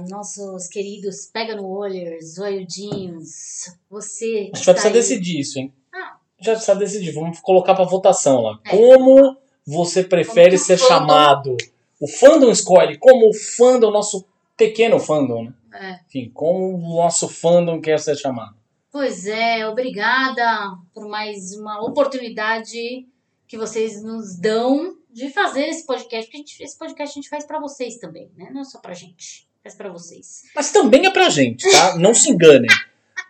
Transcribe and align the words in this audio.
nossos 0.00 0.66
queridos 0.68 1.26
Pega 1.32 1.56
no 1.56 1.66
Olhers, 1.66 2.34
zoiudinhos. 2.34 3.68
Você. 3.90 4.50
A 4.52 4.56
gente 4.56 4.64
vai 4.66 4.74
precisar 4.74 4.88
aí... 4.88 4.92
decidir 4.94 5.40
isso, 5.40 5.58
hein? 5.58 5.72
Ah. 5.92 6.16
Já 6.40 6.52
precisa 6.52 6.74
decidir, 6.76 7.12
vamos 7.12 7.40
colocar 7.40 7.74
pra 7.74 7.84
votação 7.84 8.40
lá. 8.42 8.60
É. 8.64 8.70
Como 8.70 9.36
você 9.66 10.02
prefere 10.04 10.56
Como 10.56 10.64
ser 10.64 10.76
fandom- 10.78 10.88
chamado? 10.88 11.56
O 12.00 12.08
fandom 12.08 12.50
escolhe 12.50 12.98
como 12.98 13.30
o 13.30 13.34
fandom, 13.34 13.90
nosso 13.90 14.26
pequeno 14.56 14.98
fandom, 14.98 15.44
né? 15.44 15.54
É. 15.72 16.00
Enfim, 16.06 16.30
como 16.32 16.74
o 16.76 16.96
nosso 16.96 17.28
fandom 17.28 17.80
quer 17.80 17.98
ser 17.98 18.16
chamado. 18.16 18.54
Pois 18.92 19.26
é, 19.26 19.66
obrigada 19.66 20.76
por 20.92 21.08
mais 21.08 21.52
uma 21.56 21.82
oportunidade 21.84 23.08
que 23.46 23.56
vocês 23.58 24.02
nos 24.02 24.36
dão 24.38 24.96
de 25.10 25.30
fazer 25.30 25.66
esse 25.68 25.84
podcast. 25.86 26.26
Porque 26.26 26.38
gente- 26.38 26.62
esse 26.62 26.78
podcast 26.78 27.12
a 27.12 27.20
gente 27.20 27.28
faz 27.28 27.44
pra 27.44 27.58
vocês 27.60 27.96
também, 27.98 28.30
né? 28.36 28.50
Não 28.52 28.60
é 28.60 28.64
só 28.64 28.78
pra 28.80 28.94
gente, 28.94 29.48
faz 29.64 29.74
pra 29.74 29.88
vocês. 29.88 30.42
Mas 30.54 30.70
também 30.70 31.06
é 31.06 31.10
pra 31.10 31.30
gente, 31.30 31.68
tá? 31.72 31.96
Não 31.96 32.14
se 32.14 32.30
enganem. 32.30 32.68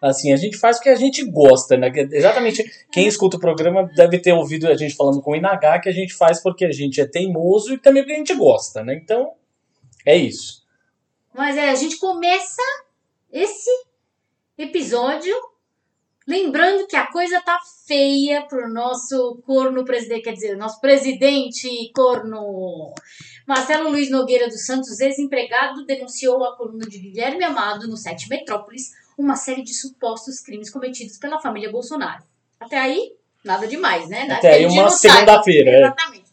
Assim, 0.03 0.33
a 0.33 0.37
gente 0.37 0.59
faz 0.59 0.79
o 0.79 0.81
que 0.81 0.89
a 0.89 0.97
gente 0.97 1.25
gosta, 1.25 1.77
né? 1.77 1.91
Exatamente. 1.95 2.65
Quem 2.91 3.07
escuta 3.07 3.37
o 3.37 3.41
programa 3.41 3.85
deve 3.95 4.19
ter 4.19 4.33
ouvido 4.33 4.67
a 4.67 4.77
gente 4.77 4.97
falando 4.97 5.23
com 5.23 5.31
o 5.31 5.37
Inagá 5.37 5.79
que 5.79 5.89
a 5.89 5.93
gente 5.93 6.13
faz 6.13 6.43
porque 6.43 6.65
a 6.65 6.73
gente 6.73 7.01
é 7.01 7.07
teimoso 7.07 7.73
e 7.73 7.79
também 7.79 8.03
porque 8.03 8.15
a 8.15 8.19
gente 8.19 8.35
gosta, 8.35 8.83
né? 8.83 8.95
Então, 8.95 9.33
é 10.05 10.17
isso. 10.17 10.65
Mas 11.33 11.57
é, 11.57 11.71
a 11.71 11.75
gente 11.75 11.99
começa 11.99 12.63
esse 13.33 13.71
episódio 14.59 15.35
lembrando 16.27 16.87
que 16.87 16.97
a 16.97 17.07
coisa 17.07 17.41
tá 17.41 17.59
feia 17.87 18.43
pro 18.43 18.73
nosso 18.73 19.43
corno 19.47 19.85
presidente, 19.85 20.23
quer 20.23 20.33
dizer, 20.33 20.57
nosso 20.57 20.81
presidente 20.81 21.91
corno. 21.95 22.93
Marcelo 23.47 23.91
Luiz 23.91 24.11
Nogueira 24.11 24.49
dos 24.49 24.65
Santos, 24.65 25.01
ex-empregado, 25.01 25.85
denunciou 25.85 26.45
a 26.45 26.57
coluna 26.57 26.87
de 26.87 26.99
Guilherme 26.99 27.45
Amado 27.45 27.87
no 27.87 27.97
site 27.97 28.29
Metrópolis 28.29 28.93
uma 29.17 29.37
série 29.37 29.63
de 29.63 29.75
supostos 29.75 30.41
crimes 30.41 30.71
cometidos 30.71 31.19
pela 31.19 31.41
família 31.41 31.71
Bolsonaro. 31.71 32.25
Até 32.59 32.79
aí, 32.79 33.13
nada 33.45 33.67
demais, 33.67 34.09
né? 34.09 34.23
Até 34.31 34.55
aí, 34.55 34.65
Aquele 34.65 34.81
uma 34.81 34.91
segunda-feira. 34.91 35.71
é. 35.71 35.79
Exatamente. 35.81 36.25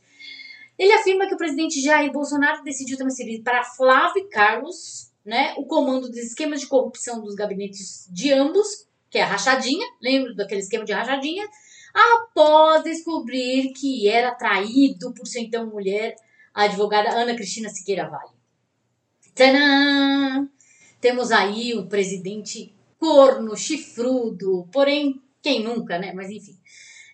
Ele 0.79 0.93
afirma 0.93 1.27
que 1.27 1.35
o 1.35 1.37
presidente 1.37 1.79
Jair 1.79 2.11
Bolsonaro 2.11 2.63
decidiu 2.63 2.97
transferir 2.97 3.43
para 3.43 3.63
Flávio 3.63 4.27
Carlos 4.29 5.11
né, 5.23 5.53
o 5.57 5.65
comando 5.65 6.09
dos 6.09 6.17
esquemas 6.17 6.61
de 6.61 6.67
corrupção 6.67 7.21
dos 7.21 7.35
gabinetes 7.35 8.07
de 8.11 8.33
ambos, 8.33 8.87
que 9.11 9.17
é 9.17 9.23
a 9.23 9.27
rachadinha, 9.27 9.85
lembra 10.01 10.33
daquele 10.33 10.61
esquema 10.61 10.85
de 10.85 10.93
rachadinha? 10.93 11.45
Após 11.93 12.83
descobrir 12.83 13.73
que 13.73 14.07
era 14.07 14.33
traído 14.33 15.13
por 15.13 15.27
sua 15.27 15.41
então 15.41 15.69
mulher, 15.69 16.15
a 16.53 16.63
advogada 16.63 17.11
Ana 17.11 17.35
Cristina 17.35 17.69
Siqueira 17.69 18.09
Vale. 18.09 18.31
Tadã! 19.35 20.47
Temos 21.01 21.31
aí 21.31 21.73
o 21.73 21.87
presidente 21.87 22.73
corno, 22.97 23.57
chifrudo, 23.57 24.67
porém, 24.71 25.21
quem 25.41 25.61
nunca, 25.61 25.99
né? 25.99 26.13
Mas 26.13 26.29
enfim. 26.29 26.57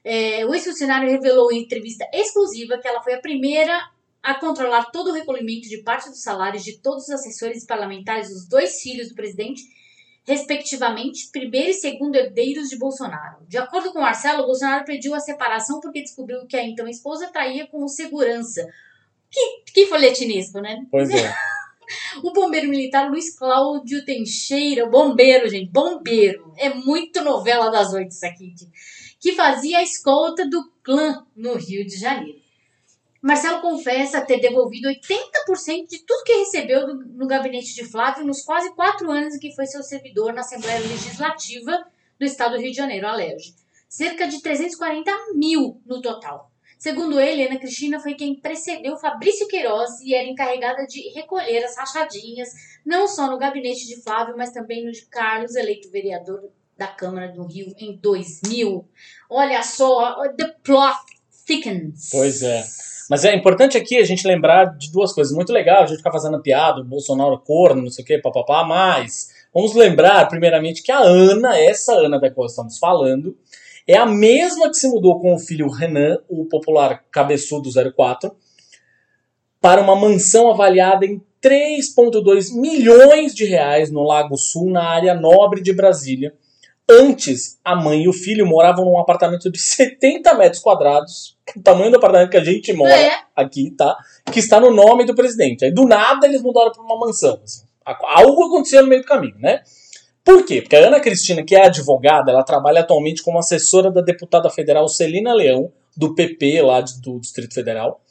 É, 0.04 0.45
o 0.45 0.54
ex-funcionário 0.54 1.09
revelou 1.09 1.52
em 1.52 1.64
entrevista 1.64 2.08
exclusiva 2.14 2.78
que 2.78 2.88
ela 2.88 3.02
foi 3.02 3.16
a 3.16 3.22
primeira 3.22 3.89
a 4.22 4.36
controlar 4.36 4.92
todo 4.92 5.10
o 5.10 5.14
recolhimento 5.14 5.67
de 5.67 5.82
parte 5.83 6.10
dos 6.10 6.22
salários 6.22 6.64
de 6.64 6.77
todos 6.80 7.05
os 7.05 7.10
assessores 7.10 7.66
parlamentares 7.66 8.30
dos 8.30 8.48
dois 8.48 8.82
filhos 8.82 9.10
do 9.10 9.16
presidente, 9.16 9.61
respectivamente, 10.27 11.30
primeiro 11.32 11.70
e 11.70 11.73
segundo 11.73 12.17
herdeiros 12.17 12.67
de 12.67 12.77
Bolsonaro. 12.77 13.38
De 13.48 13.58
acordo 13.58 13.93
com 13.93 14.02
Marcelo, 14.02 14.45
Bolsonaro 14.45 14.83
pediu 14.83 15.15
a 15.15 15.21
separação 15.21 15.80
porque 15.80 16.02
descobriu 16.02 16.45
que 16.45 16.58
a 16.58 16.64
então 16.65 16.86
esposa 16.86 17.32
traía 17.32 17.65
com 17.65 17.88
segurança. 17.88 18.67
Que, 19.32 19.71
que 19.73 19.86
folhetinesco, 19.86 20.60
né? 20.60 20.86
Pois 20.92 21.10
é. 21.10 21.33
O 22.21 22.33
bombeiro 22.33 22.67
militar 22.67 23.10
Luiz 23.10 23.33
Cláudio 23.33 24.04
Teixeira, 24.04 24.89
bombeiro, 24.89 25.48
gente, 25.48 25.71
bombeiro. 25.71 26.54
É 26.58 26.73
muito 26.73 27.23
novela 27.23 27.70
das 27.70 27.93
oito 27.93 28.11
isso 28.11 28.26
aqui. 28.26 28.54
Que 29.21 29.32
fazia 29.32 29.77
a 29.77 29.83
escolta 29.83 30.45
do 30.49 30.70
clã 30.83 31.26
no 31.33 31.54
Rio 31.54 31.86
de 31.86 31.95
Janeiro. 31.95 32.36
Marcelo 33.27 33.60
confessa 33.60 34.21
ter 34.21 34.39
devolvido 34.39 34.88
80% 34.88 35.89
de 35.89 35.99
tudo 36.05 36.23
que 36.23 36.32
recebeu 36.38 36.88
do- 36.88 37.05
no 37.10 37.27
gabinete 37.27 37.76
de 37.76 37.83
Flávio 37.83 38.26
nos 38.26 38.42
quase 38.42 38.73
quatro 38.73 39.11
anos 39.11 39.36
em 39.36 39.39
que 39.39 39.54
foi 39.54 39.65
seu 39.65 39.83
servidor 39.83 40.32
na 40.32 40.39
Assembleia 40.39 40.80
Legislativa 40.80 41.86
do 42.17 42.26
Estado 42.26 42.55
do 42.55 42.61
Rio 42.61 42.71
de 42.71 42.77
Janeiro, 42.77 43.05
a 43.05 43.14
LERJ. 43.14 43.54
Cerca 43.89 44.27
de 44.30 44.42
340 44.42 45.11
mil 45.36 45.82
no 45.86 46.02
total. 46.02 46.49
Segundo 46.80 47.20
ele, 47.20 47.45
Ana 47.45 47.60
Cristina 47.60 47.99
foi 47.99 48.14
quem 48.14 48.33
precedeu 48.39 48.95
Fabrício 48.95 49.45
Queiroz 49.49 49.99
e 50.05 50.14
era 50.16 50.27
encarregada 50.27 50.86
de 50.86 51.10
recolher 51.10 51.66
as 51.66 51.76
rachadinhas, 51.76 52.49
não 52.86 53.10
só 53.10 53.30
no 53.30 53.37
gabinete 53.37 53.86
de 53.87 54.02
Flávio, 54.02 54.36
mas 54.37 54.52
também 54.52 54.86
no 54.86 54.92
de 54.93 55.05
Carlos, 55.08 55.54
eleito 55.55 55.92
vereador 55.92 56.49
da 56.77 56.87
Câmara 56.87 57.27
do 57.27 57.43
Rio 57.45 57.73
em 57.77 57.98
2000. 57.98 58.87
Olha 59.30 59.61
só, 59.64 60.16
the 60.37 60.48
plot 60.64 60.95
thickens. 61.45 62.10
Pois 62.10 62.42
é. 62.42 62.64
Mas 63.10 63.23
é 63.23 63.34
importante 63.34 63.78
aqui 63.78 63.98
a 63.98 64.04
gente 64.04 64.28
lembrar 64.28 64.78
de 64.78 64.92
duas 64.92 65.14
coisas. 65.14 65.34
Muito 65.34 65.54
legal 65.54 65.84
a 65.84 65.86
gente 65.86 65.98
ficar 65.98 66.12
fazendo 66.12 66.42
piada, 66.42 66.82
o 66.82 66.86
Bolsonaro 66.86 67.40
corno, 67.40 67.82
não 67.82 67.90
sei 67.90 68.04
o 68.04 68.08
que, 68.08 68.18
papapá, 68.18 68.64
mas 68.66 69.30
vamos 69.54 69.73
lembrar, 69.73 70.28
primeiramente, 70.28 70.84
que 70.84 70.92
a 70.92 71.00
Ana, 71.00 71.58
essa 71.58 71.94
Ana 71.94 72.20
da 72.20 72.30
qual 72.30 72.48
estamos 72.48 72.78
falando, 72.78 73.38
é 73.88 73.96
a 73.96 74.06
mesma 74.06 74.70
que 74.70 74.76
se 74.76 74.88
mudou 74.90 75.20
com 75.20 75.34
o 75.34 75.40
filho 75.40 75.70
Renan, 75.70 76.20
o 76.28 76.46
popular 76.46 77.06
cabeçudo 77.10 77.70
04, 77.94 78.36
para 79.62 79.82
uma 79.82 79.96
mansão 79.96 80.52
avaliada 80.52 81.06
em 81.06 81.22
3,2 81.42 82.54
milhões 82.54 83.34
de 83.34 83.46
reais 83.46 83.90
no 83.90 84.04
Lago 84.04 84.36
Sul, 84.36 84.70
na 84.70 84.84
área 84.84 85.14
nobre 85.14 85.62
de 85.62 85.73
Brasília. 85.73 86.34
Antes, 86.89 87.59
a 87.65 87.75
mãe 87.75 88.03
e 88.03 88.08
o 88.08 88.14
filho 88.14 88.45
moravam 88.45 88.86
num 88.86 88.98
apartamento 88.99 89.52
de 89.52 89.59
70 89.59 90.33
metros 90.36 90.61
quadrados, 90.61 91.37
o 91.55 91.61
tamanho 91.61 91.92
do 91.92 91.98
apartamento 91.98 92.30
que 92.31 92.37
a 92.37 92.43
gente 92.43 92.71
mora 92.73 92.95
É, 92.95 93.20
aqui, 93.36 93.71
tá? 93.71 93.95
Que 94.31 94.39
está 94.39 94.59
no 94.59 94.71
nome 94.71 95.05
do 95.05 95.14
presidente. 95.15 95.65
Aí 95.65 95.71
do 95.71 95.86
nada 95.86 96.25
eles 96.27 96.42
mudaram 96.42 96.71
para 96.71 96.81
uma 96.83 96.98
mansão. 96.98 97.39
assim. 97.43 97.65
Algo 97.86 98.45
aconteceu 98.48 98.81
no 98.83 98.87
meio 98.89 99.02
do 99.02 99.08
caminho, 99.08 99.36
né? 99.39 99.61
Por 100.23 100.45
quê? 100.45 100.61
Porque 100.61 100.75
a 100.75 100.87
Ana 100.87 100.99
Cristina, 100.99 101.42
que 101.43 101.55
é 101.55 101.65
advogada, 101.65 102.31
ela 102.31 102.43
trabalha 102.43 102.81
atualmente 102.81 103.21
como 103.23 103.39
assessora 103.39 103.89
da 103.89 104.02
deputada 104.02 104.49
federal 104.49 104.87
Celina 104.89 105.33
Leão, 105.33 105.71
do 105.95 106.14
PP 106.14 106.61
lá 106.61 106.81
de- 106.81 106.99
do 107.02 107.19
Distrito 107.19 107.54
Federal, 107.54 108.02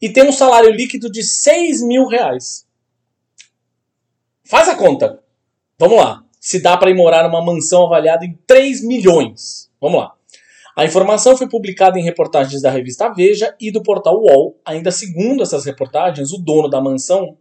e 0.00 0.10
tem 0.10 0.22
um 0.28 0.32
salário 0.32 0.70
líquido 0.70 1.10
de 1.10 1.22
6 1.22 1.82
mil 1.82 2.06
reais. 2.06 2.66
Faz 4.44 4.68
a 4.68 4.74
conta. 4.76 5.22
Vamos 5.78 5.96
lá. 5.98 6.23
Se 6.44 6.60
dá 6.60 6.76
para 6.76 6.90
ir 6.90 6.94
morar 6.94 7.26
numa 7.26 7.42
mansão 7.42 7.86
avaliada 7.86 8.22
em 8.26 8.38
3 8.46 8.84
milhões. 8.84 9.70
Vamos 9.80 9.98
lá. 9.98 10.12
A 10.76 10.84
informação 10.84 11.38
foi 11.38 11.48
publicada 11.48 11.98
em 11.98 12.02
reportagens 12.02 12.60
da 12.60 12.70
revista 12.70 13.08
Veja 13.08 13.56
e 13.58 13.70
do 13.72 13.82
portal 13.82 14.20
UOL. 14.20 14.60
Ainda 14.62 14.90
segundo 14.90 15.42
essas 15.42 15.64
reportagens, 15.64 16.32
o 16.34 16.38
dono 16.38 16.68
da 16.68 16.82
mansão, 16.82 17.38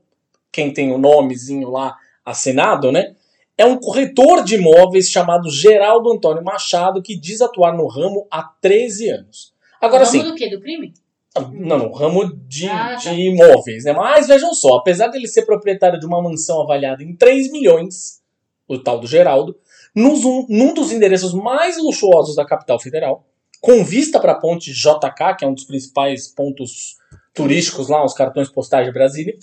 quem 0.50 0.72
tem 0.72 0.94
o 0.94 0.97
nomezinho 0.97 1.69
lá 1.69 1.97
assinado, 2.24 2.94
né? 2.94 3.13
É 3.58 3.66
um 3.66 3.78
corretor 3.78 4.42
de 4.42 4.56
imóveis 4.56 5.09
chamado 5.09 5.51
Geraldo 5.51 6.10
Antônio 6.10 6.42
Machado, 6.42 7.01
que 7.01 7.19
diz 7.19 7.42
atuar 7.42 7.75
no 7.75 7.88
ramo 7.88 8.25
há 8.31 8.42
13 8.62 9.10
anos. 9.10 9.54
Agora 9.81 10.06
sim, 10.06 10.24
do 10.24 10.33
quê? 10.33 10.50
Do 10.50 10.62
crime? 10.62 10.94
não, 11.51 11.77
no 11.77 11.92
ramo 11.92 12.33
de, 12.48 12.69
Ah, 12.69 12.95
de 12.95 13.04
tá. 13.04 13.13
imóveis, 13.13 13.83
né? 13.83 13.92
Mas 13.92 14.27
vejam 14.27 14.54
só, 14.54 14.75
apesar 14.75 15.10
dele 15.10 15.27
ser 15.27 15.45
proprietário 15.45 16.00
de 16.00 16.06
uma 16.06 16.22
mansão 16.22 16.62
avaliada 16.62 17.04
em 17.04 17.13
3 17.13 17.51
milhões, 17.51 18.23
o 18.68 18.77
tal 18.77 19.00
do 19.00 19.07
Geraldo, 19.07 19.56
nos 19.95 20.24
um- 20.25 20.45
num 20.50 20.74
dos 20.74 20.92
endereços 20.92 21.33
mais 21.33 21.77
luxuosos 21.77 22.36
da 22.36 22.45
capital 22.45 22.80
federal, 22.80 23.25
com 23.62 23.83
vista 23.83 24.19
para 24.19 24.33
a 24.33 24.39
ponte 24.39 24.71
JK, 24.74 25.36
que 25.38 25.45
é 25.45 25.48
um 25.48 25.54
dos 25.54 25.63
principais 25.63 26.27
pontos 26.27 26.98
turísticos 27.33 27.89
lá, 27.89 28.04
os 28.04 28.13
cartões 28.13 28.50
postais 28.50 28.86
de 28.86 28.92
Brasília, 28.94 29.36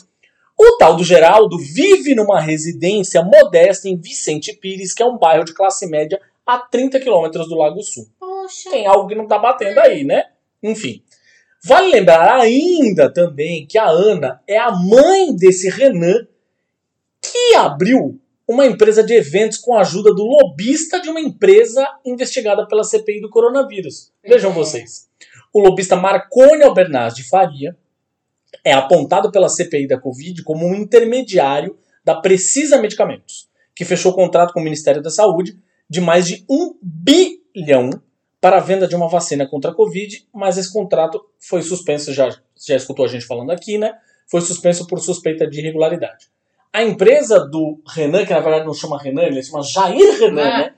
o 0.59 0.77
tal 0.77 0.95
do 0.97 1.03
Geraldo 1.05 1.57
vive 1.59 2.15
numa 2.15 2.39
residência 2.41 3.23
modesta 3.23 3.89
em 3.89 3.97
Vicente 3.97 4.53
Pires, 4.55 4.93
que 4.93 5.03
é 5.03 5.07
um 5.07 5.17
bairro 5.19 5.45
de 5.45 5.55
classe 5.55 5.87
média 5.87 6.21
a 6.45 6.59
30 6.59 7.01
quilômetros 7.01 7.49
do 7.49 7.55
Lago 7.57 7.83
Sul 7.83 8.07
Poxa. 8.19 8.71
tem 8.71 8.87
algo 8.87 9.09
que 9.09 9.15
não 9.15 9.27
tá 9.27 9.39
batendo 9.39 9.79
aí, 9.81 10.05
né? 10.05 10.25
Enfim. 10.63 11.03
Vale 11.65 11.91
lembrar 11.91 12.41
ainda 12.41 13.11
também 13.13 13.67
que 13.67 13.79
a 13.79 13.89
Ana 13.89 14.43
é 14.47 14.59
a 14.59 14.71
mãe 14.71 15.35
desse 15.35 15.69
Renan 15.71 16.27
que 17.23 17.55
abriu 17.55 18.19
uma 18.51 18.67
empresa 18.67 19.05
de 19.05 19.15
eventos 19.15 19.59
com 19.59 19.75
a 19.75 19.83
ajuda 19.83 20.13
do 20.13 20.25
lobista 20.25 21.01
de 21.01 21.09
uma 21.09 21.21
empresa 21.21 21.87
investigada 22.05 22.67
pela 22.67 22.83
CPI 22.83 23.21
do 23.21 23.31
coronavírus. 23.31 24.13
Vejam 24.27 24.53
vocês. 24.53 25.09
O 25.53 25.61
lobista 25.61 25.95
Marconi 25.95 26.65
Albernaz 26.65 27.15
de 27.15 27.23
Faria 27.23 27.77
é 28.65 28.73
apontado 28.73 29.31
pela 29.31 29.49
CPI 29.49 29.87
da 29.87 30.01
Covid 30.01 30.43
como 30.43 30.67
um 30.67 30.75
intermediário 30.75 31.79
da 32.05 32.17
Precisa 32.17 32.81
Medicamentos, 32.81 33.49
que 33.73 33.85
fechou 33.85 34.13
contrato 34.13 34.53
com 34.53 34.59
o 34.59 34.65
Ministério 34.65 35.01
da 35.01 35.11
Saúde 35.11 35.57
de 35.89 36.01
mais 36.01 36.27
de 36.27 36.45
um 36.51 36.75
bilhão 36.83 38.03
para 38.41 38.57
a 38.57 38.61
venda 38.61 38.89
de 38.89 38.97
uma 38.97 39.09
vacina 39.09 39.47
contra 39.47 39.71
a 39.71 39.75
Covid, 39.75 40.27
mas 40.35 40.59
esse 40.59 40.73
contrato 40.73 41.25
foi 41.39 41.63
suspenso, 41.63 42.13
já, 42.13 42.29
já 42.67 42.75
escutou 42.75 43.05
a 43.05 43.09
gente 43.09 43.25
falando 43.27 43.53
aqui, 43.53 43.79
né? 43.79 43.93
Foi 44.29 44.41
suspenso 44.41 44.89
por 44.89 44.99
suspeita 44.99 45.47
de 45.47 45.61
irregularidade. 45.61 46.29
A 46.73 46.83
empresa 46.85 47.41
do 47.49 47.81
Renan, 47.87 48.25
que 48.25 48.33
na 48.33 48.41
verdade 48.41 48.65
não 48.65 48.75
chama 48.75 48.99
Renan, 48.99 49.23
ele 49.25 49.43
chama 49.43 49.63
Jair 49.63 50.19
Renan, 50.21 50.43
Ah. 50.49 50.59
né? 50.59 50.75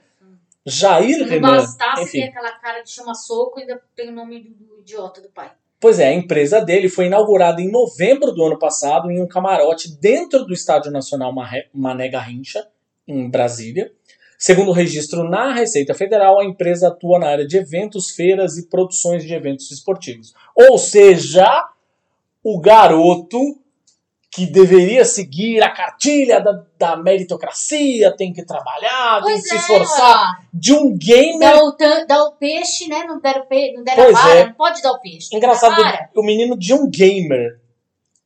Jair 0.65 1.15
Se 1.15 1.19
não 1.21 1.27
Renan. 1.29 1.51
bastasse 1.57 2.01
enfim. 2.03 2.21
ter 2.21 2.27
aquela 2.29 2.51
cara 2.53 2.81
de 2.81 2.89
chama-soco, 2.89 3.59
ainda 3.59 3.81
tem 3.95 4.09
o 4.09 4.13
nome 4.13 4.39
do, 4.57 4.79
idiota 4.79 5.21
do 5.21 5.29
pai. 5.29 5.51
Pois 5.79 5.99
é, 5.99 6.07
a 6.07 6.13
empresa 6.13 6.61
dele 6.61 6.87
foi 6.87 7.07
inaugurada 7.07 7.61
em 7.61 7.69
novembro 7.69 8.31
do 8.31 8.43
ano 8.45 8.57
passado 8.57 9.11
em 9.11 9.21
um 9.21 9.27
camarote 9.27 9.91
dentro 9.99 10.45
do 10.45 10.53
Estádio 10.53 10.89
Nacional 10.91 11.33
Mané 11.73 12.07
Garrincha, 12.07 12.65
em 13.07 13.29
Brasília. 13.29 13.91
Segundo 14.37 14.69
o 14.69 14.73
registro 14.73 15.23
na 15.29 15.53
Receita 15.53 15.93
Federal, 15.93 16.39
a 16.39 16.45
empresa 16.45 16.87
atua 16.87 17.19
na 17.19 17.27
área 17.27 17.45
de 17.45 17.57
eventos, 17.57 18.09
feiras 18.11 18.57
e 18.57 18.67
produções 18.67 19.23
de 19.25 19.33
eventos 19.33 19.69
esportivos. 19.71 20.33
Ou 20.55 20.77
seja, 20.77 21.45
o 22.43 22.59
garoto 22.59 23.37
que 24.33 24.47
deveria 24.47 25.05
seguir 25.05 25.61
a 25.61 25.69
cartilha 25.69 26.39
da, 26.39 26.63
da 26.79 26.97
meritocracia, 26.97 28.15
tem 28.15 28.33
que 28.33 28.43
trabalhar, 28.43 29.23
tem 29.23 29.35
que 29.35 29.41
se 29.41 29.55
esforçar, 29.55 30.39
ó, 30.39 30.45
de 30.51 30.73
um 30.73 30.97
gamer 30.97 31.53
dá, 31.53 31.63
o, 31.63 31.75
dá 32.07 32.23
o 32.23 32.31
peixe, 32.31 32.87
né? 32.87 33.03
Não 33.05 33.19
deram, 33.19 33.45
pe... 33.45 33.73
não 33.73 33.83
deram 33.83 34.03
Pois 34.03 34.17
a 34.17 34.21
vara, 34.21 34.39
é. 34.39 34.45
não 34.47 34.53
pode 34.53 34.81
dar 34.81 34.91
o 34.91 34.99
peixe. 34.99 35.35
Engraçado, 35.35 35.75
o 36.15 36.23
menino 36.23 36.57
de 36.57 36.73
um 36.73 36.89
gamer 36.89 37.59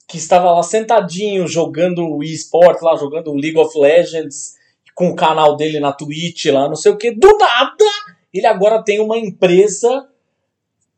que 0.08 0.18
estava 0.18 0.52
lá 0.52 0.64
sentadinho 0.64 1.46
jogando 1.46 2.08
o 2.08 2.24
eSport, 2.24 2.82
lá 2.82 2.96
jogando 2.96 3.30
o 3.30 3.36
League 3.36 3.60
of 3.60 3.78
Legends, 3.78 4.56
com 4.96 5.10
o 5.10 5.16
canal 5.16 5.58
dele 5.58 5.82
na 5.82 5.92
Twitch, 5.92 6.46
lá 6.46 6.70
não 6.70 6.76
sei 6.76 6.94
o 6.94 6.98
que, 6.98 7.12
do 7.12 7.38
nada 7.38 7.86
ele 8.34 8.48
agora 8.48 8.82
tem 8.82 9.00
uma 9.00 9.18
empresa 9.18 10.08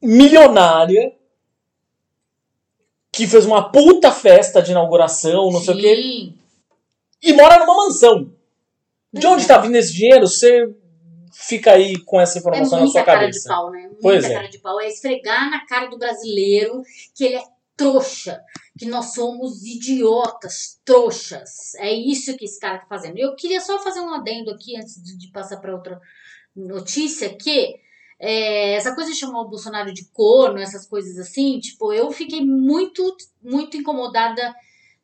milionária 0.02 1.14
que 3.20 3.28
fez 3.28 3.46
uma 3.46 3.70
puta 3.70 4.12
festa 4.14 4.62
de 4.62 4.72
inauguração, 4.72 5.52
não 5.52 5.60
sei 5.62 5.74
o 5.76 5.82
Sim. 5.82 6.34
e 7.22 7.34
mora 7.34 7.60
numa 7.60 7.76
mansão. 7.86 8.32
De 9.12 9.28
onde 9.28 9.40
é. 9.40 9.42
está 9.42 9.58
vindo 9.58 9.76
esse 9.76 9.94
dinheiro? 9.94 10.26
Você 10.26 10.74
fica 11.34 11.74
aí 11.74 11.98
com 12.06 12.22
essa 12.22 12.38
É 12.38 12.40
informação 12.40 12.78
na 12.78 12.86
muita 12.86 12.92
sua 13.00 13.04
cara 13.04 13.20
de 13.20 13.26
cabeça. 13.26 13.50
pau, 13.50 13.72
né? 13.72 13.82
Muita 13.82 13.98
Pois 14.02 14.24
é. 14.24 14.34
cara 14.34 14.48
de 14.48 14.60
pau. 14.60 14.80
É 14.80 14.88
esfregar 14.88 15.50
na 15.52 15.66
cara 15.66 15.88
do 15.88 15.98
brasileiro 15.98 16.82
que 17.14 17.26
ele 17.26 17.36
é 17.36 17.44
trouxa, 17.76 18.42
que 18.78 18.86
nós 18.86 19.14
somos 19.14 19.66
idiotas, 19.66 20.80
trouxas. 20.86 21.76
É 21.76 21.92
isso 21.92 22.38
que 22.38 22.46
esse 22.46 22.60
cara 22.60 22.78
tá 22.78 22.86
fazendo. 22.88 23.18
Eu 23.18 23.36
queria 23.36 23.60
só 23.60 23.80
fazer 23.80 24.00
um 24.00 24.14
adendo 24.14 24.52
aqui 24.52 24.78
antes 24.78 25.02
de, 25.04 25.18
de 25.18 25.30
passar 25.32 25.58
para 25.58 25.74
outra 25.74 26.00
notícia, 26.56 27.30
que 27.36 27.76
é, 28.20 28.74
essa 28.74 28.94
coisa 28.94 29.12
de 29.12 29.18
chamar 29.18 29.42
o 29.42 29.50
Bolsonaro 29.50 29.94
de 29.94 30.06
corno, 30.12 30.60
essas 30.60 30.86
coisas 30.86 31.18
assim, 31.18 31.60
tipo, 31.60 31.94
eu 31.94 32.12
fiquei 32.12 32.46
muito, 32.46 33.16
muito 33.42 33.78
incomodada 33.78 34.54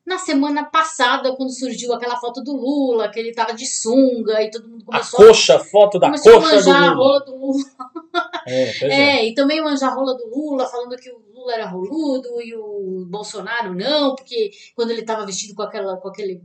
na 0.05 0.19
semana 0.19 0.63
passada, 0.65 1.35
quando 1.35 1.49
surgiu 1.49 1.91
aquela 1.91 2.17
foto 2.17 2.43
do 2.43 2.55
Lula, 2.55 3.09
que 3.09 3.19
ele 3.19 3.33
tava 3.33 3.53
de 3.53 3.65
sunga 3.65 4.43
e 4.43 4.51
todo 4.51 4.69
mundo 4.69 4.83
A 4.83 4.99
começou 4.99 5.25
a 5.25 5.27
coxa, 5.27 5.59
foto 5.59 5.97
da 5.97 6.07
começou 6.07 6.37
a 6.37 6.41
coxa 6.41 6.49
do 6.49 6.55
manjar 6.55 6.83
a 6.83 6.91
Lula. 6.91 6.95
rola 6.95 7.19
do 7.25 7.35
Lula. 7.35 7.63
É, 8.47 8.85
é. 8.85 8.91
É, 8.91 9.27
e 9.27 9.33
também 9.33 9.61
manjar 9.61 9.91
a 9.91 9.95
rola 9.95 10.15
do 10.15 10.29
Lula, 10.29 10.67
falando 10.67 10.95
que 10.97 11.09
o 11.09 11.19
Lula 11.33 11.53
era 11.53 11.65
roludo 11.65 12.39
e 12.39 12.55
o 12.55 13.03
Bolsonaro 13.09 13.73
não, 13.73 14.15
porque 14.15 14.51
quando 14.75 14.91
ele 14.91 15.01
tava 15.01 15.25
vestido 15.25 15.55
com, 15.55 15.63
aquela, 15.63 15.97
com 15.97 16.07
aquele 16.07 16.43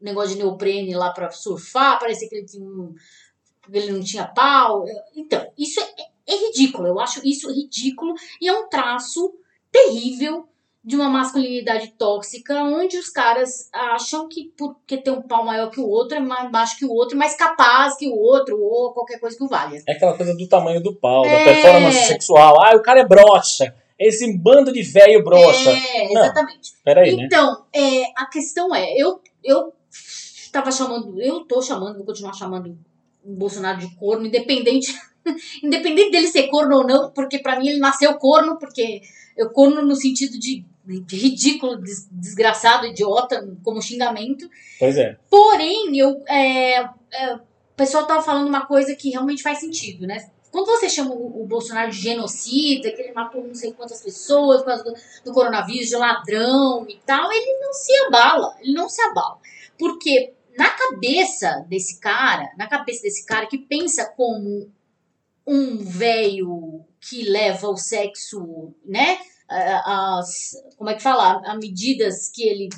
negócio 0.00 0.30
de 0.30 0.38
neoprene 0.38 0.94
lá 0.94 1.10
pra 1.10 1.30
surfar, 1.30 1.98
parecia 1.98 2.28
que 2.28 2.36
ele 2.36 2.46
tinha 2.46 2.64
um, 2.64 2.94
ele 3.72 3.92
não 3.92 4.00
tinha 4.02 4.26
pau. 4.26 4.84
Então, 5.14 5.46
isso 5.58 5.80
é, 5.80 6.32
é 6.32 6.36
ridículo, 6.46 6.86
eu 6.88 6.98
acho 7.00 7.20
isso 7.26 7.50
ridículo 7.52 8.14
e 8.40 8.48
é 8.48 8.52
um 8.52 8.68
traço 8.68 9.34
terrível 9.70 10.46
de 10.82 10.96
uma 10.96 11.10
masculinidade 11.10 11.88
tóxica, 11.98 12.54
onde 12.62 12.96
os 12.96 13.10
caras 13.10 13.68
acham 13.70 14.26
que 14.26 14.50
porque 14.56 14.96
tem 14.96 15.12
um 15.12 15.20
pau 15.20 15.44
maior 15.44 15.70
que 15.70 15.78
o 15.78 15.86
outro, 15.86 16.16
é 16.16 16.20
mais 16.20 16.50
baixo 16.50 16.78
que 16.78 16.86
o 16.86 16.90
outro, 16.90 17.18
mais 17.18 17.36
capaz 17.36 17.96
que 17.96 18.08
o 18.08 18.16
outro, 18.16 18.58
ou 18.58 18.92
qualquer 18.94 19.20
coisa 19.20 19.36
que 19.36 19.44
o 19.44 19.48
valha. 19.48 19.82
É 19.86 19.92
aquela 19.92 20.16
coisa 20.16 20.34
do 20.34 20.48
tamanho 20.48 20.82
do 20.82 20.94
pau, 20.96 21.22
da 21.22 21.28
É. 21.28 21.44
performance 21.44 22.06
sexual. 22.06 22.56
Ah, 22.62 22.74
o 22.74 22.82
cara 22.82 23.00
é 23.00 23.06
broxa. 23.06 23.74
Esse 23.98 24.34
bando 24.38 24.72
de 24.72 24.80
velho 24.82 25.22
broxa. 25.22 25.70
É, 25.70 26.14
Não. 26.14 26.22
exatamente. 26.22 26.72
Peraí, 26.82 27.14
né? 27.14 27.24
Então, 27.26 27.66
é, 27.74 28.04
a 28.16 28.24
questão 28.24 28.74
é, 28.74 28.94
eu, 28.96 29.20
eu 29.44 29.74
estava 29.92 30.72
chamando, 30.72 31.20
eu 31.20 31.44
tô 31.44 31.60
chamando, 31.60 31.98
vou 31.98 32.06
continuar 32.06 32.32
chamando 32.32 32.78
o 33.24 33.32
Bolsonaro 33.34 33.78
de 33.78 33.94
corno, 33.96 34.26
independente, 34.26 34.94
independente 35.62 36.10
dele 36.10 36.28
ser 36.28 36.48
corno 36.48 36.78
ou 36.78 36.86
não, 36.86 37.10
porque 37.10 37.38
pra 37.38 37.58
mim 37.58 37.68
ele 37.68 37.78
nasceu 37.78 38.14
corno, 38.14 38.58
porque 38.58 39.00
eu 39.36 39.50
corno 39.50 39.82
no 39.82 39.94
sentido 39.94 40.38
de, 40.38 40.64
ridículo, 41.10 41.76
des- 41.76 42.08
desgraçado, 42.10 42.86
idiota, 42.86 43.46
como 43.62 43.80
xingamento. 43.82 44.48
Pois 44.78 44.96
é. 44.96 45.16
Porém, 45.30 45.96
eu, 45.96 46.22
é, 46.28 46.80
é, 47.12 47.34
o 47.34 47.40
pessoal 47.76 48.06
tava 48.06 48.22
falando 48.22 48.48
uma 48.48 48.66
coisa 48.66 48.94
que 48.94 49.10
realmente 49.10 49.42
faz 49.42 49.58
sentido, 49.60 50.06
né? 50.06 50.28
Quando 50.50 50.66
você 50.66 50.88
chama 50.88 51.12
o, 51.12 51.42
o 51.42 51.46
Bolsonaro 51.46 51.90
de 51.92 51.98
genocida, 51.98 52.90
que 52.90 53.00
ele 53.02 53.12
matou 53.12 53.46
não 53.46 53.54
sei 53.54 53.72
quantas 53.72 54.02
pessoas 54.02 54.62
por 54.62 54.66
causa 54.66 54.82
do, 54.82 54.94
do 55.24 55.32
coronavírus, 55.32 55.88
de 55.88 55.96
ladrão 55.96 56.84
e 56.88 56.96
tal, 57.06 57.30
ele 57.30 57.58
não 57.60 57.72
se 57.72 57.92
abala, 58.06 58.56
ele 58.60 58.72
não 58.72 58.88
se 58.88 59.00
abala. 59.00 59.38
Porque 59.78 60.32
na 60.60 60.68
cabeça 60.68 61.64
desse 61.70 61.98
cara, 61.98 62.52
na 62.58 62.68
cabeça 62.68 63.00
desse 63.00 63.24
cara 63.24 63.46
que 63.46 63.56
pensa 63.56 64.04
como 64.14 64.70
um 65.46 65.78
velho 65.78 66.84
que 67.00 67.22
leva 67.22 67.70
o 67.70 67.78
sexo, 67.78 68.74
né? 68.84 69.16
As, 69.48 70.52
como 70.76 70.90
é 70.90 70.94
que 70.94 71.02
fala? 71.02 71.40
A 71.46 71.56
medidas 71.56 72.30
que 72.30 72.42
ele, 72.42 72.68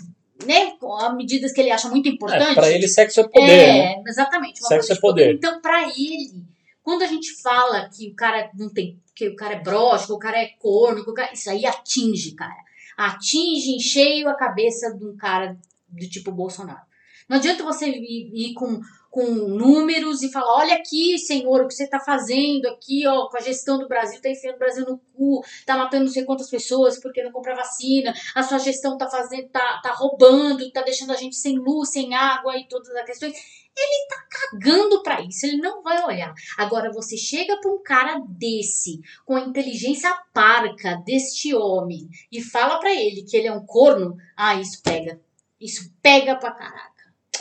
né? 0.46 0.74
A 1.00 1.12
medidas 1.12 1.50
que 1.50 1.60
ele 1.60 1.72
acha 1.72 1.88
muito 1.88 2.08
importante. 2.08 2.52
É, 2.52 2.54
pra 2.54 2.70
ele, 2.70 2.86
sexo 2.86 3.18
é 3.18 3.24
poder, 3.24 3.46
né? 3.46 3.94
É, 3.94 4.02
exatamente. 4.06 4.60
Uma 4.60 4.68
Sexo 4.68 4.92
é 4.92 4.94
de 4.94 5.00
poder. 5.00 5.22
poder. 5.24 5.34
Então, 5.34 5.60
pra 5.60 5.82
ele, 5.88 6.46
quando 6.84 7.02
a 7.02 7.06
gente 7.06 7.34
fala 7.42 7.88
que 7.88 8.10
o 8.10 8.14
cara 8.14 8.48
não 8.56 8.72
tem, 8.72 8.96
que 9.12 9.26
o 9.26 9.34
cara 9.34 9.54
é 9.54 9.60
broxa, 9.60 10.06
que 10.06 10.12
o 10.12 10.18
cara 10.20 10.38
é 10.38 10.50
corno, 10.60 11.02
que 11.02 11.10
o 11.10 11.14
cara, 11.14 11.32
isso 11.32 11.50
aí 11.50 11.66
atinge, 11.66 12.36
cara. 12.36 12.62
Atinge 12.96 13.72
em 13.72 13.80
cheio 13.80 14.28
a 14.28 14.34
cabeça 14.34 14.96
de 14.96 15.04
um 15.04 15.16
cara 15.16 15.58
do 15.88 16.08
tipo 16.08 16.30
Bolsonaro. 16.30 16.91
Não 17.28 17.36
adianta 17.36 17.64
você 17.64 17.86
ir, 17.86 18.30
ir 18.34 18.54
com, 18.54 18.80
com 19.10 19.26
números 19.26 20.22
e 20.22 20.32
falar, 20.32 20.58
olha 20.58 20.74
aqui, 20.74 21.18
senhor, 21.18 21.60
o 21.60 21.68
que 21.68 21.74
você 21.74 21.86
tá 21.86 22.00
fazendo 22.00 22.66
aqui, 22.66 23.06
ó, 23.06 23.28
com 23.28 23.36
a 23.36 23.40
gestão 23.40 23.78
do 23.78 23.88
Brasil, 23.88 24.20
tá 24.20 24.30
enfiando 24.30 24.56
o 24.56 24.58
Brasil 24.58 24.86
no 24.86 24.98
cu, 25.14 25.44
tá 25.66 25.76
matando 25.76 26.04
não 26.04 26.12
sei 26.12 26.24
quantas 26.24 26.48
pessoas 26.48 27.00
porque 27.00 27.22
não 27.22 27.30
compra 27.30 27.54
vacina, 27.54 28.14
a 28.34 28.42
sua 28.42 28.58
gestão 28.58 28.96
tá 28.96 29.08
fazendo, 29.08 29.48
tá, 29.48 29.80
tá 29.82 29.92
roubando, 29.92 30.70
tá 30.72 30.82
deixando 30.82 31.12
a 31.12 31.16
gente 31.16 31.36
sem 31.36 31.58
luz, 31.58 31.90
sem 31.90 32.14
água 32.14 32.56
e 32.56 32.66
todas 32.66 32.88
as 32.90 33.04
questões. 33.04 33.34
Ele 33.74 34.06
tá 34.06 34.26
cagando 34.28 35.02
pra 35.02 35.22
isso, 35.22 35.46
ele 35.46 35.56
não 35.56 35.82
vai 35.82 36.04
olhar. 36.04 36.34
Agora 36.58 36.92
você 36.92 37.16
chega 37.16 37.58
pra 37.58 37.72
um 37.72 37.82
cara 37.82 38.22
desse, 38.28 39.00
com 39.24 39.34
a 39.34 39.40
inteligência 39.40 40.12
parca 40.34 40.96
deste 41.06 41.54
homem, 41.54 42.08
e 42.30 42.42
fala 42.42 42.78
pra 42.78 42.92
ele 42.92 43.24
que 43.24 43.36
ele 43.36 43.48
é 43.48 43.52
um 43.52 43.64
corno, 43.64 44.16
ah, 44.36 44.54
isso 44.54 44.82
pega. 44.82 45.20
Isso 45.60 45.90
pega 46.02 46.34
pra 46.36 46.50
caraca. 46.50 46.91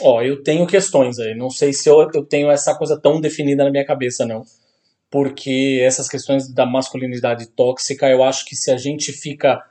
Ó, 0.02 0.20
eu 0.20 0.42
tenho 0.42 0.66
questões 0.66 1.18
aí. 1.18 1.34
Não 1.34 1.48
sei 1.48 1.72
se 1.72 1.88
eu, 1.88 2.10
eu 2.12 2.24
tenho 2.24 2.50
essa 2.50 2.74
coisa 2.74 3.00
tão 3.00 3.20
definida 3.20 3.64
na 3.64 3.70
minha 3.70 3.86
cabeça, 3.86 4.26
não. 4.26 4.42
Porque 5.10 5.80
essas 5.82 6.08
questões 6.08 6.52
da 6.52 6.66
masculinidade 6.66 7.46
tóxica, 7.46 8.08
eu 8.08 8.22
acho 8.22 8.44
que 8.44 8.56
se 8.56 8.70
a 8.70 8.76
gente 8.76 9.12
fica. 9.12 9.62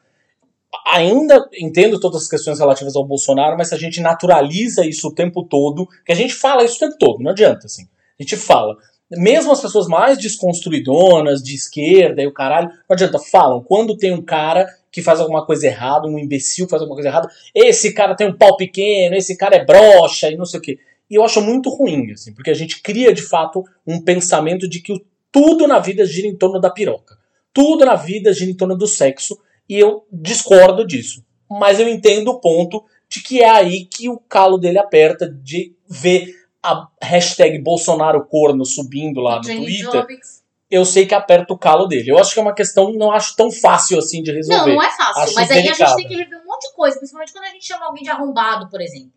Ainda 0.93 1.49
entendo 1.59 1.99
todas 1.99 2.23
as 2.23 2.29
questões 2.29 2.59
relativas 2.59 2.95
ao 2.95 3.05
Bolsonaro, 3.05 3.57
mas 3.57 3.69
se 3.69 3.75
a 3.75 3.77
gente 3.77 3.99
naturaliza 3.99 4.85
isso 4.85 5.09
o 5.09 5.13
tempo 5.13 5.43
todo, 5.43 5.85
que 6.05 6.13
a 6.13 6.15
gente 6.15 6.33
fala 6.33 6.63
isso 6.63 6.77
o 6.77 6.79
tempo 6.79 6.95
todo, 6.97 7.21
não 7.21 7.31
adianta, 7.31 7.65
assim. 7.65 7.83
A 8.17 8.23
gente 8.23 8.37
fala. 8.37 8.77
Mesmo 9.09 9.51
as 9.51 9.59
pessoas 9.59 9.87
mais 9.87 10.17
desconstruidonas, 10.17 11.43
de 11.43 11.53
esquerda 11.53 12.21
e 12.21 12.27
o 12.27 12.33
caralho, 12.33 12.69
não 12.69 12.93
adianta, 12.93 13.19
falam. 13.19 13.61
Quando 13.61 13.97
tem 13.97 14.13
um 14.13 14.21
cara 14.21 14.65
que 14.91 15.01
faz 15.01 15.19
alguma 15.19 15.45
coisa 15.45 15.67
errada, 15.67 16.07
um 16.07 16.19
imbecil 16.19 16.67
faz 16.67 16.81
alguma 16.81 16.95
coisa 16.95 17.09
errada, 17.09 17.29
esse 17.55 17.93
cara 17.93 18.15
tem 18.15 18.27
um 18.27 18.37
pau 18.37 18.57
pequeno, 18.57 19.15
esse 19.15 19.37
cara 19.37 19.55
é 19.55 19.65
broxa 19.65 20.29
e 20.29 20.35
não 20.35 20.45
sei 20.45 20.59
o 20.59 20.63
quê. 20.63 20.79
E 21.09 21.15
eu 21.15 21.23
acho 21.23 21.41
muito 21.41 21.69
ruim, 21.69 22.11
assim, 22.11 22.33
porque 22.33 22.49
a 22.49 22.53
gente 22.53 22.81
cria 22.81 23.13
de 23.13 23.21
fato 23.21 23.63
um 23.85 24.01
pensamento 24.01 24.67
de 24.67 24.81
que 24.81 25.05
tudo 25.31 25.67
na 25.67 25.79
vida 25.79 26.05
gira 26.05 26.27
em 26.27 26.35
torno 26.35 26.59
da 26.59 26.69
piroca. 26.69 27.17
Tudo 27.53 27.85
na 27.85 27.95
vida 27.95 28.33
gira 28.33 28.51
em 28.51 28.55
torno 28.55 28.77
do 28.77 28.87
sexo, 28.87 29.37
e 29.67 29.77
eu 29.79 30.05
discordo 30.11 30.85
disso. 30.85 31.23
Mas 31.49 31.79
eu 31.79 31.87
entendo 31.87 32.29
o 32.29 32.39
ponto 32.39 32.83
de 33.09 33.21
que 33.21 33.41
é 33.41 33.49
aí 33.49 33.85
que 33.85 34.09
o 34.09 34.17
calo 34.17 34.57
dele 34.57 34.77
aperta, 34.77 35.27
de 35.27 35.75
ver 35.87 36.33
a 36.63 36.87
hashtag 37.01 37.59
Bolsonaro 37.59 38.25
corno 38.25 38.65
subindo 38.65 39.19
lá 39.19 39.37
no 39.37 39.43
Jenny 39.43 39.65
Twitter, 39.65 39.91
Jobs. 39.91 40.40
Eu 40.71 40.85
sei 40.85 41.05
que 41.05 41.13
aperta 41.13 41.53
o 41.53 41.57
calo 41.57 41.85
dele. 41.85 42.09
Eu 42.09 42.17
acho 42.17 42.33
que 42.33 42.39
é 42.39 42.41
uma 42.41 42.55
questão, 42.55 42.93
não 42.93 43.11
acho 43.11 43.35
tão 43.35 43.51
fácil 43.51 43.99
assim 43.99 44.23
de 44.23 44.31
resolver. 44.31 44.69
Não, 44.69 44.75
não 44.75 44.81
é 44.81 44.89
fácil. 44.89 45.23
Acho 45.23 45.33
mas 45.35 45.51
aí 45.51 45.59
a 45.59 45.61
delicado. 45.63 45.89
gente 45.89 45.95
tem 45.97 46.07
que 46.07 46.15
rever 46.15 46.39
um 46.41 46.45
monte 46.45 46.69
de 46.69 46.73
coisa, 46.73 46.97
principalmente 46.97 47.33
quando 47.33 47.43
a 47.45 47.49
gente 47.49 47.67
chama 47.67 47.85
alguém 47.85 48.03
de 48.03 48.09
arrombado, 48.09 48.69
por 48.69 48.79
exemplo. 48.81 49.11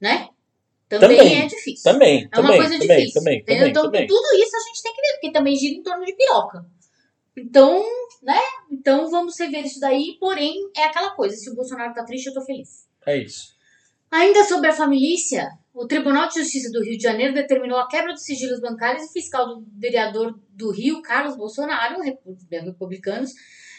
Né? 0.00 0.28
Também, 0.88 1.16
Também, 1.16 1.42
é 1.42 1.46
difícil. 1.46 1.90
Também, 1.90 2.18
É 2.30 2.38
uma 2.38 2.48
também, 2.48 2.56
coisa 2.58 2.78
também, 2.78 2.96
difícil. 2.98 3.20
também, 3.20 3.38
entendeu? 3.38 3.56
também, 3.58 3.70
então, 3.70 3.82
também. 3.84 4.06
tudo 4.06 4.26
isso 4.36 4.56
a 4.56 4.60
gente 4.60 4.82
tem 4.82 4.94
que 4.94 5.00
ver, 5.00 5.12
porque 5.14 5.32
também 5.32 5.56
gira 5.56 5.74
em 5.74 5.82
torno 5.82 6.04
de 6.04 6.12
piroca. 6.14 6.66
Então, 7.36 7.82
né? 8.22 8.40
Então 8.70 9.10
vamos 9.10 9.38
rever 9.40 9.64
isso 9.64 9.80
daí, 9.80 10.16
porém, 10.20 10.54
é 10.76 10.84
aquela 10.84 11.10
coisa. 11.10 11.34
Se 11.34 11.50
o 11.50 11.54
Bolsonaro 11.54 11.94
tá 11.94 12.04
triste, 12.04 12.26
eu 12.26 12.34
tô 12.34 12.42
feliz. 12.42 12.86
É 13.06 13.16
isso. 13.16 13.54
Ainda 14.10 14.44
sobre 14.44 14.68
a 14.68 14.72
família, 14.72 15.48
o 15.74 15.86
Tribunal 15.86 16.28
de 16.28 16.34
Justiça 16.34 16.70
do 16.70 16.82
Rio 16.82 16.96
de 16.96 17.02
Janeiro 17.02 17.32
determinou 17.32 17.78
a 17.78 17.88
quebra 17.88 18.12
dos 18.12 18.24
sigilos 18.24 18.60
bancários 18.60 19.04
e 19.04 19.12
fiscal 19.12 19.46
do 19.46 19.66
vereador 19.74 20.38
do 20.50 20.70
Rio, 20.70 21.00
Carlos 21.00 21.36
Bolsonaro, 21.36 22.02
repu- 22.02 22.36
republicanos, 22.50 23.32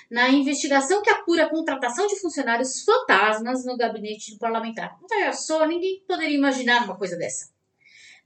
na 0.10 0.30
investigação 0.30 1.02
que 1.02 1.10
apura 1.10 1.46
a 1.46 1.50
contratação 1.50 2.08
de 2.08 2.20
funcionários 2.20 2.84
fantasmas 2.84 3.64
no 3.64 3.78
gabinete 3.78 4.32
do 4.34 4.40
parlamentar. 4.40 4.98
Olha 5.12 5.34
só, 5.34 5.66
ninguém 5.68 6.04
poderia 6.08 6.36
imaginar 6.36 6.84
uma 6.84 6.98
coisa 6.98 7.16
dessa. 7.16 7.52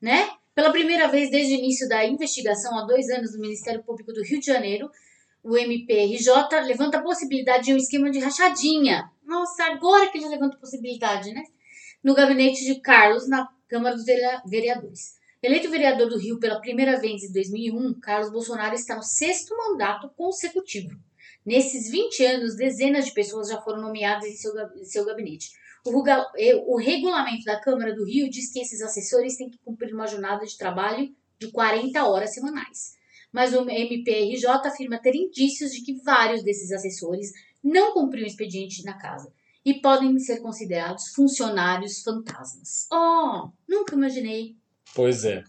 Né? 0.02 0.30
Pela 0.56 0.72
primeira 0.72 1.08
vez 1.08 1.30
desde 1.30 1.54
o 1.54 1.58
início 1.58 1.88
da 1.88 2.06
investigação, 2.06 2.78
há 2.78 2.86
dois 2.86 3.10
anos, 3.10 3.32
do 3.32 3.40
Ministério 3.40 3.84
Público 3.84 4.14
do 4.14 4.24
Rio 4.24 4.40
de 4.40 4.46
Janeiro, 4.46 4.90
o 5.44 5.58
MPRJ 5.58 6.62
levanta 6.66 6.98
a 6.98 7.04
possibilidade 7.04 7.66
de 7.66 7.74
um 7.74 7.78
esquema 7.78 8.10
de 8.10 8.20
rachadinha. 8.20 9.12
Nossa, 9.26 9.66
agora 9.66 10.08
que 10.08 10.18
ele 10.18 10.30
levanta 10.30 10.56
a 10.56 10.60
possibilidade, 10.60 11.34
né? 11.34 11.44
no 12.04 12.14
gabinete 12.16 12.64
de 12.64 12.80
Carlos, 12.80 13.28
na 13.28 13.48
Câmara 13.68 13.96
dos 13.96 14.06
Vere- 14.06 14.42
Vereadores. 14.46 15.18
Eleito 15.42 15.70
vereador 15.70 16.10
do 16.10 16.18
Rio 16.18 16.40
pela 16.40 16.60
primeira 16.60 17.00
vez 17.00 17.24
em 17.24 17.32
2001, 17.32 18.00
Carlos 18.00 18.32
Bolsonaro 18.32 18.74
está 18.74 18.96
no 18.96 19.04
sexto 19.04 19.56
mandato 19.56 20.10
consecutivo. 20.18 20.98
Nesses 21.46 21.90
20 21.92 22.26
anos, 22.26 22.56
dezenas 22.56 23.06
de 23.06 23.14
pessoas 23.14 23.48
já 23.50 23.62
foram 23.62 23.82
nomeadas 23.82 24.26
em 24.26 24.36
seu, 24.36 24.52
em 24.76 24.84
seu 24.84 25.06
gabinete. 25.06 25.52
O, 25.86 26.04
eh, 26.38 26.56
o 26.66 26.76
regulamento 26.78 27.46
da 27.46 27.60
Câmara 27.60 27.94
do 27.96 28.04
Rio 28.04 28.30
diz 28.30 28.52
que 28.52 28.60
esses 28.60 28.82
assessores 28.82 29.38
têm 29.38 29.50
que 29.50 29.60
cumprir 29.60 29.94
uma 29.94 30.08
jornada 30.08 30.46
de 30.46 30.58
trabalho 30.58 31.16
de 31.40 31.52
40 31.52 32.04
horas 32.06 32.34
semanais. 32.34 32.96
Mas 33.32 33.54
o 33.54 33.70
MPRJ 33.70 34.46
afirma 34.68 34.98
ter 35.00 35.16
indícios 35.16 35.72
de 35.72 35.82
que 35.84 36.02
vários 36.04 36.44
desses 36.44 36.72
assessores 36.72 37.32
não 37.64 37.94
cumpriam 37.94 38.26
o 38.26 38.28
expediente 38.28 38.84
na 38.84 38.98
casa 38.98 39.32
e 39.68 39.82
podem 39.82 40.18
ser 40.18 40.38
considerados 40.40 41.10
funcionários 41.10 42.02
fantasmas. 42.02 42.88
Oh, 42.90 43.50
nunca 43.68 43.96
imaginei. 43.96 44.56
Pois 44.96 45.26
é. 45.26 45.44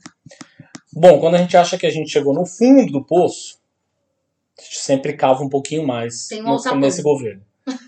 Bom, 0.92 1.20
quando 1.20 1.36
a 1.36 1.38
gente 1.38 1.56
acha 1.56 1.78
que 1.78 1.86
a 1.86 1.90
gente 1.90 2.10
chegou 2.10 2.34
no 2.34 2.44
fundo 2.44 2.90
do 2.90 3.04
poço, 3.04 3.60
a 4.58 4.62
gente 4.62 4.78
sempre 4.80 5.12
cava 5.12 5.44
um 5.44 5.48
pouquinho 5.48 5.86
mais 5.86 6.26
um 6.32 6.42
no- 6.42 6.80
nesse 6.80 7.00
governo. 7.02 7.42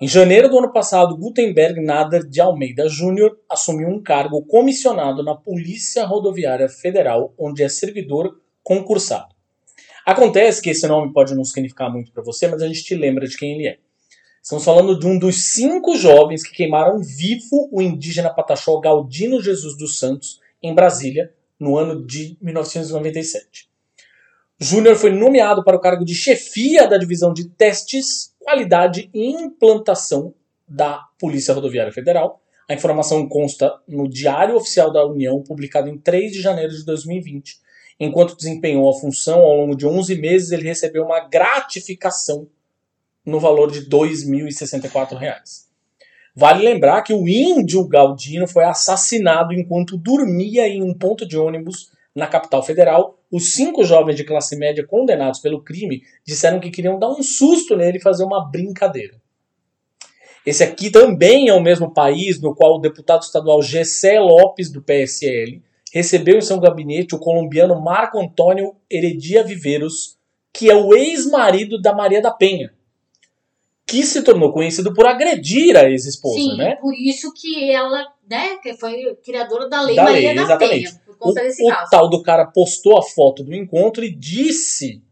Em 0.00 0.08
janeiro 0.08 0.48
do 0.48 0.58
ano 0.58 0.72
passado, 0.72 1.16
Gutenberg 1.16 1.80
Nader 1.82 2.22
de 2.26 2.40
Almeida 2.40 2.88
Júnior 2.88 3.38
assumiu 3.48 3.88
um 3.88 4.02
cargo 4.02 4.42
comissionado 4.46 5.22
na 5.22 5.34
Polícia 5.34 6.06
Rodoviária 6.06 6.68
Federal, 6.70 7.34
onde 7.38 7.62
é 7.62 7.68
servidor 7.68 8.40
concursado. 8.62 9.34
Acontece 10.06 10.62
que 10.62 10.70
esse 10.70 10.86
nome 10.86 11.12
pode 11.12 11.34
não 11.34 11.44
significar 11.44 11.90
muito 11.92 12.12
para 12.12 12.22
você, 12.22 12.46
mas 12.48 12.62
a 12.62 12.66
gente 12.66 12.82
te 12.84 12.94
lembra 12.94 13.26
de 13.26 13.36
quem 13.36 13.54
ele 13.58 13.68
é. 13.68 13.78
Estamos 14.46 14.64
falando 14.64 14.96
de 14.96 15.04
um 15.08 15.18
dos 15.18 15.54
cinco 15.54 15.96
jovens 15.96 16.44
que 16.44 16.54
queimaram 16.54 17.00
vivo 17.00 17.68
o 17.72 17.82
indígena 17.82 18.32
pataxó 18.32 18.78
Galdino 18.78 19.42
Jesus 19.42 19.76
dos 19.76 19.98
Santos, 19.98 20.38
em 20.62 20.72
Brasília, 20.72 21.34
no 21.58 21.76
ano 21.76 22.06
de 22.06 22.38
1997. 22.40 23.68
Júnior 24.56 24.94
foi 24.94 25.10
nomeado 25.10 25.64
para 25.64 25.76
o 25.76 25.80
cargo 25.80 26.04
de 26.04 26.14
chefia 26.14 26.86
da 26.86 26.96
divisão 26.96 27.32
de 27.32 27.48
testes, 27.48 28.36
qualidade 28.38 29.10
e 29.12 29.30
implantação 29.32 30.32
da 30.68 31.00
Polícia 31.18 31.52
Rodoviária 31.52 31.92
Federal. 31.92 32.40
A 32.68 32.74
informação 32.74 33.28
consta 33.28 33.76
no 33.88 34.08
Diário 34.08 34.54
Oficial 34.54 34.92
da 34.92 35.04
União, 35.04 35.42
publicado 35.42 35.88
em 35.88 35.98
3 35.98 36.30
de 36.30 36.40
janeiro 36.40 36.72
de 36.72 36.84
2020. 36.84 37.58
Enquanto 37.98 38.36
desempenhou 38.36 38.88
a 38.88 38.94
função 38.94 39.40
ao 39.40 39.56
longo 39.56 39.74
de 39.74 39.88
11 39.88 40.14
meses, 40.20 40.52
ele 40.52 40.68
recebeu 40.68 41.04
uma 41.04 41.26
gratificação 41.26 42.46
no 43.26 43.40
valor 43.40 43.72
de 43.72 43.88
2.064 43.88 45.18
reais. 45.18 45.66
Vale 46.34 46.62
lembrar 46.62 47.02
que 47.02 47.12
o 47.12 47.26
índio 47.26 47.86
Galdino 47.88 48.46
foi 48.46 48.64
assassinado 48.64 49.52
enquanto 49.52 49.96
dormia 49.96 50.68
em 50.68 50.82
um 50.82 50.92
ponto 50.92 51.26
de 51.26 51.36
ônibus 51.36 51.90
na 52.14 52.26
capital 52.26 52.62
federal. 52.62 53.18
Os 53.32 53.54
cinco 53.54 53.84
jovens 53.84 54.16
de 54.16 54.24
classe 54.24 54.54
média 54.56 54.86
condenados 54.86 55.40
pelo 55.40 55.64
crime 55.64 56.02
disseram 56.24 56.60
que 56.60 56.70
queriam 56.70 56.98
dar 56.98 57.10
um 57.10 57.22
susto 57.22 57.74
nele 57.74 57.98
e 57.98 58.02
fazer 58.02 58.22
uma 58.22 58.48
brincadeira. 58.50 59.20
Esse 60.44 60.62
aqui 60.62 60.90
também 60.90 61.48
é 61.48 61.54
o 61.54 61.60
mesmo 61.60 61.92
país 61.92 62.40
no 62.40 62.54
qual 62.54 62.76
o 62.76 62.80
deputado 62.80 63.22
estadual 63.22 63.60
Gessé 63.62 64.20
Lopes, 64.20 64.70
do 64.70 64.80
PSL, 64.80 65.60
recebeu 65.92 66.36
em 66.36 66.42
seu 66.42 66.60
gabinete 66.60 67.14
o 67.14 67.18
colombiano 67.18 67.80
Marco 67.80 68.20
Antônio 68.20 68.76
Heredia 68.88 69.42
Viveiros, 69.42 70.18
que 70.52 70.70
é 70.70 70.74
o 70.74 70.94
ex-marido 70.94 71.80
da 71.80 71.94
Maria 71.94 72.22
da 72.22 72.30
Penha, 72.30 72.72
que 73.86 74.04
se 74.04 74.22
tornou 74.22 74.52
conhecido 74.52 74.92
por 74.92 75.06
agredir 75.06 75.76
a 75.76 75.84
ex-esposa, 75.88 76.34
Sim, 76.34 76.56
né? 76.56 76.74
por 76.76 76.92
isso 76.92 77.32
que 77.32 77.70
ela, 77.70 78.04
né, 78.28 78.56
que 78.56 78.74
foi 78.74 79.14
criadora 79.24 79.68
da 79.68 79.80
Lei 79.82 79.94
Da 79.96 80.02
Maria 80.04 80.26
lei, 80.28 80.34
da 80.34 80.42
exatamente. 80.42 80.88
Penha, 80.90 81.02
por 81.06 81.14
O, 81.14 81.18
conta 81.18 81.42
desse 81.42 81.62
o 81.64 81.68
caso. 81.68 81.90
tal 81.90 82.10
do 82.10 82.22
cara 82.22 82.46
postou 82.46 82.98
a 82.98 83.02
foto 83.02 83.44
do 83.44 83.54
encontro 83.54 84.04
e 84.04 84.12
disse 84.12 85.02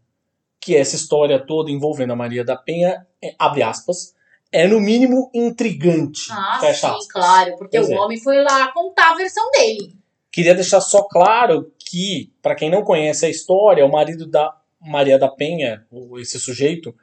que 0.59 0.75
essa 0.75 0.95
história 0.95 1.39
toda 1.39 1.71
envolvendo 1.71 2.11
a 2.11 2.15
Maria 2.17 2.43
da 2.43 2.55
Penha, 2.57 3.05
é, 3.23 3.33
abre 3.39 3.63
aspas, 3.63 4.13
é 4.51 4.67
no 4.67 4.79
mínimo 4.81 5.29
intrigante. 5.33 6.23
Ah, 6.31 6.57
fecha 6.59 6.87
sim, 6.89 6.93
aspas. 6.93 7.07
claro, 7.07 7.55
porque 7.57 7.77
Pois 7.77 7.89
o 7.89 7.93
é. 7.93 7.99
homem 7.99 8.19
foi 8.19 8.41
lá 8.43 8.71
contar 8.73 9.11
a 9.11 9.15
versão 9.15 9.49
dele. 9.51 9.95
Queria 10.31 10.53
deixar 10.53 10.81
só 10.81 11.01
claro 11.03 11.71
que, 11.79 12.29
para 12.41 12.55
quem 12.55 12.69
não 12.69 12.83
conhece 12.83 13.25
a 13.25 13.29
história, 13.29 13.85
o 13.85 13.91
marido 13.91 14.27
da 14.27 14.53
Maria 14.81 15.17
da 15.17 15.29
Penha, 15.29 15.85
o- 15.89 16.19
esse 16.19 16.37
sujeito, 16.39 16.93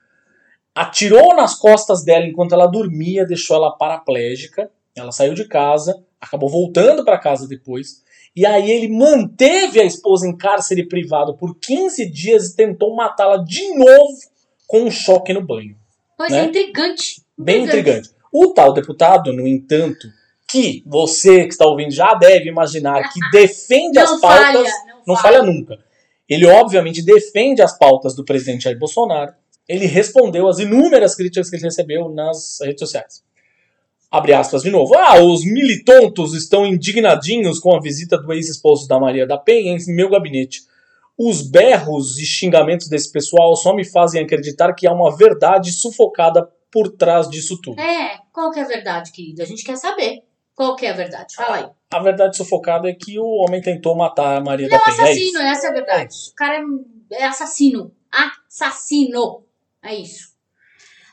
atirou 0.74 1.34
nas 1.34 1.54
costas 1.54 2.04
dela 2.04 2.26
enquanto 2.26 2.52
ela 2.52 2.66
dormia, 2.66 3.26
deixou 3.26 3.56
ela 3.56 3.76
paraplégica. 3.76 4.70
Ela 4.94 5.12
saiu 5.12 5.34
de 5.34 5.46
casa, 5.46 6.02
acabou 6.20 6.48
voltando 6.48 7.04
para 7.04 7.18
casa 7.18 7.48
depois. 7.48 8.02
E 8.34 8.46
aí 8.46 8.70
ele 8.70 8.88
manteve 8.88 9.80
a 9.80 9.84
esposa 9.84 10.26
em 10.26 10.36
cárcere 10.36 10.86
privado 10.86 11.34
por 11.36 11.58
15 11.58 12.10
dias 12.10 12.48
e 12.48 12.56
tentou 12.56 12.94
matá-la 12.94 13.38
de 13.38 13.74
novo 13.74 14.16
com 14.66 14.82
um 14.84 14.90
choque 14.90 15.32
no 15.32 15.42
banho. 15.42 15.76
Pois 16.16 16.30
Né? 16.30 16.40
é, 16.40 16.44
intrigante. 16.44 17.22
Bem 17.36 17.64
intrigante. 17.64 18.10
O 18.32 18.54
tal 18.54 18.72
deputado, 18.72 19.32
no 19.32 19.46
entanto, 19.46 20.08
que 20.48 20.82
você 20.86 21.44
que 21.44 21.52
está 21.52 21.66
ouvindo 21.66 21.90
já 21.90 22.14
deve 22.14 22.48
imaginar 22.48 23.10
que 23.12 23.20
defende 23.30 23.98
as 23.98 24.18
pautas 24.18 24.46
falha, 24.46 24.62
não, 24.86 25.02
não 25.08 25.16
falha. 25.16 25.38
falha 25.38 25.42
nunca. 25.42 25.78
Ele, 26.28 26.46
obviamente, 26.46 27.02
defende 27.02 27.60
as 27.60 27.76
pautas 27.76 28.14
do 28.14 28.24
presidente 28.24 28.64
Jair 28.64 28.78
Bolsonaro. 28.78 29.34
Ele 29.68 29.86
respondeu 29.86 30.48
às 30.48 30.58
inúmeras 30.58 31.14
críticas 31.14 31.48
que 31.48 31.56
ele 31.56 31.64
recebeu 31.64 32.08
nas 32.08 32.58
redes 32.60 32.80
sociais. 32.80 33.22
Abre 34.10 34.34
aspas 34.34 34.62
de 34.62 34.70
novo. 34.70 34.94
Ah, 34.94 35.22
os 35.22 35.44
militontos 35.44 36.34
estão 36.34 36.66
indignadinhos 36.66 37.58
com 37.58 37.74
a 37.74 37.80
visita 37.80 38.18
do 38.18 38.32
ex-esposo 38.32 38.86
da 38.86 39.00
Maria 39.00 39.26
da 39.26 39.38
Penha 39.38 39.74
em 39.74 39.94
meu 39.94 40.10
gabinete. 40.10 40.60
Os 41.16 41.42
berros 41.42 42.18
e 42.18 42.26
xingamentos 42.26 42.88
desse 42.88 43.10
pessoal 43.10 43.56
só 43.56 43.74
me 43.74 43.84
fazem 43.84 44.22
acreditar 44.22 44.74
que 44.74 44.86
há 44.86 44.92
uma 44.92 45.16
verdade 45.16 45.72
sufocada 45.72 46.46
por 46.70 46.90
trás 46.90 47.28
disso 47.28 47.58
tudo. 47.62 47.80
É, 47.80 48.18
qual 48.32 48.50
que 48.50 48.58
é 48.58 48.62
a 48.62 48.66
verdade, 48.66 49.12
querido? 49.12 49.42
A 49.42 49.46
gente 49.46 49.64
quer 49.64 49.76
saber. 49.76 50.22
Qual 50.54 50.76
que 50.76 50.84
é 50.84 50.90
a 50.90 50.94
verdade? 50.94 51.34
Fala 51.34 51.56
aí. 51.56 51.66
A 51.92 51.98
verdade 52.00 52.36
sufocada 52.36 52.88
é 52.88 52.94
que 52.94 53.18
o 53.18 53.26
homem 53.26 53.60
tentou 53.60 53.96
matar 53.96 54.36
a 54.36 54.40
Maria 54.40 54.66
Ele 54.66 54.74
é 54.74 54.78
da 54.78 54.82
um 54.82 54.84
Penha. 54.84 55.08
É 55.08 55.10
assassino, 55.10 55.38
essa 55.40 55.66
é 55.66 55.70
a 55.70 55.72
verdade. 55.72 56.16
O 56.30 56.34
cara 56.34 56.56
é, 56.56 57.22
é 57.22 57.24
assassino. 57.24 57.92
Assassino. 58.10 59.44
É 59.82 59.94
isso. 59.94 60.32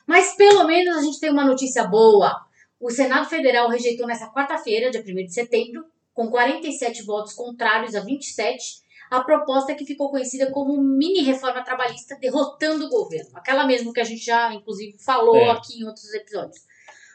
Mas 0.06 0.36
pelo 0.36 0.66
menos 0.66 0.98
a 0.98 1.02
gente 1.02 1.20
tem 1.20 1.32
uma 1.32 1.46
notícia 1.46 1.84
boa. 1.86 2.46
O 2.80 2.90
Senado 2.90 3.28
Federal 3.28 3.70
rejeitou 3.70 4.08
nessa 4.08 4.32
quarta-feira, 4.32 4.90
dia 4.90 5.02
1 5.02 5.26
de 5.26 5.34
setembro, 5.34 5.86
com 6.14 6.30
47 6.30 7.04
votos 7.04 7.34
contrários 7.34 7.96
a 7.96 8.02
27, 8.02 8.82
a 9.12 9.22
proposta 9.24 9.74
que 9.74 9.86
ficou 9.86 10.12
conhecida 10.12 10.52
como 10.52 10.82
mini 10.82 11.22
reforma 11.22 11.64
trabalhista 11.64 12.16
derrotando 12.20 12.86
o 12.86 12.90
governo. 12.90 13.32
Aquela 13.36 13.66
mesmo 13.66 13.92
que 13.92 14.00
a 14.00 14.04
gente 14.04 14.24
já, 14.24 14.54
inclusive, 14.54 14.98
falou 15.00 15.36
É. 15.36 15.52
aqui 15.52 15.80
em 15.82 15.86
outros 15.86 16.14
episódios. 16.14 16.58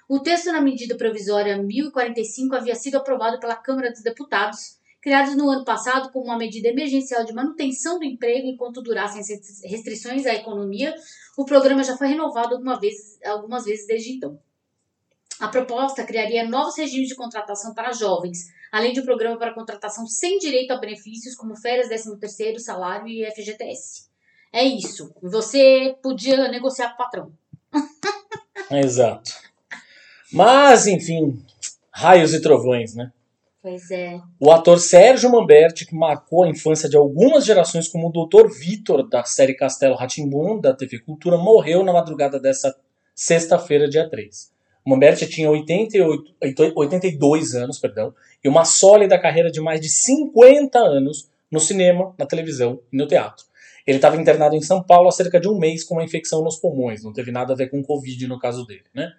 O 0.08 0.20
texto 0.20 0.52
na 0.52 0.60
medida 0.60 0.96
provisória 0.96 1.56
1045 1.56 2.54
havia 2.54 2.74
sido 2.74 2.96
aprovado 2.96 3.38
pela 3.40 3.56
Câmara 3.56 3.90
dos 3.90 4.02
Deputados, 4.02 4.78
criado 5.00 5.36
no 5.36 5.48
ano 5.48 5.64
passado 5.64 6.10
como 6.12 6.26
uma 6.26 6.36
medida 6.36 6.68
emergencial 6.68 7.24
de 7.24 7.32
manutenção 7.32 7.98
do 7.98 8.04
emprego 8.04 8.46
enquanto 8.48 8.82
durassem 8.82 9.20
as 9.20 9.28
restrições 9.64 10.26
à 10.26 10.34
economia. 10.34 10.94
O 11.36 11.44
programa 11.44 11.82
já 11.82 11.96
foi 11.96 12.08
renovado 12.08 12.56
vez, 12.78 13.18
algumas 13.24 13.64
vezes 13.64 13.86
desde 13.86 14.12
então. 14.12 14.38
A 15.40 15.48
proposta 15.48 16.04
criaria 16.04 16.48
novos 16.48 16.76
regimes 16.76 17.08
de 17.08 17.16
contratação 17.16 17.74
para 17.74 17.92
jovens, 17.92 18.52
além 18.70 18.92
de 18.92 19.00
um 19.00 19.04
programa 19.04 19.36
para 19.36 19.54
contratação 19.54 20.06
sem 20.06 20.38
direito 20.38 20.70
a 20.70 20.78
benefícios 20.78 21.34
como 21.34 21.56
férias, 21.56 21.88
13º, 21.88 22.58
salário 22.58 23.08
e 23.08 23.28
FGTS. 23.30 24.08
É 24.52 24.62
isso. 24.62 25.12
Você 25.20 25.96
podia 26.00 26.48
negociar 26.48 26.90
com 26.90 26.94
o 26.94 26.98
patrão. 26.98 27.32
Exato. 28.70 29.32
Mas, 30.32 30.86
enfim, 30.86 31.44
raios 31.90 32.32
e 32.32 32.40
trovões, 32.40 32.94
né? 32.94 33.12
Pois 33.64 33.90
é. 33.90 34.20
O 34.38 34.52
ator 34.52 34.78
Sérgio 34.78 35.32
Mamberti, 35.32 35.86
que 35.86 35.94
marcou 35.94 36.44
a 36.44 36.48
infância 36.50 36.86
de 36.86 36.98
algumas 36.98 37.46
gerações 37.46 37.88
como 37.88 38.08
o 38.08 38.12
Dr. 38.12 38.46
Vitor, 38.46 39.08
da 39.08 39.24
série 39.24 39.54
Castelo 39.54 39.94
Ratimbun, 39.94 40.60
da 40.60 40.74
TV 40.74 40.98
Cultura, 40.98 41.38
morreu 41.38 41.82
na 41.82 41.90
madrugada 41.90 42.38
dessa 42.38 42.76
sexta-feira, 43.14 43.88
dia 43.88 44.06
3. 44.06 44.52
O 44.84 44.90
Mamberti 44.90 45.26
tinha 45.26 45.50
88, 45.50 46.34
82 46.76 47.54
anos 47.54 47.78
perdão, 47.78 48.14
e 48.44 48.50
uma 48.50 48.66
sólida 48.66 49.18
carreira 49.18 49.50
de 49.50 49.62
mais 49.62 49.80
de 49.80 49.88
50 49.88 50.78
anos 50.78 51.30
no 51.50 51.58
cinema, 51.58 52.14
na 52.18 52.26
televisão 52.26 52.82
e 52.92 52.98
no 52.98 53.06
teatro. 53.06 53.46
Ele 53.86 53.96
estava 53.96 54.20
internado 54.20 54.54
em 54.54 54.60
São 54.60 54.82
Paulo 54.82 55.08
há 55.08 55.12
cerca 55.12 55.40
de 55.40 55.48
um 55.48 55.58
mês 55.58 55.82
com 55.82 55.94
uma 55.94 56.04
infecção 56.04 56.44
nos 56.44 56.58
pulmões, 56.58 57.02
não 57.02 57.14
teve 57.14 57.32
nada 57.32 57.54
a 57.54 57.56
ver 57.56 57.70
com 57.70 57.82
Covid 57.82 58.26
no 58.26 58.38
caso 58.38 58.66
dele, 58.66 58.84
né? 58.92 59.10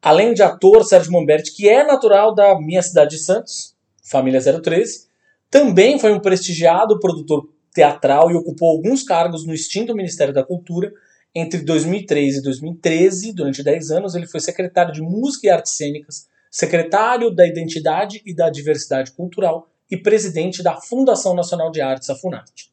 Além 0.00 0.32
de 0.32 0.42
ator, 0.42 0.84
Sérgio 0.84 1.12
Momberti, 1.12 1.54
que 1.54 1.68
é 1.68 1.84
natural 1.84 2.34
da 2.34 2.58
minha 2.60 2.82
cidade 2.82 3.16
de 3.16 3.22
Santos, 3.22 3.74
família 4.02 4.40
013, 4.40 5.08
também 5.50 5.98
foi 5.98 6.12
um 6.12 6.20
prestigiado 6.20 6.98
produtor 7.00 7.48
teatral 7.72 8.30
e 8.30 8.34
ocupou 8.34 8.70
alguns 8.70 9.02
cargos 9.02 9.46
no 9.46 9.54
extinto 9.54 9.94
Ministério 9.94 10.32
da 10.32 10.44
Cultura. 10.44 10.92
Entre 11.34 11.60
2003 11.60 12.36
e 12.36 12.42
2013, 12.42 13.32
durante 13.32 13.62
10 13.62 13.90
anos, 13.90 14.14
ele 14.14 14.26
foi 14.26 14.40
secretário 14.40 14.92
de 14.92 15.02
Música 15.02 15.46
e 15.46 15.50
Artes 15.50 15.76
Cênicas, 15.76 16.26
secretário 16.50 17.30
da 17.30 17.46
Identidade 17.46 18.22
e 18.24 18.34
da 18.34 18.50
Diversidade 18.50 19.12
Cultural 19.12 19.68
e 19.90 19.96
presidente 19.96 20.62
da 20.62 20.76
Fundação 20.76 21.34
Nacional 21.34 21.70
de 21.70 21.80
Artes, 21.80 22.08
a 22.10 22.14
FUNARTE. 22.14 22.70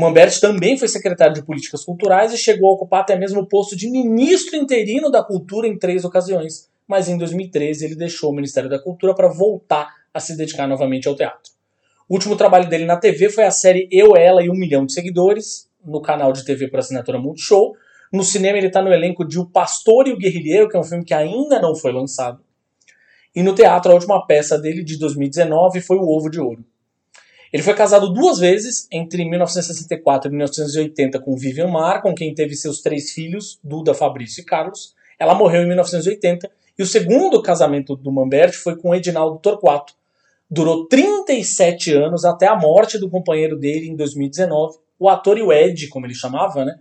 Mamberti 0.00 0.40
também 0.40 0.78
foi 0.78 0.88
secretário 0.88 1.34
de 1.34 1.44
Políticas 1.44 1.84
Culturais 1.84 2.32
e 2.32 2.38
chegou 2.38 2.70
a 2.70 2.72
ocupar 2.72 3.02
até 3.02 3.16
mesmo 3.16 3.40
o 3.40 3.46
posto 3.46 3.76
de 3.76 3.90
ministro 3.90 4.56
interino 4.56 5.10
da 5.10 5.22
Cultura 5.22 5.68
em 5.68 5.78
três 5.78 6.04
ocasiões, 6.04 6.68
mas 6.88 7.08
em 7.08 7.18
2013 7.18 7.84
ele 7.84 7.94
deixou 7.94 8.30
o 8.30 8.34
Ministério 8.34 8.70
da 8.70 8.78
Cultura 8.78 9.14
para 9.14 9.28
voltar 9.28 9.94
a 10.12 10.18
se 10.18 10.36
dedicar 10.36 10.66
novamente 10.66 11.06
ao 11.06 11.14
teatro. 11.14 11.52
O 12.08 12.14
último 12.14 12.34
trabalho 12.34 12.68
dele 12.68 12.84
na 12.84 12.96
TV 12.96 13.30
foi 13.30 13.44
a 13.44 13.50
série 13.50 13.88
Eu, 13.92 14.16
Ela 14.16 14.42
e 14.42 14.50
Um 14.50 14.54
Milhão 14.54 14.84
de 14.84 14.92
Seguidores, 14.92 15.68
no 15.84 16.00
canal 16.00 16.32
de 16.32 16.44
TV 16.44 16.68
por 16.68 16.80
assinatura 16.80 17.18
Multishow. 17.18 17.74
No 18.12 18.24
cinema 18.24 18.58
ele 18.58 18.66
está 18.66 18.82
no 18.82 18.92
elenco 18.92 19.24
de 19.24 19.38
O 19.38 19.46
Pastor 19.46 20.08
e 20.08 20.12
o 20.12 20.16
Guerrilheiro, 20.16 20.68
que 20.68 20.76
é 20.76 20.80
um 20.80 20.84
filme 20.84 21.04
que 21.04 21.14
ainda 21.14 21.60
não 21.60 21.76
foi 21.76 21.92
lançado. 21.92 22.42
E 23.34 23.42
no 23.42 23.54
teatro, 23.54 23.92
a 23.92 23.94
última 23.94 24.26
peça 24.26 24.58
dele 24.58 24.82
de 24.82 24.98
2019 24.98 25.80
foi 25.80 25.98
O 25.98 26.08
Ovo 26.08 26.28
de 26.28 26.40
Ouro. 26.40 26.64
Ele 27.52 27.62
foi 27.62 27.74
casado 27.74 28.12
duas 28.12 28.38
vezes, 28.38 28.86
entre 28.92 29.24
1964 29.28 30.28
e 30.28 30.30
1980, 30.30 31.18
com 31.20 31.36
Vivian 31.36 31.66
Mar, 31.66 32.00
com 32.00 32.14
quem 32.14 32.32
teve 32.32 32.54
seus 32.54 32.80
três 32.80 33.10
filhos, 33.10 33.58
Duda, 33.62 33.92
Fabrício 33.92 34.42
e 34.42 34.44
Carlos. 34.44 34.94
Ela 35.18 35.34
morreu 35.34 35.62
em 35.62 35.66
1980. 35.66 36.50
E 36.78 36.82
o 36.82 36.86
segundo 36.86 37.42
casamento 37.42 37.96
do 37.96 38.12
Mamberti 38.12 38.56
foi 38.56 38.76
com 38.76 38.94
Edinaldo 38.94 39.38
Torquato. 39.38 39.94
Durou 40.48 40.86
37 40.86 41.92
anos 41.92 42.24
até 42.24 42.46
a 42.46 42.56
morte 42.56 42.98
do 42.98 43.10
companheiro 43.10 43.58
dele 43.58 43.88
em 43.88 43.96
2019. 43.96 44.78
O 44.98 45.08
ator 45.08 45.36
e 45.36 45.42
o 45.42 45.52
Ed, 45.52 45.88
como 45.88 46.06
ele 46.06 46.14
chamava, 46.14 46.64
né, 46.64 46.78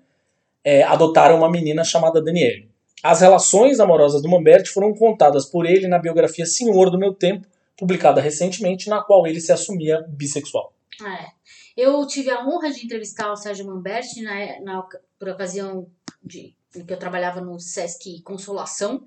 é, 0.63 0.83
adotaram 0.83 1.38
uma 1.38 1.49
menina 1.49 1.83
chamada 1.83 2.21
Daniele. 2.21 2.69
As 3.01 3.21
relações 3.21 3.79
amorosas 3.79 4.21
do 4.21 4.29
Mamberti 4.29 4.69
foram 4.69 4.93
contadas 4.93 5.45
por 5.45 5.65
ele 5.65 5.88
na 5.88 5.97
biografia 5.97 6.45
Senhor 6.45 6.89
do 6.89 6.97
Meu 6.97 7.13
Tempo, 7.13 7.47
publicada 7.79 8.19
recentemente, 8.19 8.89
na 8.89 9.01
qual 9.01 9.25
ele 9.25 9.39
se 9.39 9.53
assumia 9.53 10.05
bissexual. 10.09 10.74
É. 11.01 11.31
Eu 11.77 12.05
tive 12.05 12.29
a 12.29 12.45
honra 12.45 12.71
de 12.71 12.86
entrevistar 12.86 13.31
o 13.31 13.38
Sérgio 13.38 13.65
Mamberti 13.65 14.21
na, 14.21 14.59
na, 14.62 14.81
por 15.17 15.29
ocasião 15.29 15.89
de 16.22 16.53
em 16.75 16.85
que 16.85 16.94
eu 16.94 17.00
trabalhava 17.00 17.42
no 17.42 17.59
Sesc 17.59 18.22
Consolação 18.22 19.03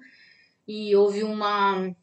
e 0.66 0.96
houve 0.96 1.22
uma 1.22 1.94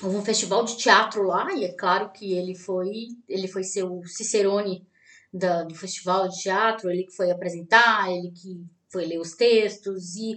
houve 0.00 0.16
um 0.16 0.24
festival 0.24 0.64
de 0.64 0.76
teatro 0.76 1.24
lá 1.24 1.52
e 1.52 1.64
é 1.64 1.72
claro 1.72 2.10
que 2.12 2.32
ele 2.32 2.54
foi 2.54 3.08
ele 3.28 3.48
foi 3.48 3.64
ser 3.64 3.82
o 3.82 4.04
cicerone 4.06 4.86
da, 5.32 5.64
do 5.64 5.74
festival 5.74 6.28
de 6.28 6.40
teatro 6.40 6.90
ele 6.90 7.04
que 7.04 7.16
foi 7.16 7.30
apresentar 7.30 8.08
ele 8.08 8.30
que 8.30 8.64
foi 8.88 9.04
ler 9.04 9.18
os 9.18 9.32
textos 9.32 10.14
e 10.14 10.36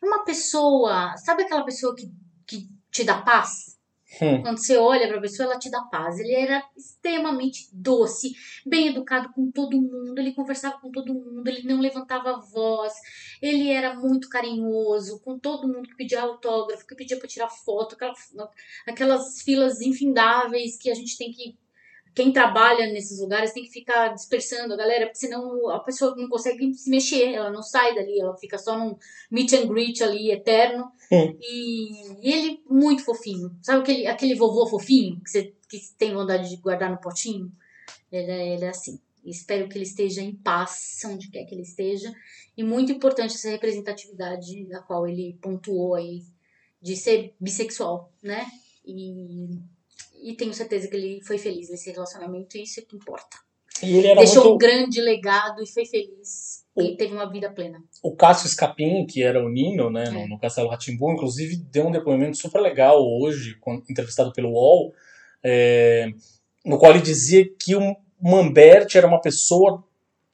uma 0.00 0.24
pessoa 0.24 1.16
sabe 1.16 1.42
aquela 1.42 1.64
pessoa 1.64 1.94
que, 1.96 2.12
que 2.46 2.68
te 2.92 3.02
dá 3.02 3.20
paz 3.20 3.69
Hum. 4.20 4.42
Quando 4.42 4.58
você 4.58 4.76
olha 4.76 5.06
para 5.06 5.18
a 5.18 5.20
pessoa, 5.20 5.50
ela 5.50 5.58
te 5.58 5.70
dá 5.70 5.82
paz. 5.82 6.18
Ele 6.18 6.34
era 6.34 6.62
extremamente 6.76 7.68
doce, 7.72 8.32
bem 8.66 8.88
educado 8.88 9.32
com 9.32 9.50
todo 9.50 9.80
mundo, 9.80 10.18
ele 10.18 10.34
conversava 10.34 10.78
com 10.80 10.90
todo 10.90 11.14
mundo, 11.14 11.46
ele 11.46 11.62
não 11.62 11.80
levantava 11.80 12.40
voz, 12.40 12.92
ele 13.40 13.70
era 13.70 13.94
muito 13.94 14.28
carinhoso 14.28 15.20
com 15.20 15.38
todo 15.38 15.68
mundo 15.68 15.88
que 15.88 15.96
pedia 15.96 16.22
autógrafo, 16.22 16.86
que 16.86 16.94
pedia 16.94 17.18
para 17.18 17.28
tirar 17.28 17.48
foto, 17.48 17.94
aquelas, 17.94 18.34
aquelas 18.86 19.42
filas 19.42 19.80
infindáveis 19.80 20.76
que 20.76 20.90
a 20.90 20.94
gente 20.94 21.16
tem 21.16 21.30
que 21.30 21.56
quem 22.20 22.32
trabalha 22.32 22.92
nesses 22.92 23.18
lugares 23.18 23.52
tem 23.52 23.62
que 23.62 23.70
ficar 23.70 24.08
dispersando 24.08 24.74
a 24.74 24.76
galera, 24.76 25.06
porque 25.06 25.20
senão 25.20 25.70
a 25.70 25.80
pessoa 25.80 26.14
não 26.14 26.28
consegue 26.28 26.74
se 26.74 26.90
mexer, 26.90 27.32
ela 27.32 27.50
não 27.50 27.62
sai 27.62 27.94
dali, 27.94 28.20
ela 28.20 28.36
fica 28.36 28.58
só 28.58 28.78
num 28.78 28.94
meet 29.30 29.54
and 29.54 29.66
greet 29.66 30.02
ali 30.02 30.30
eterno. 30.30 30.92
Hum. 31.10 31.34
E, 31.40 32.28
e, 32.28 32.30
ele 32.30 32.62
muito 32.68 33.02
fofinho. 33.02 33.56
Sabe 33.62 33.80
aquele, 33.80 34.06
aquele 34.06 34.34
vovô 34.34 34.66
fofinho 34.66 35.18
que 35.22 35.30
você 35.30 35.54
que 35.66 35.80
tem 35.96 36.12
vontade 36.12 36.50
de 36.50 36.56
guardar 36.56 36.90
no 36.90 37.00
potinho? 37.00 37.50
Ele 38.12 38.30
é, 38.30 38.54
ele 38.54 38.64
é 38.66 38.68
assim. 38.68 39.00
Espero 39.24 39.66
que 39.66 39.78
ele 39.78 39.84
esteja 39.84 40.20
em 40.20 40.34
paz, 40.34 41.00
onde 41.06 41.30
quer 41.30 41.44
que 41.44 41.54
ele 41.54 41.62
esteja. 41.62 42.12
E 42.54 42.62
muito 42.62 42.92
importante 42.92 43.34
essa 43.34 43.48
representatividade 43.48 44.68
a 44.74 44.80
qual 44.80 45.08
ele 45.08 45.38
pontuou 45.40 45.94
aí 45.94 46.22
de 46.82 46.96
ser 46.96 47.34
bissexual, 47.40 48.12
né? 48.22 48.46
E 48.84 49.48
e 50.22 50.34
tenho 50.34 50.52
certeza 50.52 50.88
que 50.88 50.96
ele 50.96 51.20
foi 51.22 51.38
feliz 51.38 51.70
nesse 51.70 51.90
relacionamento 51.90 52.56
e 52.56 52.62
isso 52.62 52.80
é 52.80 52.82
que 52.82 52.96
importa. 52.96 53.36
Deixou 53.80 54.44
muito... 54.44 54.54
um 54.54 54.58
grande 54.58 55.00
legado 55.00 55.62
e 55.62 55.66
foi 55.66 55.86
feliz. 55.86 56.64
O... 56.74 56.82
E 56.82 56.96
teve 56.96 57.14
uma 57.14 57.30
vida 57.30 57.50
plena. 57.50 57.82
O 58.02 58.14
Cássio 58.14 58.48
Scapin, 58.48 59.06
que 59.06 59.22
era 59.22 59.42
o 59.42 59.48
Nino, 59.48 59.90
né, 59.90 60.04
é. 60.04 60.10
no, 60.10 60.28
no 60.28 60.38
Castelo 60.38 60.68
Ratimbu, 60.68 61.12
inclusive 61.12 61.56
deu 61.56 61.86
um 61.86 61.90
depoimento 61.90 62.36
super 62.36 62.60
legal 62.60 63.02
hoje, 63.02 63.56
entrevistado 63.88 64.32
pelo 64.32 64.50
UOL, 64.50 64.92
é, 65.42 66.12
no 66.64 66.78
qual 66.78 66.92
ele 66.92 67.00
dizia 67.00 67.48
que 67.58 67.74
o 67.74 67.96
Mamberti 68.20 68.98
era 68.98 69.06
uma 69.06 69.20
pessoa 69.20 69.82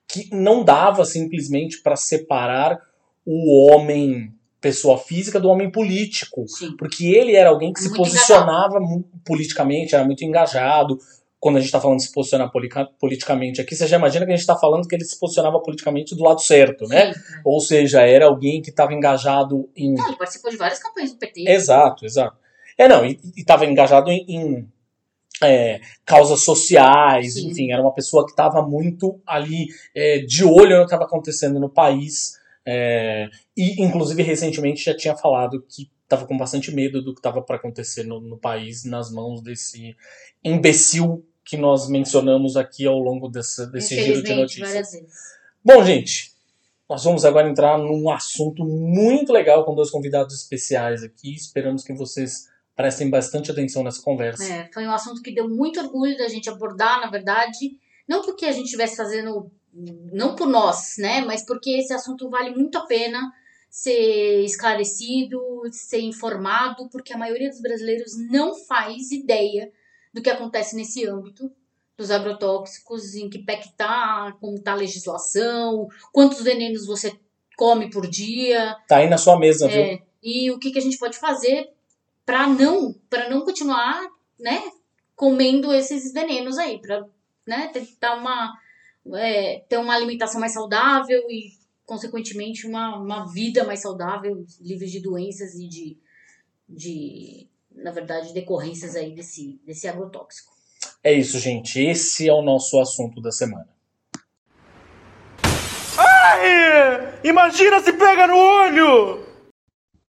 que 0.09 0.29
não 0.35 0.65
dava 0.65 1.05
simplesmente 1.05 1.83
para 1.83 1.97
separar 1.97 2.81
o 3.25 3.71
homem 3.71 4.33
pessoa 4.67 4.99
física 4.99 5.39
do 5.39 5.49
homem 5.49 5.71
político. 5.71 6.45
Sim. 6.49 6.77
Porque 6.77 7.07
ele 7.07 7.37
era 7.37 7.51
alguém 7.51 7.73
que 7.73 7.81
muito 7.81 7.93
se 7.93 7.97
posicionava 7.97 8.81
politicamente, 9.25 9.95
era 9.95 10.05
muito 10.05 10.25
engajado. 10.25 10.99
Quando 11.39 11.57
a 11.57 11.61
gente 11.61 11.69
está 11.69 11.81
falando 11.81 11.99
de 11.99 12.05
se 12.05 12.13
posicionar 12.13 12.51
politicamente 12.99 13.61
aqui, 13.61 13.77
você 13.77 13.87
já 13.87 13.97
imagina 13.97 14.27
que 14.27 14.33
a 14.33 14.35
gente 14.35 14.41
está 14.41 14.57
falando 14.57 14.89
que 14.89 14.95
ele 14.97 15.05
se 15.05 15.17
posicionava 15.21 15.61
politicamente 15.61 16.17
do 16.17 16.25
lado 16.25 16.41
certo, 16.41 16.89
né? 16.89 17.13
Sim. 17.13 17.21
Ou 17.45 17.61
seja, 17.61 18.01
era 18.03 18.27
alguém 18.27 18.61
que 18.61 18.71
estava 18.71 18.93
engajado 18.93 19.69
em. 19.77 19.95
Não, 19.95 20.09
ele 20.09 20.17
participou 20.17 20.51
de 20.51 20.57
várias 20.57 20.81
campanhas 20.81 21.13
do 21.13 21.19
PT. 21.19 21.49
Exato, 21.49 22.05
exato. 22.05 22.37
É, 22.77 22.89
não, 22.89 23.07
e 23.07 23.21
estava 23.37 23.65
engajado 23.65 24.11
em, 24.11 24.25
em 24.29 24.69
é, 25.43 25.81
causas 26.05 26.43
sociais, 26.43 27.35
Sim. 27.35 27.51
enfim, 27.51 27.71
era 27.71 27.81
uma 27.81 27.95
pessoa 27.95 28.25
que 28.25 28.33
estava 28.33 28.61
muito 28.63 29.21
ali 29.25 29.67
é, 29.95 30.19
de 30.19 30.45
olho 30.45 30.79
no 30.79 30.81
que 30.81 30.87
estava 30.87 31.05
acontecendo 31.05 31.61
no 31.61 31.69
país. 31.69 32.39
É, 32.67 33.29
e, 33.57 33.81
inclusive, 33.83 34.23
recentemente 34.23 34.85
já 34.85 34.97
tinha 34.97 35.17
falado 35.17 35.65
que 35.69 35.89
estava 36.03 36.27
com 36.27 36.37
bastante 36.37 36.75
medo 36.75 37.01
do 37.01 37.13
que 37.15 37.21
estava 37.21 37.41
para 37.41 37.57
acontecer 37.57 38.05
no, 38.05 38.21
no, 38.21 38.37
país 38.37 38.85
nas 38.85 39.11
mãos 39.11 39.41
desse 39.41 39.97
imbecil 40.43 41.25
que 41.45 41.57
nós 41.57 41.89
mencionamos 41.89 42.57
aqui 42.57 42.87
ao 42.87 42.99
longo 42.99 43.29
desse, 43.29 43.71
desse 43.71 43.95
giro 44.03 44.23
de 44.23 44.35
notícias. 44.35 44.89
Bom, 45.65 45.85
gente, 45.85 46.33
nós 46.89 47.05
vamos 47.05 47.25
agora 47.25 47.49
entrar 47.49 47.79
num 47.79 48.11
assunto 48.11 48.65
muito 48.65 49.33
legal 49.33 49.65
com 49.65 49.75
dois 49.75 49.91
convidados 49.91 50.35
especiais 50.35 51.03
aqui. 51.03 51.35
Esperamos 51.35 51.85
que 51.85 51.93
vocês 51.93 52.49
prestem 52.75 53.09
bastante 53.09 53.51
atenção 53.51 53.83
nessa 53.83 54.03
conversa. 54.03 54.45
É, 54.45 54.71
foi 54.73 54.87
um 54.87 54.93
assunto 54.93 55.23
que 55.23 55.33
deu 55.33 55.49
muito 55.49 55.81
orgulho 55.81 56.17
da 56.17 56.29
gente 56.29 56.49
abordar, 56.51 57.01
na 57.01 57.11
verdade. 57.11 57.79
Não 58.09 58.23
porque 58.23 58.45
a 58.45 58.53
gente 58.53 58.67
estivesse 58.67 58.97
fazendo 58.97 59.51
não 60.13 60.35
por 60.35 60.49
nós, 60.49 60.95
né, 60.99 61.21
mas 61.21 61.45
porque 61.45 61.71
esse 61.71 61.93
assunto 61.93 62.31
vale 62.31 62.51
muito 62.51 62.79
a 62.79 62.87
pena 62.87 63.33
ser 63.69 64.43
esclarecido, 64.43 65.39
ser 65.71 66.01
informado, 66.01 66.89
porque 66.89 67.13
a 67.13 67.19
maioria 67.19 67.51
dos 67.51 67.61
brasileiros 67.61 68.17
não 68.31 68.55
faz 68.55 69.11
ideia 69.11 69.71
do 70.15 70.23
que 70.23 70.31
acontece 70.31 70.75
nesse 70.75 71.07
âmbito 71.07 71.51
dos 71.97 72.11
agrotóxicos, 72.11 73.15
em 73.15 73.29
que 73.29 73.39
pé 73.39 73.57
que 73.57 73.73
tá, 73.73 74.35
como 74.41 74.59
tá 74.61 74.73
a 74.73 74.77
legislação, 74.77 75.89
quantos 76.13 76.43
venenos 76.43 76.87
você 76.87 77.19
come 77.57 77.91
por 77.91 78.07
dia. 78.07 78.77
Tá 78.89 78.99
aí 78.99 79.09
na 79.09 79.19
sua 79.19 79.39
mesa, 79.39 79.71
é, 79.71 79.71
viu? 79.71 80.03
E 80.23 80.51
o 80.51 80.59
que, 80.59 80.71
que 80.71 80.79
a 80.79 80.83
gente 80.83 80.99
pode 80.99 81.19
fazer 81.19 81.71
para 82.25 82.47
não, 82.47 82.95
para 83.09 83.29
não 83.29 83.43
continuar, 83.43 84.03
né, 84.39 84.63
comendo 85.15 85.73
esses 85.73 86.13
venenos 86.13 86.59
aí, 86.59 86.81
para 86.81 87.07
né, 87.47 87.69
tentar 87.73 88.15
uma 88.17 88.53
é, 89.15 89.65
ter 89.69 89.79
uma 89.79 89.95
alimentação 89.95 90.41
mais 90.41 90.53
saudável 90.53 91.23
e 91.31 91.53
consequentemente 91.85 92.67
uma, 92.67 92.97
uma 92.99 93.25
vida 93.33 93.65
mais 93.65 93.81
saudável, 93.81 94.45
livre 94.61 94.87
de 94.87 95.01
doenças 95.01 95.55
e 95.55 95.69
de, 95.69 95.99
de 96.69 97.49
na 97.77 97.91
verdade, 97.91 98.33
decorrências 98.33 98.97
aí 98.97 99.15
desse, 99.15 99.61
desse 99.65 99.87
agrotóxico. 99.87 100.53
É 101.03 101.13
isso, 101.13 101.39
gente. 101.39 101.81
Esse 101.81 102.29
é 102.29 102.33
o 102.33 102.43
nosso 102.43 102.81
assunto 102.81 103.21
da 103.21 103.31
semana. 103.31 103.69
Ai! 105.99 107.21
Imagina 107.23 107.81
se 107.81 107.93
pega 107.93 108.27
no 108.27 108.37
olho! 108.37 109.27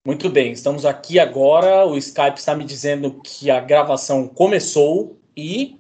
Muito 0.07 0.31
bem, 0.31 0.53
estamos 0.53 0.87
aqui 0.87 1.19
agora. 1.19 1.85
O 1.85 1.99
Skype 1.99 2.39
está 2.39 2.55
me 2.55 2.65
dizendo 2.65 3.21
que 3.21 3.51
a 3.51 3.61
gravação 3.61 4.27
começou 4.27 5.21
e 5.37 5.78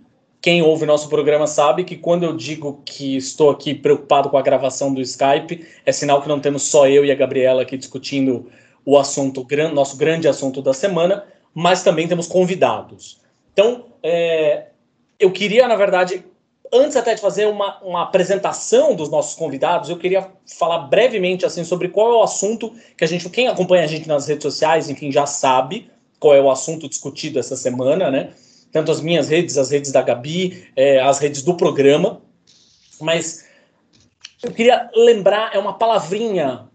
quem 0.48 0.62
ouve 0.62 0.86
nosso 0.86 1.10
programa 1.10 1.46
sabe 1.46 1.84
que 1.84 1.94
quando 1.94 2.22
eu 2.22 2.34
digo 2.34 2.80
que 2.82 3.18
estou 3.18 3.50
aqui 3.50 3.74
preocupado 3.74 4.30
com 4.30 4.38
a 4.38 4.40
gravação 4.40 4.94
do 4.94 5.02
Skype, 5.02 5.62
é 5.84 5.92
sinal 5.92 6.22
que 6.22 6.28
não 6.28 6.40
temos 6.40 6.62
só 6.62 6.88
eu 6.88 7.04
e 7.04 7.12
a 7.12 7.14
Gabriela 7.14 7.60
aqui 7.60 7.76
discutindo 7.76 8.50
o 8.82 8.96
assunto, 8.96 9.46
nosso 9.74 9.98
grande 9.98 10.26
assunto 10.26 10.62
da 10.62 10.72
semana, 10.72 11.26
mas 11.52 11.82
também 11.82 12.08
temos 12.08 12.26
convidados. 12.26 13.20
Então, 13.52 13.88
é, 14.02 14.68
eu 15.20 15.30
queria, 15.30 15.68
na 15.68 15.76
verdade, 15.76 16.24
antes 16.72 16.96
até 16.96 17.14
de 17.14 17.20
fazer 17.20 17.46
uma, 17.46 17.78
uma 17.82 18.04
apresentação 18.04 18.96
dos 18.96 19.10
nossos 19.10 19.34
convidados, 19.34 19.90
eu 19.90 19.98
queria 19.98 20.30
falar 20.58 20.78
brevemente 20.78 21.44
assim 21.44 21.62
sobre 21.62 21.88
qual 21.88 22.10
é 22.10 22.16
o 22.16 22.22
assunto 22.22 22.72
que 22.96 23.04
a 23.04 23.06
gente, 23.06 23.28
quem 23.28 23.48
acompanha 23.48 23.84
a 23.84 23.86
gente 23.86 24.08
nas 24.08 24.26
redes 24.26 24.44
sociais, 24.44 24.88
enfim, 24.88 25.12
já 25.12 25.26
sabe 25.26 25.90
qual 26.18 26.34
é 26.34 26.40
o 26.40 26.50
assunto 26.50 26.88
discutido 26.88 27.38
essa 27.38 27.54
semana, 27.54 28.10
né? 28.10 28.30
Tanto 28.70 28.90
as 28.90 29.00
minhas 29.00 29.28
redes, 29.28 29.56
as 29.56 29.70
redes 29.70 29.90
da 29.92 30.02
Gabi, 30.02 30.68
é, 30.76 31.00
as 31.00 31.18
redes 31.18 31.42
do 31.42 31.56
programa. 31.56 32.20
Mas 33.00 33.46
eu 34.42 34.52
queria 34.52 34.90
lembrar, 34.94 35.54
é 35.54 35.58
uma 35.58 35.78
palavrinha 35.78 36.68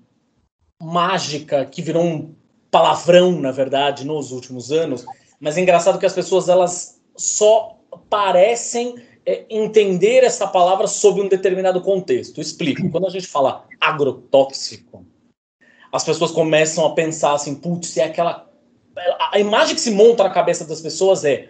mágica 0.81 1.65
que 1.65 1.81
virou 1.81 2.03
um 2.03 2.35
palavrão, 2.69 3.39
na 3.39 3.51
verdade, 3.51 4.05
nos 4.05 4.31
últimos 4.31 4.71
anos. 4.71 5.05
Mas 5.39 5.57
é 5.57 5.61
engraçado 5.61 5.99
que 5.99 6.05
as 6.05 6.13
pessoas 6.13 6.49
elas 6.49 6.99
só 7.15 7.77
parecem 8.09 8.95
é, 9.25 9.45
entender 9.49 10.23
essa 10.23 10.47
palavra 10.47 10.87
sob 10.87 11.21
um 11.21 11.27
determinado 11.27 11.81
contexto. 11.81 12.41
Explico. 12.41 12.89
Quando 12.89 13.07
a 13.07 13.09
gente 13.09 13.27
fala 13.27 13.65
agrotóxico, 13.79 15.05
as 15.91 16.03
pessoas 16.03 16.31
começam 16.31 16.85
a 16.85 16.93
pensar 16.93 17.33
assim, 17.33 17.55
putz, 17.55 17.95
é 17.97 18.05
aquela. 18.05 18.49
A 19.31 19.39
imagem 19.39 19.75
que 19.75 19.81
se 19.81 19.91
monta 19.91 20.23
na 20.23 20.29
cabeça 20.29 20.65
das 20.65 20.81
pessoas 20.81 21.23
é, 21.23 21.49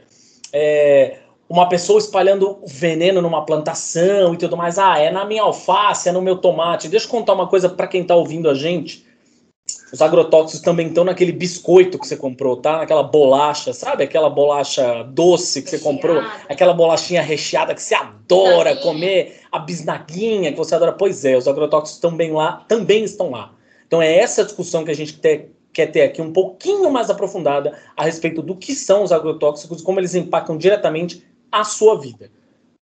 é 0.54 1.18
uma 1.50 1.68
pessoa 1.68 2.00
espalhando 2.00 2.60
veneno 2.66 3.22
numa 3.22 3.46
plantação 3.46 4.34
e 4.34 4.38
tudo 4.38 4.56
mais. 4.56 4.80
Ah, 4.80 4.98
é 5.00 5.12
na 5.12 5.26
minha 5.26 5.44
alface, 5.44 6.08
é 6.08 6.12
no 6.12 6.22
meu 6.22 6.38
tomate. 6.38 6.88
Deixa 6.88 7.06
eu 7.06 7.12
contar 7.12 7.34
uma 7.34 7.48
coisa 7.48 7.68
para 7.68 7.88
quem 7.88 8.02
está 8.02 8.16
ouvindo 8.16 8.50
a 8.50 8.54
gente. 8.54 9.06
Os 9.94 10.02
agrotóxicos 10.02 10.62
também 10.62 10.88
estão 10.88 11.04
naquele 11.04 11.32
biscoito 11.32 12.00
que 12.00 12.08
você 12.08 12.18
comprou, 12.18 12.58
tá? 12.58 12.78
Naquela 12.78 13.04
bolacha, 13.04 13.72
sabe? 13.74 14.04
Aquela 14.04 14.30
bolacha 14.30 15.04
doce 15.04 15.62
que 15.62 15.70
você 15.70 15.80
comprou, 15.80 16.22
aquela 16.50 16.74
bolachinha 16.74 17.22
recheada 17.22 17.76
que 17.76 17.82
você 17.82 17.94
adora 17.94 18.76
comer, 18.76 19.42
a 19.52 19.60
bisnaguinha 19.60 20.52
que 20.52 20.58
você 20.58 20.74
adora. 20.74 20.94
Pois 20.94 21.24
é, 21.24 21.38
os 21.38 21.48
agrotóxicos 21.48 22.02
também 22.02 22.32
lá, 22.32 22.66
também 22.68 23.04
estão 23.04 23.30
lá. 23.30 23.54
Então 23.86 24.02
é 24.02 24.18
essa 24.18 24.44
discussão 24.44 24.84
que 24.84 24.90
a 24.90 24.96
gente 24.96 25.14
quer 25.74 25.88
ter 25.88 26.04
aqui 26.04 26.22
um 26.22 26.32
pouquinho 26.32 26.90
mais 26.92 27.10
aprofundada 27.10 27.78
a 27.98 28.04
respeito 28.06 28.42
do 28.42 28.56
que 28.56 28.76
são 28.76 29.04
os 29.04 29.12
agrotóxicos 29.12 29.82
e 29.82 29.84
como 29.84 30.00
eles 30.00 30.16
impactam 30.16 30.58
diretamente 30.58 31.26
a 31.52 31.64
sua 31.64 32.00
vida. 32.00 32.32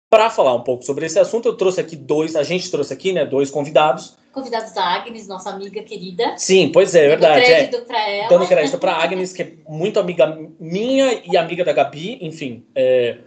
Para 0.10 0.30
falar 0.30 0.54
um 0.54 0.62
pouco 0.62 0.86
sobre 0.86 1.06
esse 1.06 1.19
assunto, 1.19 1.50
eu 1.50 1.58
trouxe 1.58 1.82
aqui 1.82 1.95
dois, 1.95 2.36
a 2.36 2.43
gente 2.43 2.71
trouxe 2.71 2.93
aqui, 2.93 3.12
né, 3.12 3.26
dois 3.26 3.52
convidados 3.52 4.15
convidados 4.38 4.71
da 4.71 4.84
Agnes, 4.84 5.28
nossa 5.28 5.50
amiga 5.50 5.82
querida. 5.82 6.36
Sim, 6.38 6.71
pois 6.71 6.93
é, 6.93 7.06
é 7.06 7.10
verdade. 7.10 7.41
Dando 7.41 7.45
crédito 7.45 7.76
é. 7.78 7.82
para 7.82 8.10
ela. 8.10 8.30
Dando 8.30 8.47
crédito 8.47 8.78
para 8.78 8.93
Agnes, 8.93 9.34
que 9.34 9.41
é 9.41 9.54
muito 9.67 10.00
amiga 10.00 10.38
minha 10.60 11.21
e 11.26 11.36
amiga 11.36 11.65
da 11.65 11.73
Gabi, 11.73 12.19
enfim. 12.21 12.63
É, 12.76 13.17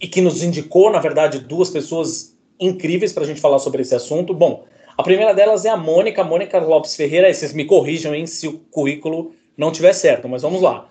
e 0.00 0.08
que 0.08 0.22
nos 0.22 0.42
indicou, 0.42 0.90
na 0.90 1.00
verdade, 1.00 1.40
duas 1.40 1.68
pessoas 1.68 2.34
incríveis 2.58 3.12
para 3.12 3.24
a 3.24 3.26
gente 3.26 3.40
falar 3.40 3.58
sobre 3.58 3.82
esse 3.82 3.94
assunto. 3.94 4.32
Bom, 4.32 4.64
a 4.98 5.02
primeira 5.04 5.32
delas 5.32 5.64
é 5.64 5.70
a 5.70 5.76
Mônica, 5.76 6.24
Mônica 6.24 6.58
Lopes 6.58 6.96
Ferreira. 6.96 7.32
Vocês 7.32 7.52
me 7.52 7.64
corrijam 7.64 8.12
hein, 8.12 8.26
se 8.26 8.48
o 8.48 8.58
currículo 8.58 9.32
não 9.56 9.70
tiver 9.70 9.92
certo, 9.92 10.28
mas 10.28 10.42
vamos 10.42 10.60
lá. 10.60 10.88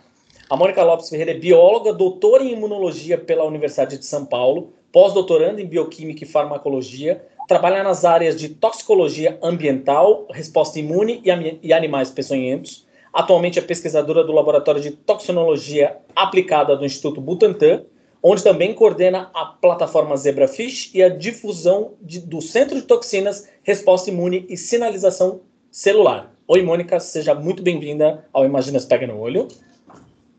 A 0.49 0.55
Mônica 0.55 0.81
Lopes 0.81 1.09
Ferreira 1.09 1.31
é 1.31 1.33
bióloga, 1.33 1.91
doutora 1.91 2.41
em 2.41 2.53
imunologia 2.53 3.17
pela 3.17 3.43
Universidade 3.43 3.97
de 3.97 4.05
São 4.05 4.25
Paulo, 4.25 4.71
pós-doutoranda 4.93 5.61
em 5.61 5.65
bioquímica 5.65 6.23
e 6.23 6.27
farmacologia, 6.27 7.21
trabalha 7.49 7.83
nas 7.83 8.05
áreas 8.05 8.39
de 8.39 8.47
toxicologia 8.47 9.37
ambiental, 9.43 10.25
resposta 10.31 10.79
imune 10.79 11.21
e, 11.25 11.59
e 11.67 11.73
animais 11.73 12.09
peçonhentos. 12.09 12.87
Atualmente 13.11 13.59
é 13.59 13.61
pesquisadora 13.61 14.23
do 14.23 14.31
Laboratório 14.31 14.79
de 14.79 14.91
Toxinologia 14.91 15.97
Aplicada 16.15 16.77
do 16.77 16.85
Instituto 16.85 17.19
Butantan, 17.19 17.83
onde 18.29 18.43
também 18.43 18.73
coordena 18.73 19.31
a 19.33 19.45
plataforma 19.45 20.17
Zebrafish 20.17 20.91
e 20.93 21.01
a 21.01 21.07
difusão 21.07 21.93
de, 22.01 22.19
do 22.19 22.41
Centro 22.41 22.75
de 22.75 22.81
Toxinas, 22.81 23.47
Resposta 23.63 24.09
Imune 24.09 24.45
e 24.49 24.57
Sinalização 24.57 25.39
Celular. 25.71 26.33
Oi, 26.45 26.61
Mônica, 26.61 26.99
seja 26.99 27.33
muito 27.33 27.63
bem-vinda 27.63 28.25
ao 28.33 28.43
Imagina 28.43 28.81
Se 28.81 28.87
Pega 28.87 29.07
no 29.07 29.17
Olho. 29.17 29.47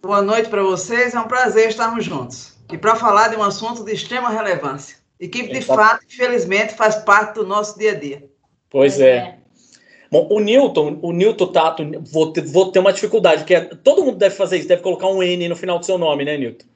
Boa 0.03 0.21
noite 0.21 0.51
para 0.51 0.63
vocês, 0.63 1.15
é 1.15 1.19
um 1.19 1.27
prazer 1.27 1.71
estarmos 1.71 2.05
juntos. 2.05 2.59
E 2.71 2.77
para 2.77 2.95
falar 2.95 3.29
de 3.29 3.37
um 3.37 3.43
assunto 3.43 3.83
de 3.83 3.95
extrema 3.95 4.29
relevância. 4.29 4.99
E 5.19 5.27
que, 5.27 5.49
de 5.49 5.63
fato, 5.63 6.05
infelizmente, 6.05 6.75
faz 6.75 6.97
parte 6.97 7.37
do 7.37 7.47
nosso 7.47 7.79
dia 7.79 7.93
a 7.93 7.95
dia. 7.95 8.23
Pois 8.69 9.01
é. 9.01 9.17
é. 9.17 9.39
Bom, 10.13 10.29
o 10.31 10.41
Newton, 10.41 10.99
o 11.01 11.11
Newton 11.11 11.47
Tato, 11.47 11.83
vou 12.13 12.33
ter, 12.35 12.43
vou 12.43 12.71
ter 12.71 12.81
uma 12.81 12.93
dificuldade, 12.93 13.45
que 13.45 13.55
é, 13.55 13.63
todo 13.63 14.05
mundo 14.05 14.19
deve 14.19 14.35
fazer 14.35 14.59
isso, 14.59 14.69
deve 14.69 14.83
colocar 14.83 15.07
um 15.07 15.23
N 15.23 15.49
no 15.49 15.57
final 15.57 15.79
do 15.79 15.87
seu 15.87 15.97
nome, 15.97 16.27
né, 16.27 16.37
Newton? 16.37 16.67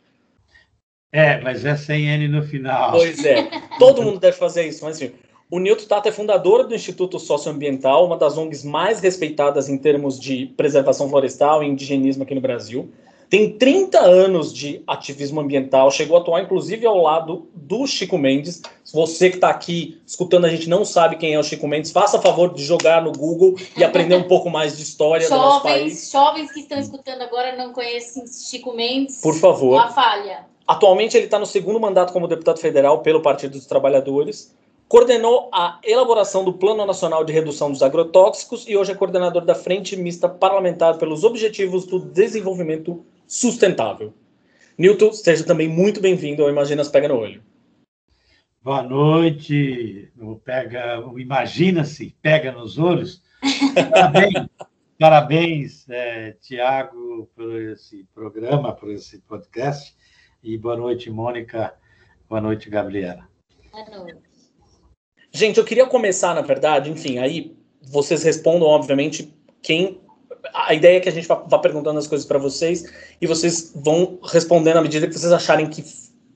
É, 1.13 1.41
mas 1.41 1.65
é 1.65 1.77
sem 1.77 2.07
N 2.09 2.27
no 2.29 2.43
final. 2.43 2.93
Pois 2.93 3.25
é, 3.25 3.49
todo 3.79 4.03
mundo 4.03 4.19
deve 4.19 4.37
fazer 4.37 4.67
isso, 4.67 4.85
mas 4.85 4.97
assim, 4.97 5.13
o 5.51 5.59
Newton 5.59 5.87
Tato 5.87 6.09
é 6.09 6.13
fundador 6.13 6.67
do 6.67 6.75
Instituto 6.75 7.19
Socioambiental, 7.19 8.07
uma 8.07 8.17
das 8.17 8.39
ONGs 8.39 8.65
mais 8.65 9.01
respeitadas 9.01 9.69
em 9.69 9.77
termos 9.77 10.19
de 10.19 10.47
preservação 10.57 11.11
florestal 11.11 11.63
e 11.63 11.69
indigenismo 11.69 12.23
aqui 12.23 12.35
no 12.35 12.41
Brasil 12.41 12.91
tem 13.33 13.51
30 13.57 13.99
anos 13.99 14.53
de 14.53 14.83
ativismo 14.87 15.41
ambiental, 15.41 15.91
chegou 15.91 16.19
a 16.19 16.21
atuar 16.21 16.43
inclusive 16.43 16.85
ao 16.85 16.99
lado 16.99 17.49
do 17.55 17.87
Chico 17.87 18.19
Mendes. 18.19 18.61
Se 18.85 18.93
você 18.93 19.31
que 19.31 19.37
está 19.37 19.49
aqui 19.49 19.99
escutando 20.07 20.45
a 20.45 20.51
gente 20.51 20.69
não 20.69 20.85
sabe 20.85 21.17
quem 21.17 21.33
é 21.33 21.39
o 21.39 21.43
Chico 21.43 21.67
Mendes, 21.67 21.91
faça 21.91 22.21
favor 22.21 22.53
de 22.53 22.63
jogar 22.63 23.01
no 23.01 23.11
Google 23.11 23.55
e 23.75 23.83
aprender 23.83 24.17
um 24.17 24.29
pouco 24.29 24.51
mais 24.51 24.77
de 24.77 24.83
história 24.83 25.27
jovens, 25.27 25.41
do 25.41 25.49
nosso 25.49 25.63
país. 25.63 26.11
Jovens 26.13 26.53
que 26.53 26.61
estão 26.61 26.79
escutando 26.79 27.23
agora 27.23 27.57
não 27.57 27.73
conhecem 27.73 28.27
Chico 28.27 28.77
Mendes. 28.77 29.23
Por 29.23 29.35
favor. 29.37 29.77
Uma 29.77 29.89
falha. 29.89 30.52
Atualmente 30.67 31.17
ele 31.17 31.27
está 31.27 31.39
no 31.39 31.47
segundo 31.47 31.81
mandato 31.81 32.13
como 32.13 32.29
deputado 32.29 32.59
federal 32.59 33.01
pelo 33.03 33.23
Partido 33.23 33.53
dos 33.53 33.67
Trabalhadores 33.67 34.55
coordenou 34.93 35.49
a 35.55 35.81
elaboração 35.83 36.45
do 36.45 36.53
Plano 36.53 36.85
Nacional 36.85 37.25
de 37.25 37.33
Redução 37.33 37.73
dos 37.73 37.83
Agrotóxicos 37.83 38.69
e 38.69 38.77
hoje 38.77 38.93
é 38.93 38.95
coordenador 38.95 39.43
da 39.43 39.55
Frente 39.55 39.97
Mista 39.97 40.29
Parlamentar 40.29 40.99
pelos 40.99 41.25
Objetivos 41.25 41.87
do 41.87 41.99
Desenvolvimento 41.99 43.03
Sustentável. 43.27 44.13
Newton, 44.77 45.11
seja 45.15 45.45
também 45.45 45.67
muito 45.67 45.99
bem-vindo 45.99 46.43
ao 46.43 46.51
Imaginas 46.51 46.91
Pega 46.91 47.09
no 47.09 47.17
Olho. 47.17 47.43
Boa 48.63 48.83
noite. 48.83 50.13
O 50.21 50.37
pega, 50.37 51.03
Imagina-se 51.17 52.15
Pega 52.21 52.53
nos 52.53 52.79
Olhos. 52.79 53.23
Parabéns, 53.91 54.49
parabéns 55.01 55.89
é, 55.89 56.33
Tiago, 56.33 57.31
por 57.35 57.59
esse 57.63 58.07
programa, 58.15 58.75
por 58.75 58.91
esse 58.91 59.23
podcast. 59.23 59.97
E 60.43 60.59
boa 60.59 60.77
noite, 60.77 61.09
Mônica. 61.09 61.73
Boa 62.29 62.41
noite, 62.41 62.69
Gabriela. 62.69 63.29
Boa 63.71 63.89
noite. 63.89 64.19
Gente, 65.31 65.59
eu 65.59 65.65
queria 65.65 65.87
começar, 65.87 66.35
na 66.35 66.41
verdade, 66.41 66.91
enfim, 66.91 67.19
aí 67.19 67.57
vocês 67.81 68.25
respondam, 68.25 68.67
obviamente, 68.67 69.33
quem. 69.63 70.01
A 70.53 70.75
ideia 70.75 70.97
é 70.97 71.01
que 71.01 71.09
a 71.09 71.13
gente 71.13 71.29
vá, 71.29 71.37
perguntando 71.37 71.97
as 71.97 72.09
coisas 72.09 72.27
para 72.27 72.41
vocês 72.41 72.93
e 73.21 73.27
vocês 73.27 73.73
vão 73.77 74.19
respondendo 74.25 74.79
à 74.79 74.83
medida 74.83 75.07
que 75.07 75.17
vocês 75.17 75.33
acharem 75.33 75.71
que 75.71 75.85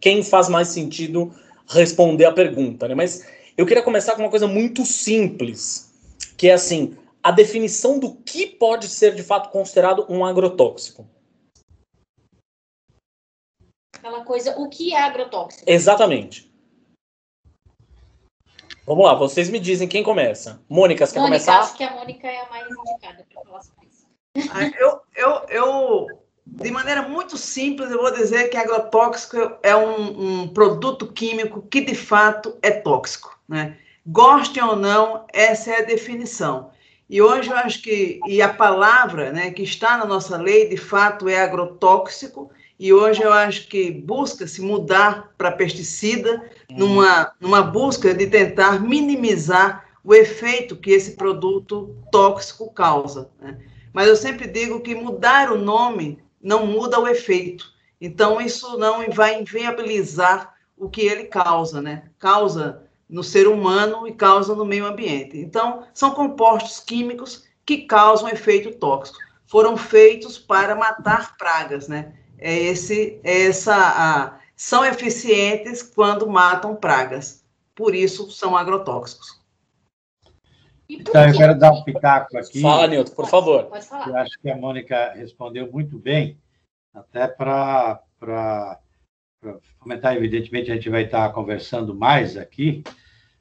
quem 0.00 0.22
faz 0.22 0.48
mais 0.48 0.68
sentido 0.68 1.34
responder 1.68 2.26
a 2.26 2.32
pergunta, 2.32 2.86
né? 2.86 2.94
Mas 2.94 3.26
eu 3.58 3.66
queria 3.66 3.82
começar 3.82 4.14
com 4.14 4.22
uma 4.22 4.30
coisa 4.30 4.46
muito 4.46 4.86
simples, 4.86 5.92
que 6.36 6.48
é 6.48 6.52
assim, 6.52 6.96
a 7.20 7.32
definição 7.32 7.98
do 7.98 8.14
que 8.14 8.46
pode 8.46 8.86
ser 8.88 9.16
de 9.16 9.24
fato 9.24 9.50
considerado 9.50 10.06
um 10.08 10.24
agrotóxico. 10.24 11.08
Aquela 14.06 14.24
coisa, 14.24 14.56
o 14.56 14.68
que 14.68 14.94
é 14.94 15.02
agrotóxico? 15.02 15.64
Exatamente. 15.68 16.48
Vamos 18.86 19.04
lá, 19.04 19.14
vocês 19.14 19.50
me 19.50 19.58
dizem 19.58 19.88
quem 19.88 20.04
começa. 20.04 20.62
Mônica, 20.68 21.04
você 21.04 21.14
quer 21.14 21.18
Mônica, 21.18 21.44
começar? 21.44 21.58
acho 21.58 21.76
que 21.76 21.82
a 21.82 21.90
Mônica 21.92 22.24
é 22.24 22.40
a 22.40 22.48
mais 22.48 22.68
indicada 22.68 23.26
para 23.28 23.42
falar 23.42 23.62
sobre 23.62 23.88
isso. 23.88 24.06
Ah, 24.52 24.70
eu, 24.78 25.00
eu, 25.16 25.46
eu, 25.48 26.06
de 26.46 26.70
maneira 26.70 27.02
muito 27.02 27.36
simples, 27.36 27.90
eu 27.90 28.00
vou 28.00 28.12
dizer 28.12 28.48
que 28.48 28.56
agrotóxico 28.56 29.58
é 29.60 29.74
um, 29.74 30.42
um 30.42 30.48
produto 30.48 31.12
químico 31.12 31.62
que 31.62 31.80
de 31.80 31.96
fato 31.96 32.56
é 32.62 32.70
tóxico, 32.70 33.36
né? 33.48 33.76
Gostem 34.06 34.62
ou 34.62 34.76
não, 34.76 35.26
essa 35.32 35.72
é 35.72 35.78
a 35.80 35.84
definição. 35.84 36.70
E 37.10 37.20
hoje 37.20 37.50
eu 37.50 37.56
acho 37.56 37.82
que, 37.82 38.20
e 38.28 38.40
a 38.40 38.54
palavra 38.54 39.32
né, 39.32 39.50
que 39.50 39.62
está 39.64 39.96
na 39.96 40.04
nossa 40.04 40.36
lei, 40.36 40.68
de 40.68 40.76
fato, 40.76 41.28
é 41.28 41.40
agrotóxico, 41.40 42.52
e 42.78 42.92
hoje 42.92 43.22
eu 43.22 43.32
acho 43.32 43.68
que 43.68 43.90
busca-se 43.90 44.60
mudar 44.60 45.32
para 45.38 45.50
pesticida, 45.50 46.50
numa, 46.70 47.32
numa 47.40 47.62
busca 47.62 48.12
de 48.12 48.26
tentar 48.26 48.80
minimizar 48.80 49.86
o 50.04 50.14
efeito 50.14 50.76
que 50.76 50.90
esse 50.90 51.12
produto 51.12 51.96
tóxico 52.12 52.70
causa. 52.72 53.30
Né? 53.40 53.58
Mas 53.92 54.08
eu 54.08 54.16
sempre 54.16 54.46
digo 54.46 54.80
que 54.80 54.94
mudar 54.94 55.50
o 55.50 55.58
nome 55.58 56.18
não 56.40 56.66
muda 56.66 57.00
o 57.00 57.08
efeito. 57.08 57.72
Então, 58.00 58.40
isso 58.40 58.76
não 58.76 59.10
vai 59.10 59.40
inviabilizar 59.40 60.54
o 60.76 60.88
que 60.88 61.00
ele 61.00 61.24
causa, 61.24 61.80
né? 61.80 62.04
Causa 62.18 62.82
no 63.08 63.24
ser 63.24 63.48
humano 63.48 64.06
e 64.06 64.12
causa 64.12 64.54
no 64.54 64.66
meio 64.66 64.84
ambiente. 64.84 65.38
Então, 65.38 65.84
são 65.94 66.10
compostos 66.10 66.78
químicos 66.78 67.44
que 67.64 67.86
causam 67.86 68.28
efeito 68.28 68.78
tóxico. 68.78 69.18
Foram 69.46 69.76
feitos 69.76 70.38
para 70.38 70.76
matar 70.76 71.36
pragas, 71.38 71.88
né? 71.88 72.12
É 72.38 72.54
esse, 72.54 73.20
é 73.24 73.46
essa, 73.46 73.74
a, 73.74 74.38
são 74.54 74.84
eficientes 74.84 75.82
quando 75.82 76.28
matam 76.28 76.76
pragas. 76.76 77.44
Por 77.74 77.94
isso, 77.94 78.30
são 78.30 78.56
agrotóxicos. 78.56 79.40
Então, 80.88 81.26
eu 81.28 81.36
quero 81.36 81.58
dar 81.58 81.72
um 81.72 81.82
pitaco 81.82 82.38
aqui. 82.38 82.62
Fala, 82.62 82.86
Nilton, 82.86 83.12
por 83.12 83.28
favor. 83.28 83.64
Pode 83.64 83.86
falar. 83.86 84.08
Eu 84.08 84.16
acho 84.16 84.38
que 84.40 84.48
a 84.48 84.56
Mônica 84.56 85.12
respondeu 85.14 85.70
muito 85.70 85.98
bem, 85.98 86.38
até 86.94 87.26
para 87.26 88.00
comentar, 89.78 90.16
evidentemente, 90.16 90.70
a 90.70 90.74
gente 90.74 90.88
vai 90.88 91.04
estar 91.04 91.32
conversando 91.32 91.94
mais 91.94 92.36
aqui, 92.36 92.82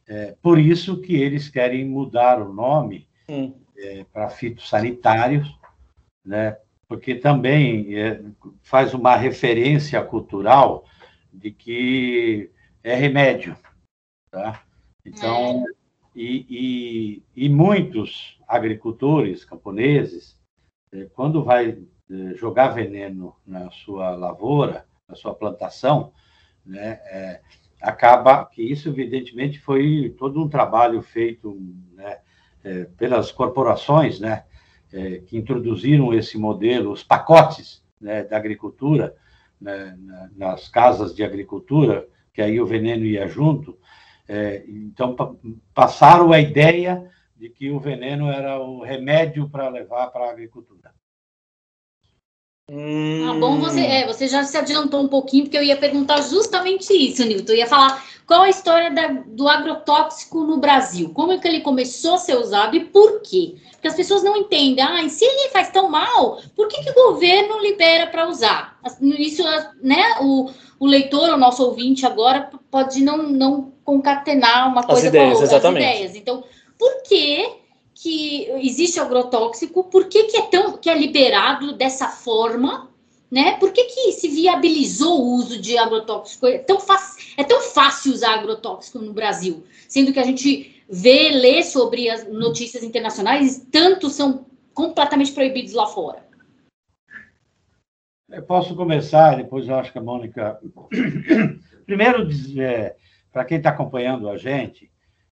é, 0.08 0.36
por 0.42 0.60
isso 0.60 1.02
que 1.02 1.16
eles 1.16 1.50
querem 1.50 1.86
mudar 1.86 2.40
o 2.42 2.54
nome 2.54 3.08
hum. 3.28 3.54
é, 3.78 4.06
para 4.12 4.30
fitossanitários, 4.30 5.48
né, 6.24 6.58
porque 6.88 7.16
também 7.16 7.98
é, 7.98 8.22
faz 8.62 8.94
uma 8.94 9.16
referência 9.16 10.02
cultural 10.04 10.86
de 11.34 11.52
que 11.52 12.52
é 12.84 12.96
remédio, 12.96 13.58
tá? 14.30 14.64
Então, 15.04 15.64
é. 15.68 15.72
e, 16.16 16.46
e, 17.36 17.46
e, 17.46 17.50
muitos 17.50 18.40
agricultores 18.48 19.44
camponeses, 19.44 20.40
é, 20.92 21.06
quando 21.14 21.44
vai 21.44 21.84
é, 22.10 22.34
jogar 22.36 22.70
veneno 22.70 23.36
na 23.46 23.70
sua 23.72 24.12
lavoura, 24.16 24.86
na 25.08 25.16
sua 25.16 25.34
plantação, 25.34 26.14
né, 26.66 27.00
é, 27.06 27.42
acaba 27.82 28.46
que 28.46 28.62
isso, 28.62 28.90
evidentemente, 28.90 29.60
foi 29.60 30.16
todo 30.18 30.44
um 30.44 30.50
trabalho 30.50 31.02
feito 31.02 31.56
né, 31.94 32.20
é, 32.64 32.86
pelas 32.98 33.32
corporações, 33.32 34.20
né, 34.20 34.46
é, 34.96 35.18
que 35.18 35.38
introduziram 35.38 36.14
esse 36.14 36.38
modelo, 36.38 36.92
os 36.92 37.04
pacotes 37.04 37.84
né, 38.00 38.24
da 38.24 38.38
agricultura, 38.38 39.14
né, 39.60 39.98
nas 40.36 40.70
casas 40.70 41.14
de 41.14 41.24
agricultura, 41.24 42.08
que 42.34 42.42
aí 42.42 42.62
o 42.62 42.66
veneno 42.66 43.04
ia 43.04 43.28
junto. 43.28 43.78
É, 44.28 44.64
então, 44.68 45.38
passaram 45.74 46.32
a 46.32 46.40
ideia 46.40 47.12
de 47.36 47.50
que 47.50 47.70
o 47.70 47.80
veneno 47.80 48.32
era 48.32 48.58
o 48.60 48.82
remédio 48.82 49.50
para 49.50 49.68
levar 49.68 50.08
para 50.08 50.26
a 50.26 50.32
agricultura. 50.32 50.95
Hum... 52.70 53.30
Ah, 53.30 53.34
bom, 53.40 53.60
você, 53.60 53.82
é, 53.82 54.08
você 54.08 54.28
já 54.28 54.44
se 54.44 54.58
adiantou 54.58 55.02
um 55.02 55.08
pouquinho, 55.08 55.44
porque 55.44 55.58
eu 55.58 55.64
ia 55.64 55.78
perguntar 55.78 56.22
justamente 56.22 56.92
isso, 56.94 57.24
Nilton. 57.24 57.54
Eu 57.54 57.58
ia 57.60 57.68
falar 57.68 58.04
qual 58.26 58.42
a 58.42 58.50
história 58.50 58.92
da, 58.92 59.08
do 59.28 59.48
agrotóxico 59.48 60.44
no 60.44 60.58
Brasil, 60.58 61.12
como 61.14 61.32
é 61.32 61.38
que 61.38 61.48
ele 61.48 61.62
começou 61.62 62.16
a 62.16 62.18
ser 62.18 62.36
usado 62.36 62.76
e 62.76 62.86
por 62.86 63.22
quê? 63.22 63.56
Porque 63.74 63.88
as 63.88 63.96
pessoas 63.96 64.24
não 64.24 64.36
entendem, 64.36 64.84
ah, 64.84 65.04
e 65.04 65.10
se 65.12 65.24
ele 65.24 65.50
faz 65.50 65.70
tão 65.70 65.90
mal, 65.90 66.42
por 66.56 66.68
que, 66.68 66.82
que 66.84 66.90
o 66.90 67.12
governo 67.12 67.60
libera 67.62 68.08
para 68.08 68.28
usar? 68.28 68.80
Isso, 69.00 69.44
né, 69.80 70.16
o, 70.22 70.50
o 70.80 70.88
leitor, 70.88 71.30
o 71.30 71.38
nosso 71.38 71.64
ouvinte 71.64 72.04
agora, 72.04 72.50
pode 72.72 73.04
não, 73.04 73.18
não 73.18 73.74
concatenar 73.84 74.68
uma 74.68 74.82
coisa 74.82 75.02
as 75.02 75.08
ideias, 75.08 75.34
com 75.34 75.38
a 75.38 75.42
outra, 75.42 75.58
exatamente. 75.58 75.86
as 75.86 75.94
ideias. 75.94 76.16
Então, 76.16 76.44
por 76.80 77.04
que 77.04 77.48
que 78.06 78.48
existe 78.62 79.00
agrotóxico, 79.00 79.86
por 79.86 80.08
que, 80.08 80.26
que 80.26 80.38
é 80.38 80.44
tão 80.44 80.78
que 80.78 80.92
é 80.92 80.96
liberado 80.96 81.74
dessa 81.76 82.08
forma, 82.08 82.92
né? 83.32 83.58
Por 83.58 83.74
que, 83.74 83.84
que 83.86 84.12
se 84.12 84.28
viabilizou 84.28 85.24
o 85.24 85.34
uso 85.34 85.60
de 85.60 85.76
agrotóxico? 85.76 86.46
É 86.46 86.60
tão, 86.60 86.78
é 87.36 87.44
tão 87.44 87.62
fácil 87.62 88.14
usar 88.14 88.36
agrotóxico 88.36 89.00
no 89.00 89.12
Brasil, 89.12 89.64
sendo 89.90 90.14
que 90.14 90.20
a 90.20 90.24
gente 90.24 90.84
vê, 90.88 91.32
lê 91.32 91.64
sobre 91.64 92.08
as 92.08 92.32
notícias 92.32 92.84
internacionais, 92.84 93.66
tantos 93.72 94.14
são 94.14 94.46
completamente 94.72 95.32
proibidos 95.32 95.74
lá 95.74 95.88
fora. 95.88 96.24
Eu 98.30 98.44
posso 98.44 98.76
começar, 98.76 99.36
depois 99.36 99.68
eu 99.68 99.74
acho 99.74 99.92
que 99.92 99.98
a 99.98 100.04
Mônica. 100.04 100.60
Primeiro, 101.88 102.30
é, 102.60 102.96
para 103.34 103.46
quem 103.46 103.58
está 103.58 103.72
acompanhando 103.72 104.30
a 104.30 104.38
gente, 104.38 104.92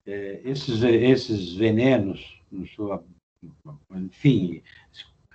é, 0.07 0.41
esses, 0.45 0.81
esses 0.85 1.53
venenos 1.55 2.40
sua, 2.75 3.03
enfim, 3.93 4.63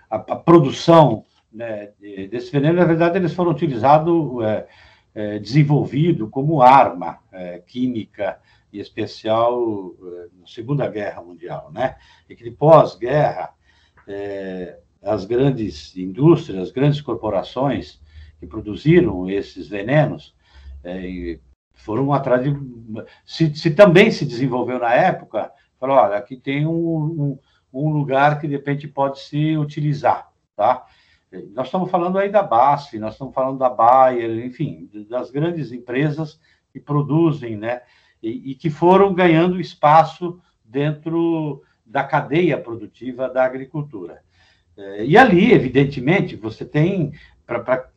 a, 0.10 0.17
a 0.17 0.36
produção 0.36 1.25
né, 1.51 1.91
desse 2.30 2.51
veneno, 2.51 2.80
na 2.80 2.86
verdade, 2.86 3.17
eles 3.17 3.34
foram 3.34 3.51
utilizados, 3.51 4.43
é, 4.43 4.67
é, 5.15 5.39
desenvolvido 5.39 6.28
como 6.28 6.62
arma 6.62 7.19
é, 7.32 7.60
química, 7.60 8.38
em 8.71 8.80
especial 8.80 9.93
é, 10.04 10.28
na 10.41 10.45
Segunda 10.45 10.88
Guerra 10.89 11.21
Mundial, 11.21 11.71
né? 11.73 11.95
E 12.30 12.36
que 12.36 12.51
pós-guerra, 12.51 13.54
é, 14.06 14.78
as 15.01 15.23
grandes 15.23 15.95
indústrias, 15.95 16.62
as 16.62 16.71
grandes 16.71 16.99
corporações 16.99 18.01
que 18.39 18.45
produziram 18.45 19.30
esses 19.30 19.69
venenos, 19.69 20.36
é, 20.84 21.39
foram 21.73 22.12
atrás 22.12 22.43
de. 22.43 22.54
Se, 23.25 23.56
se, 23.56 23.71
também 23.71 24.12
se 24.12 24.25
desenvolveu 24.25 24.80
na 24.80 24.93
época 24.93 25.51
Falou, 25.86 25.98
olha, 25.98 26.17
aqui 26.17 26.36
tem 26.36 26.65
um, 26.65 26.71
um, 26.71 27.39
um, 27.71 27.89
lugar 27.91 28.39
que 28.39 28.48
de 28.48 28.56
repente 28.56 28.88
pode 28.88 29.19
se 29.19 29.56
utilizar, 29.56 30.32
tá? 30.56 30.84
Nós 31.54 31.67
estamos 31.67 31.91
falando 31.91 32.17
aí 32.17 32.28
da 32.30 32.41
BASF, 32.41 32.98
nós 32.98 33.13
estamos 33.13 33.36
falando 33.36 33.60
da 33.60 33.69
Bayer, 33.69 34.43
enfim, 34.43 34.89
das 35.08 35.30
grandes 35.30 35.71
empresas 35.71 36.39
que 36.74 36.80
produzem, 36.80 37.56
né? 37.56 37.82
E, 38.24 38.52
e 38.52 38.56
que 38.56 38.71
foram 38.71 39.13
ganhando 39.13 39.62
espaço 39.62 40.39
dentro 40.63 41.62
da 41.86 42.04
cadeia 42.04 42.58
produtiva 42.58 43.30
da 43.30 43.45
agricultura. 43.45 44.24
É, 44.76 45.06
e 45.06 45.15
ali, 45.15 45.54
evidentemente, 45.54 46.36
você 46.36 46.65
tem 46.65 47.13
pra, 47.45 47.60
pra, 47.60 47.89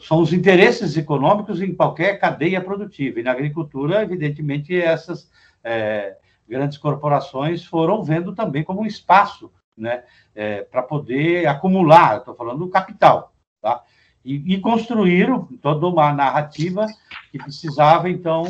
são 0.00 0.20
os 0.20 0.32
interesses 0.32 0.96
econômicos 0.96 1.60
em 1.60 1.74
qualquer 1.74 2.20
cadeia 2.20 2.60
produtiva. 2.60 3.18
E 3.18 3.22
na 3.24 3.32
agricultura, 3.32 4.02
evidentemente, 4.02 4.80
essas 4.80 5.28
é, 5.64 6.16
grandes 6.48 6.78
corporações 6.78 7.64
foram 7.64 8.02
vendo 8.02 8.34
também 8.34 8.62
como 8.62 8.82
um 8.82 8.86
espaço 8.86 9.50
né, 9.76 10.04
é, 10.34 10.62
para 10.62 10.82
poder 10.82 11.46
acumular, 11.46 12.18
estou 12.18 12.34
falando 12.34 12.60
do 12.60 12.70
capital, 12.70 13.32
tá? 13.60 13.82
E, 14.24 14.54
e, 14.54 14.60
construíram 14.60 15.44
toda 15.62 15.86
uma 15.86 16.12
narrativa 16.12 16.86
que 17.30 17.38
precisava, 17.38 18.10
então, 18.10 18.44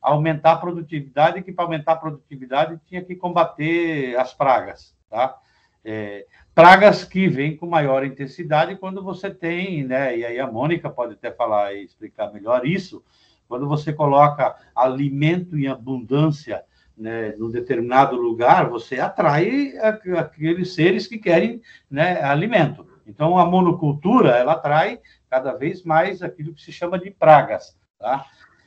aumentar 0.00 0.52
a 0.52 0.56
produtividade, 0.56 1.38
e 1.38 1.42
que 1.42 1.52
para 1.52 1.64
aumentar 1.64 1.92
a 1.92 1.96
produtividade 1.96 2.80
tinha 2.86 3.04
que 3.04 3.14
combater 3.14 4.18
as 4.18 4.34
pragas, 4.34 4.96
tá? 5.08 5.38
É, 5.84 6.26
pragas 6.54 7.04
que 7.04 7.28
vêm 7.28 7.56
com 7.56 7.66
maior 7.66 8.04
intensidade 8.04 8.76
quando 8.76 9.02
você 9.02 9.30
tem, 9.30 9.84
né, 9.84 10.16
e 10.16 10.24
aí 10.24 10.40
a 10.40 10.50
Mônica 10.50 10.90
pode 10.90 11.12
até 11.12 11.30
falar 11.30 11.72
e 11.74 11.84
explicar 11.84 12.32
melhor 12.32 12.66
isso, 12.66 13.04
quando 13.48 13.68
você 13.68 13.92
coloca 13.92 14.56
alimento 14.74 15.56
em 15.56 15.68
abundância 15.68 16.64
né, 16.96 17.34
num 17.36 17.50
determinado 17.50 18.16
lugar, 18.16 18.68
você 18.68 19.00
atrai 19.00 19.72
aqueles 19.78 20.74
seres 20.74 21.06
que 21.06 21.18
querem 21.18 21.60
né, 21.90 22.22
alimento. 22.22 22.86
Então, 23.06 23.38
a 23.38 23.44
monocultura, 23.44 24.30
ela 24.30 24.52
atrai 24.52 25.00
cada 25.28 25.52
vez 25.52 25.82
mais 25.82 26.22
aquilo 26.22 26.54
que 26.54 26.62
se 26.62 26.72
chama 26.72 26.98
de 26.98 27.10
pragas. 27.10 27.76
Tá? 27.98 28.24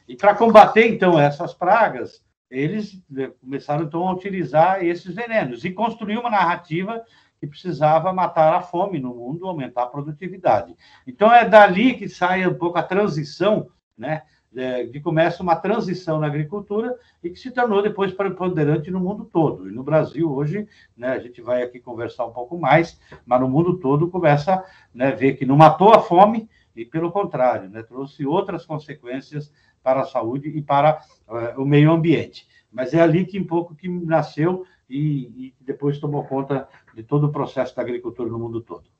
E 0.07 0.15
para 0.15 0.35
combater, 0.35 0.87
então, 0.87 1.19
essas 1.19 1.53
pragas, 1.53 2.23
eles 2.49 3.01
né, 3.09 3.31
começaram, 3.39 3.85
então, 3.85 4.07
a 4.07 4.13
utilizar 4.13 4.83
esses 4.83 5.13
venenos 5.15 5.63
e 5.63 5.71
construir 5.71 6.17
uma 6.17 6.29
narrativa 6.29 7.03
que 7.39 7.47
precisava 7.47 8.13
matar 8.13 8.53
a 8.53 8.61
fome 8.61 8.99
no 8.99 9.13
mundo, 9.13 9.47
aumentar 9.47 9.83
a 9.83 9.87
produtividade. 9.87 10.75
Então, 11.05 11.31
é 11.31 11.47
dali 11.47 11.95
que 11.95 12.07
sai 12.07 12.45
um 12.47 12.53
pouco 12.53 12.77
a 12.77 12.83
transição, 12.83 13.69
né, 13.97 14.23
é, 14.55 14.85
que 14.85 14.99
começa 14.99 15.43
uma 15.43 15.55
transição 15.55 16.19
na 16.19 16.27
agricultura 16.27 16.97
e 17.23 17.29
que 17.29 17.39
se 17.39 17.51
tornou 17.51 17.81
depois 17.81 18.13
preponderante 18.13 18.89
no 18.89 18.99
mundo 18.99 19.25
todo. 19.25 19.69
E 19.69 19.71
no 19.71 19.83
Brasil, 19.83 20.31
hoje, 20.31 20.67
né, 20.95 21.09
a 21.09 21.19
gente 21.19 21.41
vai 21.41 21.63
aqui 21.63 21.79
conversar 21.79 22.25
um 22.25 22.31
pouco 22.31 22.57
mais, 22.57 22.99
mas 23.25 23.41
no 23.41 23.49
mundo 23.49 23.77
todo 23.77 24.09
começa 24.09 24.53
a 24.53 24.65
né, 24.93 25.11
ver 25.11 25.33
que 25.33 25.45
não 25.45 25.55
matou 25.55 25.93
a 25.93 25.99
fome, 25.99 26.49
e 26.75 26.83
pelo 26.83 27.11
contrário, 27.11 27.69
né, 27.69 27.83
trouxe 27.83 28.25
outras 28.25 28.65
consequências 28.65 29.51
para 29.81 30.01
a 30.01 30.05
saúde 30.05 30.49
e 30.49 30.61
para 30.61 31.01
uh, 31.27 31.61
o 31.61 31.65
meio 31.65 31.91
ambiente. 31.91 32.47
Mas 32.71 32.93
é 32.93 33.01
ali 33.01 33.25
que 33.25 33.39
um 33.39 33.45
pouco 33.45 33.75
que 33.75 33.87
nasceu 33.87 34.65
e, 34.89 35.47
e 35.47 35.55
depois 35.61 35.99
tomou 35.99 36.25
conta 36.25 36.67
de 36.93 37.03
todo 37.03 37.27
o 37.27 37.31
processo 37.31 37.75
da 37.75 37.81
agricultura 37.81 38.29
no 38.29 38.39
mundo 38.39 38.61
todo. 38.61 38.94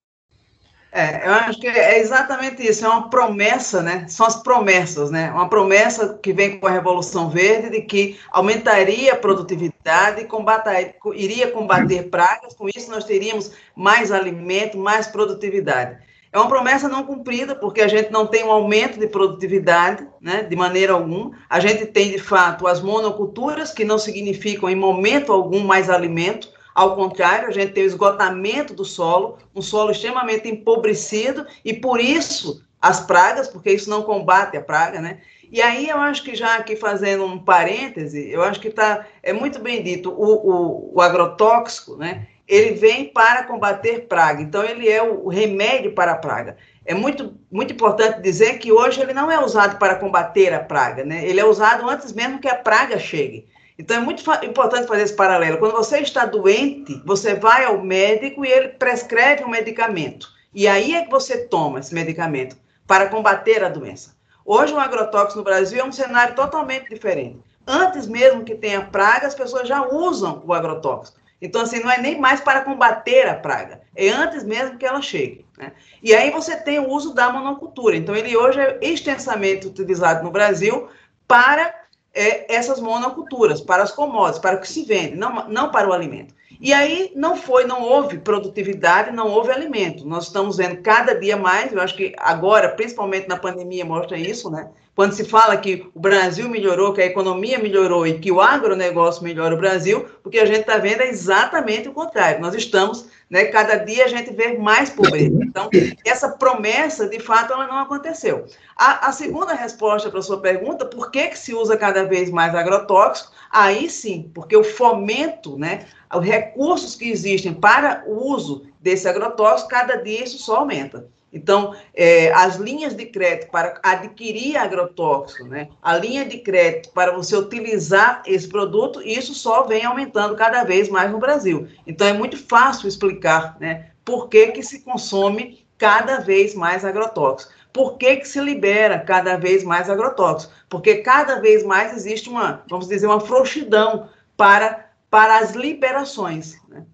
É, 0.97 1.27
eu 1.27 1.33
acho 1.33 1.59
que 1.59 1.67
é 1.67 1.99
exatamente 1.99 2.65
isso, 2.65 2.85
é 2.85 2.87
uma 2.87 3.09
promessa, 3.09 3.83
né? 3.83 4.05
São 4.07 4.25
as 4.25 4.41
promessas, 4.41 5.11
né? 5.11 5.29
Uma 5.29 5.49
promessa 5.49 6.17
que 6.23 6.31
vem 6.31 6.57
com 6.57 6.67
a 6.67 6.71
Revolução 6.71 7.29
Verde 7.29 7.69
de 7.69 7.81
que 7.81 8.17
aumentaria 8.31 9.11
a 9.11 9.17
produtividade 9.17 10.23
combater, 10.23 10.95
iria 11.13 11.51
combater 11.51 12.03
pragas, 12.03 12.53
com 12.53 12.69
isso 12.69 12.89
nós 12.89 13.03
teríamos 13.03 13.51
mais 13.75 14.09
alimento, 14.09 14.77
mais 14.77 15.05
produtividade. 15.05 15.97
É 16.31 16.39
uma 16.39 16.47
promessa 16.47 16.87
não 16.87 17.03
cumprida, 17.03 17.55
porque 17.55 17.81
a 17.81 17.89
gente 17.89 18.09
não 18.09 18.25
tem 18.25 18.45
um 18.45 18.51
aumento 18.51 18.97
de 18.97 19.07
produtividade, 19.07 20.07
né, 20.21 20.43
de 20.43 20.55
maneira 20.55 20.93
alguma. 20.93 21.31
A 21.49 21.59
gente 21.59 21.85
tem, 21.87 22.11
de 22.11 22.19
fato, 22.19 22.67
as 22.67 22.81
monoculturas, 22.81 23.73
que 23.73 23.83
não 23.83 23.99
significam, 23.99 24.69
em 24.69 24.75
momento 24.77 25.33
algum, 25.33 25.59
mais 25.59 25.89
alimento. 25.89 26.54
Ao 26.75 26.93
contrário, 26.93 27.47
a 27.47 27.51
gente 27.51 27.71
tem 27.71 27.83
o 27.83 27.87
esgotamento 27.87 28.73
do 28.73 28.83
solo, 28.83 29.37
um 29.55 29.61
solo 29.61 29.91
extremamente 29.91 30.49
empobrecido, 30.49 31.47
e 31.63 31.73
por 31.73 32.01
isso 32.01 32.61
as 32.81 32.99
pragas, 32.99 33.47
porque 33.47 33.71
isso 33.71 33.89
não 33.89 34.03
combate 34.03 34.57
a 34.57 34.61
praga, 34.61 34.99
né? 34.99 35.19
E 35.49 35.61
aí 35.61 35.87
eu 35.87 35.97
acho 35.99 36.21
que 36.21 36.35
já 36.35 36.55
aqui 36.55 36.75
fazendo 36.75 37.23
um 37.23 37.39
parêntese, 37.39 38.29
eu 38.29 38.43
acho 38.43 38.59
que 38.59 38.69
tá, 38.69 39.05
é 39.23 39.31
muito 39.31 39.57
bem 39.59 39.81
dito, 39.81 40.11
o, 40.11 40.33
o, 40.33 40.95
o 40.95 41.01
agrotóxico, 41.01 41.95
né? 41.95 42.27
Ele 42.45 42.73
vem 42.73 43.05
para 43.05 43.43
combater 43.43 44.05
praga, 44.07 44.41
então 44.41 44.63
ele 44.63 44.89
é 44.89 45.01
o, 45.01 45.25
o 45.25 45.29
remédio 45.29 45.93
para 45.93 46.11
a 46.11 46.17
praga. 46.17 46.57
É 46.85 46.93
muito, 46.93 47.33
muito 47.49 47.73
importante 47.73 48.21
dizer 48.21 48.59
que 48.59 48.71
hoje 48.71 49.01
ele 49.01 49.13
não 49.13 49.31
é 49.31 49.43
usado 49.43 49.79
para 49.79 49.95
combater 49.95 50.53
a 50.53 50.59
praga, 50.59 51.05
né? 51.05 51.25
Ele 51.25 51.39
é 51.39 51.45
usado 51.45 51.89
antes 51.89 52.11
mesmo 52.11 52.39
que 52.39 52.49
a 52.49 52.55
praga 52.55 52.99
chegue. 52.99 53.47
Então 53.77 53.97
é 53.97 53.99
muito 53.99 54.23
importante 54.43 54.87
fazer 54.87 55.03
esse 55.03 55.15
paralelo. 55.15 55.57
Quando 55.57 55.73
você 55.73 55.99
está 55.99 56.25
doente, 56.25 57.01
você 57.05 57.35
vai 57.35 57.65
ao 57.65 57.81
médico 57.81 58.45
e 58.45 58.49
ele 58.49 58.69
prescreve 58.69 59.43
um 59.43 59.49
medicamento. 59.49 60.29
E 60.53 60.67
aí 60.67 60.95
é 60.95 61.03
que 61.03 61.11
você 61.11 61.45
toma 61.45 61.79
esse 61.79 61.93
medicamento 61.93 62.55
para 62.87 63.09
combater 63.09 63.63
a 63.63 63.69
doença. 63.69 64.15
Hoje 64.45 64.73
o 64.73 64.79
agrotóxico 64.79 65.39
no 65.39 65.43
Brasil 65.43 65.81
é 65.81 65.83
um 65.83 65.91
cenário 65.91 66.35
totalmente 66.35 66.87
diferente. 66.89 67.39
Antes 67.67 68.07
mesmo 68.07 68.43
que 68.43 68.55
tenha 68.55 68.81
praga, 68.81 69.27
as 69.27 69.35
pessoas 69.35 69.67
já 69.67 69.85
usam 69.85 70.41
o 70.45 70.53
agrotóxico. 70.53 71.19
Então, 71.41 71.61
assim, 71.61 71.79
não 71.79 71.91
é 71.91 71.99
nem 71.99 72.19
mais 72.19 72.39
para 72.39 72.61
combater 72.61 73.27
a 73.27 73.35
praga, 73.35 73.81
é 73.95 74.09
antes 74.09 74.43
mesmo 74.43 74.77
que 74.77 74.85
ela 74.85 75.01
chegue. 75.01 75.45
Né? 75.57 75.73
E 76.01 76.13
aí 76.13 76.31
você 76.31 76.55
tem 76.55 76.79
o 76.79 76.89
uso 76.89 77.13
da 77.13 77.29
monocultura. 77.29 77.95
Então, 77.95 78.15
ele 78.15 78.37
hoje 78.37 78.59
é 78.59 78.79
extensamente 78.81 79.67
utilizado 79.67 80.23
no 80.23 80.31
Brasil 80.31 80.87
para 81.27 81.73
é, 82.15 82.53
essas 82.53 82.79
monoculturas, 82.79 83.61
para 83.61 83.83
as 83.83 83.91
commodities, 83.91 84.39
para 84.39 84.55
o 84.55 84.61
que 84.61 84.67
se 84.67 84.83
vende, 84.83 85.15
não, 85.15 85.47
não 85.49 85.69
para 85.69 85.89
o 85.89 85.93
alimento. 85.93 86.33
E 86.59 86.71
aí 86.73 87.11
não 87.15 87.35
foi, 87.35 87.65
não 87.65 87.81
houve 87.83 88.17
produtividade, 88.17 89.11
não 89.11 89.27
houve 89.27 89.51
alimento. 89.51 90.07
Nós 90.07 90.27
estamos 90.27 90.57
vendo 90.57 90.81
cada 90.81 91.13
dia 91.13 91.35
mais, 91.35 91.73
eu 91.73 91.81
acho 91.81 91.95
que 91.95 92.15
agora, 92.17 92.69
principalmente 92.69 93.27
na 93.27 93.37
pandemia, 93.37 93.83
mostra 93.83 94.17
isso, 94.17 94.49
né? 94.49 94.69
Quando 94.95 95.11
se 95.11 95.25
fala 95.25 95.57
que 95.57 95.89
o 95.93 95.99
Brasil 95.99 96.47
melhorou, 96.47 96.93
que 96.93 97.01
a 97.01 97.05
economia 97.05 97.59
melhorou 97.59 98.07
e 98.07 98.17
que 98.17 98.31
o 98.31 98.39
agronegócio 98.39 99.25
melhora 99.25 99.53
o 99.53 99.57
Brasil, 99.57 100.05
o 100.23 100.29
que 100.29 100.39
a 100.39 100.45
gente 100.45 100.61
está 100.61 100.77
vendo 100.77 101.01
é 101.01 101.09
exatamente 101.09 101.89
o 101.89 101.93
contrário. 101.93 102.39
Nós 102.39 102.55
estamos, 102.55 103.05
né, 103.29 103.43
cada 103.45 103.75
dia 103.75 104.05
a 104.05 104.07
gente 104.07 104.31
vê 104.31 104.57
mais 104.57 104.89
pobreza. 104.89 105.37
Então, 105.43 105.69
essa 106.05 106.29
promessa, 106.29 107.09
de 107.09 107.19
fato, 107.19 107.51
ela 107.51 107.67
não 107.67 107.79
aconteceu. 107.79 108.45
A, 108.73 109.09
a 109.09 109.11
segunda 109.11 109.53
resposta 109.53 110.09
para 110.09 110.19
a 110.19 110.23
sua 110.23 110.39
pergunta, 110.39 110.85
por 110.85 111.11
que, 111.11 111.27
que 111.27 111.37
se 111.37 111.53
usa 111.53 111.75
cada 111.75 112.05
vez 112.05 112.29
mais 112.29 112.55
agrotóxico? 112.55 113.33
Aí 113.51 113.89
sim, 113.89 114.31
porque 114.33 114.55
o 114.55 114.63
fomento, 114.63 115.57
né, 115.57 115.87
os 116.13 116.23
recursos 116.23 116.95
que 116.95 117.09
existem 117.09 117.53
para 117.53 118.05
o 118.07 118.31
uso 118.31 118.65
desse 118.79 119.09
agrotóxico, 119.09 119.69
cada 119.69 119.97
dia 119.97 120.23
isso 120.23 120.37
só 120.37 120.57
aumenta. 120.57 121.13
Então, 121.35 121.75
é, 121.93 122.31
as 122.31 122.55
linhas 122.55 122.95
de 122.95 123.05
crédito 123.05 123.51
para 123.51 123.77
adquirir 123.83 124.55
agrotóxico, 124.55 125.43
né, 125.43 125.67
a 125.83 125.97
linha 125.97 126.23
de 126.23 126.37
crédito 126.37 126.91
para 126.93 127.11
você 127.11 127.35
utilizar 127.35 128.23
esse 128.25 128.47
produto, 128.47 129.01
isso 129.01 129.33
só 129.33 129.63
vem 129.63 129.83
aumentando 129.83 130.33
cada 130.37 130.63
vez 130.63 130.87
mais 130.87 131.11
no 131.11 131.19
Brasil. 131.19 131.67
Então, 131.85 132.07
é 132.07 132.13
muito 132.13 132.37
fácil 132.37 132.87
explicar 132.87 133.57
né, 133.59 133.87
por 134.05 134.29
que, 134.29 134.47
que 134.47 134.63
se 134.63 134.79
consome 134.79 135.67
cada 135.77 136.19
vez 136.19 136.55
mais 136.55 136.85
agrotóxico. 136.85 137.51
Por 137.73 137.97
que, 137.97 138.15
que 138.15 138.27
se 138.29 138.39
libera 138.39 138.99
cada 138.99 139.35
vez 139.35 139.61
mais 139.61 139.89
agrotóxico? 139.89 140.53
Porque 140.69 140.99
cada 140.99 141.41
vez 141.41 141.65
mais 141.65 141.93
existe 141.93 142.29
uma, 142.29 142.63
vamos 142.69 142.87
dizer, 142.87 143.07
uma 143.07 143.19
frouxidão 143.19 144.07
para, 144.37 144.89
para 145.09 145.39
as 145.39 145.51
liberações. 145.51 146.55
Né? 146.69 146.85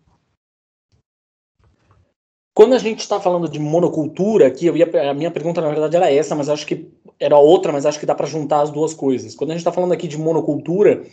Quando 2.54 2.74
a 2.74 2.78
gente 2.78 3.00
está 3.00 3.20
falando 3.20 3.48
de 3.48 3.60
monocultura 3.60 4.48
aqui, 4.48 4.70
ia, 4.70 5.10
a 5.10 5.14
minha 5.14 5.32
pergunta 5.32 5.62
na 5.62 5.70
verdade 5.70 5.96
era 5.96 6.12
essa, 6.12 6.36
mas 6.36 6.50
acho 6.50 6.66
que 6.66 6.90
era 7.20 7.38
outra, 7.38 7.72
mas 7.72 7.86
acho 7.86 8.00
que 8.00 8.06
dá 8.06 8.14
para 8.14 8.28
juntar 8.28 8.62
as 8.62 8.70
duas 8.70 8.94
coisas. 8.94 9.36
Quando 9.36 9.52
a 9.52 9.54
gente 9.54 9.62
está 9.62 9.72
falando 9.72 9.94
aqui 9.94 10.08
de 10.08 10.18
monocultura, 10.18 11.04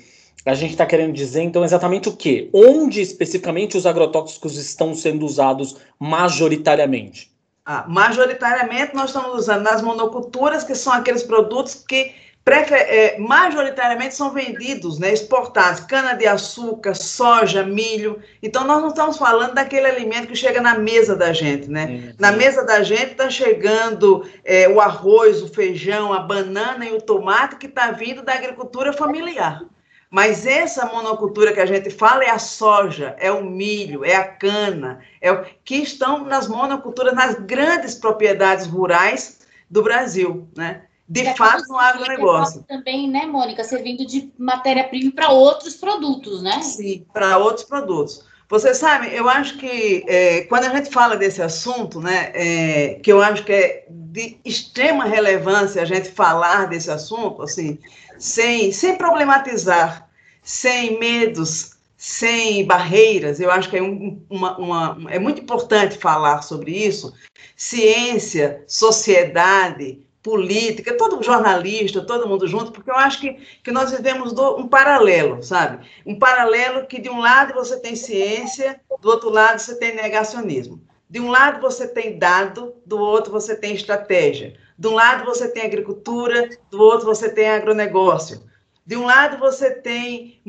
a 0.45 0.55
gente 0.55 0.71
está 0.71 0.85
querendo 0.85 1.13
dizer 1.13 1.43
então 1.43 1.65
exatamente 1.65 2.09
o 2.09 2.17
quê? 2.17 2.51
Onde 2.53 3.01
especificamente 3.01 3.77
os 3.77 3.87
agrotóxicos 3.87 4.57
estão 4.57 4.95
sendo 4.95 5.25
usados 5.25 5.77
majoritariamente? 5.99 7.31
Ah, 7.65 7.85
majoritariamente 7.87 8.95
nós 8.95 9.11
estamos 9.11 9.39
usando 9.39 9.63
nas 9.63 9.83
monoculturas, 9.83 10.65
que 10.65 10.75
são 10.75 10.93
aqueles 10.93 11.23
produtos 11.23 11.75
que 11.75 12.15
é, 12.57 13.19
majoritariamente 13.19 14.15
são 14.15 14.33
vendidos, 14.33 14.99
né, 14.99 15.13
exportados, 15.13 15.81
cana-de-açúcar, 15.81 16.95
soja, 16.95 17.63
milho. 17.63 18.23
Então, 18.43 18.65
nós 18.65 18.81
não 18.81 18.89
estamos 18.89 19.17
falando 19.17 19.55
daquele 19.55 19.87
alimento 19.87 20.29
que 20.29 20.37
chega 20.37 20.61
na 20.61 20.79
mesa 20.79 21.17
da 21.17 21.33
gente, 21.33 21.69
né? 21.69 22.15
Na 22.19 22.33
mesa 22.33 22.65
da 22.65 22.83
gente 22.83 23.13
está 23.13 23.29
chegando 23.29 24.29
é, 24.45 24.69
o 24.69 24.81
arroz, 24.81 25.43
o 25.43 25.49
feijão, 25.49 26.13
a 26.13 26.21
banana 26.21 26.85
e 26.87 26.93
o 26.93 27.01
tomate 27.01 27.57
que 27.57 27.67
está 27.67 27.91
vindo 27.91 28.23
da 28.23 28.35
agricultura 28.35 28.93
familiar. 28.93 29.63
Mas 30.11 30.47
essa 30.47 30.87
monocultura 30.87 31.53
que 31.53 31.61
a 31.61 31.67
gente 31.67 31.91
fala 31.91 32.25
é 32.25 32.31
a 32.31 32.39
soja, 32.39 33.15
é 33.19 33.31
o 33.31 33.45
milho, 33.45 34.05
é 34.05 34.17
a 34.17 34.25
cana, 34.25 35.01
é 35.21 35.31
o, 35.31 35.45
que 35.65 35.77
estão 35.77 36.25
nas 36.25 36.49
monoculturas, 36.49 37.15
nas 37.15 37.35
grandes 37.35 37.95
propriedades 37.95 38.67
rurais 38.67 39.41
do 39.71 39.83
Brasil, 39.83 40.49
né? 40.57 40.85
De 41.09 41.23
e 41.23 41.37
fato 41.37 41.67
no 41.69 41.79
agronegócio. 41.79 42.65
Também, 42.69 43.09
né, 43.09 43.25
Mônica, 43.25 43.65
servindo 43.65 44.05
de 44.05 44.31
matéria-prima 44.39 45.13
para 45.13 45.31
outros 45.31 45.75
produtos, 45.75 46.43
né? 46.43 46.61
Sim, 46.61 47.07
para 47.13 47.39
outros 47.39 47.65
produtos. 47.65 48.25
Você 48.51 48.75
sabe, 48.75 49.15
eu 49.15 49.29
acho 49.29 49.59
que 49.59 50.05
é, 50.07 50.43
quando 50.43 50.65
a 50.65 50.75
gente 50.75 50.91
fala 50.91 51.17
desse 51.17 51.43
assunto, 51.43 52.01
né, 52.01 52.31
é, 52.35 52.95
que 53.03 53.13
eu 53.13 53.23
acho 53.23 53.45
que 53.45 53.53
é 53.53 53.87
de 53.91 54.39
extrema 54.45 55.05
relevância 55.05 55.83
a 55.83 55.85
gente 55.85 56.11
falar 56.11 56.67
desse 56.67 56.91
assunto, 56.91 57.43
assim, 57.43 57.79
sem, 58.19 58.73
sem 58.73 58.97
problematizar, 58.97 60.09
sem 60.43 60.99
medos, 60.99 61.77
sem 61.97 62.65
barreiras, 62.65 63.39
eu 63.39 63.51
acho 63.51 63.69
que 63.69 63.77
é, 63.77 63.83
um, 63.83 64.23
uma, 64.31 64.57
uma, 64.57 64.99
é 65.11 65.19
muito 65.19 65.43
importante 65.43 65.99
falar 65.99 66.43
sobre 66.43 66.71
isso. 66.71 67.13
Ciência, 67.55 68.65
sociedade, 68.67 70.01
política, 70.23 70.97
todo 70.97 71.23
jornalista, 71.23 72.03
todo 72.03 72.29
mundo 72.29 72.47
junto, 72.47 72.73
porque 72.73 72.91
eu 72.91 72.97
acho 72.97 73.21
que, 73.21 73.35
que 73.63 73.71
nós 73.71 73.91
vivemos 73.91 74.33
do, 74.33 74.57
um 74.57 74.69
paralelo, 74.69 75.43
sabe? 75.43 75.87
Um 76.05 76.19
paralelo 76.19 76.87
que 76.87 77.01
de 77.01 77.09
um 77.09 77.21
lado 77.21 77.55
você 77.55 77.79
tem 77.81 77.95
ciência, 77.95 78.81
do 79.01 79.09
outro 79.09 79.31
lado 79.31 79.59
você 79.59 79.79
tem 79.79 79.95
negacionismo. 79.95 80.81
De 81.09 81.21
um 81.21 81.31
lado 81.31 81.61
você 81.61 81.89
tem 81.89 82.19
dado, 82.19 82.75
do 82.85 82.99
outro 82.99 83.33
você 83.33 83.57
tem 83.57 83.75
estratégia. 83.75 84.55
De 84.79 84.89
um 84.89 84.95
lado 84.95 85.25
você 85.25 85.49
tem 85.49 85.65
agricultura, 85.65 86.51
do 86.71 86.81
outro 86.81 87.07
você 87.07 87.31
tem 87.31 87.49
agronegócio. 87.49 88.43
De 88.85 88.97
um 88.97 89.07
lado 89.07 89.39
você 89.39 89.71
tem 89.71 90.43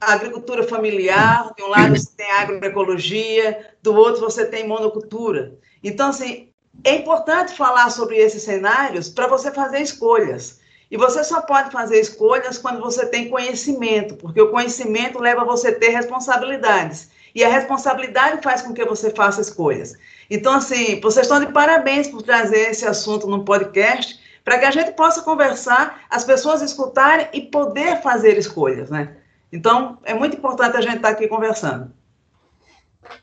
agricultura 0.00 0.64
familiar, 0.64 1.52
de 1.56 1.62
um 1.62 1.68
lado 1.68 1.96
você 1.96 2.10
tem 2.16 2.30
agroecologia, 2.30 3.74
do 3.82 3.94
outro 3.94 4.22
você 4.22 4.46
tem 4.46 4.66
monocultura. 4.66 5.58
Então, 5.82 6.08
assim, 6.08 6.48
é 6.84 6.94
importante 6.96 7.54
falar 7.54 7.90
sobre 7.90 8.16
esses 8.16 8.42
cenários 8.42 9.08
para 9.08 9.26
você 9.26 9.50
fazer 9.50 9.80
escolhas. 9.80 10.60
E 10.90 10.96
você 10.96 11.24
só 11.24 11.40
pode 11.40 11.70
fazer 11.70 11.98
escolhas 11.98 12.58
quando 12.58 12.80
você 12.80 13.06
tem 13.06 13.28
conhecimento, 13.28 14.14
porque 14.16 14.40
o 14.40 14.50
conhecimento 14.50 15.18
leva 15.18 15.44
você 15.44 15.68
a 15.68 15.78
ter 15.78 15.88
responsabilidades. 15.88 17.10
E 17.34 17.42
a 17.42 17.48
responsabilidade 17.48 18.42
faz 18.42 18.62
com 18.62 18.72
que 18.72 18.84
você 18.84 19.10
faça 19.10 19.40
escolhas. 19.40 19.94
Então, 20.30 20.52
assim, 20.52 21.00
vocês 21.00 21.26
estão 21.26 21.40
de 21.40 21.52
parabéns 21.52 22.06
por 22.06 22.22
trazer 22.22 22.70
esse 22.70 22.86
assunto 22.86 23.26
no 23.26 23.44
podcast, 23.44 24.20
para 24.44 24.58
que 24.58 24.66
a 24.66 24.70
gente 24.70 24.92
possa 24.92 25.22
conversar, 25.22 26.02
as 26.10 26.22
pessoas 26.22 26.62
escutarem 26.62 27.26
e 27.32 27.40
poder 27.40 28.00
fazer 28.02 28.38
escolhas, 28.38 28.90
né? 28.90 29.16
Então, 29.50 29.98
é 30.04 30.14
muito 30.14 30.36
importante 30.36 30.76
a 30.76 30.80
gente 30.80 30.96
estar 30.96 31.08
tá 31.08 31.14
aqui 31.14 31.26
conversando. 31.26 31.90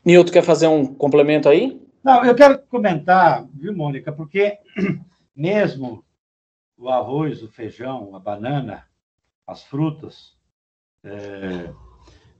Nilton, 0.04 0.32
quer 0.32 0.42
fazer 0.42 0.66
um 0.66 0.84
complemento 0.84 1.48
aí? 1.48 1.80
Não, 2.02 2.24
eu 2.24 2.34
quero 2.34 2.58
comentar, 2.62 3.46
viu, 3.54 3.72
Mônica, 3.74 4.10
porque 4.12 4.58
mesmo 5.36 6.04
o 6.76 6.88
arroz, 6.88 7.42
o 7.42 7.48
feijão, 7.48 8.16
a 8.16 8.18
banana, 8.18 8.84
as 9.46 9.62
frutas, 9.62 10.36
é, 11.04 11.72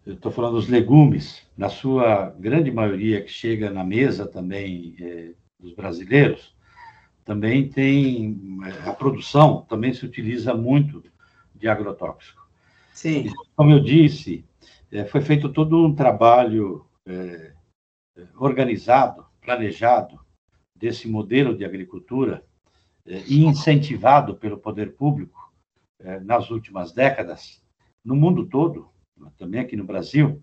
eu 0.05 0.15
estou 0.15 0.33
falando 0.33 0.55
dos 0.55 0.69
legumes, 0.69 1.47
na 1.57 1.69
sua 1.69 2.31
grande 2.31 2.73
maioria 2.73 3.23
que 3.23 3.31
chega 3.31 3.71
na 3.71 3.85
mesa 3.85 4.27
também 4.27 4.97
é, 5.01 5.31
dos 5.61 5.73
brasileiros, 5.75 6.57
também 7.25 7.69
tem 7.69 8.37
é, 8.65 8.89
a 8.89 8.93
produção 8.93 9.65
também 9.69 9.95
se 9.95 10.05
utiliza 10.05 10.55
muito 10.55 11.05
de 11.55 11.69
agrotóxico. 11.69 12.45
Sim. 12.93 13.27
E, 13.29 13.33
como 13.55 13.71
eu 13.71 13.79
disse, 13.79 14.45
é, 14.91 15.05
foi 15.05 15.21
feito 15.21 15.53
todo 15.53 15.87
um 15.87 15.95
trabalho 15.95 16.85
organizado, 18.37 19.27
planejado 19.43 20.19
desse 20.75 21.09
modelo 21.09 21.57
de 21.57 21.65
agricultura 21.65 22.45
é, 23.07 23.23
e 23.27 23.45
incentivado 23.45 24.37
pelo 24.37 24.57
poder 24.57 24.95
público 24.95 25.53
é, 25.99 26.21
nas 26.21 26.51
últimas 26.51 26.93
décadas 26.93 27.63
no 28.05 28.17
mundo 28.17 28.47
todo, 28.47 28.89
também 29.39 29.61
aqui 29.61 29.77
no 29.77 29.85
Brasil, 29.85 30.43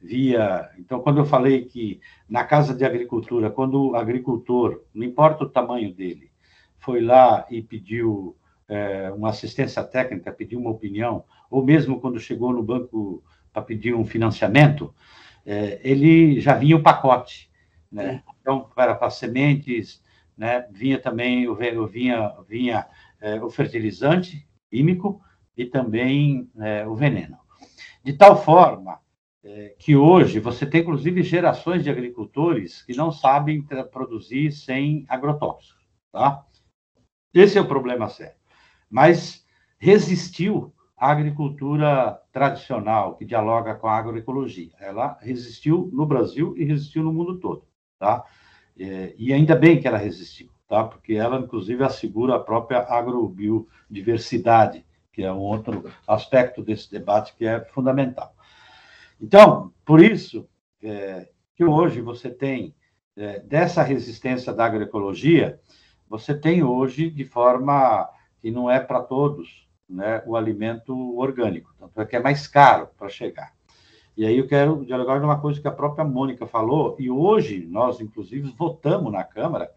via. 0.00 0.70
Então, 0.78 1.00
quando 1.00 1.18
eu 1.18 1.24
falei 1.24 1.64
que 1.64 2.00
na 2.28 2.44
casa 2.44 2.74
de 2.74 2.84
agricultura, 2.84 3.50
quando 3.50 3.90
o 3.90 3.96
agricultor, 3.96 4.82
não 4.94 5.04
importa 5.04 5.44
o 5.44 5.48
tamanho 5.48 5.92
dele, 5.92 6.30
foi 6.78 7.00
lá 7.00 7.46
e 7.50 7.62
pediu 7.62 8.36
é, 8.68 9.10
uma 9.12 9.30
assistência 9.30 9.82
técnica, 9.84 10.32
pediu 10.32 10.58
uma 10.58 10.70
opinião, 10.70 11.24
ou 11.50 11.64
mesmo 11.64 12.00
quando 12.00 12.18
chegou 12.18 12.52
no 12.52 12.62
banco 12.62 13.22
para 13.52 13.62
pedir 13.62 13.94
um 13.94 14.04
financiamento, 14.04 14.94
é, 15.44 15.80
ele 15.82 16.40
já 16.40 16.54
vinha 16.54 16.76
o 16.76 16.82
pacote, 16.82 17.50
né? 17.92 18.22
Então, 18.40 18.68
para, 18.74 18.94
para 18.94 19.10
sementes, 19.10 20.02
né? 20.36 20.66
Vinha 20.72 20.98
também 20.98 21.46
o 21.46 21.54
vinha 21.54 22.34
vinha 22.48 22.86
é, 23.20 23.40
o 23.42 23.50
fertilizante 23.50 24.48
químico 24.70 25.20
e 25.56 25.66
também 25.66 26.50
é, 26.58 26.86
o 26.86 26.94
veneno. 26.94 27.38
De 28.02 28.14
tal 28.14 28.42
forma 28.42 28.98
é, 29.44 29.74
que 29.78 29.94
hoje 29.94 30.40
você 30.40 30.64
tem, 30.64 30.80
inclusive, 30.80 31.22
gerações 31.22 31.84
de 31.84 31.90
agricultores 31.90 32.82
que 32.82 32.96
não 32.96 33.12
sabem 33.12 33.62
produzir 33.90 34.52
sem 34.52 35.04
agrotóxicos, 35.08 35.84
tá? 36.10 36.44
Esse 37.34 37.58
é 37.58 37.60
o 37.60 37.68
problema 37.68 38.08
sério. 38.08 38.36
Mas 38.90 39.44
resistiu 39.78 40.72
a 40.96 41.10
agricultura 41.10 42.20
tradicional, 42.30 43.16
que 43.16 43.24
dialoga 43.24 43.74
com 43.74 43.88
a 43.88 43.96
agroecologia. 43.96 44.70
Ela 44.78 45.18
resistiu 45.20 45.90
no 45.92 46.06
Brasil 46.06 46.54
e 46.56 46.64
resistiu 46.64 47.02
no 47.02 47.12
mundo 47.12 47.40
todo, 47.40 47.66
tá? 48.02 48.24
É, 48.76 49.14
e 49.16 49.32
ainda 49.32 49.54
bem 49.54 49.80
que 49.80 49.86
ela 49.86 49.96
resistiu, 49.96 50.50
tá? 50.66 50.82
Porque 50.82 51.14
ela, 51.14 51.38
inclusive, 51.38 51.84
assegura 51.84 52.34
a 52.34 52.40
própria 52.40 52.80
agrobiodiversidade, 52.80 54.84
que 55.12 55.22
é 55.22 55.32
um 55.32 55.38
outro 55.38 55.88
aspecto 56.08 56.64
desse 56.64 56.90
debate 56.90 57.32
que 57.36 57.46
é 57.46 57.64
fundamental. 57.66 58.34
Então, 59.20 59.72
por 59.84 60.02
isso 60.02 60.48
é, 60.82 61.28
que 61.54 61.64
hoje 61.64 62.00
você 62.00 62.28
tem 62.28 62.74
é, 63.16 63.38
dessa 63.38 63.84
resistência 63.84 64.52
da 64.52 64.64
agroecologia, 64.64 65.60
você 66.08 66.34
tem 66.34 66.64
hoje 66.64 67.08
de 67.08 67.24
forma 67.24 68.10
que 68.40 68.50
não 68.50 68.68
é 68.68 68.80
para 68.80 69.00
todos, 69.00 69.68
né, 69.88 70.24
o 70.26 70.34
alimento 70.34 71.16
orgânico, 71.16 71.72
tanto 71.78 72.00
é 72.00 72.04
que 72.04 72.16
é 72.16 72.20
mais 72.20 72.48
caro 72.48 72.88
para 72.98 73.08
chegar. 73.08 73.52
E 74.16 74.26
aí 74.26 74.36
eu 74.36 74.46
quero 74.46 74.84
dialogar 74.84 75.18
de 75.18 75.24
uma 75.24 75.40
coisa 75.40 75.60
que 75.60 75.68
a 75.68 75.72
própria 75.72 76.04
Mônica 76.04 76.46
falou, 76.46 76.96
e 76.98 77.10
hoje 77.10 77.66
nós, 77.66 78.00
inclusive, 78.00 78.50
votamos 78.56 79.10
na 79.10 79.24
Câmara 79.24 79.72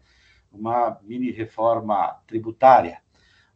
uma 0.52 0.98
mini 1.02 1.30
reforma 1.30 2.20
tributária, 2.26 3.00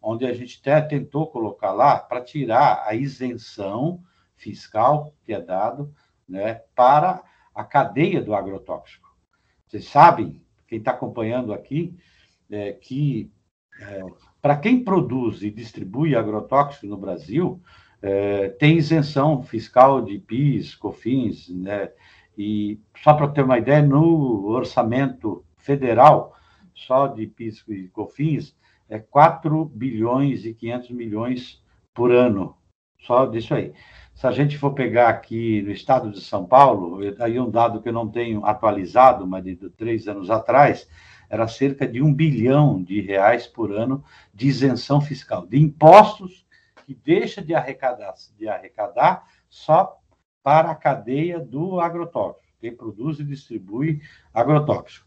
onde 0.00 0.24
a 0.24 0.32
gente 0.32 0.58
até 0.60 0.80
tentou 0.80 1.30
colocar 1.30 1.72
lá 1.72 1.98
para 1.98 2.22
tirar 2.22 2.84
a 2.86 2.94
isenção 2.94 4.02
fiscal 4.36 5.14
que 5.22 5.34
é 5.34 5.40
dado 5.40 5.94
né, 6.26 6.62
para 6.74 7.22
a 7.54 7.62
cadeia 7.62 8.22
do 8.22 8.34
agrotóxico. 8.34 9.14
Vocês 9.66 9.86
sabem, 9.86 10.42
quem 10.66 10.78
está 10.78 10.92
acompanhando 10.92 11.52
aqui, 11.52 11.94
é, 12.50 12.72
que 12.72 13.30
é, 13.80 14.02
para 14.40 14.56
quem 14.56 14.82
produz 14.82 15.42
e 15.42 15.50
distribui 15.50 16.16
agrotóxico 16.16 16.86
no 16.86 16.96
Brasil, 16.96 17.60
é, 18.02 18.48
tem 18.48 18.76
isenção 18.76 19.42
fiscal 19.42 20.02
de 20.02 20.18
PIS, 20.18 20.74
COFINS, 20.74 21.48
né? 21.50 21.90
E 22.36 22.80
só 23.02 23.12
para 23.12 23.28
ter 23.28 23.42
uma 23.42 23.58
ideia, 23.58 23.82
no 23.82 24.48
orçamento 24.48 25.44
federal, 25.58 26.34
só 26.74 27.06
de 27.06 27.26
PIS 27.26 27.62
e 27.68 27.88
COFINS, 27.88 28.56
é 28.88 28.98
4 28.98 29.64
bilhões 29.66 30.44
e 30.44 30.54
500 30.54 30.90
milhões 30.90 31.62
por 31.94 32.10
ano, 32.10 32.56
só 33.00 33.26
disso 33.26 33.54
aí. 33.54 33.72
Se 34.14 34.26
a 34.26 34.32
gente 34.32 34.58
for 34.58 34.72
pegar 34.72 35.08
aqui 35.08 35.62
no 35.62 35.70
estado 35.70 36.10
de 36.10 36.20
São 36.20 36.44
Paulo, 36.44 37.00
aí 37.20 37.38
um 37.38 37.50
dado 37.50 37.80
que 37.80 37.88
eu 37.88 37.92
não 37.92 38.08
tenho 38.08 38.44
atualizado, 38.44 39.26
mas 39.26 39.44
de 39.44 39.56
três 39.70 40.08
anos 40.08 40.30
atrás, 40.30 40.88
era 41.28 41.46
cerca 41.46 41.86
de 41.86 42.02
um 42.02 42.12
bilhão 42.12 42.82
de 42.82 43.00
reais 43.00 43.46
por 43.46 43.72
ano 43.72 44.02
de 44.34 44.48
isenção 44.48 45.00
fiscal, 45.00 45.46
de 45.46 45.58
impostos 45.58 46.44
que 46.90 46.94
deixa 47.04 47.40
de 47.40 47.54
arrecadar, 47.54 48.14
de 48.36 48.48
arrecadar 48.48 49.24
só 49.48 49.96
para 50.42 50.72
a 50.72 50.74
cadeia 50.74 51.38
do 51.38 51.78
agrotóxico, 51.78 52.52
quem 52.60 52.74
produz 52.74 53.20
e 53.20 53.24
distribui 53.24 54.02
agrotóxico. 54.34 55.06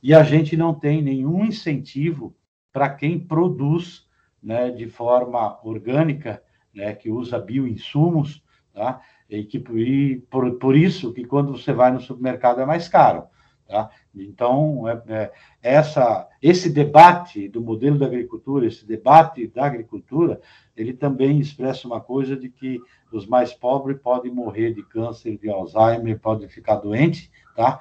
E 0.00 0.14
a 0.14 0.22
gente 0.22 0.56
não 0.56 0.72
tem 0.72 1.02
nenhum 1.02 1.44
incentivo 1.44 2.32
para 2.72 2.88
quem 2.88 3.18
produz 3.18 4.08
né, 4.40 4.70
de 4.70 4.88
forma 4.88 5.58
orgânica, 5.66 6.40
né, 6.72 6.94
que 6.94 7.10
usa 7.10 7.40
bioinsumos, 7.40 8.40
tá? 8.72 9.00
e 9.28 9.42
que 9.42 9.58
e 9.72 10.20
por, 10.30 10.52
por 10.60 10.76
isso 10.76 11.12
que 11.12 11.24
quando 11.24 11.58
você 11.58 11.72
vai 11.72 11.90
no 11.90 11.98
supermercado 11.98 12.60
é 12.60 12.64
mais 12.64 12.88
caro. 12.88 13.24
Tá? 13.68 13.90
Então, 14.14 14.88
é, 14.88 15.02
é, 15.08 15.32
essa, 15.60 16.28
esse 16.40 16.70
debate 16.70 17.48
do 17.48 17.60
modelo 17.60 17.98
da 17.98 18.06
agricultura, 18.06 18.64
esse 18.64 18.86
debate 18.86 19.48
da 19.48 19.66
agricultura, 19.66 20.40
ele 20.76 20.92
também 20.92 21.40
expressa 21.40 21.86
uma 21.86 22.00
coisa 22.00 22.36
de 22.36 22.48
que 22.48 22.80
os 23.10 23.26
mais 23.26 23.52
pobres 23.52 23.98
podem 24.00 24.32
morrer 24.32 24.72
de 24.72 24.84
câncer, 24.84 25.36
de 25.36 25.50
Alzheimer, 25.50 26.20
podem 26.20 26.48
ficar 26.48 26.76
doentes, 26.76 27.28
tá? 27.56 27.80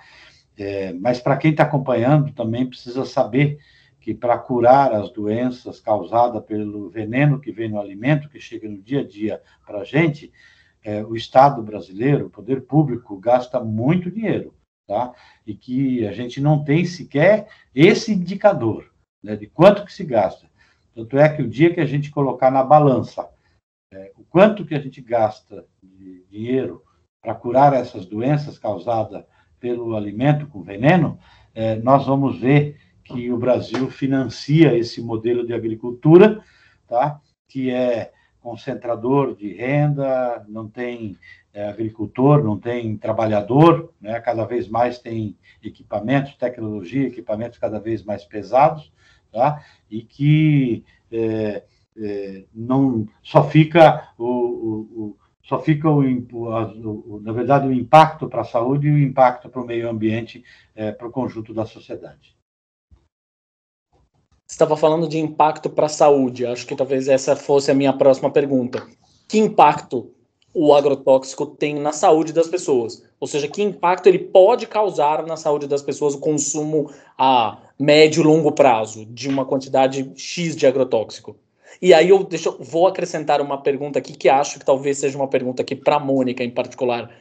É, 0.58 0.92
mas 0.94 1.20
para 1.20 1.38
quem 1.38 1.52
está 1.52 1.64
acompanhando 1.64 2.34
também 2.34 2.66
precisa 2.66 3.06
saber 3.06 3.60
que 4.00 4.14
para 4.14 4.40
curar 4.40 4.92
as 4.92 5.12
doenças 5.12 5.80
causadas 5.80 6.44
pelo 6.46 6.90
veneno 6.90 7.40
que 7.40 7.52
vem 7.52 7.70
no 7.70 7.80
alimento, 7.80 8.30
que 8.30 8.40
chega 8.40 8.68
no 8.68 8.82
dia 8.82 9.02
a 9.02 9.08
dia 9.08 9.42
para 9.66 9.82
a 9.82 9.84
gente, 9.84 10.32
é, 10.84 11.04
o 11.04 11.16
Estado 11.16 11.62
brasileiro, 11.62 12.28
o 12.28 12.30
poder 12.30 12.62
público, 12.62 13.20
gasta 13.20 13.60
muito 13.60 14.10
dinheiro 14.10 14.54
tá? 14.88 15.14
E 15.46 15.56
que 15.56 16.08
a 16.08 16.12
gente 16.12 16.40
não 16.40 16.64
tem 16.64 16.86
sequer 16.86 17.48
esse 17.74 18.14
indicador, 18.14 18.92
né, 19.24 19.36
de 19.36 19.48
quanto 19.48 19.86
que 19.86 19.94
se 19.94 20.04
gasta. 20.04 20.50
Tanto 20.94 21.18
é 21.18 21.28
que 21.28 21.42
o 21.42 21.50
dia 21.50 21.74
que 21.74 21.82
a 21.82 21.86
gente 21.86 22.12
colocar 22.12 22.50
na 22.52 22.64
balança 22.64 23.30
é, 23.92 24.12
o 24.18 24.24
quanto 24.24 24.66
que 24.66 24.76
a 24.76 24.80
gente 24.80 25.02
gasta 25.02 25.66
de 25.82 26.26
dinheiro 26.30 26.84
para 27.22 27.34
curar 27.34 27.74
essas 27.74 28.06
doenças 28.06 28.60
causadas 28.60 29.24
pelo 29.60 29.96
alimento 29.96 30.48
com 30.48 30.62
veneno, 30.62 31.18
é, 31.54 31.76
nós 31.78 32.06
vamos 32.06 32.40
ver 32.40 32.78
que 33.04 33.32
o 33.32 33.38
Brasil 33.38 33.90
financia 33.90 34.76
esse 34.76 35.02
modelo 35.02 35.46
de 35.46 35.54
agricultura, 35.54 36.44
tá? 36.88 37.22
que 37.48 37.72
é 37.72 38.12
concentrador 38.46 39.36
de 39.36 39.52
renda, 39.52 40.46
não 40.48 40.70
tem 40.70 41.18
é, 41.52 41.68
agricultor, 41.68 42.44
não 42.44 42.60
tem 42.60 42.96
trabalhador, 42.96 43.92
né? 44.00 44.20
cada 44.20 44.46
vez 44.46 44.68
mais 44.68 45.00
tem 45.00 45.36
equipamentos, 45.64 46.36
tecnologia, 46.36 47.08
equipamentos 47.08 47.58
cada 47.58 47.80
vez 47.80 48.04
mais 48.04 48.24
pesados, 48.24 48.94
tá? 49.32 49.66
e 49.90 50.04
que 50.04 50.86
é, 51.12 51.64
é, 51.98 52.46
não 52.54 53.08
só 53.24 53.50
fica 53.50 54.14
o, 54.16 54.26
o, 54.26 54.80
o 55.02 55.18
só 55.42 55.60
fica 55.60 55.90
o, 55.90 56.02
o, 56.02 57.22
na 57.24 57.32
verdade 57.32 57.68
o 57.68 57.74
impacto 57.74 58.28
para 58.28 58.42
a 58.42 58.46
saúde 58.46 58.88
e 58.88 58.92
o 58.92 59.00
impacto 59.00 59.50
para 59.50 59.62
o 59.62 59.66
meio 59.66 59.90
ambiente 59.90 60.44
é, 60.76 60.92
para 60.92 61.08
o 61.08 61.12
conjunto 61.12 61.52
da 61.52 61.66
sociedade. 61.66 62.36
Estava 64.48 64.78
falando 64.78 65.08
de 65.08 65.18
impacto 65.18 65.70
para 65.70 65.88
a 65.88 65.90
saúde. 65.90 66.46
Acho 66.46 66.66
que 66.66 66.76
talvez 66.76 67.08
essa 67.08 67.36
fosse 67.36 67.72
a 67.72 67.74
minha 67.74 67.94
próxima 67.94 68.30
pergunta. 68.30 68.86
Que 69.28 69.40
impacto 69.40 70.12
o 70.54 70.74
agrotóxico 70.74 71.46
tem 71.46 71.76
na 71.76 71.92
saúde 71.92 72.32
das 72.32 72.48
pessoas. 72.48 73.04
Ou 73.20 73.28
seja, 73.28 73.48
que 73.48 73.62
impacto 73.62 74.08
ele 74.08 74.20
pode 74.20 74.68
causar 74.68 75.26
na 75.26 75.36
saúde 75.36 75.68
das 75.68 75.82
pessoas 75.82 76.14
o 76.14 76.20
consumo 76.20 76.90
a 77.18 77.58
médio 77.78 78.22
e 78.22 78.26
longo 78.26 78.52
prazo 78.54 79.06
de 79.06 79.28
uma 79.28 79.46
quantidade 79.46 80.10
X 80.16 80.56
de 80.56 80.66
agrotóxico. 80.66 81.36
E 81.82 81.94
aí 81.94 82.08
eu 82.08 82.26
vou 82.60 82.88
acrescentar 82.88 83.42
uma 83.42 83.62
pergunta 83.62 84.00
aqui 84.00 84.16
que 84.16 84.30
acho 84.30 84.60
que 84.60 84.66
talvez 84.66 84.98
seja 84.98 85.18
uma 85.18 85.28
pergunta 85.28 85.62
aqui 85.62 85.76
para 85.76 85.98
a 85.98 86.00
Mônica 86.00 86.42
em 86.42 86.50
particular. 86.50 87.12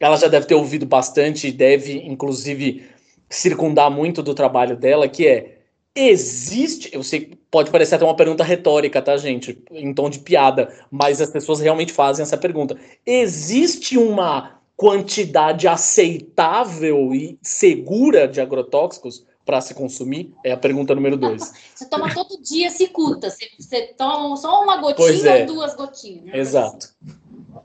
Ela 0.00 0.16
já 0.16 0.28
deve 0.28 0.46
ter 0.46 0.54
ouvido 0.54 0.86
bastante 0.86 1.48
e 1.48 1.52
deve, 1.52 1.98
inclusive, 1.98 2.88
circundar 3.28 3.90
muito 3.90 4.22
do 4.22 4.34
trabalho 4.34 4.74
dela, 4.74 5.06
que 5.06 5.26
é 5.26 5.59
existe, 5.94 6.90
eu 6.92 7.02
sei, 7.02 7.38
pode 7.50 7.70
parecer 7.70 7.96
até 7.96 8.04
uma 8.04 8.16
pergunta 8.16 8.44
retórica, 8.44 9.02
tá, 9.02 9.16
gente, 9.16 9.62
em 9.70 9.92
tom 9.92 10.08
de 10.08 10.20
piada, 10.20 10.72
mas 10.90 11.20
as 11.20 11.30
pessoas 11.30 11.60
realmente 11.60 11.92
fazem 11.92 12.22
essa 12.22 12.36
pergunta. 12.36 12.76
Existe 13.04 13.98
uma 13.98 14.60
quantidade 14.76 15.68
aceitável 15.68 17.14
e 17.14 17.38
segura 17.42 18.26
de 18.26 18.40
agrotóxicos 18.40 19.26
para 19.44 19.60
se 19.60 19.74
consumir? 19.74 20.32
É 20.44 20.52
a 20.52 20.56
pergunta 20.56 20.94
número 20.94 21.16
dois. 21.16 21.52
Você 21.74 21.86
toma 21.86 22.14
todo 22.14 22.40
dia 22.40 22.70
cicuta, 22.70 23.28
você, 23.28 23.48
você 23.58 23.94
toma 23.98 24.36
só 24.36 24.62
uma 24.62 24.76
gotinha 24.76 25.38
é. 25.38 25.40
ou 25.40 25.46
duas 25.46 25.74
gotinhas. 25.74 26.24
Né? 26.24 26.38
Exato. 26.38 26.88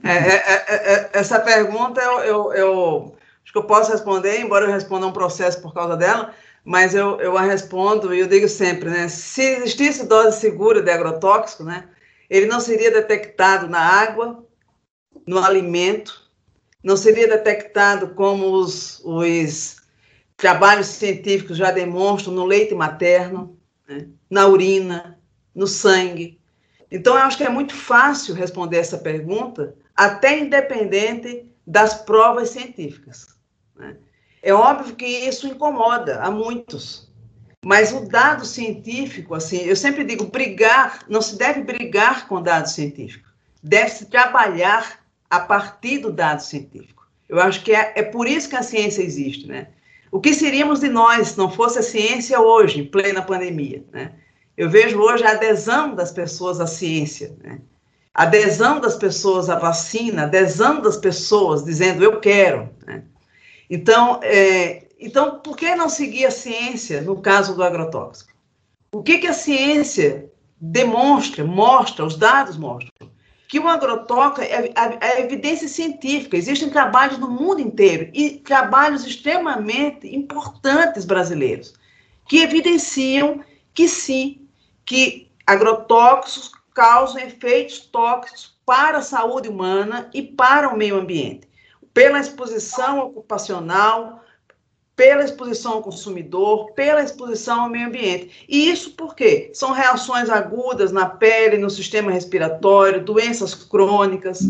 É, 0.04 0.12
é, 0.12 0.66
é, 0.68 0.94
é, 0.94 1.10
essa 1.14 1.40
pergunta 1.40 2.02
eu, 2.02 2.20
eu, 2.20 2.54
eu, 2.54 3.16
acho 3.44 3.54
que 3.54 3.58
eu 3.60 3.64
posso 3.66 3.92
responder, 3.92 4.42
embora 4.42 4.66
eu 4.66 4.72
responda 4.72 5.06
um 5.06 5.14
processo 5.14 5.62
por 5.62 5.74
causa 5.74 5.96
dela, 5.96 6.34
mas 6.66 6.95
eu, 6.95 7.22
eu 7.22 7.38
a 7.38 7.43
respondo 7.43 8.13
e 8.13 8.20
eu 8.20 8.28
digo 8.28 8.49
sempre, 8.49 8.89
né? 8.89 9.07
Se 9.07 9.41
existisse 9.41 10.07
dose 10.07 10.39
segura 10.39 10.82
de 10.82 10.89
agrotóxico, 10.89 11.63
né? 11.63 11.88
Ele 12.28 12.47
não 12.47 12.59
seria 12.59 12.89
detectado 12.89 13.68
na 13.68 13.80
água, 13.80 14.43
no 15.28 15.38
alimento, 15.38 16.26
não 16.84 16.97
seria 16.97 17.28
detectado 17.28 18.09
como 18.16 18.51
os, 18.51 18.99
os 19.05 19.78
trabalhos 20.36 20.88
científicos 20.88 21.57
já 21.57 21.70
demonstram 21.70 22.34
no 22.34 22.45
leite 22.45 22.74
materno, 22.74 23.57
né, 23.88 24.07
na 24.30 24.47
urina, 24.47 25.20
no 25.53 25.68
sangue. 25.68 26.39
Então, 26.91 27.16
eu 27.16 27.22
acho 27.22 27.38
que 27.38 27.43
é 27.43 27.49
muito 27.49 27.76
fácil 27.76 28.34
responder 28.34 28.78
essa 28.78 28.97
pergunta, 28.97 29.76
até 29.95 30.39
independente 30.39 31.47
das 31.66 31.93
provas 32.03 32.49
científicas. 32.49 33.28
Né? 33.76 33.97
É 34.46 34.54
óbvio 34.54 34.96
que 34.96 35.08
isso 35.08 35.48
incomoda 35.48 36.22
a 36.22 36.30
muitos, 36.30 37.12
mas 37.66 37.91
o 37.91 38.08
dado 38.08 38.46
científico, 38.46 39.34
assim, 39.34 39.58
eu 39.58 39.76
sempre 39.76 40.04
digo, 40.04 40.26
brigar, 40.26 41.00
não 41.10 41.20
se 41.20 41.36
deve 41.36 41.64
brigar 41.64 42.28
com 42.28 42.43
dados 42.43 42.74
científicos, 42.74 43.28
deve-se 43.64 44.06
trabalhar 44.06 45.00
a 45.32 45.39
partir 45.39 45.98
do 45.98 46.12
dado 46.12 46.43
científico. 46.43 47.08
Eu 47.28 47.41
acho 47.41 47.64
que 47.64 47.74
é, 47.74 47.93
é 47.96 48.04
por 48.04 48.28
isso 48.28 48.48
que 48.48 48.56
a 48.56 48.62
ciência 48.62 49.02
existe, 49.02 49.48
né? 49.48 49.70
O 50.12 50.22
que 50.22 50.32
seríamos 50.32 50.82
de 50.82 50.89
nós 50.89 51.30
se 51.30 51.38
não 51.39 51.50
fosse 51.50 51.80
a 51.80 51.82
ciência 51.84 52.39
hoje, 52.39 52.82
em 52.82 52.86
plena 52.86 53.24
pandemia, 53.24 53.84
né? 53.91 54.12
Eu 54.56 54.70
vejo 54.70 55.00
hoje 55.00 55.24
a 55.24 55.32
adesão 55.32 55.96
das 55.96 56.12
pessoas 56.12 56.60
à 56.62 56.68
ciência, 56.68 57.36
né? 57.43 57.62
A 58.14 58.22
adesão 58.22 58.80
das 58.80 58.96
pessoas 58.96 59.50
à 59.50 59.58
vacina, 59.58 60.26
adesão 60.26 60.82
das 60.82 60.98
pessoas 60.98 61.66
dizendo 61.66 62.04
eu 62.04 62.20
quero, 62.20 62.70
né? 62.86 63.06
Então, 63.70 64.20
é, 64.24 64.88
então, 64.99 65.39
por 65.39 65.57
que 65.57 65.76
não 65.76 65.89
seguir 65.89 66.26
a 66.26 66.32
ciência 66.32 67.01
no 67.01 67.22
caso 67.22 67.55
do 67.55 67.63
agrotóxico? 67.63 68.32
O 68.91 69.03
que, 69.03 69.18
que 69.18 69.28
a 69.28 69.34
ciência 69.34 70.32
demonstra, 70.59 71.43
mostra, 71.43 72.05
os 72.05 72.16
dados 72.16 72.57
mostram? 72.57 72.91
que 73.47 73.59
o 73.59 73.68
agrotóxico 73.68 74.41
é, 74.41 74.66
é, 74.66 74.97
é 75.01 75.22
evidência 75.22 75.68
científica. 75.68 76.36
Existem 76.36 76.70
trabalhos 76.70 77.18
no 77.18 77.30
mundo 77.30 77.61
inteiro 77.61 78.09
e 78.13 78.32
trabalhos 78.32 79.05
extremamente 79.05 80.13
importantes 80.13 81.05
brasileiros 81.05 81.74
que 82.28 82.39
evidenciam 82.39 83.43
que 83.74 83.88
sim, 83.88 84.47
que 84.84 85.32
agrotóxicos 85.45 86.51
causam 86.74 87.22
efeitos 87.22 87.80
tóxicos 87.80 88.55
para 88.66 88.97
a 88.97 89.03
saúde 89.03 89.47
humana 89.47 90.09
e 90.13 90.22
para 90.22 90.70
o 90.70 90.78
meio 90.78 90.97
ambiente, 90.97 91.47
pela 91.96 92.20
exposição 92.20 93.00
ocupacional, 93.00 94.22
pela 94.98 95.24
exposição 95.24 95.76
ao 95.76 95.82
consumidor, 95.82 96.74
pela 96.74 97.02
exposição 97.02 97.62
ao 97.62 97.70
meio 97.70 97.88
ambiente. 97.88 98.46
E 98.50 98.70
isso 98.70 98.91
por 98.91 99.16
quê? 99.16 99.50
São 99.54 99.72
reações 99.72 100.30
agudas 100.30 100.91
na 100.91 101.06
pele, 101.06 101.58
no 101.58 101.70
sistema 101.70 102.12
respiratório, 102.12 103.04
doenças 103.04 103.54
crônicas. 103.56 104.41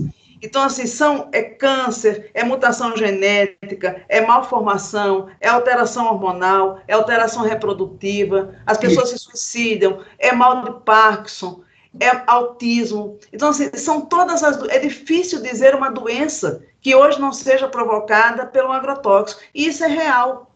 Então, 0.41 0.63
assim, 0.63 0.87
são, 0.87 1.29
é 1.31 1.43
câncer, 1.43 2.31
é 2.33 2.43
mutação 2.43 2.97
genética, 2.97 4.03
é 4.09 4.21
malformação, 4.21 5.27
é 5.39 5.47
alteração 5.47 6.07
hormonal, 6.07 6.79
é 6.87 6.93
alteração 6.93 7.43
reprodutiva, 7.43 8.55
as 8.65 8.79
pessoas 8.79 9.09
se 9.09 9.19
suicidam, 9.19 9.99
é 10.17 10.31
mal 10.31 10.63
de 10.63 10.83
Parkinson, 10.83 11.61
é 11.99 12.23
autismo. 12.27 13.17
Então, 13.31 13.49
assim, 13.49 13.69
são 13.75 14.01
todas 14.01 14.43
as. 14.43 14.61
É 14.69 14.79
difícil 14.79 15.41
dizer 15.41 15.75
uma 15.75 15.89
doença 15.89 16.63
que 16.81 16.95
hoje 16.95 17.19
não 17.19 17.31
seja 17.31 17.67
provocada 17.67 18.45
pelo 18.45 18.71
agrotóxico. 18.71 19.41
E 19.53 19.67
isso 19.67 19.83
é 19.83 19.87
real. 19.87 20.55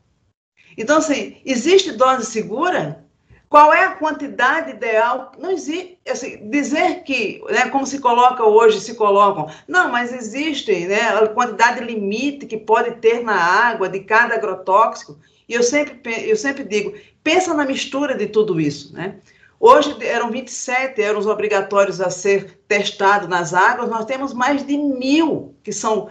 Então, 0.78 0.98
assim, 0.98 1.38
existe 1.46 1.92
dose 1.92 2.26
segura? 2.26 3.04
Qual 3.50 3.74
é 3.74 3.84
a 3.84 3.96
quantidade 3.96 4.70
ideal? 4.70 5.32
Não 5.40 5.50
existe. 5.52 5.98
Assim, 6.08 6.50
dizer 6.50 7.04
que, 7.04 7.42
né, 7.50 7.68
como 7.70 7.86
se 7.86 8.00
coloca 8.00 8.44
hoje, 8.44 8.80
se 8.80 8.94
colocam. 8.94 9.50
Não, 9.68 9.92
mas 9.92 10.14
existe 10.14 10.86
né, 10.86 11.02
a 11.10 11.28
quantidade 11.28 11.84
limite 11.84 12.46
que 12.46 12.58
pode 12.58 12.98
ter 12.98 13.24
na 13.24 13.36
água 13.36 13.90
de 13.90 14.02
cada 14.02 14.36
agrotóxico. 14.36 15.18
E 15.48 15.54
eu 15.56 15.64
sempre, 15.64 16.00
eu 16.30 16.36
sempre 16.36 16.64
digo, 16.64 16.94
pensa 17.24 17.54
na 17.56 17.66
mistura 17.66 18.14
de 18.14 18.28
tudo 18.28 18.62
isso, 18.62 18.94
né? 18.94 19.16
Hoje 19.60 19.97
eram 20.01 20.32
27, 20.32 21.01
eram 21.01 21.20
os 21.20 21.28
obrigatórios 21.28 21.99
a 21.99 22.10
ser 22.10 22.60
testados 22.68 23.28
nas 23.28 23.53
águas, 23.53 23.89
nós 23.89 24.05
temos 24.05 24.34
mais 24.34 24.66
de 24.66 24.78
mil 24.78 25.53
que 25.62 25.74
são 25.74 26.10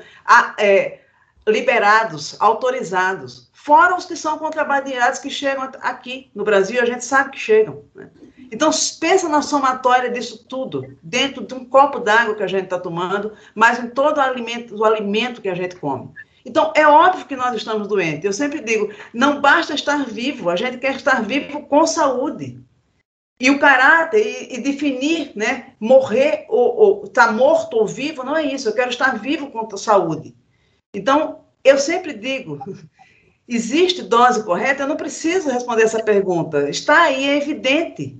é, 0.59 0.99
liberados, 1.47 2.37
autorizados, 2.41 3.49
fora 3.55 3.97
os 3.97 4.05
que 4.05 4.17
são 4.17 4.39
contrabandeados 4.39 5.19
que 5.19 5.31
chegam 5.31 5.71
aqui 5.81 6.31
no 6.35 6.45
Brasil, 6.45 6.81
a 6.83 6.85
gente 6.85 7.05
sabe 7.05 7.31
que 7.31 7.39
chegam. 7.39 7.83
Né? 7.95 8.11
Então, 8.53 8.71
pensa 9.01 9.29
na 9.29 9.41
somatória 9.41 10.11
disso 10.11 10.45
tudo, 10.47 10.97
dentro 11.03 11.45
de 11.45 11.55
um 11.55 11.65
copo 11.65 12.01
d'água 12.01 12.35
que 12.35 12.43
a 12.43 12.47
gente 12.47 12.65
está 12.65 12.79
tomando, 12.79 13.33
mas 13.55 13.79
em 13.79 13.89
todo 13.89 14.19
o 14.19 14.21
alimento, 14.21 14.77
o 14.77 14.85
alimento 14.85 15.41
que 15.41 15.49
a 15.49 15.55
gente 15.55 15.77
come. 15.77 16.11
Então, 16.45 16.73
é 16.75 16.87
óbvio 16.87 17.27
que 17.27 17.37
nós 17.37 17.55
estamos 17.55 17.89
doentes. 17.89 18.25
Eu 18.25 18.33
sempre 18.33 18.61
digo, 18.61 18.91
não 19.13 19.41
basta 19.41 19.75
estar 19.75 20.05
vivo, 20.07 20.49
a 20.49 20.57
gente 20.57 20.79
quer 20.79 20.97
estar 20.97 21.23
vivo 21.23 21.67
com 21.67 21.87
saúde. 21.87 22.59
E 23.41 23.51
o 23.51 23.59
caráter, 23.59 24.19
e, 24.21 24.57
e 24.57 24.61
definir, 24.61 25.33
né, 25.37 25.73
morrer 25.79 26.45
ou 26.49 27.05
estar 27.05 27.29
tá 27.29 27.33
morto 27.33 27.77
ou 27.77 27.87
vivo, 27.87 28.25
não 28.25 28.37
é 28.37 28.43
isso. 28.43 28.69
Eu 28.69 28.75
quero 28.75 28.91
estar 28.91 29.19
vivo 29.19 29.51
com 29.51 29.69
a 29.73 29.77
saúde. 29.77 30.35
Então, 30.93 31.45
eu 31.63 31.79
sempre 31.79 32.15
digo, 32.15 32.59
existe 33.47 34.03
dose 34.03 34.43
correta? 34.43 34.83
Eu 34.83 34.89
não 34.89 34.97
preciso 34.97 35.51
responder 35.51 35.85
essa 35.85 36.03
pergunta. 36.03 36.69
Está 36.69 37.03
aí, 37.03 37.29
é 37.29 37.37
evidente. 37.37 38.19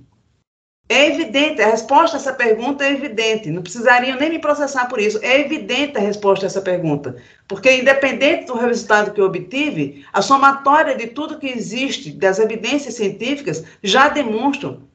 É 0.91 1.05
evidente, 1.05 1.61
a 1.61 1.69
resposta 1.69 2.17
a 2.17 2.19
essa 2.19 2.33
pergunta 2.33 2.83
é 2.83 2.91
evidente. 2.91 3.51
Não 3.51 3.61
precisariam 3.61 4.17
nem 4.17 4.31
me 4.31 4.39
processar 4.39 4.87
por 4.87 4.99
isso. 4.99 5.19
É 5.21 5.39
evidente 5.39 5.97
a 5.97 6.01
resposta 6.01 6.45
a 6.45 6.47
essa 6.47 6.61
pergunta. 6.61 7.15
Porque, 7.47 7.71
independente 7.71 8.45
do 8.45 8.55
resultado 8.55 9.11
que 9.13 9.21
eu 9.21 9.25
obtive, 9.25 10.03
a 10.11 10.19
somatória 10.23 10.95
de 10.95 11.05
tudo 11.05 11.37
que 11.37 11.45
existe, 11.45 12.11
das 12.11 12.39
evidências 12.39 12.95
científicas, 12.95 13.63
já 13.83 14.09
demonstram 14.09 14.88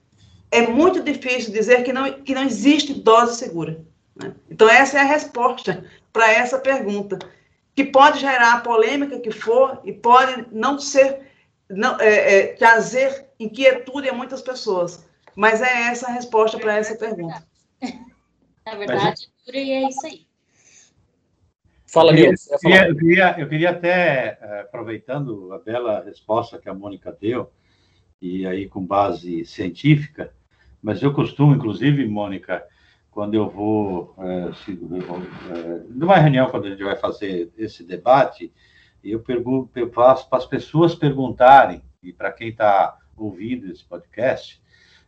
é 0.54 0.66
muito 0.68 1.02
difícil 1.02 1.52
dizer 1.52 1.82
que 1.82 1.92
não, 1.92 2.12
que 2.22 2.34
não 2.34 2.44
existe 2.44 2.94
dose 2.94 3.36
segura. 3.36 3.84
Né? 4.14 4.32
Então, 4.48 4.68
essa 4.68 4.98
é 4.98 5.00
a 5.00 5.04
resposta 5.04 5.84
para 6.12 6.32
essa 6.32 6.58
pergunta, 6.58 7.18
que 7.74 7.84
pode 7.84 8.20
gerar 8.20 8.54
a 8.54 8.60
polêmica 8.60 9.18
que 9.18 9.32
for 9.32 9.80
e 9.84 9.92
pode 9.92 10.46
não 10.52 10.78
ser, 10.78 11.22
não, 11.68 12.00
é, 12.00 12.36
é, 12.36 12.46
trazer 12.54 13.26
inquietude 13.38 14.08
a 14.08 14.14
muitas 14.14 14.40
pessoas. 14.40 15.04
Mas 15.34 15.60
é 15.60 15.88
essa 15.88 16.06
a 16.06 16.12
resposta 16.12 16.56
para 16.56 16.76
essa 16.76 16.94
pergunta. 16.94 17.44
Na 18.64 18.76
verdade, 18.76 19.28
é 19.48 19.58
e 19.58 19.70
é 19.72 19.88
isso 19.88 20.06
aí. 20.06 20.26
Fala, 21.86 22.12
Nilson. 22.12 22.56
Eu, 22.62 22.70
eu, 22.70 22.88
eu, 22.88 22.96
queria, 22.96 23.40
eu 23.40 23.48
queria 23.48 23.70
até, 23.70 24.38
eh, 24.40 24.60
aproveitando 24.60 25.52
a 25.52 25.58
bela 25.58 26.02
resposta 26.04 26.58
que 26.58 26.68
a 26.68 26.74
Mônica 26.74 27.16
deu, 27.20 27.52
e 28.20 28.46
aí 28.46 28.68
com 28.68 28.84
base 28.84 29.44
científica, 29.44 30.32
mas 30.84 31.02
eu 31.02 31.14
costumo, 31.14 31.54
inclusive, 31.54 32.06
Mônica, 32.06 32.62
quando 33.10 33.32
eu 33.32 33.48
vou, 33.48 34.14
é, 34.18 34.52
se, 34.52 34.72
é, 34.72 35.82
numa 35.88 36.16
reunião, 36.16 36.50
quando 36.50 36.66
a 36.66 36.70
gente 36.70 36.84
vai 36.84 36.94
fazer 36.94 37.50
esse 37.56 37.82
debate, 37.82 38.52
eu 39.02 39.20
pergunto, 39.20 39.70
eu 39.78 39.90
faço 39.90 40.28
para 40.28 40.36
as 40.36 40.44
pessoas 40.44 40.94
perguntarem, 40.94 41.82
e 42.02 42.12
para 42.12 42.30
quem 42.30 42.48
está 42.48 42.98
ouvindo 43.16 43.72
esse 43.72 43.82
podcast, 43.82 44.62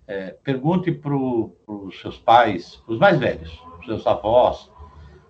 é, 0.09 0.31
pergunte 0.43 0.91
para 0.91 1.15
os 1.15 2.01
seus 2.01 2.17
pais, 2.17 2.83
os 2.89 2.99
mais 2.99 3.19
velhos, 3.19 3.63
os 3.79 3.85
seus 3.85 4.07
avós, 4.07 4.71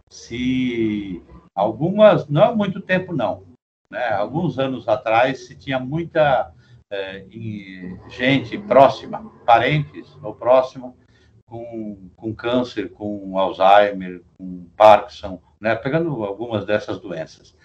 se 0.09 1.20
algumas, 1.57 2.28
não 2.28 2.44
há 2.44 2.55
muito 2.55 2.80
tempo 2.80 3.12
não, 3.12 3.42
né? 3.90 4.11
alguns 4.11 4.61
anos 4.61 4.86
atrás 4.86 5.49
se 5.49 5.57
tinha 5.57 5.80
muita 5.80 6.55
é, 6.91 7.24
gente 8.09 8.59
próxima, 8.59 9.30
parentes 9.45 10.16
ou 10.22 10.34
próximo, 10.34 10.97
com, 11.47 12.11
com 12.16 12.34
câncer, 12.34 12.91
com 12.91 13.39
Alzheimer, 13.39 14.22
com 14.37 14.64
Parkinson, 14.76 15.41
né, 15.61 15.74
pegando 15.74 16.24
algumas 16.24 16.64
dessas 16.64 16.99
doenças. 16.99 17.57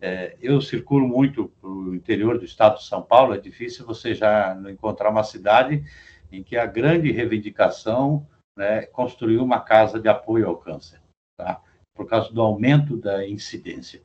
É, 0.00 0.36
eu 0.40 0.60
circulo 0.60 1.06
muito 1.06 1.52
para 1.60 1.70
o 1.70 1.94
interior 1.94 2.38
do 2.38 2.44
estado 2.44 2.78
de 2.78 2.84
São 2.84 3.02
Paulo, 3.02 3.34
é 3.34 3.38
difícil 3.38 3.86
você 3.86 4.14
já 4.14 4.58
encontrar 4.70 5.10
uma 5.10 5.22
cidade 5.22 5.84
em 6.32 6.42
que 6.42 6.56
a 6.56 6.66
grande 6.66 7.12
reivindicação 7.12 8.26
né, 8.56 8.82
construiu 8.86 9.42
uma 9.42 9.60
casa 9.60 10.00
de 10.00 10.08
apoio 10.08 10.48
ao 10.48 10.56
câncer, 10.56 11.00
tá? 11.36 11.60
por 11.94 12.06
causa 12.06 12.32
do 12.32 12.40
aumento 12.40 12.96
da 12.96 13.26
incidência. 13.28 14.02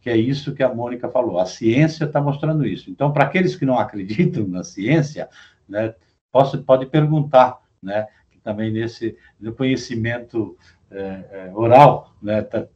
Que 0.00 0.10
é 0.10 0.16
isso 0.16 0.54
que 0.54 0.62
a 0.62 0.72
Mônica 0.72 1.08
falou. 1.08 1.38
A 1.38 1.46
ciência 1.46 2.04
está 2.04 2.20
mostrando 2.20 2.66
isso. 2.66 2.90
Então, 2.90 3.12
para 3.12 3.24
aqueles 3.24 3.56
que 3.56 3.66
não 3.66 3.78
acreditam 3.78 4.46
na 4.46 4.62
ciência, 4.62 5.28
né, 5.68 5.94
posso, 6.30 6.62
pode 6.62 6.86
perguntar, 6.86 7.58
né, 7.82 8.06
que 8.30 8.38
também 8.40 8.70
nesse 8.70 9.16
no 9.40 9.52
conhecimento 9.54 10.56
é, 10.90 11.24
é, 11.30 11.52
oral, 11.54 12.12
né, 12.22 12.42
tá, 12.42 12.66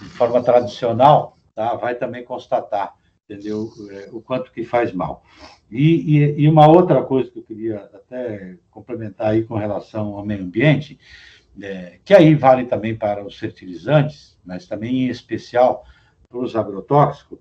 de 0.00 0.08
forma 0.08 0.42
tradicional, 0.42 1.36
tá, 1.54 1.74
vai 1.76 1.94
também 1.94 2.24
constatar, 2.24 2.94
entendeu, 3.24 3.70
é, 3.90 4.08
o 4.12 4.20
quanto 4.20 4.50
que 4.50 4.64
faz 4.64 4.92
mal. 4.92 5.22
E, 5.70 6.18
e, 6.18 6.40
e, 6.42 6.48
uma 6.48 6.66
outra 6.66 7.02
coisa 7.02 7.30
que 7.30 7.38
eu 7.38 7.44
queria 7.44 7.76
até 7.94 8.56
complementar 8.70 9.28
aí 9.28 9.44
com 9.44 9.54
relação 9.54 10.14
ao 10.16 10.26
meio 10.26 10.42
ambiente, 10.42 10.98
é, 11.60 11.98
que 12.04 12.12
aí 12.14 12.34
vale 12.34 12.64
também 12.64 12.96
para 12.96 13.24
os 13.24 13.38
fertilizantes, 13.38 14.36
mas 14.44 14.66
também 14.66 15.04
em 15.04 15.08
especial 15.08 15.84
para 16.30 16.38
os 16.38 16.54
agrotóxicos, 16.54 17.38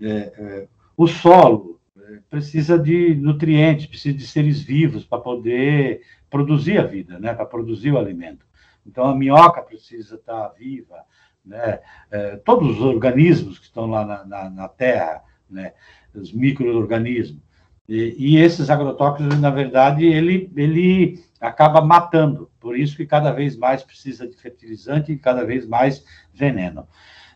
é, 0.00 0.08
é, 0.08 0.68
o 0.96 1.06
solo 1.06 1.80
é, 1.96 2.18
precisa 2.28 2.76
de 2.76 3.14
nutrientes, 3.14 3.86
precisa 3.86 4.18
de 4.18 4.26
seres 4.26 4.60
vivos 4.60 5.04
para 5.04 5.20
poder 5.20 6.02
produzir 6.28 6.78
a 6.78 6.84
vida, 6.84 7.18
né, 7.20 7.32
para 7.32 7.46
produzir 7.46 7.92
o 7.92 7.98
alimento. 7.98 8.44
Então 8.84 9.04
a 9.06 9.14
minhoca 9.14 9.62
precisa 9.62 10.16
estar 10.16 10.48
viva, 10.48 11.04
né, 11.46 11.78
é, 12.10 12.36
todos 12.36 12.76
os 12.76 12.82
organismos 12.82 13.58
que 13.58 13.66
estão 13.66 13.86
lá 13.86 14.04
na, 14.04 14.24
na, 14.24 14.50
na 14.50 14.68
terra, 14.68 15.22
né, 15.48 15.72
os 16.12 16.32
micro-organismos. 16.32 17.40
E, 17.86 18.16
e, 18.18 18.38
esses 18.38 18.70
agrotóxicos, 18.70 19.38
na 19.38 19.50
verdade, 19.50 20.06
ele, 20.06 20.50
ele 20.56 21.22
acaba 21.38 21.82
matando. 21.82 22.50
Por 22.58 22.78
isso 22.78 22.96
que 22.96 23.04
cada 23.04 23.30
vez 23.30 23.58
mais 23.58 23.82
precisa 23.82 24.26
de 24.26 24.34
fertilizante 24.36 25.12
e 25.12 25.18
cada 25.18 25.44
vez 25.44 25.66
mais 25.66 26.02
veneno. 26.32 26.88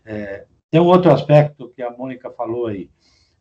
É, 0.06 0.46
tem 0.70 0.80
um 0.80 0.86
outro 0.86 1.10
aspecto 1.12 1.70
que 1.70 1.82
a 1.82 1.90
Mônica 1.90 2.30
falou 2.30 2.66
aí. 2.66 2.90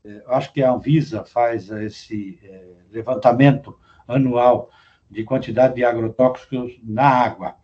É, 0.04 0.24
eu 0.26 0.34
acho 0.34 0.54
que 0.54 0.64
a 0.64 0.72
Anvisa 0.72 1.24
faz 1.26 1.70
esse 1.70 2.40
é, 2.44 2.66
levantamento 2.92 3.78
anual 4.08 4.70
de 5.10 5.24
quantidade 5.24 5.76
de 5.76 5.84
agrotóxicos 5.84 6.80
na 6.84 7.08
água. 7.08 7.56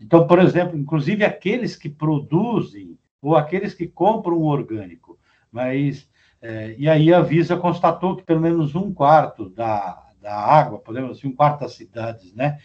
Então, 0.00 0.26
por 0.26 0.38
exemplo, 0.38 0.76
inclusive 0.76 1.24
aqueles 1.24 1.76
que 1.76 1.88
produzem 1.88 2.98
ou 3.22 3.36
aqueles 3.36 3.72
que 3.72 3.86
compram 3.86 4.38
um 4.38 4.44
orgânico, 4.44 5.18
mas 5.50 6.08
é, 6.42 6.74
e 6.76 6.88
aí 6.88 7.12
a 7.12 7.22
Visa 7.22 7.56
constatou 7.56 8.16
que 8.16 8.22
pelo 8.22 8.40
menos 8.40 8.74
um 8.74 8.92
quarto 8.92 9.48
da, 9.48 10.04
da 10.20 10.34
água, 10.34 10.78
podemos 10.78 11.16
dizer, 11.16 11.28
um 11.28 11.34
quarto 11.34 11.60
das 11.60 11.74
cidades 11.74 12.34
né, 12.34 12.58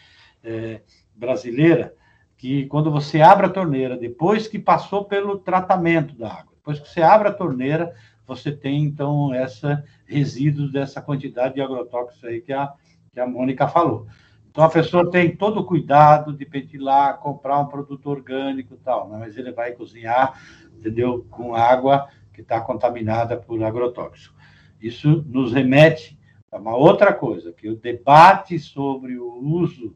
é, 0.44 0.82
brasileira, 1.16 1.96
que 2.40 2.68
quando 2.68 2.90
você 2.90 3.22
abre 3.22 3.48
a 3.48 3.50
torneira, 3.50 3.98
depois 3.98 4.48
que 4.48 4.58
passou 4.58 5.04
pelo 5.04 5.40
tratamento 5.40 6.16
da 6.16 6.32
água, 6.32 6.54
depois 6.56 6.80
que 6.80 6.88
você 6.88 7.02
abre 7.02 7.28
a 7.28 7.34
torneira, 7.34 7.94
você 8.26 8.50
tem, 8.50 8.86
então, 8.86 9.34
essa 9.34 9.84
resíduos 10.06 10.72
dessa 10.72 11.02
quantidade 11.02 11.56
de 11.56 11.62
agrotóxicos 11.62 12.24
aí 12.24 12.40
que 12.40 12.54
a, 12.54 12.72
que 13.12 13.20
a 13.20 13.28
Mônica 13.28 13.68
falou. 13.68 14.08
Então, 14.50 14.64
a 14.64 14.70
pessoa 14.70 15.12
tem 15.12 15.36
todo 15.36 15.60
o 15.60 15.66
cuidado 15.66 16.32
de 16.32 16.46
ventilar, 16.46 17.20
comprar 17.20 17.60
um 17.60 17.66
produto 17.66 18.10
orgânico 18.10 18.74
e 18.74 18.78
tal, 18.78 19.10
né? 19.10 19.18
mas 19.20 19.38
ele 19.38 19.52
vai 19.52 19.74
cozinhar, 19.74 20.42
entendeu, 20.78 21.28
com 21.30 21.54
água 21.54 22.08
que 22.34 22.40
está 22.40 22.62
contaminada 22.62 23.36
por 23.36 23.62
agrotóxico. 23.62 24.34
Isso 24.80 25.26
nos 25.28 25.52
remete 25.52 26.18
a 26.50 26.58
uma 26.58 26.74
outra 26.74 27.14
coisa, 27.14 27.52
que 27.52 27.68
o 27.68 27.76
debate 27.76 28.58
sobre 28.58 29.20
o 29.20 29.44
uso 29.44 29.94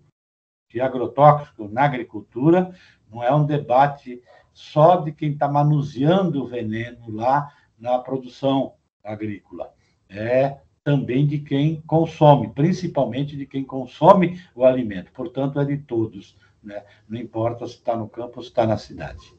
de 0.74 0.82
agrotóxico 0.82 1.70
na 1.70 1.86
agricultura 1.86 2.76
não 3.10 3.24
é 3.24 3.34
um 3.34 3.46
debate 3.46 4.22
só 4.52 4.98
de 4.98 5.12
quem 5.12 5.34
está 5.34 5.48
manuseando 5.48 6.44
o 6.44 6.48
veneno 6.48 7.12
lá 7.12 7.54
na 7.78 8.00
produção 8.00 8.74
agrícola. 9.04 9.72
É 10.10 10.58
também 10.84 11.26
de 11.26 11.40
quem 11.40 11.82
consome, 11.82 12.50
principalmente 12.50 13.38
de 13.38 13.46
quem 13.46 13.64
consome 13.64 14.42
o 14.56 14.66
alimento. 14.66 15.12
Portanto, 15.12 15.60
é 15.60 15.66
de 15.66 15.78
todos. 15.78 16.36
Né? 16.62 16.84
Não 17.08 17.20
importa 17.20 17.68
se 17.68 17.76
está 17.76 17.96
no 17.96 18.10
campo 18.10 18.38
ou 18.38 18.44
se 18.44 18.50
está 18.50 18.66
na 18.66 18.78
cidade. 18.78 19.34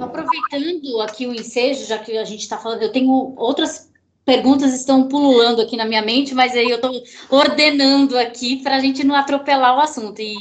Aproveitando 0.00 1.00
aqui 1.02 1.26
o 1.26 1.34
ensejo, 1.34 1.86
já 1.86 1.98
que 1.98 2.16
a 2.16 2.24
gente 2.24 2.40
está 2.40 2.58
falando, 2.58 2.82
eu 2.82 2.92
tenho 2.92 3.34
outras 3.36 3.92
perguntas 4.24 4.74
estão 4.74 5.08
pululando 5.08 5.60
aqui 5.60 5.76
na 5.76 5.84
minha 5.84 6.02
mente, 6.02 6.34
mas 6.34 6.54
aí 6.54 6.68
eu 6.68 6.76
estou 6.76 7.02
ordenando 7.30 8.18
aqui 8.18 8.62
para 8.62 8.76
a 8.76 8.80
gente 8.80 9.04
não 9.04 9.14
atropelar 9.14 9.76
o 9.76 9.80
assunto 9.80 10.20
e, 10.20 10.36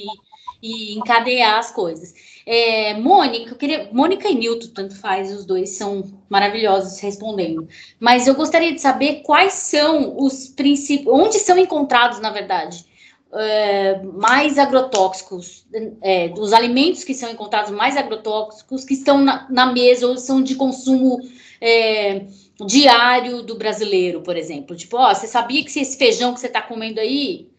e 0.62 0.96
encadear 0.96 1.60
as 1.60 1.72
coisas. 1.72 2.14
É, 2.46 2.94
Mônica, 2.96 3.56
queria, 3.56 3.90
Mônica 3.92 4.28
e 4.28 4.36
Nilton, 4.36 4.68
tanto 4.74 4.96
faz, 4.96 5.32
os 5.32 5.46
dois 5.46 5.72
são 5.72 6.04
maravilhosos 6.30 7.00
respondendo. 7.00 7.68
Mas 8.00 8.28
eu 8.28 8.36
gostaria 8.36 8.74
de 8.74 8.82
saber 8.82 9.22
quais 9.22 9.54
são 9.54 10.18
os 10.18 10.48
princípios, 10.48 11.14
onde 11.14 11.40
são 11.40 11.58
encontrados, 11.58 12.20
na 12.20 12.32
verdade, 12.32 12.86
é, 13.34 14.02
mais 14.04 14.58
agrotóxicos, 14.60 15.66
é, 16.02 16.32
os 16.38 16.54
alimentos 16.54 17.04
que 17.04 17.14
são 17.14 17.30
encontrados 17.32 17.72
mais 17.72 17.98
agrotóxicos, 17.98 18.86
que 18.86 18.94
estão 18.94 19.20
na, 19.22 19.48
na 19.50 19.66
mesa 19.68 20.08
ou 20.08 20.18
são 20.18 20.42
de 20.42 20.56
consumo 20.56 21.20
é, 21.60 22.26
diário 22.60 23.42
do 23.42 23.56
brasileiro, 23.56 24.22
por 24.22 24.38
exemplo. 24.38 24.76
Tipo, 24.76 24.98
ó, 24.98 25.14
você 25.14 25.28
sabia 25.28 25.64
que 25.64 25.72
se 25.72 25.82
esse 25.82 25.98
feijão 25.98 26.34
que 26.34 26.40
você 26.40 26.48
está 26.48 26.62
comendo 26.62 27.00
aí 27.00 27.50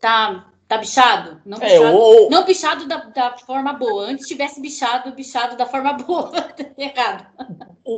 tá, 0.00 0.50
tá 0.66 0.78
bichado? 0.78 1.40
Não 1.44 1.58
é, 1.58 1.78
bichado, 1.78 1.96
ou... 1.96 2.30
não 2.30 2.44
bichado 2.44 2.88
da, 2.88 2.96
da, 2.96 3.36
forma 3.38 3.72
boa. 3.72 4.04
Antes 4.04 4.26
tivesse 4.26 4.60
bichado, 4.60 5.12
bichado 5.12 5.56
da 5.56 5.66
forma 5.66 5.92
boa. 5.94 6.32
Errado. 6.76 7.26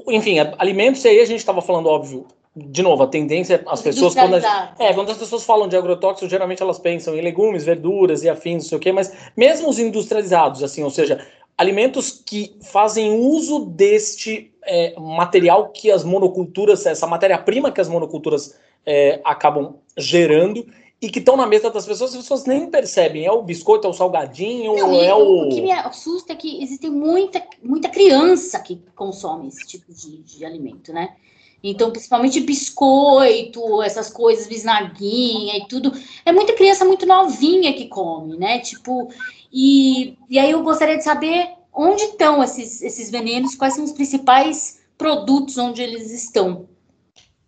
Enfim, 0.08 0.36
alimentos 0.58 1.04
aí 1.06 1.20
a 1.20 1.26
gente 1.26 1.38
estava 1.38 1.62
falando, 1.62 1.88
óbvio, 1.88 2.26
de 2.56 2.82
novo, 2.82 3.02
a 3.02 3.06
tendência, 3.08 3.62
as 3.66 3.82
pessoas, 3.82 4.14
quando, 4.14 4.34
a, 4.36 4.74
é, 4.78 4.94
quando 4.94 5.10
as 5.10 5.18
pessoas 5.18 5.44
falam 5.44 5.66
de 5.66 5.76
agrotóxicos, 5.76 6.30
geralmente 6.30 6.62
elas 6.62 6.78
pensam 6.78 7.16
em 7.16 7.20
legumes, 7.20 7.64
verduras 7.64 8.22
e 8.22 8.28
afins, 8.28 8.62
não 8.62 8.68
sei 8.68 8.78
o 8.78 8.80
quê, 8.80 8.92
mas 8.92 9.12
mesmo 9.36 9.68
os 9.68 9.78
industrializados, 9.78 10.62
assim, 10.62 10.82
ou 10.84 10.90
seja, 10.90 11.26
alimentos 11.58 12.22
que 12.24 12.56
fazem 12.62 13.12
uso 13.12 13.64
deste 13.66 14.53
é, 14.66 14.98
material 14.98 15.68
que 15.68 15.90
as 15.90 16.04
monoculturas, 16.04 16.86
essa 16.86 17.06
matéria-prima 17.06 17.70
que 17.70 17.80
as 17.80 17.88
monoculturas 17.88 18.58
é, 18.84 19.20
acabam 19.24 19.76
gerando 19.96 20.66
e 21.00 21.10
que 21.10 21.18
estão 21.18 21.36
na 21.36 21.46
mesa 21.46 21.70
das 21.70 21.86
pessoas, 21.86 22.12
as 22.12 22.16
pessoas 22.16 22.44
nem 22.46 22.70
percebem. 22.70 23.26
É 23.26 23.30
o 23.30 23.42
biscoito, 23.42 23.86
é 23.86 23.90
o 23.90 23.92
salgadinho, 23.92 24.74
Não, 24.76 24.94
é 24.94 25.14
o. 25.14 25.46
O 25.46 25.48
que 25.50 25.60
me 25.60 25.70
assusta 25.70 26.32
é 26.32 26.36
que 26.36 26.62
existe 26.62 26.88
muita, 26.88 27.42
muita 27.62 27.88
criança 27.88 28.58
que 28.60 28.80
consome 28.94 29.48
esse 29.48 29.66
tipo 29.66 29.92
de, 29.92 30.22
de 30.22 30.44
alimento, 30.44 30.92
né? 30.92 31.14
Então, 31.62 31.90
principalmente 31.90 32.40
biscoito, 32.40 33.82
essas 33.82 34.10
coisas, 34.10 34.46
bisnaguinha 34.46 35.56
e 35.56 35.66
tudo. 35.66 35.92
É 36.24 36.32
muita 36.32 36.52
criança 36.52 36.84
muito 36.84 37.06
novinha 37.06 37.72
que 37.72 37.86
come, 37.86 38.36
né? 38.36 38.58
Tipo, 38.60 39.08
e, 39.52 40.16
e 40.28 40.38
aí 40.38 40.50
eu 40.50 40.62
gostaria 40.62 40.96
de 40.96 41.04
saber 41.04 41.48
onde 41.74 42.04
estão 42.04 42.42
esses, 42.42 42.80
esses 42.82 43.10
venenos, 43.10 43.54
quais 43.54 43.74
são 43.74 43.84
os 43.84 43.92
principais 43.92 44.80
produtos 44.96 45.58
onde 45.58 45.82
eles 45.82 46.10
estão. 46.10 46.68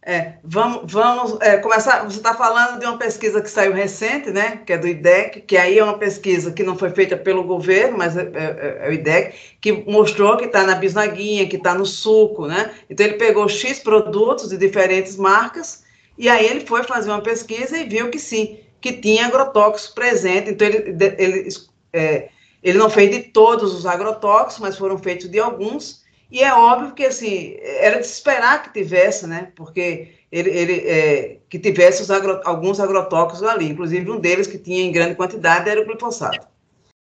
É, 0.09 0.35
vamos, 0.45 0.93
vamos 0.93 1.37
é, 1.41 1.57
começar. 1.57 2.05
Você 2.05 2.19
está 2.19 2.33
falando 2.33 2.79
de 2.79 2.87
uma 2.87 2.97
pesquisa 2.97 3.43
que 3.43 3.51
saiu 3.51 3.73
recente, 3.73 4.31
né? 4.31 4.59
Que 4.65 4.75
é 4.75 4.79
do 4.79 4.87
IDEC, 4.87 5.41
que 5.41 5.57
aí 5.57 5.81
é 5.81 5.83
uma 5.83 5.99
pesquisa 5.99 6.53
que 6.53 6.63
não 6.63 6.79
foi 6.79 6.91
feita 6.91 7.17
pelo 7.17 7.43
governo, 7.43 7.99
mas 7.99 8.17
é, 8.17 8.23
é, 8.23 8.87
é 8.87 8.89
o 8.89 8.93
IDEC, 8.93 9.35
que 9.61 9.73
mostrou 9.91 10.37
que 10.37 10.45
está 10.45 10.63
na 10.63 10.77
bisnaguinha, 10.77 11.49
que 11.49 11.57
está 11.57 11.75
no 11.75 11.85
suco, 11.85 12.47
né? 12.47 12.73
Então 12.89 13.05
ele 13.05 13.17
pegou 13.17 13.49
X 13.49 13.81
produtos 13.81 14.49
de 14.49 14.57
diferentes 14.57 15.17
marcas 15.17 15.83
e 16.17 16.29
aí 16.29 16.47
ele 16.47 16.65
foi 16.65 16.85
fazer 16.85 17.11
uma 17.11 17.21
pesquisa 17.21 17.77
e 17.77 17.89
viu 17.89 18.09
que 18.09 18.21
sim, 18.21 18.61
que 18.81 18.93
tinha 18.93 19.27
agrotóxicos 19.27 19.93
presente. 19.93 20.51
Então 20.51 20.69
ele, 20.69 20.97
ele, 21.19 21.49
é, 21.93 22.29
ele 22.67 22.79
não 22.79 22.91
fez 22.91 23.13
de 23.13 23.23
todos 23.23 23.73
os 23.73 23.87
agrotóxicos, 23.87 24.59
mas 24.59 24.77
foram 24.77 24.99
feitos 24.99 25.31
de 25.31 25.39
alguns. 25.39 26.05
E 26.29 26.43
é 26.43 26.53
óbvio 26.53 26.95
que, 26.95 27.07
assim, 27.07 27.57
era 27.61 28.01
de 28.01 28.07
se 28.07 28.15
esperar 28.15 28.65
que 28.65 28.73
tivesse, 28.73 29.25
né? 29.25 29.53
Porque 29.55 30.09
ele, 30.33 30.51
ele 30.51 30.73
é, 30.81 31.39
que 31.49 31.61
tivesse 31.61 32.13
agro, 32.13 32.41
alguns 32.45 32.81
agrotóxicos 32.81 33.49
ali, 33.49 33.69
inclusive 33.69 34.11
um 34.11 34.19
deles 34.19 34.49
que 34.49 34.59
tinha 34.59 34.83
em 34.83 34.91
grande 34.91 35.15
quantidade 35.15 35.71
era 35.71 35.81
o 35.81 35.85
glifosato. 35.85 36.49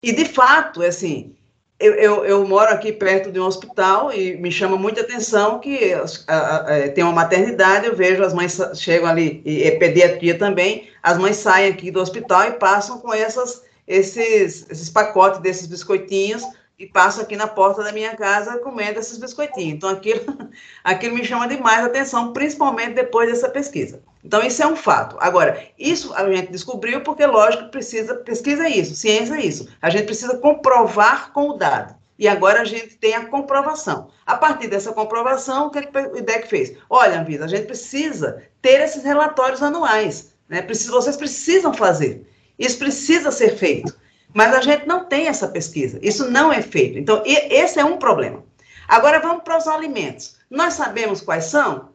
E, 0.02 0.14
de 0.14 0.24
fato, 0.24 0.82
é 0.82 0.88
assim, 0.88 1.36
eu, 1.78 1.94
eu, 1.96 2.26
eu, 2.26 2.48
moro 2.48 2.72
aqui 2.72 2.94
perto 2.94 3.30
de 3.30 3.38
um 3.38 3.46
hospital 3.46 4.14
e 4.14 4.38
me 4.38 4.50
chama 4.50 4.78
muita 4.78 5.02
atenção 5.02 5.60
que 5.60 5.94
a, 5.94 6.06
a, 6.28 6.66
é, 6.74 6.88
tem 6.88 7.04
uma 7.04 7.12
maternidade, 7.12 7.86
eu 7.86 7.96
vejo 7.98 8.24
as 8.24 8.34
mães 8.34 8.58
chegam 8.76 9.10
ali, 9.10 9.42
e 9.44 9.64
é 9.64 9.72
pediatria 9.72 10.38
também, 10.38 10.88
as 11.04 11.18
mães 11.18 11.36
saem 11.36 11.70
aqui 11.70 11.92
do 11.92 12.00
hospital 12.00 12.46
e 12.46 12.52
passam 12.54 13.00
com 13.00 13.14
essas, 13.14 13.62
esses, 13.90 14.68
esses 14.70 14.90
pacotes 14.90 15.40
desses 15.40 15.66
biscoitinhos 15.66 16.44
e 16.78 16.86
passam 16.86 17.24
aqui 17.24 17.36
na 17.36 17.48
porta 17.48 17.84
da 17.84 17.92
minha 17.92 18.16
casa 18.16 18.60
comendo 18.60 19.00
esses 19.00 19.18
biscoitinhos. 19.18 19.74
Então, 19.74 19.90
aquilo, 19.90 20.22
aquilo 20.84 21.16
me 21.16 21.26
chama 21.26 21.48
demais 21.48 21.84
a 21.84 21.88
atenção, 21.88 22.32
principalmente 22.32 22.94
depois 22.94 23.30
dessa 23.30 23.50
pesquisa. 23.50 24.02
Então, 24.24 24.44
isso 24.44 24.62
é 24.62 24.68
um 24.68 24.76
fato. 24.76 25.18
Agora, 25.20 25.62
isso 25.78 26.14
a 26.14 26.32
gente 26.32 26.52
descobriu 26.52 27.02
porque, 27.02 27.26
lógico, 27.26 27.70
precisa, 27.70 28.16
pesquisa 28.16 28.66
é 28.66 28.70
isso, 28.70 28.96
ciência 28.96 29.34
é 29.34 29.42
isso. 29.46 29.68
A 29.82 29.90
gente 29.90 30.06
precisa 30.06 30.38
comprovar 30.38 31.34
com 31.34 31.50
o 31.50 31.58
dado. 31.58 31.98
E 32.18 32.28
agora 32.28 32.62
a 32.62 32.66
gente 32.66 32.98
tem 32.98 33.16
a 33.16 33.26
comprovação. 33.26 34.10
A 34.26 34.36
partir 34.36 34.68
dessa 34.68 34.92
comprovação, 34.92 35.68
o 35.68 35.72
que, 35.72 35.80
é 35.80 36.08
o 36.14 36.18
IDEC 36.18 36.48
fez? 36.48 36.78
Olha, 36.90 37.22
Anvisa, 37.22 37.46
a 37.46 37.48
gente 37.48 37.66
precisa 37.66 38.44
ter 38.62 38.82
esses 38.82 39.04
relatórios 39.04 39.64
anuais. 39.64 40.34
Né? 40.48 40.62
vocês 40.62 41.16
precisam 41.16 41.74
fazer. 41.74 42.26
Isso 42.60 42.78
precisa 42.78 43.32
ser 43.32 43.56
feito. 43.56 43.98
Mas 44.34 44.54
a 44.54 44.62
gente 44.62 44.86
não 44.86 45.06
tem 45.06 45.28
essa 45.28 45.48
pesquisa. 45.48 45.98
Isso 46.04 46.30
não 46.30 46.54
é 46.54 46.62
feito. 46.62 47.00
Então, 47.00 47.24
esse 47.26 47.80
é 47.80 47.86
um 47.86 47.98
problema. 47.98 48.44
Agora, 48.88 49.20
vamos 49.20 49.44
para 49.44 49.58
os 49.58 49.68
alimentos. 49.68 50.36
Nós 50.50 50.74
sabemos 50.74 51.22
quais 51.22 51.46
são? 51.46 51.90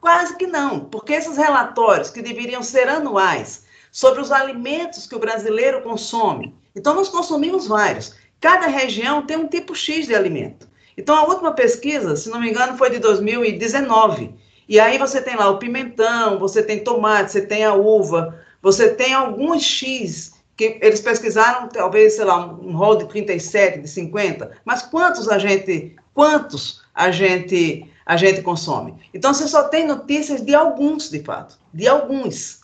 Quase 0.00 0.36
que 0.36 0.46
não, 0.46 0.80
porque 0.80 1.12
esses 1.12 1.36
relatórios 1.36 2.10
que 2.10 2.22
deveriam 2.22 2.62
ser 2.62 2.88
anuais 2.88 3.64
sobre 3.90 4.20
os 4.20 4.30
alimentos 4.30 5.06
que 5.06 5.14
o 5.14 5.18
brasileiro 5.18 5.82
consome, 5.82 6.54
então 6.74 6.94
nós 6.94 7.08
consumimos 7.08 7.66
vários. 7.66 8.14
Cada 8.40 8.66
região 8.66 9.26
tem 9.26 9.36
um 9.36 9.48
tipo 9.48 9.74
X 9.74 10.06
de 10.06 10.14
alimento. 10.14 10.68
Então 10.96 11.16
a 11.16 11.24
última 11.24 11.52
pesquisa, 11.52 12.14
se 12.14 12.28
não 12.30 12.40
me 12.40 12.50
engano, 12.50 12.76
foi 12.76 12.90
de 12.90 12.98
2019. 13.00 14.34
E 14.68 14.78
aí 14.78 14.98
você 14.98 15.20
tem 15.20 15.34
lá 15.34 15.48
o 15.48 15.58
pimentão, 15.58 16.38
você 16.38 16.62
tem 16.62 16.84
tomate, 16.84 17.32
você 17.32 17.40
tem 17.40 17.64
a 17.64 17.74
uva, 17.74 18.38
você 18.72 18.94
tem 18.94 19.14
alguns 19.14 19.62
X 19.62 20.34
que 20.54 20.78
eles 20.82 21.00
pesquisaram, 21.00 21.68
talvez, 21.68 22.16
sei 22.16 22.24
lá, 22.24 22.44
um 22.46 22.76
rol 22.76 22.96
de 22.96 23.06
37, 23.06 23.80
de 23.80 23.88
50, 23.88 24.58
mas 24.62 24.82
quantos 24.82 25.26
a 25.28 25.38
gente, 25.38 25.96
quantos 26.12 26.82
a 26.94 27.10
gente 27.10 27.88
a 28.04 28.16
gente 28.16 28.40
consome. 28.40 28.94
Então, 29.12 29.34
você 29.34 29.46
só 29.46 29.68
tem 29.68 29.86
notícias 29.86 30.40
de 30.40 30.54
alguns, 30.54 31.10
de 31.10 31.22
fato, 31.22 31.58
de 31.74 31.86
alguns. 31.86 32.62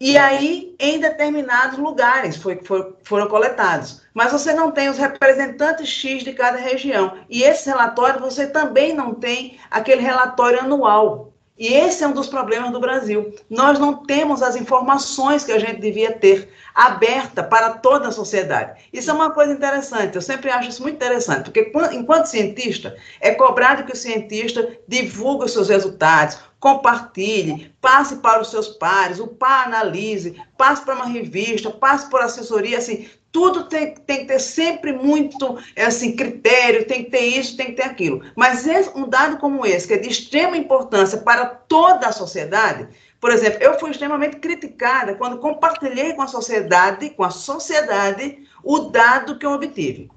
E 0.00 0.16
aí, 0.16 0.74
em 0.80 0.98
determinados 0.98 1.78
lugares 1.78 2.36
foi, 2.36 2.58
foi, 2.64 2.94
foram 3.04 3.28
coletados. 3.28 4.00
Mas 4.14 4.32
você 4.32 4.54
não 4.54 4.70
tem 4.70 4.88
os 4.88 4.96
representantes 4.96 5.88
X 5.88 6.24
de 6.24 6.32
cada 6.32 6.56
região. 6.56 7.18
E 7.28 7.42
esse 7.42 7.68
relatório, 7.68 8.18
você 8.18 8.46
também 8.46 8.94
não 8.94 9.12
tem 9.12 9.58
aquele 9.70 10.00
relatório 10.00 10.60
anual. 10.60 11.33
E 11.56 11.72
esse 11.72 12.02
é 12.02 12.08
um 12.08 12.12
dos 12.12 12.26
problemas 12.26 12.72
do 12.72 12.80
Brasil. 12.80 13.32
Nós 13.48 13.78
não 13.78 14.04
temos 14.04 14.42
as 14.42 14.56
informações 14.56 15.44
que 15.44 15.52
a 15.52 15.58
gente 15.58 15.80
devia 15.80 16.12
ter 16.12 16.52
aberta 16.74 17.44
para 17.44 17.74
toda 17.74 18.08
a 18.08 18.12
sociedade. 18.12 18.88
Isso 18.92 19.08
é 19.08 19.14
uma 19.14 19.30
coisa 19.30 19.52
interessante, 19.52 20.16
eu 20.16 20.22
sempre 20.22 20.50
acho 20.50 20.70
isso 20.70 20.82
muito 20.82 20.96
interessante, 20.96 21.44
porque 21.44 21.72
enquanto 21.92 22.26
cientista, 22.26 22.96
é 23.20 23.32
cobrado 23.32 23.84
que 23.84 23.92
o 23.92 23.96
cientista 23.96 24.76
divulgue 24.88 25.44
os 25.44 25.52
seus 25.52 25.68
resultados, 25.68 26.38
compartilhe, 26.64 27.70
passe 27.78 28.16
para 28.16 28.40
os 28.40 28.50
seus 28.50 28.68
pares, 28.68 29.20
o 29.20 29.26
par 29.26 29.66
analise, 29.66 30.42
passe 30.56 30.82
para 30.82 30.94
uma 30.94 31.04
revista, 31.04 31.68
passe 31.68 32.08
por 32.08 32.22
assessoria, 32.22 32.78
assim, 32.78 33.06
tudo 33.30 33.64
tem, 33.64 33.92
tem 33.92 34.20
que 34.20 34.24
ter 34.24 34.38
sempre 34.38 34.90
muito 34.90 35.58
assim, 35.76 36.16
critério, 36.16 36.86
tem 36.86 37.04
que 37.04 37.10
ter 37.10 37.20
isso, 37.20 37.54
tem 37.54 37.66
que 37.66 37.72
ter 37.74 37.82
aquilo. 37.82 38.22
Mas 38.34 38.64
um 38.94 39.06
dado 39.06 39.36
como 39.36 39.66
esse, 39.66 39.86
que 39.86 39.92
é 39.92 39.98
de 39.98 40.08
extrema 40.08 40.56
importância 40.56 41.18
para 41.18 41.44
toda 41.44 42.06
a 42.06 42.12
sociedade, 42.12 42.88
por 43.20 43.30
exemplo, 43.30 43.62
eu 43.62 43.78
fui 43.78 43.90
extremamente 43.90 44.36
criticada 44.36 45.14
quando 45.16 45.36
compartilhei 45.36 46.14
com 46.14 46.22
a 46.22 46.26
sociedade, 46.26 47.10
com 47.10 47.24
a 47.24 47.30
sociedade, 47.30 48.38
o 48.62 48.78
dado 48.78 49.38
que 49.38 49.44
eu 49.44 49.52
obtive. 49.52 50.08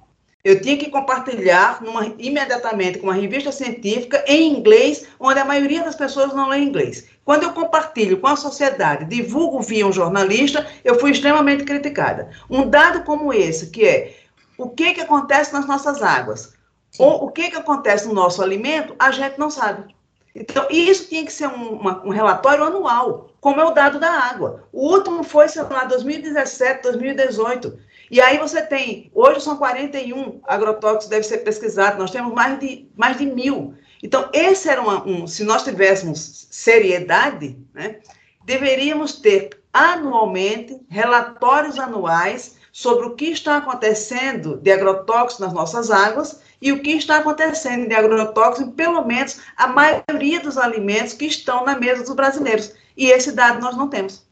Eu 0.44 0.62
tinha 0.62 0.78
que 0.78 0.90
compartilhar 0.90 1.82
numa, 1.82 2.06
imediatamente 2.18 3.00
com 3.00 3.08
uma 3.08 3.14
revista 3.14 3.52
científica 3.52 4.24
em 4.28 4.56
inglês, 4.56 5.08
onde 5.20 5.40
a 5.40 5.46
maioria 5.46 5.84
das 5.84 5.96
pessoas 5.96 6.34
não 6.34 6.50
lê 6.50 6.60
inglês. 6.60 7.06
Quando 7.26 7.44
eu 7.44 7.52
compartilho 7.52 8.20
com 8.20 8.28
a 8.28 8.36
sociedade, 8.36 9.06
divulgo 9.06 9.62
via 9.62 9.86
um 9.86 9.92
jornalista, 9.92 10.66
eu 10.86 11.00
fui 11.00 11.12
extremamente 11.12 11.64
criticada. 11.64 12.30
Um 12.50 12.70
dado 12.70 13.04
como 13.04 13.34
esse, 13.34 13.70
que 13.70 13.86
é 13.86 14.16
o 14.58 14.70
que, 14.70 14.94
que 14.94 15.02
acontece 15.02 15.52
nas 15.52 15.68
nossas 15.68 16.02
águas, 16.02 16.54
Sim. 16.92 17.04
ou 17.04 17.26
o 17.26 17.32
que, 17.32 17.50
que 17.50 17.58
acontece 17.58 18.08
no 18.08 18.14
nosso 18.14 18.42
alimento, 18.42 18.96
a 18.98 19.12
gente 19.12 19.38
não 19.38 19.50
sabe. 19.50 19.96
Então, 20.34 20.68
isso 20.70 21.10
tinha 21.10 21.26
que 21.26 21.34
ser 21.34 21.48
um, 21.48 21.74
uma, 21.74 22.06
um 22.06 22.10
relatório 22.10 22.64
anual, 22.64 23.32
como 23.42 23.60
é 23.60 23.66
o 23.66 23.72
dado 23.72 24.00
da 24.00 24.12
água. 24.12 24.64
O 24.72 24.94
último 24.94 25.24
foi, 25.24 25.48
sei 25.48 25.64
lá, 25.64 25.84
2017, 25.86 26.84
2018. 26.84 27.80
E 28.10 28.22
aí 28.22 28.38
você 28.38 28.62
tem, 28.62 29.12
hoje 29.14 29.42
são 29.42 29.58
41 29.58 30.40
agrotóxicos 30.46 31.08
devem 31.08 31.28
ser 31.28 31.40
pesquisados, 31.40 32.00
nós 32.00 32.12
temos 32.12 32.34
mais 32.34 32.60
de, 32.60 32.90
mais 32.96 33.18
de 33.18 33.26
mil. 33.26 33.74
Então, 34.02 34.30
esse 34.32 34.70
era 34.70 34.82
uma, 34.82 35.06
um, 35.06 35.28
se 35.28 35.44
nós 35.44 35.64
tivéssemos 35.64 36.48
seriedade, 36.50 37.58
né, 37.74 37.98
deveríamos 38.46 39.14
ter 39.14 39.50
anualmente 39.74 40.80
relatórios 40.90 41.78
anuais 41.78 42.58
sobre 42.72 43.08
o 43.08 43.16
que 43.16 43.26
está 43.26 43.58
acontecendo 43.58 44.58
de 44.58 44.72
agrotóxicos 44.72 45.40
nas 45.40 45.54
nossas 45.54 45.90
águas 45.90 46.40
e 46.62 46.72
o 46.72 46.82
que 46.82 46.92
está 46.92 47.18
acontecendo 47.18 47.88
de 47.88 47.94
agrotóxicos 47.96 48.68
em 48.68 48.72
pelo 48.72 49.04
menos 49.04 49.40
a 49.58 49.68
maioria 49.68 50.40
dos 50.40 50.58
alimentos 50.58 51.14
que 51.14 51.26
estão 51.26 51.66
na 51.66 51.78
mesa 51.78 52.04
dos 52.04 52.16
brasileiros. 52.16 52.74
E 52.96 53.08
esse 53.08 53.32
dado 53.32 53.60
nós 53.60 53.76
não 53.76 53.90
temos. 53.90 54.27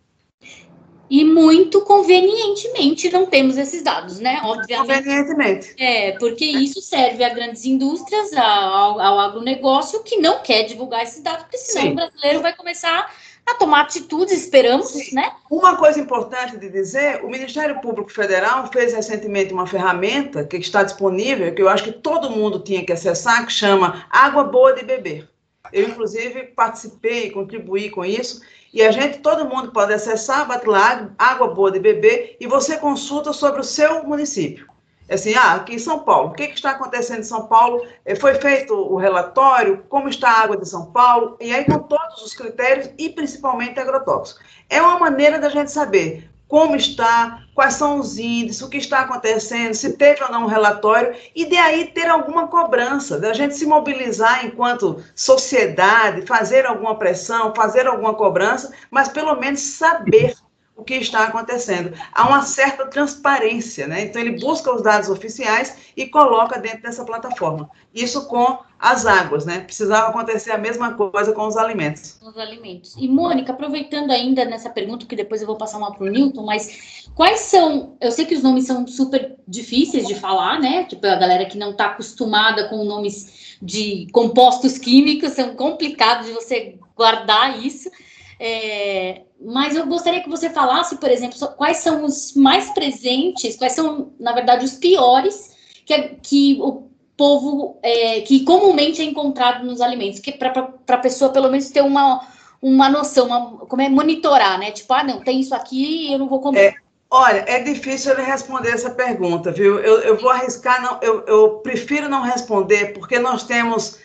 E 1.10 1.24
muito 1.24 1.82
convenientemente 1.82 3.10
não 3.12 3.28
temos 3.28 3.58
esses 3.58 3.84
dados, 3.84 4.20
né? 4.20 4.42
Obviamente. 4.44 5.04
Convenientemente. 5.04 5.76
É, 5.78 6.14
porque 6.14 6.46
isso 6.46 6.82
serve 6.82 7.24
a 7.24 7.30
grandes 7.30 7.64
indústrias, 7.66 8.34
ao, 8.34 9.00
ao 9.00 9.20
agronegócio, 9.20 10.04
que 10.04 10.18
não 10.18 10.42
quer 10.42 10.64
divulgar 10.64 11.04
esses 11.04 11.22
dados, 11.22 11.44
porque 11.44 11.58
senão 11.58 11.84
Sim. 11.84 11.92
o 11.92 11.96
brasileiro 11.96 12.42
vai 12.42 12.56
começar 12.56 13.12
a 13.46 13.54
tomar 13.54 13.82
atitudes, 13.82 14.34
esperamos, 14.34 14.88
Sim. 14.88 15.14
né? 15.16 15.32
Uma 15.50 15.76
coisa 15.76 16.00
importante 16.00 16.58
de 16.58 16.68
dizer, 16.70 17.24
o 17.24 17.30
Ministério 17.30 17.80
Público 17.80 18.12
Federal 18.12 18.68
fez 18.72 18.94
recentemente 18.94 19.54
uma 19.54 19.68
ferramenta 19.68 20.44
que 20.44 20.58
está 20.58 20.82
disponível, 20.82 21.54
que 21.54 21.62
eu 21.62 21.70
acho 21.70 21.84
que 21.84 21.92
todo 21.92 22.32
mundo 22.32 22.60
tinha 22.60 22.84
que 22.84 22.92
acessar, 22.92 23.46
que 23.46 23.54
chama 23.54 24.08
Água 24.10 24.44
Boa 24.44 24.74
de 24.74 24.84
Beber. 24.84 25.30
Eu, 25.72 25.88
inclusive, 25.90 26.44
participei, 26.56 27.30
contribuí 27.30 27.90
com 27.90 28.04
isso, 28.04 28.42
e 28.76 28.84
a 28.84 28.92
gente, 28.92 29.20
todo 29.20 29.48
mundo 29.48 29.72
pode 29.72 29.94
acessar, 29.94 30.46
bate 30.46 30.68
lá, 30.68 31.10
água 31.18 31.48
boa 31.48 31.72
de 31.72 31.80
beber, 31.80 32.36
e 32.42 32.46
você 32.46 32.78
consulta 32.78 33.32
sobre 33.32 33.62
o 33.62 33.64
seu 33.64 34.04
município. 34.04 34.68
Assim, 35.10 35.34
ah, 35.34 35.54
aqui 35.54 35.76
em 35.76 35.80
São 35.80 36.00
Paulo, 36.00 36.30
o 36.30 36.34
que, 36.34 36.50
que 36.50 36.56
está 36.56 36.72
acontecendo 36.72 37.20
em 37.20 37.24
São 37.24 37.48
Paulo? 37.48 37.86
Eh, 38.04 38.16
foi 38.16 38.36
feito 38.36 38.74
o 38.74 38.98
relatório, 38.98 39.86
como 39.88 40.10
está 40.10 40.30
a 40.30 40.42
água 40.42 40.58
de 40.58 40.68
São 40.68 40.88
Paulo, 40.88 41.38
e 41.40 41.54
aí 41.54 41.64
com 41.64 41.80
todos 41.80 42.22
os 42.22 42.34
critérios 42.34 42.90
e 42.98 43.10
principalmente 43.10 43.80
agrotóxicos. 43.80 44.44
É 44.70 44.82
uma 44.82 45.00
maneira 45.00 45.40
da 45.40 45.48
gente 45.48 45.72
saber 45.72 46.30
como 46.48 46.76
está, 46.76 47.44
quais 47.54 47.74
são 47.74 48.00
os 48.00 48.18
índices, 48.18 48.62
o 48.62 48.70
que 48.70 48.78
está 48.78 49.02
acontecendo, 49.02 49.74
se 49.74 49.94
teve 49.94 50.24
ou 50.24 50.32
não 50.32 50.44
um 50.44 50.48
relatório, 50.48 51.16
e 51.36 51.46
de 51.46 51.58
aí 51.58 51.88
ter 51.88 52.08
alguma 52.08 52.48
cobrança, 52.48 53.20
da 53.20 53.34
gente 53.34 53.56
se 53.56 53.66
mobilizar 53.66 54.46
enquanto 54.46 55.04
sociedade, 55.16 56.26
fazer 56.26 56.66
alguma 56.66 56.96
pressão, 56.96 57.54
fazer 57.56 57.88
alguma 57.88 58.14
cobrança, 58.14 58.72
mas 58.92 59.10
pelo 59.10 59.36
menos 59.36 59.60
saber 59.62 60.36
o 60.76 60.84
que 60.84 60.96
está 60.96 61.24
acontecendo. 61.24 61.94
Há 62.14 62.28
uma 62.28 62.42
certa 62.42 62.86
transparência, 62.88 63.88
né? 63.88 64.04
Então 64.04 64.22
ele 64.22 64.40
busca 64.40 64.74
os 64.74 64.82
dados 64.82 65.10
oficiais 65.10 65.78
e 65.96 66.06
coloca 66.08 66.60
dentro 66.60 66.82
dessa 66.82 67.06
plataforma. 67.06 67.70
Isso 67.94 68.28
com 68.28 68.60
as 68.78 69.06
águas, 69.06 69.46
né? 69.46 69.60
Precisava 69.60 70.10
acontecer 70.10 70.52
a 70.52 70.58
mesma 70.58 70.94
coisa 70.94 71.32
com 71.32 71.48
os 71.48 71.56
alimentos. 71.56 72.20
Os 72.22 72.38
alimentos. 72.38 72.94
E 72.98 73.08
Mônica, 73.08 73.54
aproveitando 73.54 74.12
ainda 74.12 74.44
nessa 74.44 74.70
pergunta, 74.70 75.06
que 75.06 75.16
depois 75.16 75.42
eu 75.42 75.48
vou 75.48 75.56
passar 75.56 75.78
uma 75.78 75.94
para 75.94 76.06
o 76.06 76.10
Newton, 76.10 76.44
mas 76.44 77.08
quais 77.16 77.40
são? 77.42 77.96
Eu 78.02 78.12
sei 78.12 78.26
que 78.26 78.36
os 78.36 78.44
nomes 78.44 78.66
são 78.66 78.86
super 78.86 79.38
difíceis 79.48 80.06
de 80.06 80.16
falar, 80.16 80.60
né? 80.60 80.84
Tipo 80.84 81.08
a 81.08 81.16
galera 81.16 81.46
que 81.46 81.58
não 81.58 81.72
está 81.72 81.86
acostumada 81.86 82.68
com 82.68 82.84
nomes 82.84 83.58
de 83.62 84.08
compostos 84.12 84.78
químicos, 84.78 85.32
são 85.32 85.56
complicados 85.56 86.28
de 86.28 86.34
você 86.34 86.78
guardar 86.96 87.64
isso. 87.66 87.90
É, 88.38 89.22
mas 89.40 89.76
eu 89.76 89.86
gostaria 89.86 90.22
que 90.22 90.30
você 90.30 90.50
falasse, 90.50 90.98
por 90.98 91.10
exemplo, 91.10 91.38
quais 91.56 91.78
são 91.78 92.04
os 92.04 92.34
mais 92.36 92.72
presentes, 92.72 93.56
quais 93.56 93.74
são, 93.74 94.14
na 94.20 94.34
verdade, 94.34 94.66
os 94.66 94.74
piores 94.74 95.52
que, 95.86 95.98
que 96.22 96.58
o 96.62 96.90
povo, 97.18 97.80
é, 97.84 98.22
que 98.22 98.44
comumente 98.44 99.02
é 99.02 99.06
encontrado 99.06 99.66
nos 99.66 99.82
alimentos, 99.82 100.20
que 100.20 100.32
para 100.32 100.74
a 100.88 100.98
pessoa, 100.98 101.32
pelo 101.32 101.50
menos, 101.50 101.70
ter 101.70 101.82
uma, 101.82 102.28
uma 102.62 102.90
noção, 102.90 103.28
uma, 103.28 103.58
como 103.66 103.82
é 103.82 103.90
monitorar, 103.90 104.58
né? 104.58 104.72
Tipo, 104.72 104.94
ah, 104.94 105.04
não, 105.04 105.22
tem 105.22 105.40
isso 105.40 105.54
aqui 105.54 106.12
eu 106.12 106.20
não 106.20 106.28
vou 106.28 106.40
comer. 106.40 106.60
É, 106.60 106.86
Olha, 107.10 107.46
é 107.48 107.60
difícil 107.60 108.12
ele 108.12 108.24
responder 108.24 108.72
essa 108.72 108.90
pergunta, 108.90 109.52
viu? 109.52 109.80
Eu, 109.80 110.02
eu 110.02 110.18
vou 110.18 110.30
arriscar, 110.30 110.82
não, 110.82 111.00
eu, 111.02 111.24
eu 111.26 111.50
prefiro 111.60 112.10
não 112.10 112.22
responder, 112.22 112.94
porque 112.94 113.20
nós 113.20 113.44
temos 113.44 114.00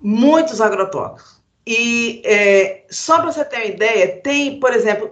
muitos 0.00 0.60
agrotóxicos. 0.60 1.39
E 1.72 2.20
é, 2.24 2.84
só 2.90 3.20
para 3.20 3.30
você 3.30 3.44
ter 3.44 3.58
uma 3.58 3.64
ideia, 3.66 4.20
tem, 4.22 4.58
por 4.58 4.72
exemplo, 4.72 5.08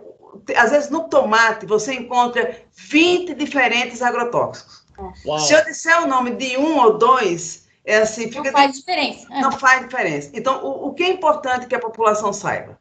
às 0.57 0.73
vezes 0.73 0.91
no 0.91 1.09
tomate 1.09 1.65
você 1.65 1.95
encontra 1.95 2.63
20 2.73 3.33
diferentes 3.35 4.03
agrotóxicos. 4.03 4.85
Uau. 5.25 5.39
Se 5.39 5.53
eu 5.53 5.65
disser 5.65 6.03
o 6.03 6.09
nome 6.09 6.33
de 6.33 6.57
um 6.57 6.81
ou 6.81 6.99
dois, 6.99 7.69
é 7.85 7.99
assim, 7.99 8.25
fica. 8.25 8.51
Não 8.51 8.51
faz 8.51 8.73
diferença. 8.73 9.27
É. 9.31 9.41
Não 9.41 9.53
faz 9.53 9.83
diferença. 9.83 10.31
Então, 10.35 10.65
o, 10.65 10.89
o 10.89 10.95
que 10.95 11.05
é 11.05 11.11
importante 11.11 11.69
que 11.69 11.77
a 11.77 11.79
população 11.79 12.33
saiba? 12.33 12.77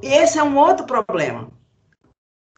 E 0.00 0.06
esse 0.06 0.38
é 0.38 0.42
um 0.42 0.56
outro 0.56 0.86
problema. 0.86 1.50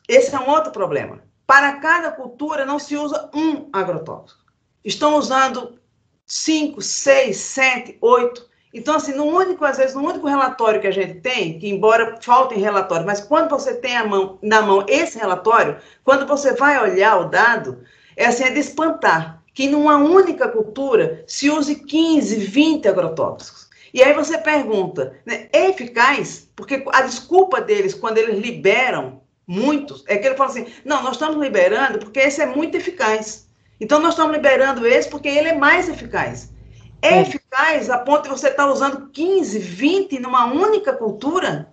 Esse 0.08 0.36
é 0.36 0.38
um 0.38 0.48
outro 0.48 0.70
problema. 0.70 1.24
Para 1.48 1.80
cada 1.80 2.12
cultura 2.12 2.64
não 2.64 2.78
se 2.78 2.96
usa 2.96 3.28
um 3.34 3.68
agrotóxico. 3.72 4.40
Estão 4.84 5.16
usando 5.16 5.80
cinco, 6.24 6.80
seis, 6.80 7.38
sete, 7.38 7.98
oito. 8.00 8.53
Então, 8.74 8.96
assim, 8.96 9.14
no 9.14 9.24
único, 9.24 9.64
às 9.64 9.76
vezes, 9.76 9.94
no 9.94 10.02
único 10.02 10.26
relatório 10.26 10.80
que 10.80 10.88
a 10.88 10.92
gente 10.92 11.20
tem, 11.20 11.60
que 11.60 11.68
embora 11.68 12.18
faltem 12.20 12.58
relatórios, 12.58 13.06
mas 13.06 13.20
quando 13.20 13.48
você 13.48 13.72
tem 13.72 13.96
a 13.96 14.04
mão, 14.04 14.36
na 14.42 14.62
mão 14.62 14.84
esse 14.88 15.16
relatório, 15.16 15.76
quando 16.02 16.26
você 16.26 16.54
vai 16.54 16.82
olhar 16.82 17.20
o 17.20 17.28
dado, 17.30 17.84
é 18.16 18.26
assim, 18.26 18.42
é 18.42 18.50
de 18.50 18.58
espantar 18.58 19.40
que 19.54 19.68
numa 19.68 19.96
única 19.96 20.48
cultura 20.48 21.22
se 21.24 21.48
use 21.48 21.76
15, 21.76 22.34
20 22.36 22.88
agrotóxicos. 22.88 23.68
E 23.94 24.02
aí 24.02 24.12
você 24.12 24.36
pergunta, 24.36 25.14
né, 25.24 25.46
é 25.52 25.70
eficaz? 25.70 26.50
Porque 26.56 26.82
a 26.92 27.02
desculpa 27.02 27.60
deles, 27.60 27.94
quando 27.94 28.18
eles 28.18 28.40
liberam 28.40 29.20
muitos, 29.46 30.02
é 30.08 30.16
que 30.18 30.26
ele 30.26 30.34
fala 30.34 30.50
assim: 30.50 30.66
não, 30.84 31.00
nós 31.04 31.12
estamos 31.12 31.40
liberando 31.40 32.00
porque 32.00 32.18
esse 32.18 32.42
é 32.42 32.46
muito 32.46 32.76
eficaz. 32.76 33.48
Então 33.80 34.00
nós 34.00 34.14
estamos 34.14 34.34
liberando 34.34 34.84
esse 34.84 35.08
porque 35.08 35.28
ele 35.28 35.50
é 35.50 35.54
mais 35.54 35.88
eficaz. 35.88 36.52
É, 37.00 37.18
é. 37.18 37.22
eficaz 37.22 37.43
a 37.90 37.98
ponto 37.98 38.24
de 38.24 38.28
você 38.30 38.48
estar 38.48 38.70
usando 38.70 39.10
15, 39.10 39.58
20 39.58 40.18
numa 40.18 40.46
única 40.46 40.92
cultura? 40.92 41.72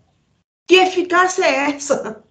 Que 0.68 0.76
eficácia 0.76 1.44
é 1.44 1.72
essa? 1.72 2.24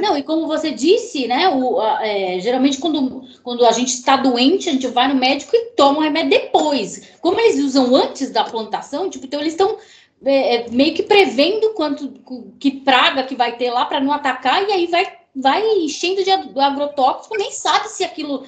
Não, 0.00 0.16
e 0.16 0.22
como 0.22 0.46
você 0.46 0.70
disse, 0.70 1.26
né? 1.26 1.48
O, 1.50 1.80
é, 2.00 2.40
geralmente, 2.40 2.78
quando, 2.78 3.22
quando 3.42 3.66
a 3.66 3.72
gente 3.72 3.90
está 3.90 4.16
doente, 4.16 4.68
a 4.68 4.72
gente 4.72 4.86
vai 4.86 5.08
no 5.08 5.14
médico 5.14 5.54
e 5.54 5.72
toma 5.76 5.98
o 5.98 6.02
remédio 6.02 6.30
depois. 6.30 7.10
Como 7.20 7.38
eles 7.38 7.62
usam 7.62 7.94
antes 7.94 8.30
da 8.30 8.44
plantação, 8.44 9.10
tipo, 9.10 9.26
então 9.26 9.40
eles 9.40 9.52
estão 9.52 9.76
é, 10.24 10.56
é, 10.56 10.70
meio 10.70 10.94
que 10.94 11.02
prevendo 11.02 11.74
quanto 11.74 12.14
que 12.58 12.70
praga 12.80 13.24
que 13.24 13.36
vai 13.36 13.56
ter 13.56 13.70
lá 13.70 13.84
para 13.84 14.00
não 14.00 14.10
atacar, 14.10 14.66
e 14.66 14.72
aí 14.72 14.86
vai, 14.86 15.06
vai 15.36 15.62
enchendo 15.78 16.24
de 16.24 16.30
agrotóxico, 16.30 17.36
nem 17.36 17.52
sabe 17.52 17.88
se 17.88 18.04
aquilo 18.04 18.46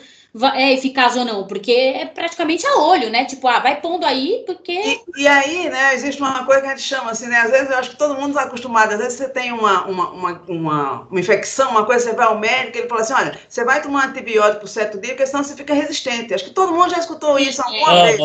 é 0.54 0.72
eficaz 0.72 1.16
ou 1.16 1.24
não, 1.24 1.46
porque 1.46 1.72
é 1.72 2.06
praticamente 2.06 2.66
a 2.66 2.78
olho, 2.78 3.10
né? 3.10 3.24
Tipo, 3.24 3.48
ah, 3.48 3.60
vai 3.60 3.80
pondo 3.80 4.04
aí, 4.04 4.42
porque. 4.46 4.72
E, 4.72 5.22
e, 5.22 5.28
aí, 5.28 5.70
né, 5.70 5.94
existe 5.94 6.20
uma 6.20 6.44
coisa 6.44 6.62
que 6.62 6.66
a 6.66 6.70
gente 6.70 6.82
chama 6.82 7.10
assim, 7.10 7.26
né? 7.26 7.36
Às 7.38 7.50
vezes 7.50 7.70
eu 7.70 7.78
acho 7.78 7.90
que 7.90 7.96
todo 7.96 8.14
mundo 8.14 8.30
está 8.30 8.42
acostumado, 8.42 8.92
às 8.92 8.98
vezes 8.98 9.14
você 9.14 9.28
tem 9.28 9.52
uma, 9.52 9.86
uma, 9.86 10.10
uma, 10.10 10.42
uma, 10.48 11.00
uma 11.10 11.20
infecção, 11.20 11.70
uma 11.70 11.86
coisa, 11.86 12.04
você 12.04 12.16
vai 12.16 12.26
ao 12.26 12.38
médico, 12.38 12.78
ele 12.78 12.88
fala 12.88 13.00
assim: 13.00 13.14
olha, 13.14 13.38
você 13.48 13.64
vai 13.64 13.80
tomar 13.80 14.08
antibiótico 14.08 14.60
por 14.60 14.68
certo 14.68 15.00
dia, 15.00 15.10
porque 15.10 15.26
senão 15.26 15.42
você 15.42 15.54
fica 15.54 15.72
resistente. 15.74 16.34
Acho 16.34 16.44
que 16.44 16.50
todo 16.50 16.74
mundo 16.74 16.90
já 16.90 16.98
escutou 16.98 17.38
isso 17.38 17.62
alguma 17.62 18.04
vez. 18.04 18.18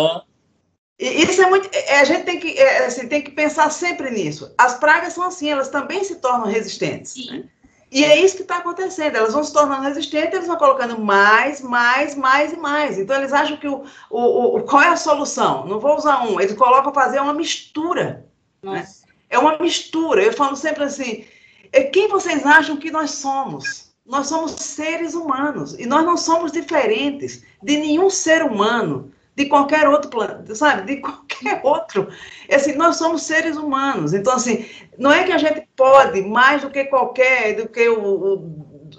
E 0.99 1.23
isso 1.23 1.41
é 1.41 1.49
muito. 1.49 1.69
É, 1.73 1.99
a 1.99 2.03
gente 2.03 2.25
tem 2.25 2.39
que, 2.39 2.59
é, 2.59 2.85
assim, 2.85 3.07
tem 3.07 3.21
que 3.23 3.31
pensar 3.31 3.71
sempre 3.71 4.11
nisso. 4.11 4.53
As 4.57 4.75
pragas 4.75 5.13
são 5.13 5.23
assim, 5.23 5.49
elas 5.49 5.69
também 5.69 6.03
se 6.03 6.15
tornam 6.15 6.47
resistentes. 6.47 7.13
Sim. 7.13 7.31
Né? 7.31 7.43
E 7.91 8.05
é 8.05 8.17
isso 8.23 8.37
que 8.37 8.43
está 8.43 8.57
acontecendo. 8.57 9.17
Elas 9.17 9.33
vão 9.33 9.43
se 9.43 9.51
tornando 9.51 9.83
resistentes, 9.83 10.33
eles 10.33 10.47
vão 10.47 10.55
colocando 10.55 10.97
mais, 10.97 11.59
mais, 11.59 12.15
mais 12.15 12.53
e 12.53 12.57
mais. 12.57 12.97
Então, 12.97 13.17
eles 13.17 13.33
acham 13.33 13.57
que 13.57 13.67
o, 13.67 13.83
o, 14.09 14.57
o 14.57 14.63
qual 14.63 14.81
é 14.81 14.87
a 14.87 14.95
solução? 14.95 15.67
Não 15.67 15.77
vou 15.77 15.97
usar 15.97 16.23
um, 16.23 16.39
eles 16.39 16.55
colocam 16.55 16.93
fazer 16.93 17.19
uma 17.19 17.33
mistura. 17.33 18.25
Né? 18.63 18.87
É 19.29 19.37
uma 19.37 19.57
mistura. 19.57 20.23
Eu 20.23 20.31
falo 20.31 20.55
sempre 20.55 20.85
assim: 20.85 21.25
é 21.73 21.83
quem 21.83 22.07
vocês 22.07 22.45
acham 22.45 22.77
que 22.77 22.89
nós 22.89 23.11
somos? 23.11 23.91
Nós 24.05 24.27
somos 24.27 24.53
seres 24.53 25.13
humanos 25.13 25.73
e 25.77 25.85
nós 25.85 26.05
não 26.05 26.15
somos 26.17 26.51
diferentes 26.51 27.43
de 27.61 27.77
nenhum 27.77 28.09
ser 28.09 28.41
humano 28.41 29.11
de 29.43 29.49
qualquer 29.49 29.87
outro 29.87 30.09
planeta, 30.09 30.53
sabe? 30.53 30.95
De 30.95 31.01
qualquer 31.01 31.61
outro. 31.63 32.07
É 32.47 32.55
assim, 32.55 32.73
nós 32.73 32.97
somos 32.97 33.23
seres 33.23 33.57
humanos. 33.57 34.13
Então, 34.13 34.33
assim, 34.33 34.65
não 34.97 35.11
é 35.11 35.23
que 35.23 35.31
a 35.31 35.37
gente 35.37 35.67
pode 35.75 36.21
mais 36.21 36.61
do 36.61 36.69
que 36.69 36.85
qualquer, 36.85 37.55
do 37.55 37.67
que 37.67 37.87
o, 37.89 37.99
o 37.99 38.37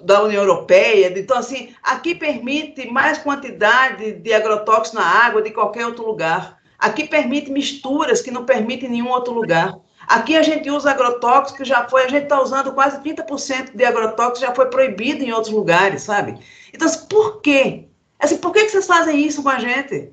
da 0.04 0.22
União 0.22 0.42
Europeia. 0.42 1.12
Então, 1.16 1.38
assim, 1.38 1.74
aqui 1.82 2.14
permite 2.14 2.90
mais 2.90 3.18
quantidade 3.18 4.12
de 4.12 4.32
agrotóxicos 4.32 4.92
na 4.92 5.04
água 5.04 5.42
de 5.42 5.50
qualquer 5.50 5.86
outro 5.86 6.04
lugar. 6.04 6.58
Aqui 6.78 7.06
permite 7.06 7.50
misturas 7.50 8.20
que 8.20 8.30
não 8.30 8.44
permite 8.44 8.86
em 8.86 8.88
nenhum 8.88 9.10
outro 9.10 9.32
lugar. 9.32 9.78
Aqui 10.08 10.36
a 10.36 10.42
gente 10.42 10.68
usa 10.68 10.90
agrotóxicos 10.90 11.58
que 11.58 11.64
já 11.64 11.86
foi, 11.88 12.04
a 12.04 12.08
gente 12.08 12.24
está 12.24 12.42
usando 12.42 12.72
quase 12.72 13.00
30% 13.00 13.76
de 13.76 13.84
agrotóxicos, 13.84 14.40
já 14.40 14.52
foi 14.52 14.66
proibido 14.66 15.22
em 15.22 15.32
outros 15.32 15.52
lugares, 15.52 16.02
sabe? 16.02 16.34
Então, 16.74 16.88
assim, 16.88 17.06
por 17.06 17.40
quê? 17.40 17.86
Assim, 18.18 18.36
por 18.38 18.52
que, 18.52 18.64
que 18.64 18.70
vocês 18.70 18.86
fazem 18.86 19.24
isso 19.24 19.42
com 19.42 19.48
a 19.48 19.58
gente? 19.58 20.12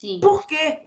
Sim. 0.00 0.18
Por 0.18 0.46
quê? 0.46 0.78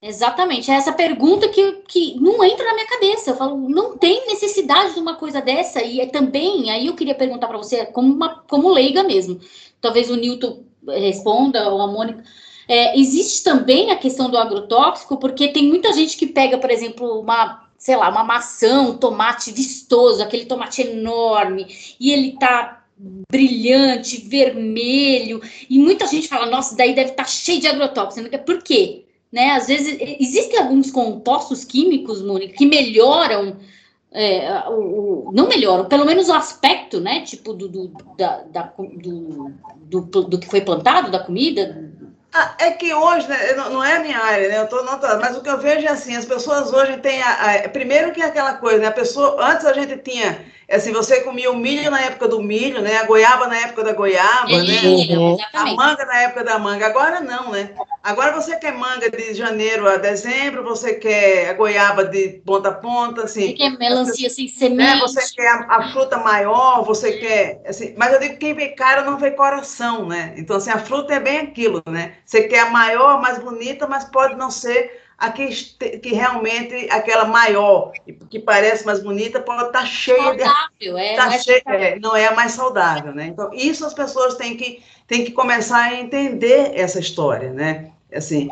Exatamente. 0.00 0.70
É 0.70 0.74
essa 0.74 0.92
pergunta 0.92 1.48
que, 1.48 1.72
que 1.88 2.14
não 2.20 2.44
entra 2.44 2.64
na 2.64 2.74
minha 2.74 2.86
cabeça. 2.86 3.30
Eu 3.30 3.36
falo, 3.36 3.68
não 3.68 3.98
tem 3.98 4.26
necessidade 4.28 4.94
de 4.94 5.00
uma 5.00 5.16
coisa 5.16 5.40
dessa. 5.40 5.82
E 5.82 6.00
é 6.00 6.06
também, 6.06 6.70
aí 6.70 6.86
eu 6.86 6.94
queria 6.94 7.16
perguntar 7.16 7.48
para 7.48 7.58
você, 7.58 7.84
como, 7.86 8.14
uma, 8.14 8.44
como 8.48 8.70
leiga 8.70 9.02
mesmo. 9.02 9.40
Talvez 9.80 10.08
o 10.08 10.14
Newton 10.16 10.62
responda, 10.86 11.68
ou 11.68 11.82
a 11.82 11.88
Mônica. 11.88 12.22
É, 12.68 12.96
existe 12.96 13.42
também 13.42 13.90
a 13.90 13.96
questão 13.96 14.30
do 14.30 14.38
agrotóxico, 14.38 15.16
porque 15.16 15.48
tem 15.48 15.66
muita 15.66 15.92
gente 15.92 16.16
que 16.16 16.26
pega, 16.26 16.56
por 16.56 16.70
exemplo, 16.70 17.20
uma, 17.20 17.68
sei 17.76 17.96
lá, 17.96 18.08
uma 18.08 18.22
maçã, 18.22 18.82
um 18.82 18.96
tomate 18.96 19.50
vistoso, 19.50 20.22
aquele 20.22 20.46
tomate 20.46 20.82
enorme, 20.82 21.66
e 21.98 22.12
ele 22.12 22.38
tá 22.38 22.83
brilhante, 22.96 24.28
vermelho, 24.28 25.40
e 25.68 25.78
muita 25.78 26.06
gente 26.06 26.28
fala, 26.28 26.46
nossa, 26.46 26.76
daí 26.76 26.94
deve 26.94 27.10
estar 27.10 27.24
tá 27.24 27.28
cheio 27.28 27.60
de 27.60 27.66
agrotóxico. 27.66 28.38
Por 28.44 28.62
quê? 28.62 29.04
Né? 29.32 29.50
Às 29.50 29.66
vezes, 29.66 29.98
existem 30.20 30.58
alguns 30.58 30.90
compostos 30.90 31.64
químicos, 31.64 32.22
Mônica, 32.22 32.54
que 32.56 32.66
melhoram, 32.66 33.56
é, 34.12 34.62
o, 34.68 35.28
o, 35.28 35.32
não 35.34 35.48
melhoram, 35.48 35.86
pelo 35.86 36.04
menos 36.04 36.28
o 36.28 36.32
aspecto, 36.34 37.00
né? 37.00 37.22
Tipo, 37.22 37.52
do, 37.52 37.68
do, 37.68 37.88
da, 38.16 38.44
da 38.44 38.72
do, 38.78 39.52
do, 39.76 40.00
do, 40.00 40.38
que 40.38 40.46
foi 40.46 40.60
plantado, 40.60 41.10
da 41.10 41.18
comida. 41.18 41.92
Ah, 42.32 42.56
é 42.60 42.70
que 42.70 42.94
hoje, 42.94 43.28
né, 43.28 43.54
não 43.54 43.82
é 43.82 43.96
a 43.96 44.00
minha 44.00 44.18
área, 44.18 44.48
né? 44.48 44.58
Eu 44.60 44.68
tô 44.68 44.84
notando, 44.84 45.20
mas 45.20 45.36
o 45.36 45.40
que 45.40 45.48
eu 45.48 45.58
vejo 45.58 45.84
é 45.84 45.90
assim, 45.90 46.14
as 46.14 46.24
pessoas 46.24 46.72
hoje 46.72 46.96
têm 46.98 47.20
a, 47.20 47.64
a, 47.64 47.68
primeiro 47.68 48.12
que 48.12 48.22
é 48.22 48.26
aquela 48.26 48.54
coisa, 48.54 48.78
né? 48.78 48.86
A 48.86 48.92
pessoa, 48.92 49.36
antes 49.40 49.66
a 49.66 49.72
gente 49.72 49.96
tinha 49.98 50.44
é 50.66 50.76
assim, 50.76 50.92
você 50.92 51.20
comia 51.20 51.50
o 51.50 51.56
milho 51.56 51.90
na 51.90 52.00
época 52.00 52.26
do 52.26 52.42
milho, 52.42 52.80
né? 52.80 52.96
A 52.96 53.04
goiaba 53.04 53.46
na 53.46 53.56
época 53.56 53.84
da 53.84 53.92
goiaba, 53.92 54.62
né? 54.62 54.80
Uhum. 54.82 55.36
A 55.52 55.66
manga 55.74 56.04
na 56.06 56.22
época 56.22 56.42
da 56.42 56.58
manga. 56.58 56.86
Agora 56.86 57.20
não, 57.20 57.50
né? 57.50 57.70
Agora 58.02 58.32
você 58.32 58.56
quer 58.56 58.72
manga 58.72 59.10
de 59.10 59.34
janeiro 59.34 59.88
a 59.88 59.96
dezembro, 59.96 60.64
você 60.64 60.94
quer 60.94 61.50
a 61.50 61.52
goiaba 61.52 62.04
de 62.04 62.40
ponta 62.44 62.70
a 62.70 62.72
ponta, 62.72 63.24
assim. 63.24 63.48
Você 63.48 63.52
quer 63.52 63.78
melancia 63.78 64.30
sem 64.30 64.48
semente. 64.48 64.94
Né? 64.94 64.98
Você 65.00 65.34
quer 65.34 65.48
a, 65.48 65.66
a, 65.68 65.92
fruta 65.92 66.16
maior, 66.18 66.82
você 66.84 67.12
quer, 67.12 67.62
assim. 67.66 67.94
Mas 67.96 68.12
eu 68.12 68.20
digo 68.20 68.34
que 68.34 68.40
quem 68.40 68.54
vê 68.54 68.68
cara 68.68 69.02
não 69.02 69.18
vê 69.18 69.32
coração, 69.32 70.06
né? 70.06 70.34
Então, 70.36 70.56
assim, 70.56 70.70
a 70.70 70.78
fruta 70.78 71.14
é 71.14 71.20
bem 71.20 71.38
aquilo, 71.40 71.82
né? 71.86 72.14
Você 72.24 72.44
quer 72.44 72.60
a 72.60 72.70
maior, 72.70 73.20
mais 73.20 73.38
bonita, 73.38 73.86
mas 73.86 74.04
pode 74.04 74.34
não 74.34 74.50
ser 74.50 75.03
a 75.24 75.32
que, 75.32 75.48
que 75.98 76.14
realmente 76.14 76.88
aquela 76.90 77.24
maior, 77.24 77.92
que 78.28 78.38
parece 78.38 78.84
mais 78.84 79.00
bonita, 79.00 79.40
pode 79.40 79.64
estar 79.64 79.80
tá 79.80 79.86
cheia 79.86 80.22
saudável, 80.22 80.54
de. 80.78 80.88
É, 80.90 81.16
tá 81.16 81.38
cheia, 81.38 81.62
é, 81.66 81.98
não 81.98 82.14
é 82.14 82.26
a 82.26 82.34
mais 82.34 82.52
saudável, 82.52 83.14
né? 83.14 83.26
Então, 83.26 83.50
isso 83.52 83.86
as 83.86 83.94
pessoas 83.94 84.34
têm 84.34 84.56
que, 84.56 84.82
têm 85.06 85.24
que 85.24 85.32
começar 85.32 85.82
a 85.82 85.94
entender 85.94 86.72
essa 86.74 87.00
história, 87.00 87.52
né? 87.52 87.90
Assim, 88.12 88.48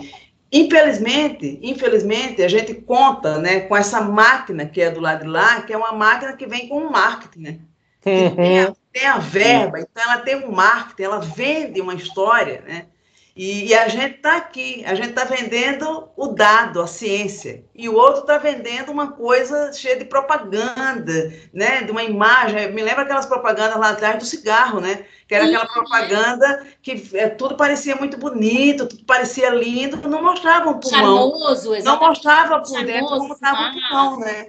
infelizmente, 0.51 1.59
infelizmente, 1.63 2.43
a 2.43 2.49
gente 2.49 2.75
conta 2.75 3.39
né, 3.39 3.61
com 3.61 3.77
essa 3.77 4.01
máquina 4.01 4.67
que 4.67 4.81
é 4.81 4.91
do 4.91 5.01
lado 5.01 5.25
de 5.25 5.31
lá, 5.31 5.63
que 5.63 5.73
é 5.73 5.77
uma 5.77 5.93
máquina 5.93 6.37
que 6.37 6.47
vem 6.47 6.69
com 6.69 6.79
um 6.79 6.91
marketing, 6.91 7.41
né? 7.41 7.59
Uhum. 8.05 8.35
Tem, 8.35 8.61
a, 8.61 8.75
tem 8.93 9.07
a 9.07 9.19
verba, 9.19 9.79
então 9.79 10.03
ela 10.03 10.21
tem 10.21 10.37
um 10.37 10.51
marketing, 10.51 11.03
ela 11.03 11.21
vende 11.21 11.81
uma 11.81 11.95
história, 11.95 12.63
né? 12.67 12.87
E, 13.35 13.69
e, 13.69 13.75
a 13.75 13.89
gente 13.89 14.17
está 14.17 14.37
aqui, 14.37 14.85
a 14.85 14.95
gente 14.95 15.09
está 15.09 15.25
vendendo 15.25 16.07
o 16.15 16.29
dado, 16.29 16.83
a 16.83 16.87
ciência, 16.87 17.65
e 17.75 17.89
o 17.89 17.95
outro 17.95 18.21
está 18.21 18.37
vendendo 18.37 18.93
uma 18.93 19.13
coisa 19.13 19.73
cheia 19.73 19.97
de 19.97 20.05
propaganda, 20.05 21.33
né? 21.53 21.83
De 21.83 21.91
uma 21.91 22.03
imagem. 22.03 22.71
Me 22.73 22.83
lembra 22.83 23.05
aquelas 23.05 23.25
propagandas 23.25 23.79
lá 23.79 23.91
atrás 23.91 24.19
do 24.19 24.27
cigarro, 24.27 24.81
né? 24.81 25.07
Que 25.27 25.35
era 25.35 25.47
aquela 25.47 25.67
propaganda 25.67 26.67
que 26.83 27.09
é, 27.15 27.29
tudo 27.31 27.57
parecia 27.57 27.97
muito 27.97 28.19
bonito, 28.19 28.87
tudo 28.87 29.05
parecia 29.05 29.49
lindo, 29.49 29.97
não 30.07 30.23
mostrava 30.23 30.69
o 30.69 30.79
pulmão. 30.79 31.01
Charmoso, 31.01 31.83
não 31.83 31.99
mostrava 31.99 32.59
por 32.59 32.69
Charmoso, 32.69 32.87
dentro 32.87 33.19
como 33.19 33.33
estava 33.33 33.63
o 33.63 33.73
pulmão, 33.73 34.21
né? 34.21 34.49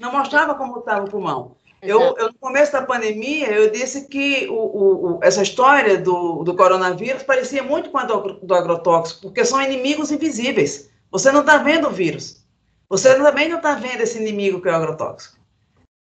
Não 0.00 0.10
mostrava 0.10 0.54
como 0.54 0.78
estava 0.78 1.04
o 1.04 1.10
pulmão. 1.10 1.54
Eu, 1.82 2.14
eu, 2.16 2.28
no 2.28 2.38
começo 2.38 2.70
da 2.70 2.82
pandemia, 2.82 3.50
eu 3.50 3.68
disse 3.68 4.06
que 4.06 4.46
o, 4.48 4.54
o, 4.54 5.16
o, 5.16 5.20
essa 5.20 5.42
história 5.42 5.98
do, 5.98 6.44
do 6.44 6.54
coronavírus 6.54 7.24
parecia 7.24 7.60
muito 7.60 7.90
com 7.90 7.98
a 7.98 8.04
do, 8.04 8.34
do 8.34 8.54
agrotóxico, 8.54 9.22
porque 9.22 9.44
são 9.44 9.60
inimigos 9.60 10.12
invisíveis. 10.12 10.88
Você 11.10 11.32
não 11.32 11.40
está 11.40 11.58
vendo 11.58 11.88
o 11.88 11.90
vírus. 11.90 12.46
Você 12.88 13.12
também 13.16 13.48
não 13.48 13.56
está 13.56 13.74
vendo 13.74 14.00
esse 14.00 14.16
inimigo 14.16 14.60
que 14.60 14.68
é 14.68 14.72
o 14.72 14.76
agrotóxico. 14.76 15.36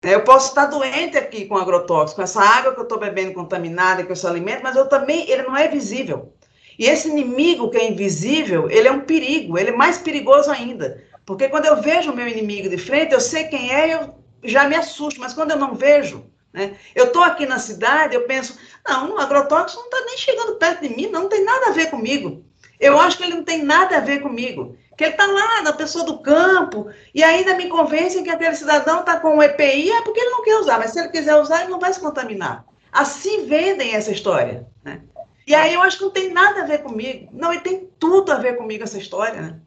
Eu 0.03 0.23
posso 0.23 0.49
estar 0.49 0.67
doente 0.67 1.17
aqui 1.17 1.45
com 1.45 1.57
agrotóxico, 1.57 2.17
com 2.17 2.23
essa 2.23 2.41
água 2.41 2.73
que 2.73 2.79
eu 2.79 2.83
estou 2.83 2.99
bebendo 2.99 3.33
contaminada, 3.33 4.03
com 4.03 4.13
esse 4.13 4.27
alimento, 4.27 4.61
mas 4.61 4.75
eu 4.75 4.87
também, 4.87 5.29
ele 5.31 5.43
não 5.43 5.57
é 5.57 5.67
visível. 5.67 6.31
E 6.77 6.85
esse 6.85 7.09
inimigo 7.09 7.71
que 7.71 7.77
é 7.77 7.89
invisível, 7.89 8.69
ele 8.69 8.87
é 8.87 8.91
um 8.91 9.01
perigo, 9.01 9.57
ele 9.57 9.71
é 9.71 9.75
mais 9.75 9.97
perigoso 9.97 10.51
ainda. 10.51 11.03
Porque 11.25 11.49
quando 11.49 11.65
eu 11.65 11.81
vejo 11.81 12.11
o 12.11 12.15
meu 12.15 12.27
inimigo 12.27 12.69
de 12.69 12.77
frente, 12.77 13.13
eu 13.13 13.21
sei 13.21 13.45
quem 13.45 13.73
é, 13.73 13.95
eu 13.95 14.20
já 14.43 14.67
me 14.67 14.75
assusto, 14.75 15.19
mas 15.19 15.33
quando 15.33 15.51
eu 15.51 15.57
não 15.57 15.75
vejo, 15.75 16.25
né? 16.53 16.75
Eu 16.93 17.05
estou 17.05 17.23
aqui 17.23 17.45
na 17.45 17.59
cidade, 17.59 18.15
eu 18.15 18.25
penso, 18.25 18.57
não, 18.87 19.15
o 19.15 19.19
agrotóxico 19.19 19.81
não 19.81 19.89
está 19.89 20.05
nem 20.05 20.17
chegando 20.17 20.55
perto 20.55 20.81
de 20.81 20.89
mim, 20.89 21.07
não, 21.07 21.23
não 21.23 21.29
tem 21.29 21.43
nada 21.43 21.67
a 21.67 21.71
ver 21.71 21.89
comigo. 21.89 22.43
Eu 22.79 22.99
acho 22.99 23.17
que 23.17 23.23
ele 23.23 23.35
não 23.35 23.43
tem 23.43 23.63
nada 23.63 23.97
a 23.97 24.01
ver 24.01 24.21
comigo. 24.21 24.75
Que 24.97 25.05
ele 25.05 25.11
está 25.11 25.25
lá 25.25 25.61
na 25.61 25.71
pessoa 25.71 26.03
do 26.03 26.19
campo, 26.19 26.89
e 27.13 27.23
ainda 27.23 27.55
me 27.55 27.67
convencem 27.67 28.23
que 28.23 28.29
aquele 28.29 28.55
cidadão 28.55 28.99
está 28.99 29.19
com 29.19 29.37
o 29.37 29.43
EPI, 29.43 29.91
é 29.91 30.01
porque 30.01 30.19
ele 30.19 30.31
não 30.31 30.43
quer 30.43 30.57
usar, 30.57 30.77
mas 30.77 30.91
se 30.91 30.99
ele 30.99 31.09
quiser 31.09 31.35
usar, 31.35 31.61
ele 31.61 31.71
não 31.71 31.79
vai 31.79 31.93
se 31.93 31.99
contaminar. 31.99 32.65
Assim 32.91 33.45
vendem 33.45 33.95
essa 33.95 34.11
história. 34.11 34.67
Né? 34.83 35.01
E 35.47 35.55
aí 35.55 35.73
eu 35.73 35.81
acho 35.81 35.97
que 35.97 36.03
não 36.03 36.11
tem 36.11 36.31
nada 36.31 36.61
a 36.63 36.65
ver 36.65 36.79
comigo. 36.79 37.29
Não, 37.31 37.53
e 37.53 37.59
tem 37.59 37.89
tudo 37.97 38.31
a 38.31 38.37
ver 38.37 38.57
comigo 38.57 38.83
essa 38.83 38.97
história, 38.97 39.41
né? 39.41 39.59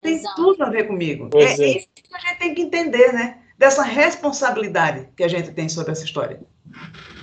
Tem 0.00 0.16
Exato. 0.16 0.36
tudo 0.36 0.62
a 0.64 0.68
ver 0.68 0.86
comigo. 0.86 1.30
É, 1.34 1.44
é 1.44 1.76
isso 1.78 1.88
que 1.94 2.14
a 2.14 2.18
gente 2.18 2.38
tem 2.38 2.54
que 2.54 2.62
entender, 2.62 3.12
né? 3.12 3.38
Dessa 3.62 3.84
responsabilidade 3.84 5.06
que 5.16 5.22
a 5.22 5.28
gente 5.28 5.52
tem 5.52 5.68
sobre 5.68 5.92
essa 5.92 6.04
história. 6.04 6.40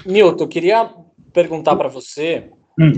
Milton, 0.06 0.46
eu 0.46 0.48
queria 0.48 0.90
perguntar 1.34 1.76
para 1.76 1.90
você 1.90 2.50
hum. 2.80 2.94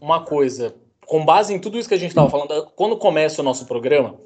uma 0.00 0.24
coisa. 0.24 0.74
Com 1.06 1.24
base 1.24 1.54
em 1.54 1.60
tudo 1.60 1.78
isso 1.78 1.88
que 1.88 1.94
a 1.94 1.98
gente 1.98 2.08
estava 2.08 2.28
falando, 2.28 2.66
quando 2.74 2.96
começa 2.96 3.40
o 3.40 3.44
nosso 3.44 3.66
programa, 3.66 4.16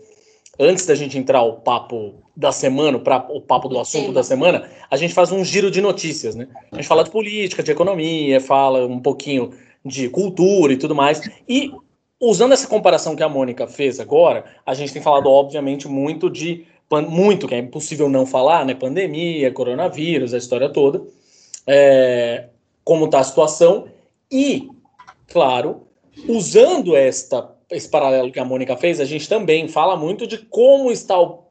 antes 0.58 0.86
da 0.86 0.94
gente 0.94 1.18
entrar 1.18 1.42
o 1.42 1.60
papo 1.60 2.22
da 2.34 2.50
semana, 2.50 2.98
para 2.98 3.26
o 3.30 3.42
papo 3.42 3.68
do 3.68 3.78
assunto 3.78 4.06
Sim. 4.06 4.12
da 4.14 4.22
semana, 4.22 4.66
a 4.90 4.96
gente 4.96 5.12
faz 5.12 5.30
um 5.30 5.44
giro 5.44 5.70
de 5.70 5.82
notícias, 5.82 6.34
né? 6.34 6.48
A 6.72 6.76
gente 6.76 6.88
fala 6.88 7.04
de 7.04 7.10
política, 7.10 7.62
de 7.62 7.70
economia, 7.70 8.40
fala 8.40 8.86
um 8.86 8.98
pouquinho 8.98 9.50
de 9.84 10.08
cultura 10.08 10.72
e 10.72 10.78
tudo 10.78 10.94
mais. 10.94 11.20
E 11.46 11.70
usando 12.18 12.52
essa 12.52 12.66
comparação 12.66 13.14
que 13.14 13.22
a 13.22 13.28
Mônica 13.28 13.66
fez 13.66 14.00
agora, 14.00 14.46
a 14.64 14.72
gente 14.72 14.90
tem 14.90 15.02
falado, 15.02 15.28
obviamente, 15.28 15.86
muito 15.86 16.30
de 16.30 16.64
muito, 16.90 17.46
que 17.46 17.54
é 17.54 17.58
impossível 17.58 18.08
não 18.08 18.24
falar, 18.24 18.64
né? 18.64 18.74
Pandemia, 18.74 19.52
coronavírus, 19.52 20.32
a 20.32 20.38
história 20.38 20.68
toda, 20.68 21.02
é, 21.66 22.48
como 22.82 23.04
está 23.04 23.20
a 23.20 23.24
situação, 23.24 23.88
e, 24.30 24.68
claro, 25.26 25.86
usando 26.26 26.96
esta, 26.96 27.50
esse 27.70 27.88
paralelo 27.88 28.32
que 28.32 28.40
a 28.40 28.44
Mônica 28.44 28.76
fez, 28.76 29.00
a 29.00 29.04
gente 29.04 29.28
também 29.28 29.68
fala 29.68 29.96
muito 29.96 30.26
de 30.26 30.38
como 30.38 30.90
está 30.90 31.20
o, 31.20 31.44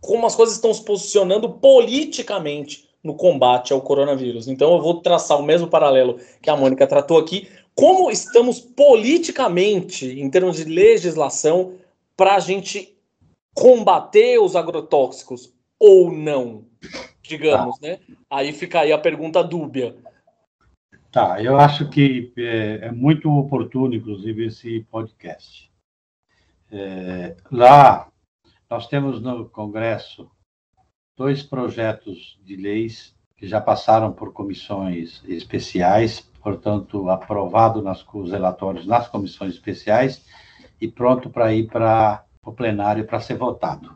como 0.00 0.26
as 0.26 0.36
coisas 0.36 0.54
estão 0.54 0.72
se 0.72 0.84
posicionando 0.84 1.48
politicamente 1.50 2.88
no 3.02 3.14
combate 3.14 3.72
ao 3.72 3.80
coronavírus. 3.80 4.48
Então 4.48 4.74
eu 4.74 4.82
vou 4.82 5.00
traçar 5.00 5.38
o 5.38 5.42
mesmo 5.42 5.68
paralelo 5.68 6.18
que 6.40 6.50
a 6.50 6.56
Mônica 6.56 6.86
tratou 6.86 7.18
aqui, 7.18 7.48
como 7.74 8.10
estamos 8.10 8.58
politicamente, 8.58 10.06
em 10.18 10.30
termos 10.30 10.56
de 10.56 10.64
legislação, 10.64 11.74
para 12.16 12.36
a 12.36 12.40
gente 12.40 12.95
combater 13.56 14.38
os 14.38 14.54
agrotóxicos 14.54 15.52
ou 15.80 16.12
não, 16.12 16.66
digamos, 17.22 17.78
tá. 17.78 17.88
né? 17.88 17.98
Aí 18.30 18.52
fica 18.52 18.80
aí 18.80 18.92
a 18.92 18.98
pergunta 18.98 19.42
dúbia. 19.42 19.96
Tá, 21.10 21.42
eu 21.42 21.58
acho 21.58 21.88
que 21.88 22.32
é, 22.36 22.88
é 22.88 22.92
muito 22.92 23.30
oportuno, 23.30 23.94
inclusive, 23.94 24.46
esse 24.46 24.80
podcast. 24.90 25.72
É, 26.70 27.34
lá, 27.50 28.12
nós 28.68 28.86
temos 28.88 29.22
no 29.22 29.48
Congresso 29.48 30.30
dois 31.16 31.42
projetos 31.42 32.38
de 32.44 32.56
leis 32.56 33.16
que 33.38 33.48
já 33.48 33.60
passaram 33.60 34.12
por 34.12 34.34
comissões 34.34 35.22
especiais, 35.26 36.20
portanto, 36.42 37.08
aprovado 37.08 37.80
nas, 37.80 38.04
os 38.12 38.30
relatórios 38.30 38.86
nas 38.86 39.08
comissões 39.08 39.54
especiais 39.54 40.26
e 40.78 40.86
pronto 40.86 41.30
para 41.30 41.54
ir 41.54 41.68
para 41.68 42.25
o 42.46 42.52
plenário 42.52 43.04
para 43.04 43.20
ser 43.20 43.36
votado. 43.36 43.92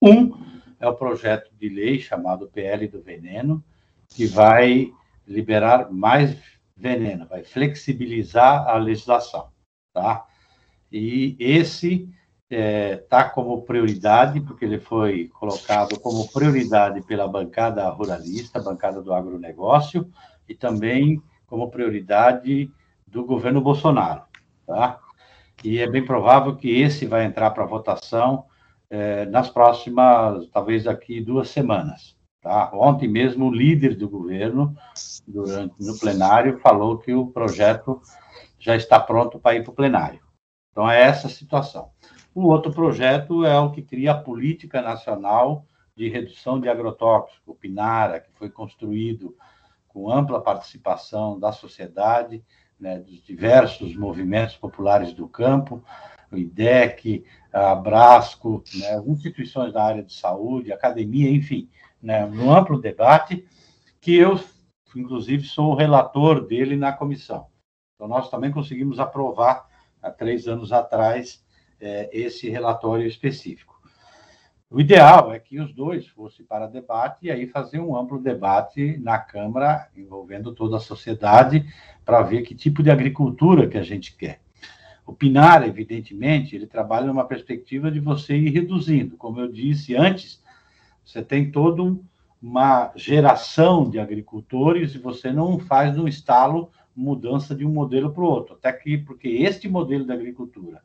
Um 0.00 0.32
é 0.80 0.88
o 0.88 0.94
projeto 0.94 1.50
de 1.60 1.68
lei 1.68 2.00
chamado 2.00 2.48
PL 2.48 2.88
do 2.88 3.00
Veneno, 3.00 3.62
que 4.08 4.26
vai 4.26 4.92
liberar 5.28 5.92
mais 5.92 6.36
veneno, 6.76 7.26
vai 7.28 7.44
flexibilizar 7.44 8.66
a 8.66 8.76
legislação, 8.76 9.50
tá? 9.92 10.26
E 10.90 11.36
esse 11.38 12.08
está 12.50 12.56
é, 12.56 12.96
tá 12.96 13.24
como 13.28 13.62
prioridade, 13.62 14.40
porque 14.40 14.64
ele 14.64 14.80
foi 14.80 15.28
colocado 15.28 15.98
como 16.00 16.28
prioridade 16.32 17.00
pela 17.02 17.28
bancada 17.28 17.88
ruralista, 17.88 18.60
bancada 18.60 19.00
do 19.00 19.14
agronegócio, 19.14 20.10
e 20.48 20.54
também 20.54 21.22
como 21.46 21.70
prioridade 21.70 22.70
do 23.06 23.24
governo 23.24 23.60
Bolsonaro, 23.60 24.22
tá? 24.66 24.98
E 25.62 25.78
é 25.78 25.88
bem 25.88 26.04
provável 26.04 26.56
que 26.56 26.68
esse 26.80 27.06
vai 27.06 27.24
entrar 27.24 27.50
para 27.50 27.64
votação 27.64 28.44
é, 28.90 29.24
nas 29.26 29.48
próximas, 29.48 30.48
talvez 30.50 30.84
daqui 30.84 31.20
duas 31.20 31.48
semanas. 31.48 32.16
Tá? 32.40 32.70
Ontem 32.74 33.08
mesmo, 33.08 33.46
o 33.46 33.54
líder 33.54 33.96
do 33.96 34.08
governo, 34.08 34.76
durante 35.26 35.74
no 35.78 35.98
plenário, 35.98 36.58
falou 36.58 36.98
que 36.98 37.14
o 37.14 37.28
projeto 37.28 38.02
já 38.58 38.74
está 38.74 38.98
pronto 38.98 39.38
para 39.38 39.56
ir 39.56 39.62
para 39.62 39.70
o 39.70 39.74
plenário. 39.74 40.20
Então, 40.70 40.90
é 40.90 41.00
essa 41.00 41.28
a 41.28 41.30
situação. 41.30 41.90
O 42.34 42.48
outro 42.48 42.72
projeto 42.72 43.44
é 43.44 43.58
o 43.58 43.70
que 43.70 43.82
cria 43.82 44.12
a 44.12 44.18
Política 44.18 44.82
Nacional 44.82 45.66
de 45.94 46.08
Redução 46.08 46.58
de 46.58 46.68
Agrotóxicos, 46.68 47.42
o 47.46 47.54
PINARA, 47.54 48.20
que 48.20 48.32
foi 48.32 48.50
construído 48.50 49.36
com 49.86 50.10
ampla 50.10 50.40
participação 50.40 51.38
da 51.38 51.52
sociedade, 51.52 52.42
né, 52.82 52.98
dos 52.98 53.22
diversos 53.22 53.94
movimentos 53.94 54.56
populares 54.56 55.14
do 55.14 55.28
campo, 55.28 55.84
o 56.32 56.36
IDEC, 56.36 57.24
a 57.52 57.76
Brasco, 57.76 58.64
né, 58.74 59.00
instituições 59.06 59.72
da 59.72 59.84
área 59.84 60.02
de 60.02 60.12
saúde, 60.12 60.72
academia, 60.72 61.30
enfim, 61.30 61.70
né, 62.02 62.26
um 62.26 62.52
amplo 62.52 62.80
debate, 62.80 63.46
que 64.00 64.16
eu, 64.16 64.38
inclusive, 64.96 65.44
sou 65.44 65.70
o 65.70 65.76
relator 65.76 66.44
dele 66.44 66.76
na 66.76 66.92
comissão. 66.92 67.46
Então, 67.94 68.08
nós 68.08 68.28
também 68.28 68.50
conseguimos 68.50 68.98
aprovar, 68.98 69.68
há 70.02 70.10
três 70.10 70.48
anos 70.48 70.72
atrás, 70.72 71.44
é, 71.80 72.10
esse 72.12 72.50
relatório 72.50 73.06
específico. 73.06 73.71
O 74.72 74.80
ideal 74.80 75.34
é 75.34 75.38
que 75.38 75.60
os 75.60 75.70
dois 75.74 76.08
fossem 76.08 76.46
para 76.46 76.66
debate 76.66 77.26
e 77.26 77.30
aí 77.30 77.46
fazer 77.46 77.78
um 77.78 77.94
amplo 77.94 78.18
debate 78.18 78.96
na 79.02 79.18
Câmara, 79.18 79.86
envolvendo 79.94 80.54
toda 80.54 80.78
a 80.78 80.80
sociedade, 80.80 81.66
para 82.06 82.22
ver 82.22 82.40
que 82.40 82.54
tipo 82.54 82.82
de 82.82 82.90
agricultura 82.90 83.68
que 83.68 83.76
a 83.76 83.82
gente 83.82 84.16
quer. 84.16 84.40
O 85.06 85.12
Pinar, 85.12 85.62
evidentemente, 85.64 86.56
ele 86.56 86.66
trabalha 86.66 87.04
numa 87.04 87.26
perspectiva 87.26 87.90
de 87.90 88.00
você 88.00 88.34
ir 88.34 88.48
reduzindo. 88.48 89.18
Como 89.18 89.38
eu 89.40 89.52
disse 89.52 89.94
antes, 89.94 90.42
você 91.04 91.20
tem 91.22 91.50
toda 91.50 91.94
uma 92.40 92.92
geração 92.96 93.90
de 93.90 94.00
agricultores 94.00 94.94
e 94.94 94.98
você 94.98 95.30
não 95.30 95.58
faz 95.58 95.94
no 95.94 96.08
estalo 96.08 96.70
mudança 96.96 97.54
de 97.54 97.66
um 97.66 97.70
modelo 97.70 98.10
para 98.10 98.22
o 98.22 98.26
outro. 98.26 98.54
Até 98.54 98.72
que, 98.72 98.96
porque 98.96 99.28
este 99.28 99.68
modelo 99.68 100.06
de 100.06 100.12
agricultura, 100.12 100.80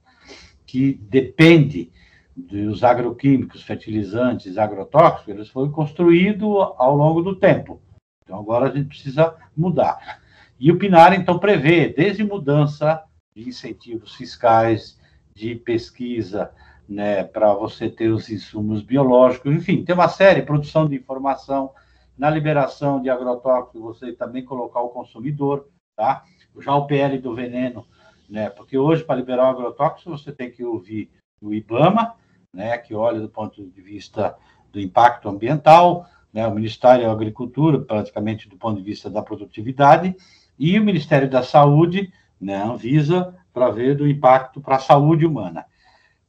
que 0.66 1.00
depende 1.10 1.90
dos 2.38 2.84
agroquímicos, 2.84 3.64
fertilizantes, 3.64 4.60
agrotóxicos, 4.60 5.34
eles 5.34 5.50
foram 5.50 5.72
construídos 5.72 6.48
ao 6.78 6.96
longo 6.96 7.24
do 7.24 7.36
tempo. 7.36 7.82
Então, 8.24 8.40
agora 8.40 8.70
a 8.70 8.76
gente 8.76 8.90
precisa 8.90 9.36
mudar. 9.56 10.22
E 10.60 10.72
o 10.72 10.78
PINAR, 10.78 11.14
então, 11.14 11.40
prevê 11.40 11.90
desde 11.90 12.24
mudança 12.24 13.04
de 13.36 13.50
incentivos 13.50 14.14
fiscais, 14.14 15.00
de 15.34 15.56
pesquisa, 15.56 16.52
né, 16.88 17.24
para 17.24 17.54
você 17.54 17.90
ter 17.90 18.10
os 18.10 18.30
insumos 18.30 18.82
biológicos, 18.84 19.54
enfim, 19.54 19.84
tem 19.84 19.96
uma 19.96 20.08
série, 20.08 20.42
produção 20.42 20.88
de 20.88 20.96
informação, 20.96 21.72
na 22.18 22.30
liberação 22.30 23.02
de 23.02 23.10
agrotóxicos, 23.10 23.82
você 23.82 24.14
também 24.14 24.44
colocar 24.44 24.82
o 24.82 24.90
consumidor, 24.90 25.68
tá? 25.96 26.24
Já 26.60 26.76
o 26.76 26.88
PL 26.88 27.20
do 27.20 27.36
veneno, 27.36 27.86
né, 28.30 28.50
porque 28.50 28.78
hoje, 28.78 29.04
para 29.04 29.16
liberar 29.16 29.46
o 29.46 29.50
agrotóxico, 29.50 30.10
você 30.10 30.32
tem 30.32 30.52
que 30.52 30.64
ouvir 30.64 31.12
o 31.42 31.54
IBAMA, 31.54 32.16
né, 32.54 32.78
que 32.78 32.94
olha 32.94 33.20
do 33.20 33.30
ponto 33.30 33.64
de 33.64 33.82
vista 33.82 34.36
do 34.72 34.80
impacto 34.80 35.30
ambiental, 35.30 36.08
né, 36.34 36.48
o 36.48 36.54
Ministério 36.54 37.06
da 37.06 37.12
Agricultura, 37.12 37.80
praticamente 37.80 38.48
do 38.48 38.58
ponto 38.58 38.78
de 38.78 38.84
vista 38.84 39.10
da 39.10 39.22
produtividade, 39.22 40.16
e 40.58 40.80
o 40.80 40.84
Ministério 40.84 41.30
da 41.30 41.44
Saúde, 41.44 42.12
né, 42.40 42.62
Anvisa, 42.64 43.36
para 43.54 43.70
ver 43.70 43.96
do 43.96 44.08
impacto 44.08 44.62
para 44.62 44.76
a 44.76 44.80
saúde 44.80 45.26
humana. 45.26 45.66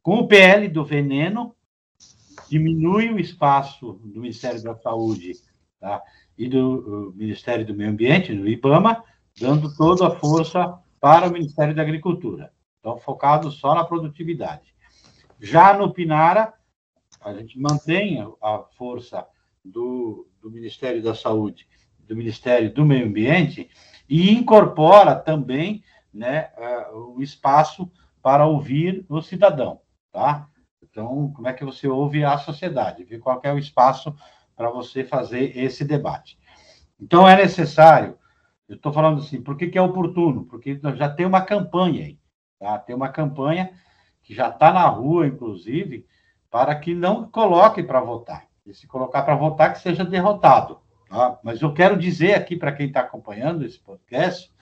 Com 0.02 0.20
o 0.20 0.28
PL 0.28 0.68
do 0.68 0.84
veneno, 0.84 1.54
diminui 2.48 3.10
o 3.10 3.20
espaço 3.20 4.00
do 4.04 4.20
Ministério 4.20 4.62
da 4.62 4.74
Saúde, 4.74 5.32
tá? 5.78 6.02
e 6.36 6.48
do 6.48 7.12
Ministério 7.16 7.66
do 7.66 7.74
Meio 7.74 7.90
Ambiente, 7.90 8.34
do 8.34 8.48
IBAMA, 8.48 9.02
dando 9.38 9.74
toda 9.76 10.06
a 10.06 10.10
força 10.10 10.78
para 11.00 11.28
o 11.28 11.32
Ministério 11.32 11.74
da 11.74 11.82
Agricultura. 11.82 12.52
Então, 12.78 12.96
focado 12.96 13.50
só 13.50 13.74
na 13.74 13.84
produtividade. 13.84 14.74
Já 15.40 15.76
no 15.76 15.92
Pinara, 15.92 16.52
a 17.20 17.32
gente 17.32 17.58
mantém 17.58 18.20
a 18.42 18.58
força 18.76 19.26
do, 19.64 20.28
do 20.40 20.50
Ministério 20.50 21.02
da 21.02 21.14
Saúde, 21.14 21.68
do 22.00 22.16
Ministério 22.16 22.72
do 22.72 22.84
Meio 22.84 23.06
Ambiente, 23.06 23.70
e 24.08 24.32
incorpora 24.32 25.14
também 25.14 25.82
né, 26.12 26.50
o 26.92 27.20
espaço 27.20 27.90
para 28.22 28.46
ouvir 28.46 29.04
o 29.08 29.20
cidadão, 29.20 29.80
tá? 30.10 30.48
Então, 30.82 31.32
como 31.34 31.46
é 31.46 31.52
que 31.52 31.64
você 31.64 31.86
ouve 31.86 32.24
a 32.24 32.38
sociedade? 32.38 33.04
Qual 33.18 33.40
é 33.44 33.52
o 33.52 33.58
espaço 33.58 34.14
para 34.58 34.70
você 34.70 35.04
fazer 35.04 35.56
esse 35.56 35.84
debate. 35.84 36.36
Então, 37.00 37.28
é 37.28 37.36
necessário, 37.36 38.18
eu 38.68 38.74
estou 38.74 38.92
falando 38.92 39.20
assim, 39.20 39.40
por 39.40 39.56
que, 39.56 39.68
que 39.68 39.78
é 39.78 39.80
oportuno? 39.80 40.44
Porque 40.46 40.80
já 40.96 41.08
tem 41.08 41.24
uma 41.24 41.40
campanha 41.42 42.04
aí, 42.04 42.18
tá? 42.58 42.76
Tem 42.76 42.94
uma 42.94 43.08
campanha 43.08 43.70
que 44.28 44.34
já 44.34 44.50
está 44.50 44.70
na 44.70 44.86
rua, 44.86 45.26
inclusive, 45.26 46.04
para 46.50 46.74
que 46.74 46.94
não 46.94 47.26
coloque 47.30 47.82
para 47.82 47.98
votar. 47.98 48.46
E 48.66 48.74
se 48.74 48.86
colocar 48.86 49.22
para 49.22 49.34
votar, 49.34 49.72
que 49.72 49.80
seja 49.80 50.04
derrotado. 50.04 50.82
Tá? 51.08 51.38
Mas 51.42 51.62
eu 51.62 51.72
quero 51.72 51.96
dizer 51.96 52.34
aqui 52.34 52.54
para 52.54 52.72
quem 52.72 52.88
está 52.88 53.00
acompanhando 53.00 53.64
esse 53.64 53.78
podcast, 53.78 54.52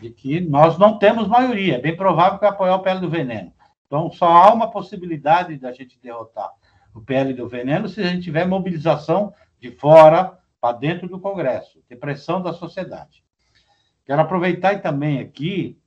de 0.00 0.10
que 0.10 0.40
nós 0.40 0.76
não 0.76 0.98
temos 0.98 1.28
maioria. 1.28 1.76
É 1.76 1.80
bem 1.80 1.96
provável 1.96 2.40
que 2.40 2.46
apoiar 2.46 2.74
o 2.74 2.82
PL 2.82 2.98
do 2.98 3.08
Veneno. 3.08 3.52
Então, 3.86 4.10
só 4.10 4.26
há 4.26 4.52
uma 4.52 4.72
possibilidade 4.72 5.56
da 5.56 5.70
gente 5.70 6.00
derrotar 6.02 6.50
o 6.92 7.00
PL 7.00 7.32
do 7.32 7.48
Veneno 7.48 7.88
se 7.88 8.00
a 8.00 8.08
gente 8.08 8.24
tiver 8.24 8.44
mobilização 8.44 9.32
de 9.60 9.70
fora 9.70 10.36
para 10.60 10.76
dentro 10.76 11.08
do 11.08 11.20
Congresso, 11.20 11.80
de 11.88 11.94
pressão 11.94 12.42
da 12.42 12.52
sociedade. 12.52 13.22
Quero 14.04 14.20
aproveitar 14.20 14.82
também 14.82 15.20
aqui, 15.20 15.78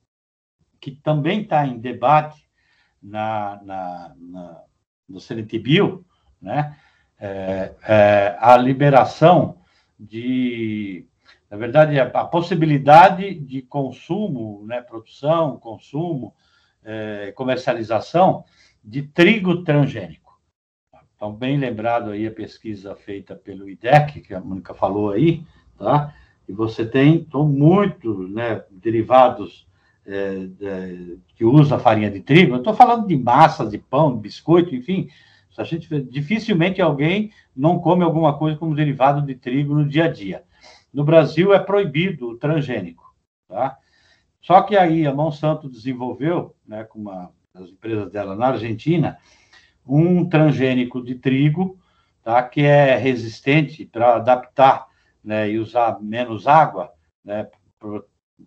que 0.80 0.92
também 0.92 1.42
está 1.42 1.66
em 1.66 1.78
debate 1.78 2.49
na, 3.02 3.60
na, 3.62 4.14
na, 4.18 4.62
no 5.08 5.20
CNTBio, 5.20 6.04
né? 6.40 6.76
É, 7.18 7.74
é, 7.86 8.36
a 8.40 8.56
liberação 8.56 9.58
de 9.98 11.06
na 11.50 11.56
verdade, 11.56 11.98
a, 11.98 12.04
a 12.04 12.24
possibilidade 12.24 13.34
de 13.34 13.60
consumo, 13.60 14.64
né, 14.66 14.80
produção, 14.80 15.58
consumo, 15.58 16.32
é, 16.84 17.32
comercialização 17.32 18.44
de 18.84 19.02
trigo 19.02 19.64
transgênico. 19.64 20.40
Então, 21.16 21.34
bem 21.34 21.58
lembrado 21.58 22.10
aí 22.10 22.26
a 22.26 22.30
pesquisa 22.30 22.94
feita 22.94 23.34
pelo 23.34 23.68
IDEC, 23.68 24.20
que 24.20 24.32
a 24.32 24.40
Mônica 24.40 24.72
falou 24.72 25.10
aí, 25.10 25.44
tá? 25.76 26.14
E 26.48 26.52
você 26.52 26.86
tem 26.86 27.16
então, 27.16 27.44
muitos 27.44 28.30
né, 28.30 28.64
derivados 28.70 29.68
é, 30.10 30.48
é, 30.60 31.16
que 31.36 31.44
usa 31.44 31.78
farinha 31.78 32.10
de 32.10 32.20
trigo. 32.20 32.54
Eu 32.54 32.58
estou 32.58 32.74
falando 32.74 33.06
de 33.06 33.16
massa, 33.16 33.64
de 33.64 33.78
pão, 33.78 34.14
de 34.14 34.20
biscoito, 34.20 34.74
enfim. 34.74 35.08
A 35.56 35.64
gente, 35.64 35.88
dificilmente 36.04 36.80
alguém 36.80 37.32
não 37.54 37.78
come 37.78 38.02
alguma 38.02 38.36
coisa 38.36 38.56
como 38.56 38.74
derivado 38.74 39.20
de 39.20 39.34
trigo 39.34 39.74
no 39.74 39.86
dia 39.86 40.06
a 40.06 40.08
dia. 40.08 40.42
No 40.92 41.04
Brasil 41.04 41.52
é 41.52 41.58
proibido 41.58 42.30
o 42.30 42.36
transgênico, 42.36 43.14
tá? 43.46 43.76
Só 44.40 44.62
que 44.62 44.76
aí 44.76 45.06
a 45.06 45.12
Monsanto 45.12 45.68
desenvolveu, 45.68 46.56
né, 46.66 46.82
com 46.84 46.98
uma 46.98 47.30
das 47.52 47.68
empresas 47.68 48.10
dela 48.10 48.34
na 48.34 48.48
Argentina, 48.48 49.18
um 49.86 50.26
transgênico 50.26 51.04
de 51.04 51.14
trigo, 51.14 51.78
tá, 52.22 52.42
que 52.42 52.62
é 52.62 52.96
resistente 52.96 53.84
para 53.84 54.16
adaptar, 54.16 54.86
né, 55.22 55.50
e 55.50 55.58
usar 55.58 56.00
menos 56.00 56.46
água, 56.46 56.90
né, 57.22 57.48
pro, 57.78 58.06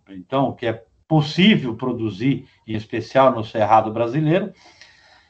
então 0.10 0.54
que 0.54 0.66
é 0.66 0.84
possível 1.14 1.76
produzir, 1.76 2.48
em 2.66 2.74
especial 2.74 3.32
no 3.32 3.44
cerrado 3.44 3.94
brasileiro, 3.94 4.52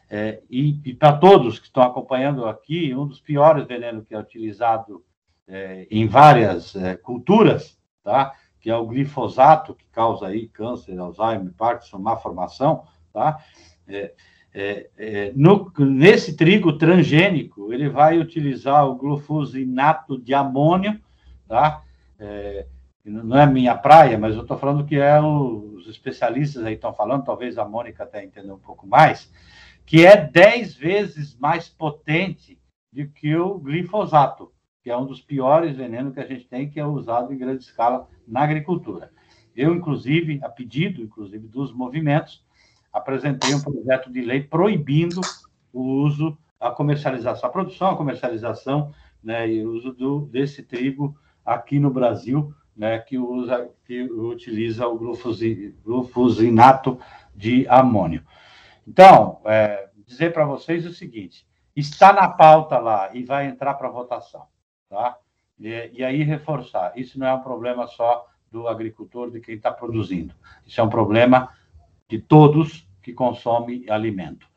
é, 0.09 0.41
e, 0.49 0.79
e 0.85 0.93
para 0.93 1.17
todos 1.17 1.59
que 1.59 1.65
estão 1.65 1.83
acompanhando 1.83 2.45
aqui, 2.45 2.95
um 2.95 3.05
dos 3.05 3.19
piores 3.19 3.67
venenos 3.67 4.05
que 4.07 4.15
é 4.15 4.17
utilizado 4.17 5.03
é, 5.45 5.85
em 5.91 6.07
várias 6.07 6.73
é, 6.73 6.95
culturas, 6.95 7.77
tá? 8.01 8.33
que 8.61 8.69
é 8.69 8.75
o 8.77 8.87
glifosato, 8.87 9.75
que 9.75 9.83
causa 9.91 10.27
aí 10.27 10.47
câncer, 10.47 10.97
Alzheimer, 10.97 11.51
Parkinson, 11.57 11.97
má 11.99 12.15
formação, 12.15 12.85
tá? 13.11 13.39
É, 13.85 14.13
é, 14.53 14.89
é, 14.97 15.33
no, 15.35 15.69
nesse 15.79 16.37
trigo 16.37 16.77
transgênico, 16.77 17.73
ele 17.73 17.89
vai 17.89 18.17
utilizar 18.19 18.87
o 18.87 18.95
glufosinato 18.95 20.17
de 20.17 20.33
amônio, 20.33 20.97
tá? 21.45 21.83
É, 22.17 22.67
não 23.03 23.37
é 23.37 23.45
minha 23.45 23.75
praia, 23.75 24.17
mas 24.17 24.35
eu 24.35 24.43
estou 24.43 24.57
falando 24.57 24.85
que 24.85 24.95
é 24.95 25.19
o, 25.19 25.75
os 25.75 25.87
especialistas 25.87 26.63
aí 26.63 26.75
estão 26.75 26.93
falando, 26.93 27.25
talvez 27.25 27.57
a 27.57 27.65
Mônica 27.65 28.03
até 28.03 28.23
entenda 28.23 28.53
um 28.53 28.59
pouco 28.59 28.87
mais, 28.87 29.31
que 29.85 30.05
é 30.05 30.15
10 30.15 30.75
vezes 30.75 31.37
mais 31.37 31.67
potente 31.67 32.59
do 32.91 33.07
que 33.07 33.35
o 33.35 33.59
glifosato 33.59 34.53
que 34.83 34.91
é 34.91 34.97
um 34.97 35.05
dos 35.05 35.21
piores 35.21 35.77
venenos 35.77 36.13
que 36.13 36.19
a 36.19 36.27
gente 36.27 36.45
tem, 36.45 36.69
que 36.69 36.79
é 36.79 36.85
usado 36.85 37.33
em 37.33 37.37
grande 37.37 37.63
escala 37.63 38.07
na 38.27 38.41
agricultura. 38.41 39.11
Eu, 39.55 39.73
inclusive, 39.73 40.41
a 40.43 40.49
pedido, 40.49 41.01
inclusive, 41.01 41.47
dos 41.47 41.73
movimentos, 41.73 42.45
apresentei 42.91 43.55
um 43.55 43.61
projeto 43.61 44.11
de 44.11 44.21
lei 44.21 44.43
proibindo 44.43 45.21
o 45.71 45.81
uso, 45.81 46.37
a 46.59 46.69
comercialização, 46.69 47.49
a 47.49 47.51
produção, 47.51 47.91
a 47.91 47.95
comercialização 47.95 48.93
né, 49.23 49.49
e 49.49 49.65
o 49.65 49.71
uso 49.71 49.93
do, 49.93 50.25
desse 50.25 50.61
trigo 50.61 51.17
aqui 51.45 51.79
no 51.79 51.89
Brasil, 51.89 52.53
né, 52.75 52.99
que, 52.99 53.17
usa, 53.17 53.69
que 53.85 54.03
utiliza 54.03 54.87
o 54.87 54.97
glufosinato 54.97 56.99
de 57.35 57.67
amônio. 57.67 58.23
Então, 58.87 59.39
é, 59.45 59.89
dizer 60.05 60.33
para 60.33 60.45
vocês 60.45 60.85
o 60.85 60.93
seguinte: 60.93 61.47
está 61.75 62.13
na 62.13 62.27
pauta 62.27 62.77
lá 62.77 63.09
e 63.13 63.23
vai 63.23 63.47
entrar 63.47 63.73
para 63.75 63.89
votação. 63.89 64.45
Tá? 64.89 65.17
E, 65.59 65.91
e 65.93 66.03
aí 66.03 66.23
reforçar, 66.23 66.93
isso 66.95 67.19
não 67.19 67.27
é 67.27 67.33
um 67.33 67.41
problema 67.41 67.87
só 67.87 68.27
do 68.51 68.67
agricultor, 68.67 69.31
de 69.31 69.39
quem 69.39 69.55
está 69.55 69.71
produzindo. 69.71 70.35
Isso 70.65 70.79
é 70.79 70.83
um 70.83 70.89
problema 70.89 71.49
de 72.07 72.19
todos 72.19 72.87
que 73.01 73.11
consomem 73.11 73.89
alimento. 73.89 74.47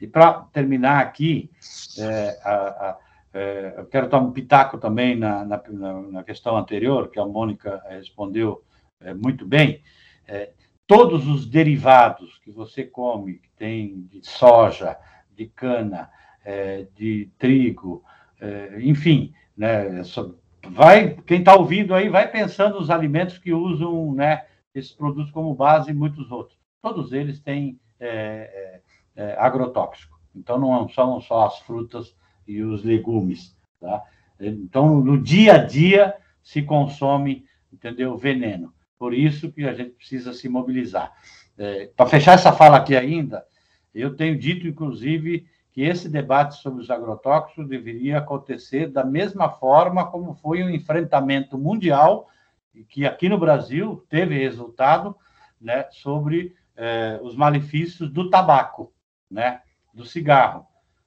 E 0.00 0.06
para 0.06 0.32
terminar 0.52 1.00
aqui, 1.00 1.50
é, 1.98 2.40
a, 2.44 2.52
a, 2.52 2.98
é, 3.32 3.74
eu 3.76 3.86
quero 3.86 4.08
dar 4.08 4.18
um 4.18 4.32
pitaco 4.32 4.78
também 4.78 5.16
na, 5.16 5.44
na, 5.44 5.62
na, 6.10 6.24
questão 6.24 6.56
anterior, 6.56 7.10
que 7.10 7.20
a 7.20 7.26
Mônica 7.26 7.82
respondeu 7.88 8.64
é, 9.00 9.14
muito 9.14 9.46
bem. 9.46 9.82
É, 10.26 10.52
todos 10.86 11.26
os 11.28 11.46
derivados 11.46 12.38
que 12.38 12.50
você 12.50 12.84
come, 12.84 13.34
que 13.34 13.50
tem 13.56 14.02
de 14.02 14.26
soja, 14.26 14.96
de 15.32 15.46
cana, 15.46 16.10
é, 16.44 16.86
de 16.96 17.30
trigo, 17.38 18.02
é, 18.40 18.78
enfim, 18.80 19.32
né? 19.56 20.02
Vai, 20.68 21.14
quem 21.26 21.38
está 21.38 21.54
ouvindo 21.54 21.94
aí, 21.94 22.08
vai 22.08 22.30
pensando 22.30 22.78
nos 22.78 22.90
alimentos 22.90 23.38
que 23.38 23.52
usam 23.52 24.12
né, 24.12 24.44
esses 24.74 24.92
produtos 24.92 25.30
como 25.30 25.54
base 25.54 25.90
e 25.90 25.94
muitos 25.94 26.30
outros. 26.30 26.58
Todos 26.82 27.12
eles 27.12 27.40
têm 27.40 27.78
é, 27.98 28.80
é, 29.16 29.22
é, 29.22 29.36
agrotóxico. 29.38 30.18
Então, 30.34 30.58
não 30.58 30.88
são 30.88 31.20
só 31.20 31.46
as 31.46 31.58
frutas 31.60 32.14
e 32.50 32.62
os 32.62 32.82
legumes. 32.82 33.56
Tá? 33.80 34.02
Então, 34.40 35.00
no 35.00 35.20
dia 35.20 35.54
a 35.54 35.58
dia 35.58 36.14
se 36.42 36.62
consome, 36.62 37.44
entendeu, 37.72 38.16
veneno. 38.16 38.72
Por 38.98 39.14
isso 39.14 39.52
que 39.52 39.64
a 39.66 39.72
gente 39.72 39.90
precisa 39.90 40.32
se 40.32 40.48
mobilizar. 40.48 41.12
É, 41.56 41.90
Para 41.96 42.06
fechar 42.06 42.32
essa 42.32 42.52
fala 42.52 42.76
aqui 42.76 42.96
ainda, 42.96 43.44
eu 43.94 44.16
tenho 44.16 44.38
dito, 44.38 44.66
inclusive, 44.66 45.46
que 45.72 45.82
esse 45.82 46.08
debate 46.08 46.56
sobre 46.56 46.82
os 46.82 46.90
agrotóxicos 46.90 47.68
deveria 47.68 48.18
acontecer 48.18 48.88
da 48.88 49.04
mesma 49.04 49.48
forma 49.48 50.10
como 50.10 50.34
foi 50.34 50.62
o 50.62 50.70
enfrentamento 50.70 51.56
mundial, 51.56 52.28
que 52.88 53.06
aqui 53.06 53.28
no 53.28 53.38
Brasil 53.38 54.04
teve 54.08 54.36
resultado 54.38 55.16
né, 55.60 55.86
sobre 55.90 56.54
eh, 56.76 57.20
os 57.22 57.36
malefícios 57.36 58.10
do 58.10 58.30
tabaco, 58.30 58.92
né, 59.30 59.60
do 59.92 60.04
cigarro. 60.04 60.66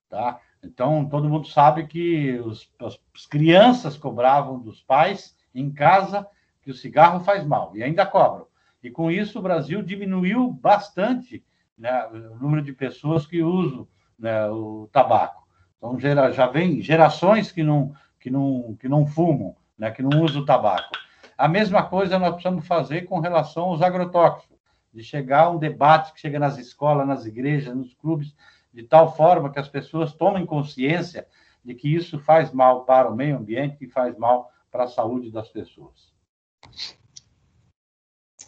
Tá? 0.09 0.39
Então, 0.63 1.05
todo 1.05 1.29
mundo 1.29 1.47
sabe 1.47 1.85
que 1.85 2.39
os, 2.39 2.71
as 3.15 3.25
crianças 3.25 3.97
cobravam 3.97 4.59
dos 4.59 4.81
pais 4.81 5.35
em 5.53 5.71
casa 5.71 6.27
que 6.61 6.71
o 6.71 6.73
cigarro 6.73 7.19
faz 7.19 7.45
mal, 7.45 7.75
e 7.75 7.83
ainda 7.83 8.05
cobram. 8.05 8.47
E 8.81 8.89
com 8.89 9.11
isso, 9.11 9.39
o 9.39 9.41
Brasil 9.41 9.81
diminuiu 9.81 10.49
bastante 10.51 11.43
né, 11.77 12.05
o 12.07 12.37
número 12.37 12.61
de 12.61 12.73
pessoas 12.73 13.25
que 13.25 13.43
usam 13.43 13.87
né, 14.17 14.47
o 14.49 14.89
tabaco. 14.91 15.45
Então 15.77 15.99
gera, 15.99 16.31
já 16.31 16.47
vem 16.47 16.81
gerações 16.81 17.51
que 17.51 17.61
não 17.61 17.93
que 18.19 18.29
não 18.29 18.77
que 18.79 18.87
não 18.87 19.05
fumam, 19.05 19.55
né, 19.77 19.91
que 19.91 20.01
não 20.01 20.21
usam 20.21 20.41
o 20.41 20.45
tabaco. 20.45 20.91
A 21.37 21.47
mesma 21.47 21.83
coisa 21.83 22.17
nós 22.17 22.33
precisamos 22.33 22.65
fazer 22.65 23.01
com 23.01 23.19
relação 23.19 23.65
aos 23.65 23.81
agrotóxicos, 23.81 24.57
de 24.93 25.03
chegar 25.03 25.45
a 25.45 25.49
um 25.49 25.57
debate 25.57 26.13
que 26.13 26.21
chega 26.21 26.39
nas 26.39 26.57
escolas, 26.57 27.07
nas 27.07 27.25
igrejas, 27.25 27.75
nos 27.75 27.93
clubes, 27.95 28.33
de 28.73 28.83
tal 28.83 29.15
forma 29.15 29.51
que 29.51 29.59
as 29.59 29.69
pessoas 29.69 30.13
tomem 30.13 30.45
consciência 30.45 31.27
de 31.63 31.73
que 31.75 31.93
isso 31.93 32.19
faz 32.19 32.51
mal 32.51 32.83
para 32.83 33.09
o 33.09 33.15
meio 33.15 33.37
ambiente 33.37 33.77
e 33.81 33.87
faz 33.87 34.17
mal 34.17 34.49
para 34.71 34.85
a 34.85 34.87
saúde 34.87 35.31
das 35.31 35.49
pessoas. 35.49 36.11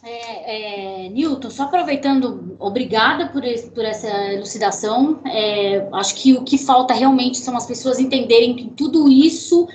É, 0.02 1.06
é, 1.06 1.08
Newton, 1.08 1.50
só 1.50 1.64
aproveitando, 1.64 2.56
obrigada 2.58 3.28
por, 3.28 3.44
esse, 3.44 3.70
por 3.70 3.84
essa 3.84 4.08
elucidação. 4.32 5.20
É, 5.24 5.88
acho 5.92 6.14
que 6.16 6.34
o 6.34 6.44
que 6.44 6.58
falta 6.58 6.92
realmente 6.92 7.38
são 7.38 7.56
as 7.56 7.66
pessoas 7.66 7.98
entenderem 7.98 8.54
que 8.54 8.68
tudo 8.70 9.08
isso 9.08 9.66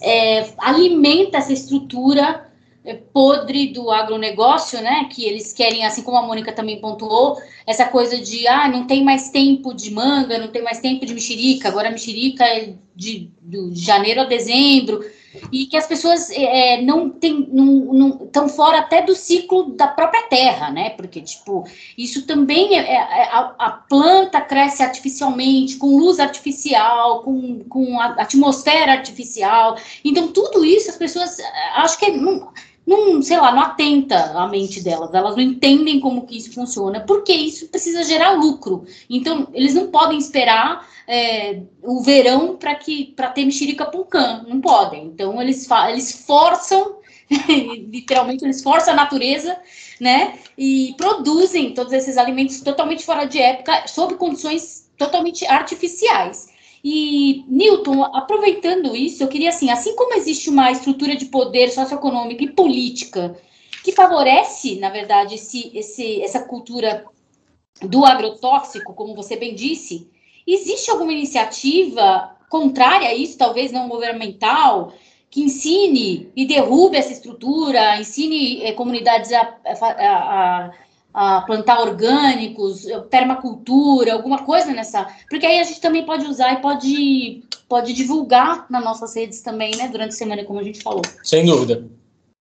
é, 0.00 0.48
alimenta 0.58 1.38
essa 1.38 1.52
estrutura 1.52 2.45
podre 2.94 3.68
do 3.68 3.90
agronegócio, 3.90 4.80
né? 4.80 5.08
Que 5.12 5.24
eles 5.24 5.52
querem, 5.52 5.84
assim 5.84 6.02
como 6.02 6.16
a 6.16 6.22
Mônica 6.22 6.52
também 6.52 6.80
pontuou, 6.80 7.36
essa 7.66 7.86
coisa 7.86 8.18
de 8.18 8.46
ah, 8.46 8.68
não 8.68 8.86
tem 8.86 9.04
mais 9.04 9.30
tempo 9.30 9.74
de 9.74 9.90
manga, 9.90 10.38
não 10.38 10.48
tem 10.48 10.62
mais 10.62 10.80
tempo 10.80 11.04
de 11.04 11.14
mexerica, 11.14 11.68
agora 11.68 11.88
a 11.88 11.92
mexerica 11.92 12.44
é 12.44 12.74
de, 12.94 13.30
de 13.42 13.74
janeiro 13.74 14.20
a 14.22 14.24
dezembro 14.24 15.04
e 15.52 15.66
que 15.66 15.76
as 15.76 15.86
pessoas 15.86 16.30
é, 16.30 16.80
não 16.82 17.10
tem, 17.10 17.48
não 17.52 18.24
estão 18.24 18.48
fora 18.48 18.78
até 18.78 19.02
do 19.02 19.14
ciclo 19.14 19.74
da 19.74 19.86
própria 19.86 20.22
terra, 20.28 20.70
né? 20.70 20.90
Porque 20.90 21.20
tipo 21.20 21.66
isso 21.96 22.26
também 22.26 22.78
é, 22.78 22.82
é, 22.82 22.94
é 22.94 23.24
a, 23.24 23.54
a, 23.58 23.70
planta 23.70 24.40
cresce 24.40 24.82
artificialmente, 24.82 25.76
com 25.76 25.96
luz 25.96 26.18
artificial, 26.18 27.22
com, 27.22 27.64
com 27.64 28.00
atmosfera 28.00 28.92
artificial. 28.92 29.76
Então 30.04 30.28
tudo 30.28 30.64
isso 30.64 30.90
as 30.90 30.96
pessoas 30.96 31.36
acho 31.74 31.98
que 31.98 32.10
não, 32.10 32.50
não, 32.86 33.20
sei 33.20 33.36
lá, 33.36 33.52
não 33.52 33.62
atenta 33.62 34.16
a 34.38 34.46
mente 34.46 34.80
delas, 34.80 35.12
elas 35.12 35.34
não 35.34 35.42
entendem 35.42 35.98
como 35.98 36.24
que 36.24 36.36
isso 36.36 36.52
funciona, 36.52 37.00
porque 37.00 37.32
isso 37.32 37.66
precisa 37.66 38.04
gerar 38.04 38.32
lucro. 38.32 38.84
Então, 39.10 39.48
eles 39.52 39.74
não 39.74 39.88
podem 39.88 40.16
esperar 40.16 40.88
é, 41.08 41.62
o 41.82 42.00
verão 42.02 42.56
para 42.56 42.76
que 42.76 43.06
para 43.16 43.30
ter 43.30 43.44
mexerica 43.44 43.86
pulcã, 43.86 44.44
não 44.46 44.60
podem. 44.60 45.06
Então, 45.06 45.42
eles, 45.42 45.68
eles 45.88 46.24
forçam, 46.24 46.98
literalmente, 47.90 48.44
eles 48.44 48.62
forçam 48.62 48.94
a 48.94 48.96
natureza, 48.96 49.58
né? 50.00 50.38
E 50.56 50.94
produzem 50.96 51.74
todos 51.74 51.92
esses 51.92 52.16
alimentos 52.16 52.60
totalmente 52.60 53.04
fora 53.04 53.24
de 53.24 53.40
época, 53.40 53.88
sob 53.88 54.14
condições 54.14 54.88
totalmente 54.96 55.44
artificiais. 55.44 56.54
E, 56.88 57.44
Newton, 57.48 58.04
aproveitando 58.04 58.94
isso, 58.94 59.20
eu 59.20 59.26
queria 59.26 59.48
assim, 59.48 59.70
assim 59.70 59.96
como 59.96 60.14
existe 60.14 60.48
uma 60.48 60.70
estrutura 60.70 61.16
de 61.16 61.24
poder 61.24 61.68
socioeconômica 61.72 62.44
e 62.44 62.52
política 62.52 63.36
que 63.82 63.90
favorece, 63.90 64.76
na 64.76 64.88
verdade, 64.88 65.34
esse, 65.34 65.76
esse, 65.76 66.22
essa 66.22 66.44
cultura 66.44 67.04
do 67.82 68.04
agrotóxico, 68.04 68.94
como 68.94 69.16
você 69.16 69.34
bem 69.34 69.52
disse, 69.52 70.08
existe 70.46 70.88
alguma 70.88 71.12
iniciativa 71.12 72.36
contrária 72.48 73.08
a 73.08 73.14
isso, 73.14 73.36
talvez 73.36 73.72
não 73.72 73.88
governamental, 73.88 74.92
que 75.28 75.42
ensine 75.42 76.30
e 76.36 76.46
derrube 76.46 76.96
essa 76.96 77.10
estrutura, 77.10 77.98
ensine 77.98 78.62
eh, 78.62 78.72
comunidades 78.74 79.32
a, 79.32 79.56
a, 79.64 80.66
a 80.66 80.72
plantar 81.46 81.80
orgânicos, 81.80 82.84
permacultura, 83.10 84.12
alguma 84.12 84.44
coisa 84.44 84.72
nessa. 84.72 85.06
Porque 85.30 85.46
aí 85.46 85.58
a 85.58 85.64
gente 85.64 85.80
também 85.80 86.04
pode 86.04 86.26
usar 86.26 86.52
e 86.52 86.60
pode, 86.60 87.42
pode 87.68 87.92
divulgar 87.94 88.66
nas 88.68 88.84
nossas 88.84 89.16
redes 89.16 89.40
também, 89.40 89.74
né? 89.76 89.88
Durante 89.88 90.10
a 90.10 90.16
semana, 90.16 90.44
como 90.44 90.60
a 90.60 90.62
gente 90.62 90.82
falou. 90.82 91.02
Sem 91.22 91.46
dúvida. 91.46 91.88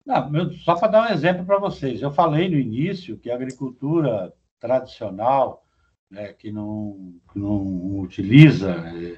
Não, 0.05 0.53
só 0.65 0.75
para 0.75 0.89
dar 0.89 1.03
um 1.09 1.15
exemplo 1.15 1.47
para 1.47 1.59
vocês. 1.59 2.03
Eu 2.03 2.11
falei 2.11 2.49
no 2.49 2.59
início 2.59 3.17
que 3.17 3.31
a 3.31 3.35
agricultura 3.35 4.33
tradicional, 4.59 5.65
né, 6.11 6.33
que, 6.33 6.51
não, 6.51 7.15
que 7.33 7.39
não 7.39 8.01
utiliza 8.01 8.71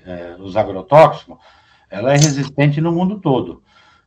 é, 0.05 0.37
os 0.39 0.57
agrotóxicos, 0.57 1.39
ela 1.91 2.13
é 2.13 2.17
resistente 2.17 2.81
no 2.81 2.93
mundo 2.93 3.21
todo. 3.21 3.63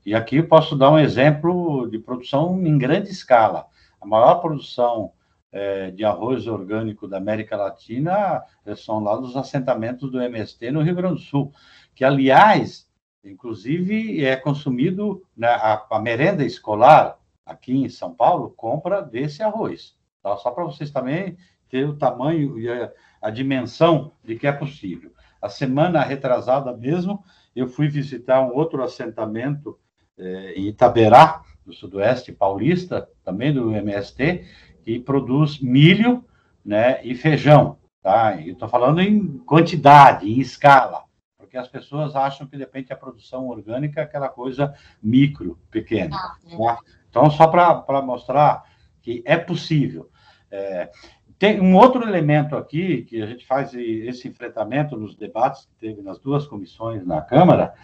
E 0.05 0.13
aqui 0.13 0.37
eu 0.37 0.47
posso 0.47 0.75
dar 0.75 0.91
um 0.91 0.99
exemplo 0.99 1.89
de 1.89 1.97
produção 1.99 2.65
em 2.65 2.77
grande 2.77 3.09
escala. 3.09 3.65
A 3.99 4.05
maior 4.05 4.35
produção 4.35 5.11
é, 5.51 5.91
de 5.91 6.05
arroz 6.05 6.47
orgânico 6.47 7.07
da 7.07 7.17
América 7.17 7.57
Latina 7.57 8.43
são 8.75 8.99
lá 8.99 9.15
dos 9.15 9.35
assentamentos 9.35 10.11
do 10.11 10.21
MST 10.21 10.71
no 10.71 10.81
Rio 10.81 10.95
Grande 10.95 11.15
do 11.15 11.21
Sul, 11.21 11.51
que, 11.95 12.03
aliás, 12.03 12.89
inclusive 13.23 14.23
é 14.23 14.35
consumido, 14.35 15.23
né, 15.35 15.47
a, 15.47 15.85
a 15.89 15.99
merenda 15.99 16.45
escolar 16.45 17.17
aqui 17.45 17.75
em 17.75 17.89
São 17.89 18.13
Paulo 18.13 18.51
compra 18.51 19.01
desse 19.01 19.41
arroz. 19.41 19.95
Tá? 20.21 20.37
Só 20.37 20.51
para 20.51 20.63
vocês 20.63 20.91
também 20.91 21.37
terem 21.69 21.89
o 21.89 21.97
tamanho 21.97 22.59
e 22.59 22.69
a, 22.69 22.91
a 23.21 23.29
dimensão 23.29 24.11
de 24.23 24.35
que 24.35 24.47
é 24.47 24.51
possível. 24.51 25.11
A 25.41 25.49
semana 25.49 26.01
retrasada 26.01 26.75
mesmo, 26.75 27.23
eu 27.55 27.67
fui 27.67 27.87
visitar 27.87 28.41
um 28.41 28.53
outro 28.53 28.83
assentamento 28.83 29.79
é, 30.17 30.53
em 30.53 30.67
Itaberá, 30.67 31.41
no 31.65 31.73
sudoeste 31.73 32.31
paulista, 32.31 33.07
também 33.23 33.53
do 33.53 33.73
MST, 33.73 34.43
que 34.89 34.99
produz 34.99 35.59
milho 35.59 36.25
né, 36.65 36.99
e 37.03 37.13
feijão. 37.13 37.77
Tá? 38.01 38.41
Eu 38.41 38.53
estou 38.53 38.67
falando 38.67 38.99
em 38.99 39.37
quantidade, 39.39 40.27
em 40.27 40.39
escala, 40.39 41.03
porque 41.37 41.55
as 41.55 41.67
pessoas 41.67 42.15
acham 42.15 42.47
que 42.47 42.57
de 42.57 42.63
repente 42.63 42.91
a 42.91 42.95
produção 42.95 43.49
orgânica 43.49 44.01
é 44.01 44.03
aquela 44.03 44.29
coisa 44.29 44.73
micro, 45.01 45.59
pequena. 45.69 46.15
Ah, 46.15 46.35
é. 46.43 46.57
tá? 46.57 46.79
Então, 47.07 47.29
só 47.29 47.45
para 47.45 48.01
mostrar 48.01 48.63
que 48.99 49.21
é 49.27 49.37
possível. 49.37 50.09
É, 50.49 50.89
tem 51.37 51.61
um 51.61 51.75
outro 51.75 52.01
elemento 52.01 52.55
aqui 52.55 53.03
que 53.03 53.21
a 53.21 53.27
gente 53.27 53.45
faz 53.45 53.75
esse 53.75 54.27
enfrentamento 54.27 54.97
nos 54.97 55.15
debates 55.15 55.65
que 55.65 55.75
teve 55.75 56.01
nas 56.01 56.17
duas 56.17 56.47
comissões 56.47 57.05
na 57.05 57.21
Câmara, 57.21 57.75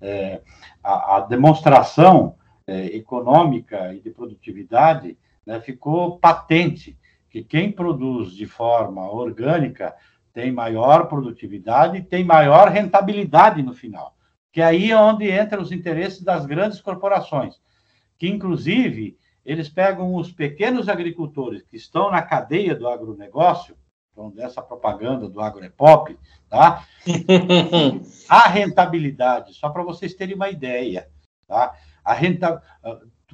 é, 0.00 0.40
a, 0.82 1.16
a, 1.16 1.20
demonstração 1.20 2.36
é, 2.66 2.86
econômica 2.96 3.92
e 3.92 4.00
de 4.00 4.08
produtividade 4.08 5.18
né, 5.46 5.60
ficou 5.60 6.18
patente 6.18 6.98
que 7.30 7.42
quem 7.42 7.70
produz 7.70 8.32
de 8.32 8.46
forma 8.46 9.10
orgânica 9.10 9.94
tem 10.32 10.52
maior 10.52 11.08
produtividade 11.08 11.98
e 11.98 12.02
tem 12.02 12.24
maior 12.24 12.68
rentabilidade 12.68 13.62
no 13.62 13.72
final. 13.72 14.16
Que 14.52 14.60
é 14.60 14.64
aí 14.64 14.90
é 14.90 14.96
onde 14.96 15.30
entram 15.30 15.62
os 15.62 15.72
interesses 15.72 16.22
das 16.22 16.46
grandes 16.46 16.80
corporações, 16.80 17.60
que 18.18 18.28
inclusive 18.28 19.16
eles 19.44 19.68
pegam 19.68 20.14
os 20.14 20.32
pequenos 20.32 20.88
agricultores 20.88 21.62
que 21.62 21.76
estão 21.76 22.10
na 22.10 22.22
cadeia 22.22 22.74
do 22.74 22.88
agronegócio, 22.88 23.76
então 24.12 24.30
dessa 24.30 24.62
propaganda 24.62 25.28
do 25.28 25.40
agropop, 25.40 26.16
tá? 26.48 26.84
a 28.28 28.48
rentabilidade, 28.48 29.54
só 29.54 29.68
para 29.68 29.82
vocês 29.82 30.14
terem 30.14 30.34
uma 30.34 30.48
ideia, 30.48 31.08
tá? 31.46 31.74
A 32.04 32.14
renta, 32.14 32.62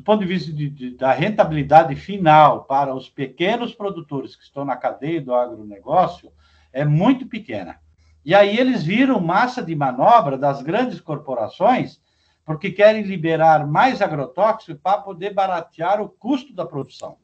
do 0.01 0.05
ponto 0.05 0.21
de 0.21 0.27
vista 0.27 0.51
de, 0.51 0.71
de, 0.71 0.91
da 0.97 1.13
rentabilidade 1.13 1.95
final 1.95 2.65
para 2.65 2.95
os 2.95 3.11
pequenos 3.11 3.75
produtores 3.75 4.35
que 4.35 4.43
estão 4.43 4.65
na 4.65 4.75
cadeia 4.75 5.21
do 5.21 5.35
agronegócio, 5.35 6.33
é 6.73 6.87
muito 6.87 7.27
pequena. 7.27 7.79
E 8.25 8.35
aí 8.35 8.59
eles 8.59 8.83
viram 8.83 9.21
massa 9.21 9.63
de 9.63 9.75
manobra 9.75 10.39
das 10.39 10.63
grandes 10.63 11.01
corporações, 11.01 12.01
porque 12.47 12.71
querem 12.71 13.03
liberar 13.03 13.67
mais 13.67 14.01
agrotóxico 14.01 14.79
para 14.81 15.03
poder 15.03 15.35
baratear 15.35 16.01
o 16.01 16.09
custo 16.09 16.55
da 16.55 16.65
produção. 16.65 17.19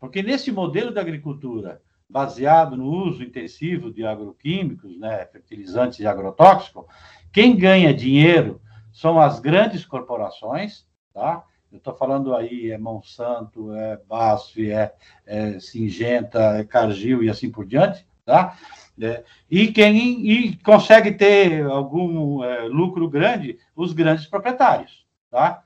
Porque 0.00 0.22
nesse 0.24 0.50
modelo 0.50 0.92
de 0.92 0.98
agricultura, 0.98 1.80
baseado 2.10 2.76
no 2.76 2.86
uso 2.86 3.22
intensivo 3.22 3.92
de 3.92 4.04
agroquímicos, 4.04 4.98
né, 4.98 5.24
fertilizantes 5.26 6.00
e 6.00 6.06
agrotóxicos, 6.06 6.84
quem 7.32 7.56
ganha 7.56 7.94
dinheiro 7.94 8.60
são 8.92 9.20
as 9.20 9.38
grandes 9.38 9.84
corporações, 9.84 10.84
tá? 11.14 11.44
Eu 11.76 11.78
estou 11.78 11.94
falando 11.94 12.34
aí, 12.34 12.70
é 12.70 12.78
Monsanto, 12.78 13.74
é 13.74 13.98
BASF, 14.08 14.70
é, 14.70 14.94
é 15.26 15.60
Singenta, 15.60 16.40
é 16.58 16.64
Cargill 16.64 17.22
e 17.22 17.28
assim 17.28 17.50
por 17.50 17.66
diante, 17.66 18.06
tá? 18.24 18.56
É, 18.98 19.22
e 19.50 19.68
quem 19.68 20.26
e 20.26 20.56
consegue 20.56 21.12
ter 21.12 21.66
algum 21.66 22.42
é, 22.42 22.62
lucro 22.62 23.10
grande, 23.10 23.58
os 23.76 23.92
grandes 23.92 24.26
proprietários, 24.26 25.06
tá? 25.30 25.64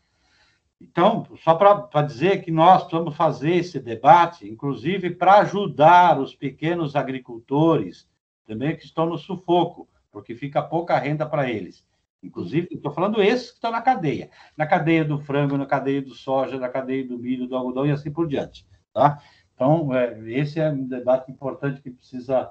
Então, 0.81 1.29
só 1.45 1.55
para 1.55 2.03
dizer 2.03 2.43
que 2.43 2.51
nós 2.51 2.83
precisamos 2.83 3.15
fazer 3.15 3.55
esse 3.55 3.79
debate, 3.79 4.49
inclusive 4.49 5.11
para 5.11 5.39
ajudar 5.43 6.19
os 6.19 6.35
pequenos 6.35 6.97
agricultores 6.97 8.09
também 8.49 8.77
que 8.77 8.85
estão 8.85 9.07
no 9.07 9.17
sufoco, 9.17 9.89
porque 10.11 10.35
fica 10.35 10.61
pouca 10.61 10.99
renda 10.99 11.25
para 11.25 11.49
eles. 11.49 11.85
Inclusive, 12.23 12.69
estou 12.71 12.93
falando 12.93 13.23
esses 13.23 13.49
que 13.49 13.55
estão 13.55 13.71
na 13.71 13.81
cadeia. 13.81 14.31
Na 14.57 14.67
cadeia 14.67 15.05
do 15.05 15.19
frango, 15.19 15.57
na 15.57 15.67
cadeia 15.67 16.03
do 16.03 16.15
soja, 16.15 16.59
na 16.59 16.69
cadeia 16.69 17.07
do 17.07 17.19
milho, 17.19 17.47
do 17.47 17.57
algodão 17.57 17.87
e 17.87 17.93
assim 17.93 18.13
por 18.13 18.29
diante. 18.29 18.67
Tá? 18.93 19.21
Então, 19.55 19.95
é, 19.95 20.19
esse 20.31 20.61
é 20.61 20.71
um 20.71 20.87
debate 20.87 21.31
importante 21.31 21.81
que 21.81 21.91
precisa 21.91 22.51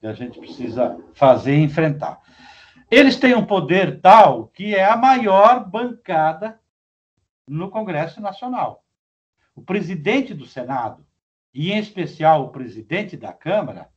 que 0.00 0.06
a 0.08 0.12
gente 0.12 0.38
precisa 0.40 0.98
fazer 1.14 1.56
e 1.56 1.62
enfrentar. 1.62 2.20
Eles 2.90 3.16
têm 3.16 3.36
um 3.36 3.46
poder 3.46 4.00
tal 4.00 4.48
que 4.48 4.74
é 4.74 4.84
a 4.84 4.96
maior 4.96 5.64
bancada 5.64 6.58
no 7.46 7.70
Congresso 7.70 8.20
Nacional. 8.20 8.84
O 9.54 9.62
presidente 9.62 10.34
do 10.34 10.44
Senado, 10.44 11.06
e 11.54 11.70
em 11.70 11.78
especial 11.78 12.44
o 12.44 12.48
presidente 12.48 13.16
da 13.16 13.32
Câmara, 13.32 13.88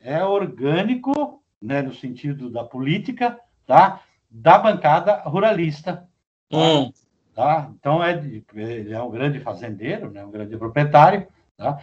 é 0.00 0.24
orgânico, 0.24 1.42
né, 1.60 1.82
no 1.82 1.94
sentido 1.94 2.50
da 2.50 2.64
política, 2.64 3.38
tá? 3.66 4.00
Da 4.32 4.58
bancada 4.58 5.16
ruralista. 5.24 6.08
Hum. 6.50 6.90
Tá? 7.34 7.70
Então, 7.78 8.02
é 8.02 8.12
ele 8.54 8.92
é 8.92 9.02
um 9.02 9.10
grande 9.10 9.40
fazendeiro, 9.40 10.10
né? 10.10 10.24
um 10.24 10.30
grande 10.30 10.56
proprietário. 10.56 11.26
Tá? 11.56 11.78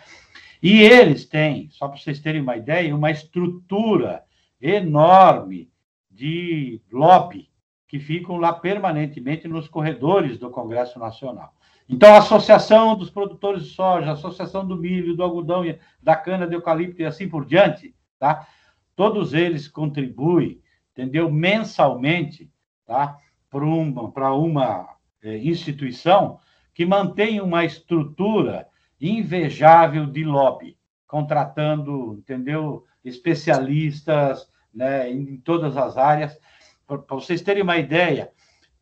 E 0.62 0.82
eles 0.82 1.26
têm, 1.26 1.70
só 1.72 1.88
para 1.88 1.98
vocês 1.98 2.20
terem 2.20 2.42
uma 2.42 2.58
ideia, 2.58 2.96
uma 2.96 3.12
estrutura 3.12 4.24
enorme 4.62 5.72
de 6.12 6.82
lobby 6.92 7.50
que 7.88 8.00
ficam 8.00 8.38
lá 8.38 8.54
permanentemente 8.54 9.48
nos 9.48 9.68
corredores 9.68 10.38
do 10.38 10.50
Congresso 10.50 11.00
Nacional. 11.00 11.54
Então, 11.88 12.14
a 12.14 12.20
Associação 12.20 12.96
dos 12.96 13.10
Produtores 13.10 13.64
de 13.64 13.70
Soja, 13.70 14.10
a 14.10 14.14
Associação 14.14 14.68
do 14.68 14.78
Milho, 14.78 15.16
do 15.16 15.24
Algodão, 15.24 15.64
da 16.02 16.16
Cana, 16.16 16.46
do 16.46 16.54
Eucalipto 16.54 17.02
e 17.02 17.06
assim 17.06 17.28
por 17.28 17.46
diante, 17.46 17.96
tá? 18.20 18.48
todos 18.96 19.34
eles 19.34 19.66
contribuem, 19.68 20.60
entendeu, 21.00 21.32
mensalmente, 21.32 22.52
tá? 22.86 23.18
para 23.50 23.66
uma, 23.66 24.12
para 24.12 24.34
uma 24.34 24.96
é, 25.24 25.38
instituição 25.38 26.40
que 26.74 26.86
mantém 26.86 27.40
uma 27.40 27.64
estrutura 27.64 28.68
invejável 29.00 30.06
de 30.06 30.24
lobby, 30.26 30.78
contratando, 31.08 32.16
entendeu, 32.20 32.86
especialistas 33.04 34.48
né, 34.74 35.10
em 35.10 35.38
todas 35.38 35.78
as 35.78 35.98
áreas. 35.98 36.38
Para 36.86 36.98
vocês 37.10 37.42
terem 37.42 37.64
uma 37.64 37.78
ideia, 37.78 38.32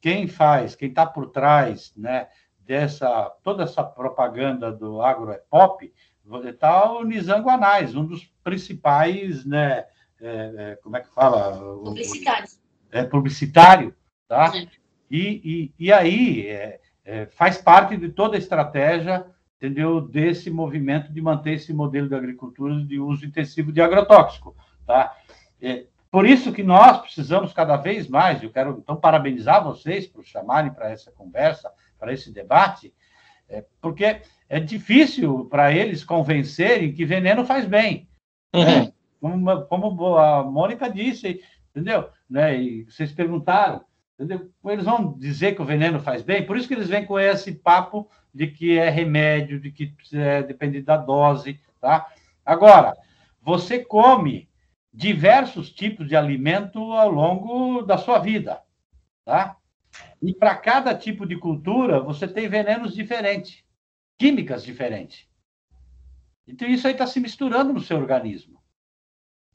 quem 0.02 0.28
faz, 0.28 0.76
quem 0.76 0.90
está 0.90 1.06
por 1.06 1.28
trás 1.30 1.94
né, 1.96 2.28
dessa 2.60 3.30
toda 3.44 3.64
essa 3.64 3.84
propaganda 3.84 4.72
do 4.72 5.02
agro 5.02 5.32
é 5.32 5.42
pop, 5.50 5.94
está 6.46 6.92
o 6.92 7.04
Nizango 7.04 7.50
Anais, 7.50 7.96
um 7.96 8.06
dos 8.06 8.26
principais, 8.44 9.46
né, 9.46 9.86
é, 10.22 10.54
é, 10.58 10.76
como 10.78 10.98
é 10.98 11.02
que 11.02 11.14
fala? 11.14 11.58
Publicitário. 11.58 12.48
É, 12.92 13.04
publicitário, 13.04 13.96
tá? 14.28 14.52
É. 14.56 14.68
E, 15.10 15.74
e, 15.80 15.86
e 15.86 15.94
aí 15.94 16.48
é, 16.48 16.80
é, 17.06 17.26
faz 17.28 17.58
parte 17.58 17.96
de 17.96 18.10
toda 18.10 18.36
a 18.36 18.40
estratégia, 18.40 19.26
entendeu, 19.56 20.02
desse 20.02 20.50
movimento 20.50 21.12
de 21.12 21.22
manter 21.22 21.54
esse 21.54 21.74
modelo 21.74 22.10
de 22.10 22.16
agricultura 22.16 22.76
de 22.84 23.00
uso 23.00 23.26
intensivo 23.26 23.72
de 23.72 23.82
agrotóxico, 23.82 24.56
tá? 24.86 25.16
É, 25.62 25.86
por 26.12 26.26
isso 26.26 26.54
que 26.54 26.64
nós 26.64 27.00
precisamos 27.00 27.54
cada 27.54 27.76
vez 27.78 28.08
mais, 28.08 28.42
eu 28.42 28.52
quero 28.52 28.80
então 28.82 28.96
parabenizar 28.96 29.64
vocês 29.64 30.08
por 30.08 30.26
chamarem 30.26 30.72
para 30.72 30.90
essa 30.90 31.12
conversa, 31.12 31.72
para 32.00 32.14
esse 32.14 32.32
debate, 32.32 32.94
é, 33.50 33.64
porque 33.82 34.22
é 34.50 34.60
difícil 34.60 35.46
para 35.46 35.72
eles 35.72 36.04
convencerem 36.04 36.94
que 36.94 37.06
veneno 37.06 37.46
faz 37.46 37.66
bem. 37.66 38.08
Uhum. 38.54 38.66
Né? 38.66 38.94
Como, 39.20 39.66
como, 39.66 40.18
a 40.18 40.44
Mônica 40.44 40.90
disse, 40.90 41.42
entendeu? 41.72 42.10
Né? 42.30 42.62
E 42.62 42.84
vocês 42.86 43.12
perguntaram, 43.12 43.84
entendeu? 44.16 44.52
Eles 44.66 44.86
vão 44.86 45.18
dizer 45.18 45.56
que 45.56 45.62
o 45.62 45.66
veneno 45.66 46.00
faz 46.00 46.22
bem, 46.22 46.46
por 46.46 46.58
isso 46.58 46.68
que 46.68 46.74
eles 46.74 46.90
vêm 46.90 47.06
com 47.06 47.20
esse 47.20 47.54
papo 47.54 48.10
de 48.34 48.48
que 48.48 48.78
é 48.78 48.90
remédio, 48.90 49.60
de 49.60 49.72
que 49.72 49.94
é, 50.14 50.44
depende 50.44 50.82
da 50.82 50.98
dose, 50.98 51.60
tá? 51.82 52.08
Agora, 52.46 52.94
você 53.42 53.84
come 53.84 54.48
diversos 54.94 55.72
tipos 55.72 56.08
de 56.08 56.16
alimento 56.16 56.80
ao 56.94 57.10
longo 57.10 57.82
da 57.82 57.98
sua 57.98 58.20
vida, 58.20 58.62
tá? 59.26 59.58
E 60.22 60.34
para 60.34 60.56
cada 60.56 60.96
tipo 60.96 61.26
de 61.26 61.38
cultura, 61.38 62.00
você 62.00 62.28
tem 62.28 62.48
venenos 62.48 62.94
diferentes, 62.94 63.64
químicas 64.18 64.64
diferentes. 64.64 65.28
Então, 66.48 66.68
isso 66.68 66.88
aí 66.88 66.94
está 66.94 67.06
se 67.06 67.20
misturando 67.20 67.74
no 67.74 67.82
seu 67.82 67.98
organismo. 67.98 68.57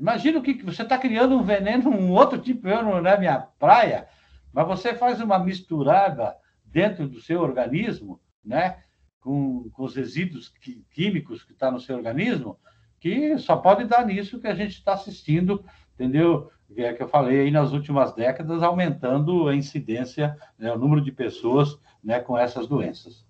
Imagina 0.03 0.41
o 0.41 0.43
que 0.43 0.61
você 0.65 0.83
está 0.83 0.99
criando 0.99 1.37
um 1.37 1.45
veneno, 1.45 1.89
um 1.89 2.11
outro 2.11 2.37
tipo, 2.37 2.67
eu 2.67 2.83
não 2.83 3.07
é 3.07 3.17
minha 3.17 3.39
praia, 3.39 4.09
mas 4.53 4.67
você 4.67 4.97
faz 4.97 5.21
uma 5.21 5.39
misturada 5.39 6.37
dentro 6.65 7.07
do 7.07 7.21
seu 7.21 7.41
organismo, 7.41 8.21
né, 8.45 8.83
com, 9.21 9.71
com 9.71 9.85
os 9.85 9.95
resíduos 9.95 10.53
químicos 10.91 11.45
que 11.45 11.53
está 11.53 11.71
no 11.71 11.79
seu 11.79 11.97
organismo, 11.97 12.59
que 12.99 13.39
só 13.39 13.57
pode 13.57 13.85
dar 13.85 14.05
nisso 14.05 14.41
que 14.41 14.49
a 14.49 14.57
gente 14.57 14.73
está 14.73 14.95
assistindo, 14.95 15.65
entendeu? 15.95 16.51
é 16.77 16.93
que 16.93 17.05
eu 17.05 17.09
falei 17.09 17.43
aí 17.43 17.51
nas 17.53 17.71
últimas 17.71 18.13
décadas, 18.13 18.61
aumentando 18.61 19.47
a 19.47 19.55
incidência, 19.55 20.37
né, 20.59 20.73
o 20.73 20.79
número 20.79 21.01
de 21.01 21.13
pessoas 21.13 21.79
né, 22.03 22.19
com 22.19 22.37
essas 22.37 22.67
doenças. 22.67 23.25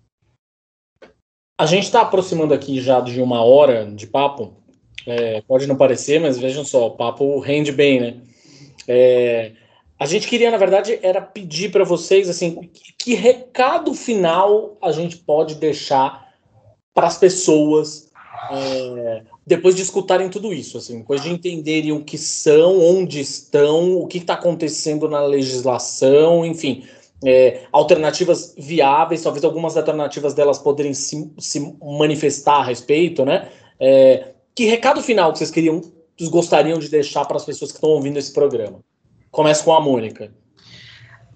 A 1.55 1.67
gente 1.67 1.83
está 1.83 2.01
aproximando 2.01 2.51
aqui 2.51 2.81
já 2.81 2.99
de 2.99 3.21
uma 3.21 3.43
hora 3.43 3.85
de 3.85 4.07
papo. 4.07 4.62
É, 5.05 5.41
pode 5.41 5.67
não 5.67 5.75
parecer, 5.75 6.19
mas 6.19 6.37
vejam 6.37 6.63
só, 6.63 6.87
o 6.87 6.91
papo 6.91 7.39
rende 7.39 7.71
bem, 7.71 7.99
né? 7.99 8.15
É, 8.87 9.51
a 9.99 10.05
gente 10.05 10.27
queria, 10.27 10.51
na 10.51 10.57
verdade, 10.57 10.99
era 11.01 11.21
pedir 11.21 11.71
para 11.71 11.83
vocês 11.83 12.29
assim, 12.29 12.69
que, 12.73 12.93
que 12.97 13.13
recado 13.13 13.93
final 13.93 14.77
a 14.81 14.91
gente 14.91 15.17
pode 15.17 15.55
deixar 15.55 16.33
para 16.93 17.07
as 17.07 17.17
pessoas 17.17 18.11
é, 18.51 19.21
depois 19.45 19.75
de 19.75 19.81
escutarem 19.81 20.29
tudo 20.29 20.53
isso, 20.53 20.77
assim, 20.77 20.99
depois 20.99 21.21
de 21.21 21.29
entenderem 21.29 21.91
o 21.91 22.03
que 22.03 22.17
são, 22.17 22.79
onde 22.79 23.19
estão, 23.19 23.97
o 23.97 24.07
que 24.07 24.17
está 24.17 24.33
acontecendo 24.33 25.09
na 25.09 25.21
legislação, 25.21 26.45
enfim, 26.45 26.83
é, 27.25 27.61
alternativas 27.71 28.53
viáveis, 28.57 29.21
talvez 29.21 29.43
algumas 29.43 29.77
alternativas 29.77 30.33
delas 30.33 30.59
poderem 30.59 30.93
se, 30.93 31.31
se 31.39 31.75
manifestar 31.81 32.57
a 32.57 32.63
respeito, 32.63 33.23
né? 33.23 33.49
É, 33.79 34.32
que 34.55 34.65
recado 34.65 35.01
final 35.01 35.31
que 35.31 35.39
vocês 35.39 35.51
queriam, 35.51 35.81
gostariam 36.29 36.79
de 36.79 36.89
deixar 36.89 37.25
para 37.25 37.37
as 37.37 37.45
pessoas 37.45 37.71
que 37.71 37.77
estão 37.77 37.89
ouvindo 37.89 38.17
esse 38.17 38.31
programa? 38.31 38.79
Começa 39.31 39.63
com 39.63 39.73
a 39.73 39.81
Mônica. 39.81 40.31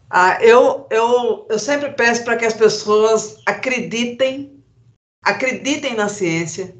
Ah, 0.09 0.41
eu, 0.41 0.87
eu, 0.89 1.45
eu 1.49 1.59
sempre 1.59 1.91
peço 1.91 2.23
para 2.23 2.37
que 2.37 2.45
as 2.45 2.53
pessoas 2.53 3.39
acreditem, 3.45 4.63
acreditem 5.23 5.95
na 5.95 6.07
ciência, 6.07 6.77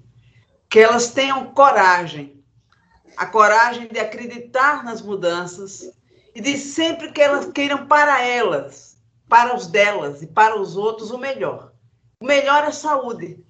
que 0.69 0.79
elas 0.79 1.11
tenham 1.11 1.51
coragem, 1.53 2.41
a 3.17 3.25
coragem 3.25 3.87
de 3.87 3.99
acreditar 3.99 4.83
nas 4.85 5.01
mudanças 5.01 5.91
e 6.35 6.39
de 6.39 6.57
sempre 6.57 7.11
que 7.11 7.21
elas 7.21 7.51
queiram 7.51 7.87
para 7.87 8.23
elas, 8.23 8.95
para 9.27 9.55
os 9.55 9.67
delas 9.67 10.21
e 10.21 10.27
para 10.27 10.59
os 10.59 10.77
outros 10.77 11.11
o 11.11 11.17
melhor. 11.17 11.73
O 12.21 12.25
melhor 12.25 12.63
é 12.63 12.71
saúde. 12.71 13.43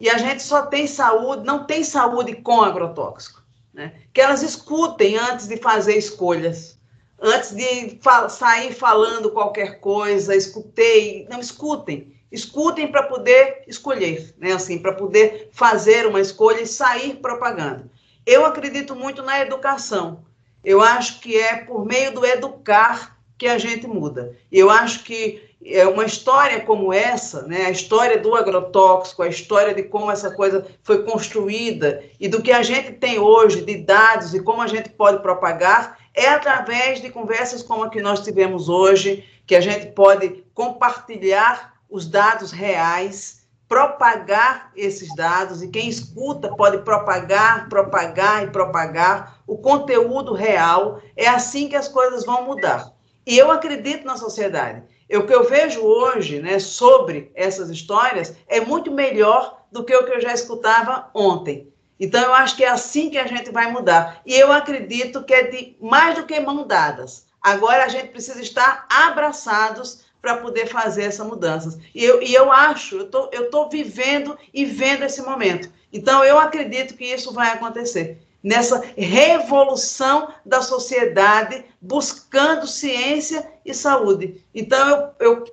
E 0.00 0.08
a 0.08 0.16
gente 0.16 0.42
só 0.42 0.62
tem 0.62 0.86
saúde, 0.86 1.44
não 1.44 1.64
tem 1.64 1.84
saúde 1.84 2.34
com 2.36 2.62
agrotóxico. 2.62 3.42
Né? 3.72 3.92
Que 4.12 4.20
elas 4.20 4.42
escutem 4.42 5.16
antes 5.16 5.46
de 5.46 5.56
fazer 5.58 5.96
escolhas, 5.96 6.78
antes 7.20 7.54
de 7.54 8.00
sair 8.30 8.72
falando 8.72 9.30
qualquer 9.30 9.78
coisa, 9.78 10.34
escutei, 10.34 11.26
não 11.30 11.38
escutem 11.38 12.18
escutem 12.30 12.90
para 12.90 13.02
poder 13.02 13.64
escolher, 13.66 14.34
né? 14.38 14.52
Assim, 14.52 14.78
para 14.78 14.92
poder 14.92 15.50
fazer 15.52 16.06
uma 16.06 16.20
escolha 16.20 16.60
e 16.60 16.66
sair 16.66 17.16
propagando. 17.16 17.90
Eu 18.24 18.44
acredito 18.44 18.94
muito 18.94 19.22
na 19.22 19.40
educação. 19.40 20.24
Eu 20.64 20.80
acho 20.80 21.20
que 21.20 21.36
é 21.36 21.56
por 21.56 21.84
meio 21.84 22.12
do 22.12 22.24
educar 22.24 23.18
que 23.36 23.48
a 23.48 23.58
gente 23.58 23.86
muda. 23.86 24.36
Eu 24.52 24.70
acho 24.70 25.02
que 25.02 25.49
é 25.64 25.86
uma 25.86 26.04
história 26.04 26.60
como 26.60 26.92
essa, 26.92 27.42
né, 27.42 27.66
a 27.66 27.70
história 27.70 28.18
do 28.18 28.34
agrotóxico, 28.34 29.22
a 29.22 29.28
história 29.28 29.74
de 29.74 29.82
como 29.82 30.10
essa 30.10 30.30
coisa 30.30 30.66
foi 30.82 31.02
construída 31.04 32.02
e 32.18 32.28
do 32.28 32.40
que 32.40 32.50
a 32.50 32.62
gente 32.62 32.92
tem 32.92 33.18
hoje 33.18 33.62
de 33.62 33.76
dados 33.76 34.34
e 34.34 34.42
como 34.42 34.62
a 34.62 34.66
gente 34.66 34.88
pode 34.88 35.20
propagar, 35.20 35.98
é 36.14 36.28
através 36.28 37.00
de 37.00 37.10
conversas 37.10 37.62
como 37.62 37.84
a 37.84 37.90
que 37.90 38.00
nós 38.00 38.20
tivemos 38.20 38.68
hoje, 38.68 39.24
que 39.46 39.54
a 39.54 39.60
gente 39.60 39.86
pode 39.88 40.44
compartilhar 40.54 41.74
os 41.88 42.06
dados 42.06 42.52
reais, 42.52 43.40
propagar 43.68 44.72
esses 44.74 45.14
dados, 45.14 45.62
e 45.62 45.68
quem 45.68 45.88
escuta 45.88 46.48
pode 46.56 46.78
propagar, 46.78 47.68
propagar 47.68 48.44
e 48.44 48.50
propagar 48.50 49.40
o 49.46 49.58
conteúdo 49.58 50.32
real. 50.32 51.00
É 51.16 51.28
assim 51.28 51.68
que 51.68 51.76
as 51.76 51.86
coisas 51.86 52.24
vão 52.24 52.44
mudar. 52.44 52.92
E 53.24 53.38
eu 53.38 53.50
acredito 53.50 54.04
na 54.04 54.16
sociedade. 54.16 54.82
O 55.12 55.26
que 55.26 55.34
eu 55.34 55.48
vejo 55.48 55.80
hoje 55.80 56.40
né, 56.40 56.58
sobre 56.58 57.32
essas 57.34 57.68
histórias 57.68 58.34
é 58.46 58.60
muito 58.60 58.90
melhor 58.90 59.64
do 59.70 59.84
que 59.84 59.94
o 59.94 60.04
que 60.04 60.12
eu 60.12 60.20
já 60.20 60.32
escutava 60.32 61.10
ontem. 61.14 61.68
Então, 61.98 62.22
eu 62.22 62.32
acho 62.32 62.56
que 62.56 62.64
é 62.64 62.68
assim 62.68 63.10
que 63.10 63.18
a 63.18 63.26
gente 63.26 63.50
vai 63.50 63.70
mudar. 63.70 64.22
E 64.24 64.34
eu 64.34 64.50
acredito 64.50 65.22
que 65.22 65.34
é 65.34 65.42
de 65.42 65.76
mais 65.80 66.16
do 66.16 66.24
que 66.24 66.40
mão 66.40 66.66
dadas. 66.66 67.26
Agora 67.42 67.84
a 67.84 67.88
gente 67.88 68.08
precisa 68.08 68.40
estar 68.40 68.86
abraçados 68.88 70.02
para 70.20 70.36
poder 70.36 70.66
fazer 70.66 71.04
essa 71.04 71.24
mudança. 71.24 71.78
E 71.94 72.04
eu, 72.04 72.22
e 72.22 72.34
eu 72.34 72.50
acho, 72.50 72.96
eu 72.96 73.10
tô, 73.10 73.24
estou 73.32 73.64
tô 73.64 73.68
vivendo 73.68 74.36
e 74.52 74.64
vendo 74.64 75.04
esse 75.04 75.20
momento. 75.22 75.70
Então, 75.92 76.24
eu 76.24 76.38
acredito 76.38 76.94
que 76.94 77.04
isso 77.04 77.32
vai 77.32 77.50
acontecer. 77.52 78.18
Nessa 78.42 78.82
revolução 78.96 80.32
da 80.44 80.62
sociedade, 80.62 81.64
buscando 81.80 82.66
ciência 82.66 83.50
e 83.64 83.74
saúde. 83.74 84.44
Então, 84.54 85.14
eu, 85.18 85.28
eu 85.28 85.44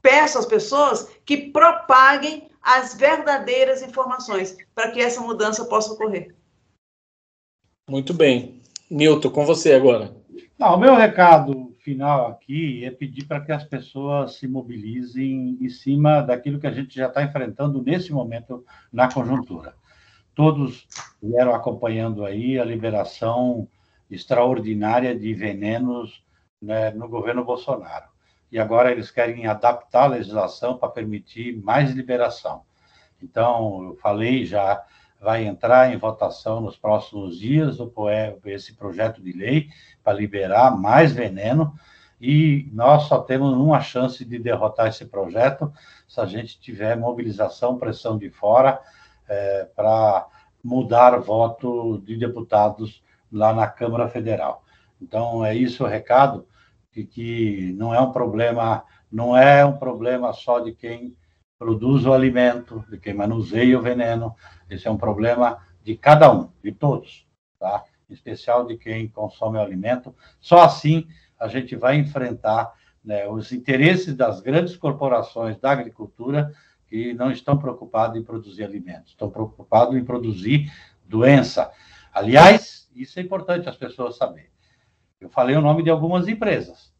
peço 0.00 0.38
às 0.38 0.46
pessoas 0.46 1.08
que 1.24 1.50
propaguem 1.50 2.48
as 2.62 2.94
verdadeiras 2.94 3.82
informações 3.82 4.56
para 4.74 4.90
que 4.90 5.00
essa 5.00 5.20
mudança 5.20 5.64
possa 5.64 5.92
ocorrer. 5.92 6.34
Muito 7.88 8.14
bem. 8.14 8.60
Milton, 8.90 9.30
com 9.30 9.44
você 9.44 9.72
agora. 9.72 10.14
Não, 10.58 10.74
o 10.74 10.78
meu 10.78 10.94
recado 10.94 11.74
final 11.78 12.28
aqui 12.28 12.84
é 12.84 12.90
pedir 12.90 13.26
para 13.26 13.40
que 13.40 13.52
as 13.52 13.64
pessoas 13.64 14.34
se 14.34 14.46
mobilizem 14.46 15.56
em 15.60 15.68
cima 15.68 16.20
daquilo 16.20 16.60
que 16.60 16.66
a 16.66 16.72
gente 16.72 16.94
já 16.94 17.08
está 17.08 17.22
enfrentando 17.22 17.82
nesse 17.82 18.12
momento 18.12 18.64
na 18.92 19.12
conjuntura. 19.12 19.74
Todos 20.34 20.86
vieram 21.22 21.54
acompanhando 21.54 22.24
aí 22.24 22.58
a 22.58 22.64
liberação 22.64 23.68
extraordinária 24.10 25.18
de 25.18 25.32
venenos 25.34 26.24
né, 26.60 26.90
no 26.90 27.08
governo 27.08 27.44
Bolsonaro. 27.44 28.06
E 28.50 28.58
agora 28.58 28.90
eles 28.90 29.10
querem 29.10 29.46
adaptar 29.46 30.04
a 30.04 30.08
legislação 30.08 30.76
para 30.76 30.88
permitir 30.88 31.56
mais 31.62 31.92
liberação. 31.92 32.62
Então, 33.22 33.84
eu 33.84 33.96
falei 33.96 34.44
já, 34.44 34.84
vai 35.20 35.44
entrar 35.44 35.92
em 35.92 35.96
votação 35.96 36.60
nos 36.60 36.76
próximos 36.76 37.38
dias 37.38 37.76
esse 38.46 38.74
projeto 38.74 39.22
de 39.22 39.32
lei 39.32 39.68
para 40.02 40.14
liberar 40.14 40.76
mais 40.76 41.12
veneno 41.12 41.74
e 42.20 42.68
nós 42.72 43.04
só 43.04 43.18
temos 43.18 43.52
uma 43.52 43.80
chance 43.80 44.24
de 44.24 44.38
derrotar 44.38 44.88
esse 44.88 45.06
projeto 45.06 45.72
se 46.08 46.20
a 46.20 46.26
gente 46.26 46.60
tiver 46.60 46.96
mobilização, 46.96 47.78
pressão 47.78 48.18
de 48.18 48.30
fora 48.30 48.80
é, 49.30 49.64
para 49.76 50.26
mudar 50.62 51.16
voto 51.18 52.02
de 52.04 52.16
deputados 52.16 53.02
lá 53.32 53.54
na 53.54 53.68
Câmara 53.68 54.08
Federal. 54.08 54.64
Então 55.00 55.44
é 55.44 55.54
isso 55.54 55.84
o 55.84 55.86
recado 55.86 56.46
que, 56.92 57.04
que 57.04 57.72
não 57.78 57.94
é 57.94 58.00
um 58.00 58.10
problema, 58.10 58.84
não 59.10 59.36
é 59.36 59.64
um 59.64 59.76
problema 59.76 60.32
só 60.32 60.58
de 60.58 60.72
quem 60.72 61.16
produz 61.56 62.04
o 62.04 62.12
alimento, 62.12 62.84
de 62.90 62.98
quem 62.98 63.14
manuseia 63.14 63.78
o 63.78 63.82
veneno. 63.82 64.34
Esse 64.68 64.88
é 64.88 64.90
um 64.90 64.96
problema 64.98 65.58
de 65.82 65.96
cada 65.96 66.30
um, 66.32 66.50
de 66.62 66.72
todos, 66.72 67.26
tá? 67.58 67.84
Em 68.08 68.12
especial 68.12 68.66
de 68.66 68.76
quem 68.76 69.08
consome 69.08 69.58
o 69.58 69.60
alimento. 69.60 70.14
Só 70.40 70.62
assim 70.62 71.06
a 71.38 71.46
gente 71.46 71.76
vai 71.76 71.96
enfrentar 71.96 72.72
né, 73.02 73.28
os 73.28 73.52
interesses 73.52 74.14
das 74.14 74.40
grandes 74.40 74.76
corporações 74.76 75.56
da 75.58 75.70
agricultura 75.70 76.52
que 76.90 77.14
não 77.14 77.30
estão 77.30 77.56
preocupados 77.56 78.20
em 78.20 78.22
produzir 78.22 78.64
alimentos, 78.64 79.12
estão 79.12 79.30
preocupados 79.30 79.94
em 79.94 80.04
produzir 80.04 80.70
doença. 81.06 81.70
Aliás, 82.12 82.90
isso 82.94 83.20
é 83.20 83.22
importante 83.22 83.68
as 83.68 83.76
pessoas 83.76 84.16
saberem. 84.16 84.50
Eu 85.20 85.30
falei 85.30 85.54
o 85.56 85.60
nome 85.60 85.84
de 85.84 85.90
algumas 85.90 86.26
empresas. 86.26 86.92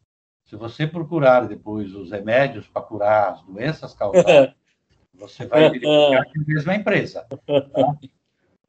Se 0.45 0.55
você 0.55 0.87
procurar 0.87 1.47
depois 1.47 1.93
os 1.93 2.11
remédios 2.11 2.67
para 2.67 2.81
curar 2.81 3.33
as 3.33 3.41
doenças 3.43 3.93
causadas, 3.93 4.53
você 5.13 5.45
vai 5.45 5.69
verificar 5.69 6.25
que 6.25 6.39
é 6.39 6.41
a 6.41 6.45
mesma 6.47 6.75
empresa. 6.75 7.27
Tá? 7.29 7.97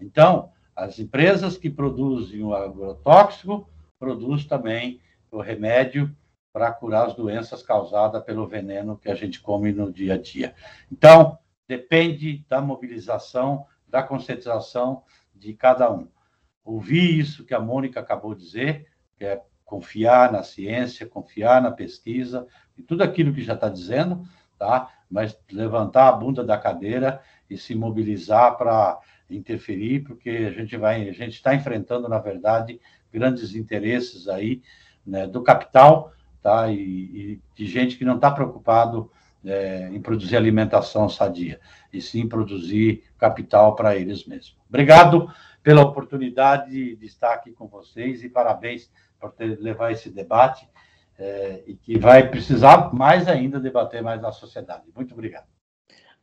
Então, 0.00 0.50
as 0.74 0.98
empresas 0.98 1.56
que 1.56 1.70
produzem 1.70 2.42
o 2.42 2.54
agrotóxico 2.54 3.68
produzem 3.98 4.48
também 4.48 5.00
o 5.30 5.40
remédio 5.40 6.14
para 6.52 6.70
curar 6.70 7.06
as 7.06 7.14
doenças 7.14 7.62
causadas 7.62 8.22
pelo 8.24 8.46
veneno 8.46 8.98
que 8.98 9.10
a 9.10 9.14
gente 9.14 9.40
come 9.40 9.72
no 9.72 9.90
dia 9.90 10.14
a 10.14 10.18
dia. 10.18 10.54
Então, 10.90 11.38
depende 11.66 12.44
da 12.48 12.60
mobilização, 12.60 13.66
da 13.88 14.02
conscientização 14.02 15.02
de 15.34 15.54
cada 15.54 15.90
um. 15.90 16.08
Ouvir 16.64 17.18
isso 17.18 17.44
que 17.44 17.54
a 17.54 17.60
Mônica 17.60 17.98
acabou 17.98 18.34
de 18.34 18.44
dizer, 18.44 18.86
que 19.16 19.24
é 19.24 19.42
confiar 19.64 20.30
na 20.30 20.42
ciência, 20.42 21.06
confiar 21.06 21.62
na 21.62 21.70
pesquisa 21.70 22.46
e 22.76 22.82
tudo 22.82 23.02
aquilo 23.02 23.32
que 23.32 23.42
já 23.42 23.54
está 23.54 23.68
dizendo, 23.70 24.22
tá? 24.58 24.90
Mas 25.10 25.38
levantar 25.50 26.08
a 26.08 26.12
bunda 26.12 26.44
da 26.44 26.58
cadeira 26.58 27.22
e 27.48 27.56
se 27.56 27.74
mobilizar 27.74 28.56
para 28.58 29.00
interferir, 29.30 30.00
porque 30.00 30.28
a 30.28 30.50
gente 30.50 30.76
vai, 30.76 31.08
a 31.08 31.12
gente 31.12 31.34
está 31.34 31.54
enfrentando, 31.54 32.08
na 32.08 32.18
verdade, 32.18 32.80
grandes 33.10 33.54
interesses 33.54 34.28
aí 34.28 34.62
né, 35.06 35.26
do 35.26 35.42
capital 35.42 36.12
tá? 36.42 36.70
E, 36.70 36.76
e 36.76 37.40
de 37.54 37.66
gente 37.66 37.96
que 37.96 38.04
não 38.04 38.16
está 38.16 38.30
preocupado 38.30 39.10
é, 39.44 39.88
em 39.92 40.00
produzir 40.00 40.36
alimentação 40.36 41.08
sadia, 41.08 41.60
e 41.92 42.00
sim 42.00 42.28
produzir 42.28 43.04
capital 43.18 43.74
para 43.74 43.96
eles 43.96 44.24
mesmos. 44.26 44.56
Obrigado 44.68 45.30
pela 45.62 45.82
oportunidade 45.82 46.96
de 46.96 47.06
estar 47.06 47.32
aqui 47.32 47.52
com 47.52 47.66
vocês 47.66 48.22
e 48.22 48.28
parabéns 48.28 48.90
por 49.20 49.32
ter, 49.32 49.58
levar 49.60 49.92
esse 49.92 50.10
debate 50.10 50.68
é, 51.18 51.62
e 51.66 51.74
que 51.74 51.98
vai 51.98 52.28
precisar 52.28 52.92
mais 52.92 53.28
ainda 53.28 53.60
debater 53.60 54.02
mais 54.02 54.20
na 54.20 54.32
sociedade. 54.32 54.84
Muito 54.94 55.14
obrigado. 55.14 55.46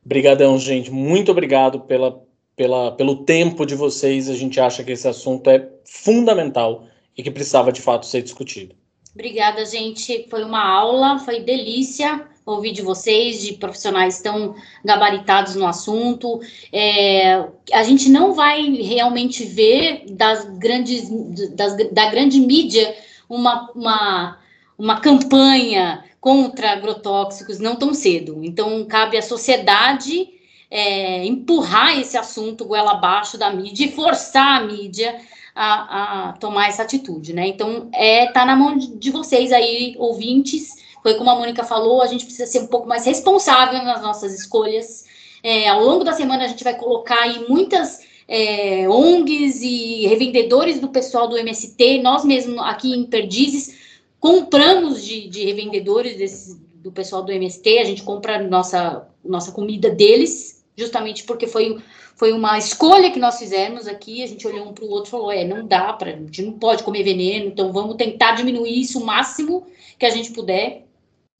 Obrigadão, 0.04 0.58
gente. 0.58 0.90
Muito 0.90 1.30
obrigado 1.30 1.80
pela, 1.80 2.22
pela, 2.56 2.92
pelo 2.92 3.24
tempo 3.24 3.64
de 3.64 3.74
vocês. 3.74 4.28
A 4.28 4.34
gente 4.34 4.60
acha 4.60 4.82
que 4.82 4.92
esse 4.92 5.08
assunto 5.08 5.48
é 5.48 5.70
fundamental 5.84 6.86
e 7.16 7.22
que 7.22 7.30
precisava 7.30 7.72
de 7.72 7.80
fato 7.80 8.06
ser 8.06 8.22
discutido. 8.22 8.74
Obrigada, 9.14 9.64
gente. 9.64 10.26
Foi 10.30 10.44
uma 10.44 10.64
aula, 10.64 11.18
foi 11.18 11.40
delícia 11.40 12.28
ouvir 12.44 12.72
de 12.72 12.82
vocês, 12.82 13.42
de 13.42 13.54
profissionais 13.54 14.20
tão 14.20 14.54
gabaritados 14.84 15.54
no 15.54 15.66
assunto. 15.66 16.40
É, 16.72 17.44
a 17.72 17.82
gente 17.82 18.08
não 18.08 18.34
vai 18.34 18.62
realmente 18.62 19.44
ver 19.44 20.04
das 20.10 20.44
grandes, 20.58 21.08
das, 21.54 21.76
da 21.92 22.10
grande 22.10 22.40
mídia 22.40 22.94
uma, 23.28 23.70
uma, 23.74 24.38
uma 24.78 25.00
campanha 25.00 26.04
contra 26.20 26.72
agrotóxicos 26.72 27.58
não 27.58 27.76
tão 27.76 27.94
cedo. 27.94 28.40
Então, 28.42 28.84
cabe 28.84 29.16
à 29.16 29.22
sociedade 29.22 30.28
é, 30.70 31.24
empurrar 31.24 31.98
esse 31.98 32.16
assunto 32.16 32.64
goela 32.64 32.92
abaixo 32.92 33.38
da 33.38 33.50
mídia 33.50 33.86
e 33.86 33.92
forçar 33.92 34.60
a 34.60 34.64
mídia 34.64 35.18
a, 35.54 36.28
a 36.28 36.32
tomar 36.34 36.68
essa 36.68 36.82
atitude, 36.82 37.32
né? 37.32 37.46
Então, 37.48 37.88
é, 37.92 38.26
tá 38.26 38.44
na 38.44 38.56
mão 38.56 38.76
de, 38.76 39.10
vocês 39.10 39.52
aí, 39.52 39.94
ouvintes. 39.98 40.76
Foi 41.02 41.14
como 41.14 41.30
a 41.30 41.34
Mônica 41.34 41.64
falou, 41.64 42.02
a 42.02 42.06
gente 42.06 42.24
precisa 42.24 42.46
ser 42.46 42.60
um 42.60 42.66
pouco 42.66 42.88
mais 42.88 43.06
responsável 43.06 43.82
nas 43.82 44.02
nossas 44.02 44.34
escolhas. 44.34 45.04
É, 45.42 45.68
ao 45.68 45.82
longo 45.82 46.04
da 46.04 46.12
semana, 46.12 46.44
a 46.44 46.48
gente 46.48 46.62
vai 46.62 46.76
colocar 46.76 47.20
aí 47.22 47.46
muitas 47.48 48.00
é, 48.28 48.88
ONGs 48.88 49.62
e 49.62 50.06
revendedores 50.06 50.78
do 50.78 50.88
pessoal 50.88 51.26
do 51.26 51.36
MST. 51.36 52.00
Nós 52.02 52.24
mesmos 52.24 52.58
aqui 52.60 52.94
em 52.94 53.04
Perdizes 53.04 53.78
compramos 54.20 55.02
de, 55.02 55.26
de 55.28 55.44
revendedores 55.44 56.16
desse, 56.16 56.60
do 56.74 56.92
pessoal 56.92 57.22
do 57.22 57.32
MST. 57.32 57.78
A 57.78 57.84
gente 57.84 58.02
compra 58.02 58.40
nossa, 58.46 59.08
nossa 59.24 59.50
comida 59.50 59.90
deles, 59.90 60.62
justamente 60.76 61.24
porque 61.24 61.46
foi 61.46 61.78
foi 62.20 62.34
uma 62.34 62.58
escolha 62.58 63.10
que 63.10 63.18
nós 63.18 63.38
fizemos 63.38 63.88
aqui. 63.88 64.22
A 64.22 64.26
gente 64.26 64.46
olhou 64.46 64.68
um 64.68 64.74
para 64.74 64.84
o 64.84 64.90
outro 64.90 65.08
e 65.08 65.10
falou: 65.10 65.32
é, 65.32 65.42
não 65.42 65.66
dá 65.66 65.90
para, 65.94 66.10
a 66.10 66.16
gente 66.16 66.42
não 66.42 66.52
pode 66.52 66.82
comer 66.82 67.02
veneno, 67.02 67.46
então 67.46 67.72
vamos 67.72 67.96
tentar 67.96 68.32
diminuir 68.32 68.78
isso 68.78 69.00
o 69.00 69.06
máximo 69.06 69.66
que 69.98 70.04
a 70.04 70.10
gente 70.10 70.30
puder. 70.32 70.84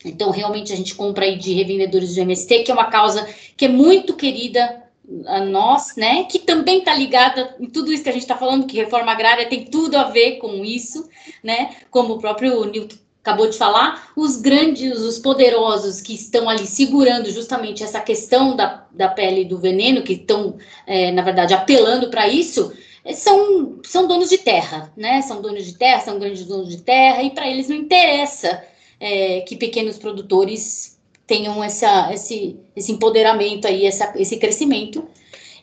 Então, 0.02 0.30
realmente, 0.30 0.72
a 0.72 0.76
gente 0.76 0.94
compra 0.94 1.26
aí 1.26 1.36
de 1.36 1.52
revendedores 1.52 2.14
do 2.14 2.22
MST, 2.22 2.62
que 2.62 2.70
é 2.70 2.74
uma 2.74 2.86
causa 2.86 3.28
que 3.58 3.66
é 3.66 3.68
muito 3.68 4.16
querida 4.16 4.82
a 5.26 5.40
nós, 5.44 5.96
né? 5.96 6.24
Que 6.24 6.38
também 6.38 6.78
está 6.78 6.94
ligada 6.94 7.54
em 7.60 7.66
tudo 7.66 7.92
isso 7.92 8.02
que 8.02 8.08
a 8.08 8.12
gente 8.12 8.22
está 8.22 8.38
falando, 8.38 8.66
que 8.66 8.78
reforma 8.78 9.12
agrária 9.12 9.46
tem 9.50 9.66
tudo 9.66 9.98
a 9.98 10.04
ver 10.04 10.38
com 10.38 10.64
isso, 10.64 11.06
né? 11.44 11.76
Como 11.90 12.14
o 12.14 12.18
próprio 12.18 12.64
Newton 12.64 12.96
acabou 13.22 13.48
de 13.48 13.58
falar, 13.58 14.10
os 14.16 14.36
grandes, 14.36 14.98
os 15.00 15.18
poderosos 15.18 16.00
que 16.00 16.14
estão 16.14 16.48
ali 16.48 16.66
segurando 16.66 17.30
justamente 17.30 17.84
essa 17.84 18.00
questão 18.00 18.56
da, 18.56 18.86
da 18.90 19.08
pele 19.08 19.44
do 19.44 19.58
veneno, 19.58 20.02
que 20.02 20.14
estão, 20.14 20.56
é, 20.86 21.12
na 21.12 21.22
verdade, 21.22 21.52
apelando 21.52 22.08
para 22.08 22.26
isso, 22.26 22.72
é, 23.04 23.12
são, 23.12 23.78
são 23.84 24.06
donos 24.06 24.30
de 24.30 24.38
terra, 24.38 24.92
né? 24.96 25.20
São 25.22 25.42
donos 25.42 25.66
de 25.66 25.74
terra, 25.74 26.00
são 26.00 26.18
grandes 26.18 26.44
donos 26.44 26.68
de 26.68 26.78
terra, 26.82 27.22
e 27.22 27.30
para 27.30 27.46
eles 27.46 27.68
não 27.68 27.76
interessa 27.76 28.62
é, 28.98 29.40
que 29.40 29.56
pequenos 29.56 29.98
produtores 29.98 30.98
tenham 31.26 31.62
essa, 31.62 32.12
esse, 32.12 32.58
esse 32.74 32.90
empoderamento 32.90 33.66
aí, 33.66 33.86
essa, 33.86 34.12
esse 34.16 34.36
crescimento, 34.38 35.06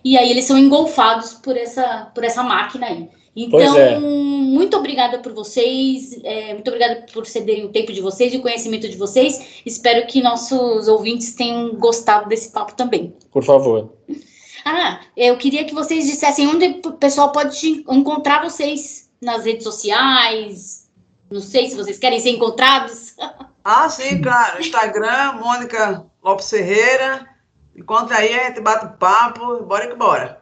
e 0.04 0.18
aí 0.18 0.30
eles 0.30 0.46
são 0.46 0.58
engolfados 0.58 1.34
por 1.34 1.58
essa, 1.58 2.10
por 2.14 2.24
essa 2.24 2.42
máquina 2.44 2.88
aí. 2.88 3.10
Então, 3.40 3.78
é. 3.78 4.00
muito 4.00 4.76
obrigada 4.76 5.20
por 5.20 5.32
vocês, 5.32 6.20
é, 6.24 6.56
muito 6.56 6.68
obrigada 6.70 7.06
por 7.14 7.28
cederem 7.28 7.66
o 7.66 7.70
tempo 7.70 7.94
de 7.94 8.02
vocês 8.02 8.34
e 8.34 8.38
o 8.38 8.42
conhecimento 8.42 8.90
de 8.90 8.98
vocês. 8.98 9.62
Espero 9.64 10.08
que 10.08 10.24
nossos 10.24 10.88
ouvintes 10.88 11.36
tenham 11.36 11.76
gostado 11.76 12.28
desse 12.28 12.50
papo 12.50 12.74
também. 12.74 13.14
Por 13.32 13.44
favor. 13.44 13.94
Ah, 14.70 15.00
eu 15.16 15.38
queria 15.38 15.64
que 15.64 15.74
vocês 15.74 16.06
dissessem 16.06 16.46
onde 16.46 16.82
o 16.86 16.92
pessoal 16.92 17.32
pode 17.32 17.86
encontrar 17.88 18.44
vocês 18.44 19.10
nas 19.22 19.46
redes 19.46 19.64
sociais. 19.64 20.90
Não 21.32 21.40
sei 21.40 21.70
se 21.70 21.76
vocês 21.78 21.98
querem 21.98 22.20
ser 22.20 22.32
encontrados. 22.32 23.16
Ah, 23.70 23.90
sim, 23.90 24.22
claro. 24.22 24.62
Instagram, 24.62 25.34
Mônica 25.44 26.06
Lopes 26.24 26.50
Ferreira. 26.50 27.28
Encontra 27.76 28.20
aí, 28.20 28.34
a 28.34 28.46
gente 28.46 28.62
bate 28.62 28.86
o 28.86 28.98
papo. 28.98 29.62
Bora 29.64 29.88
que 29.88 29.96
bora. 29.96 30.42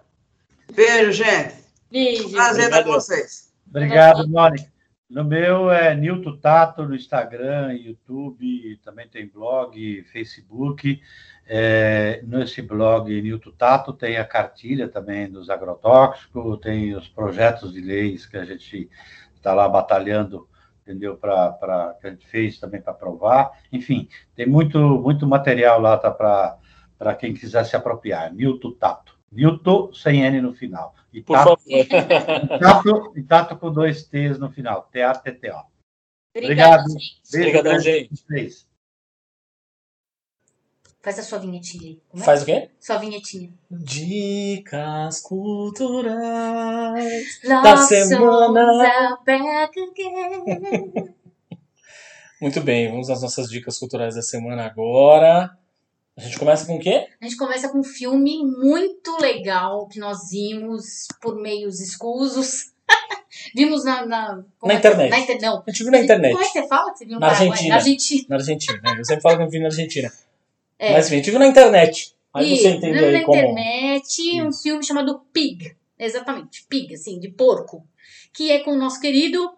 Beijo, 0.72 1.12
gente. 1.12 1.65
Beijo. 1.96 2.30
Prazer 2.30 2.66
estar 2.66 2.84
com 2.84 2.92
vocês. 2.92 3.54
Obrigado, 3.70 4.28
Mônica. 4.28 4.70
No 5.10 5.24
meu 5.24 5.72
é 5.72 5.96
Nilton 5.96 6.36
Tato 6.40 6.84
no 6.84 6.94
Instagram, 6.94 7.72
YouTube, 7.72 8.78
também 8.84 9.08
tem 9.08 9.30
blog, 9.30 10.04
Facebook. 10.12 11.00
É, 11.48 12.22
nesse 12.28 12.62
blog 12.62 13.10
Nilton 13.22 13.52
Tato 13.52 13.94
tem 13.94 14.18
a 14.18 14.26
cartilha 14.26 14.90
também 14.90 15.32
dos 15.32 15.50
agrotóxicos, 15.50 16.60
tem 16.60 16.94
os 16.94 17.08
projetos 17.08 17.72
de 17.72 17.80
leis 17.80 18.26
que 18.26 18.36
a 18.36 18.44
gente 18.44 18.90
está 19.34 19.54
lá 19.54 19.70
batalhando 19.70 20.50
entendeu? 20.82 21.16
Para 21.16 21.96
que 22.02 22.08
a 22.08 22.10
gente 22.10 22.28
fez 22.28 22.60
também 22.60 22.82
para 22.82 22.94
provar. 22.94 23.52
Enfim, 23.72 24.10
tem 24.36 24.46
muito 24.46 24.78
muito 24.80 25.26
material 25.26 25.80
lá 25.80 25.98
tá 25.98 26.12
para 26.12 27.16
quem 27.16 27.34
quiser 27.34 27.64
se 27.64 27.74
apropriar. 27.74 28.34
Newton 28.34 28.74
Tato. 28.74 29.18
Newton 29.32 29.94
sem 29.94 30.24
N 30.24 30.42
no 30.42 30.54
final. 30.54 30.94
E 31.16 31.24
Por 31.24 31.38
tato, 31.38 31.58
favor. 31.64 32.60
tato, 32.60 33.14
e 33.16 33.24
tato 33.24 33.58
com 33.58 33.72
dois 33.72 34.04
T's 34.04 34.38
no 34.38 34.52
final. 34.52 34.90
T-A-T-T-O. 34.92 35.64
Obrigada, 36.36 36.84
Obrigado. 37.34 37.80
gente. 37.80 38.10
Vocês. 38.14 38.68
Faz 41.02 41.20
a 41.20 41.24
sua 41.24 41.40
vinhetinha 41.40 41.88
aí. 41.88 42.02
É? 42.14 42.18
Faz 42.18 42.42
o 42.42 42.46
quê? 42.46 42.70
Sua 42.80 42.98
vinhetinha. 42.98 43.54
Dicas 43.72 45.22
culturais. 45.22 45.80
Semana. 47.40 48.84
are 48.84 49.18
back 49.26 49.80
again. 49.80 51.16
Muito 52.42 52.60
bem, 52.60 52.92
vamos 52.92 53.10
às 53.10 53.22
nossas 53.22 53.50
dicas 53.50 53.80
culturais 53.80 54.16
da 54.16 54.22
semana 54.22 54.66
agora. 54.66 55.58
A 56.18 56.22
gente 56.22 56.40
começa 56.40 56.66
com 56.66 56.76
o 56.78 56.80
quê? 56.80 57.08
A 57.22 57.26
gente 57.26 57.36
começa 57.38 57.70
com 57.70 57.80
um 57.80 57.84
filme 57.84 58.44
muito 58.46 59.18
legal 59.22 59.88
que 59.88 60.00
nós 60.00 60.30
vimos 60.32 61.08
por 61.22 61.36
meios 61.36 61.82
escusos. 61.82 62.72
vimos 63.54 63.84
na, 63.84 64.06
na, 64.06 64.44
como 64.58 64.72
Na 64.72 64.76
é 64.76 64.78
internet. 64.78 65.10
Na 65.10 65.20
inter- 65.20 65.42
não. 65.42 65.64
A 65.68 65.72
gente 65.72 65.84
viu 65.84 65.92
na 65.92 66.00
internet, 66.00 66.32
Como 66.32 66.44
é 66.44 66.48
que 66.48 66.54
você 66.62 66.68
fala? 66.68 66.92
que 66.94 67.00
Você 67.00 67.06
viu 67.06 67.20
Na 67.20 67.28
Paraguai? 67.28 67.48
Argentina. 67.50 67.70
Na 67.70 67.76
Argentina. 67.76 68.26
na 68.30 68.36
Argentina. 68.38 68.82
né? 68.84 68.96
Eu 69.00 69.06
sempre 69.06 69.22
falo 69.22 69.38
que 69.38 69.44
eu 69.44 69.50
vi 69.50 69.60
na 69.60 69.66
Argentina. 69.66 70.12
É. 70.80 70.94
Mas 70.94 71.06
enfim, 71.08 71.16
a 71.16 71.18
gente 71.18 71.30
viu 71.32 71.40
na 71.40 71.48
internet. 71.48 72.16
Aí 72.34 72.54
E 72.54 72.58
você 72.58 72.70
entende 72.70 73.02
na 73.02 73.08
aí 73.08 73.24
como. 73.24 73.38
internet, 73.38 74.42
um 74.42 74.52
filme 74.54 74.84
chamado 74.86 75.20
Pig. 75.34 75.76
Exatamente, 75.98 76.66
Pig, 76.70 76.94
assim, 76.94 77.20
de 77.20 77.30
porco. 77.30 77.86
Que 78.34 78.52
é 78.52 78.60
com 78.60 78.72
o 78.72 78.78
nosso 78.78 79.00
querido 79.00 79.50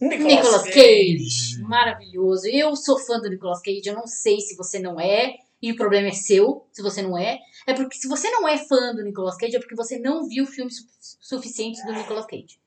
Nicolas 0.00 0.64
Cage. 0.64 1.60
Maravilhoso. 1.62 2.46
Eu 2.46 2.74
sou 2.76 2.98
fã 2.98 3.18
do 3.20 3.28
Nicolas 3.30 3.60
Cage. 3.62 3.82
Eu 3.86 3.94
não 3.94 4.06
sei 4.06 4.40
se 4.40 4.56
você 4.56 4.78
não 4.78 4.98
é. 5.00 5.36
E 5.64 5.72
o 5.72 5.76
problema 5.76 6.08
é 6.08 6.12
seu, 6.12 6.66
se 6.70 6.82
você 6.82 7.00
não 7.00 7.16
é. 7.16 7.38
É 7.66 7.72
porque 7.72 7.96
se 7.96 8.06
você 8.06 8.28
não 8.30 8.46
é 8.46 8.58
fã 8.58 8.94
do 8.94 9.02
Nicolas 9.02 9.34
Cage, 9.38 9.56
é 9.56 9.58
porque 9.58 9.74
você 9.74 9.98
não 9.98 10.28
viu 10.28 10.44
filmes 10.44 10.76
su- 11.00 11.16
suficientes 11.22 11.82
do 11.86 11.92
Nicolas 11.92 12.26
Cage. 12.26 12.60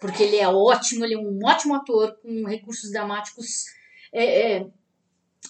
Porque 0.00 0.22
ele 0.22 0.36
é 0.36 0.46
ótimo, 0.46 1.04
ele 1.04 1.14
é 1.14 1.18
um 1.18 1.40
ótimo 1.44 1.74
ator, 1.74 2.16
com 2.22 2.44
recursos 2.44 2.92
dramáticos 2.92 3.64
é, 4.12 4.58
é, 4.58 4.66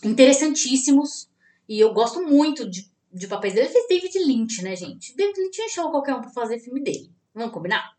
interessantíssimos. 0.03 1.29
E 1.69 1.79
eu 1.81 1.93
gosto 1.93 2.23
muito 2.23 2.69
de, 2.69 2.91
de 3.13 3.27
papéis 3.27 3.53
dele. 3.55 3.67
Ele 3.67 3.73
fez 3.75 3.89
David 3.89 4.19
Lynch, 4.27 4.63
né, 4.63 4.75
gente? 4.77 5.15
David 5.17 5.39
Lynch 5.39 5.61
achou 5.63 5.91
qualquer 5.91 6.15
um 6.15 6.21
pra 6.21 6.31
fazer 6.31 6.59
filme 6.61 6.83
dele. 6.83 7.11
Vamos 7.35 7.53
combinar? 7.53 7.96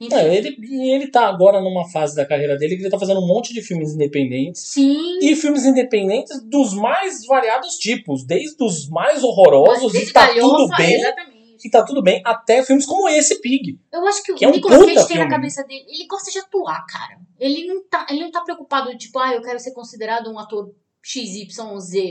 Enfim. 0.00 0.14
É, 0.14 0.36
ele, 0.36 0.56
ele 0.92 1.10
tá 1.10 1.26
agora 1.28 1.60
numa 1.60 1.88
fase 1.90 2.14
da 2.14 2.24
carreira 2.24 2.56
dele 2.56 2.76
que 2.76 2.82
ele 2.82 2.90
tá 2.90 2.98
fazendo 2.98 3.20
um 3.20 3.26
monte 3.26 3.52
de 3.52 3.60
filmes 3.62 3.94
independentes. 3.94 4.62
Sim. 4.62 5.18
E 5.20 5.34
filmes 5.34 5.64
independentes 5.64 6.40
dos 6.44 6.72
mais 6.74 7.26
variados 7.26 7.74
tipos, 7.76 8.24
desde 8.24 8.62
os 8.62 8.88
mais 8.88 9.24
horrorosos 9.24 9.92
Desde 9.92 10.10
e 10.10 10.12
tá 10.12 10.28
galhofa, 10.28 10.56
tudo 10.56 10.76
bem, 10.76 10.94
Exatamente. 10.94 11.66
e 11.66 11.70
tá 11.70 11.84
tudo 11.84 12.02
bem, 12.02 12.22
até 12.24 12.62
filmes 12.62 12.86
como 12.86 13.08
esse 13.08 13.40
Pig. 13.40 13.78
Eu 13.92 14.06
acho 14.06 14.22
que, 14.22 14.34
Que 14.34 14.44
o 14.44 14.48
é 14.48 14.50
um 14.50 14.54
Nicolas 14.54 14.78
Cage 14.78 14.94
tem 14.94 14.96
na 14.96 15.06
filme. 15.06 15.30
cabeça 15.30 15.64
dele. 15.64 15.84
Ele 15.88 16.06
gosta 16.06 16.30
de 16.30 16.38
atuar, 16.38 16.86
cara. 16.86 17.18
Ele 17.40 17.66
não 17.66 17.82
tá, 17.88 18.06
ele 18.08 18.20
não 18.20 18.30
tá 18.30 18.40
preocupado, 18.42 18.96
tipo, 18.96 19.18
ah, 19.18 19.34
eu 19.34 19.42
quero 19.42 19.58
ser 19.58 19.72
considerado 19.72 20.30
um 20.32 20.38
ator 20.38 20.72
XYZ, 21.02 21.54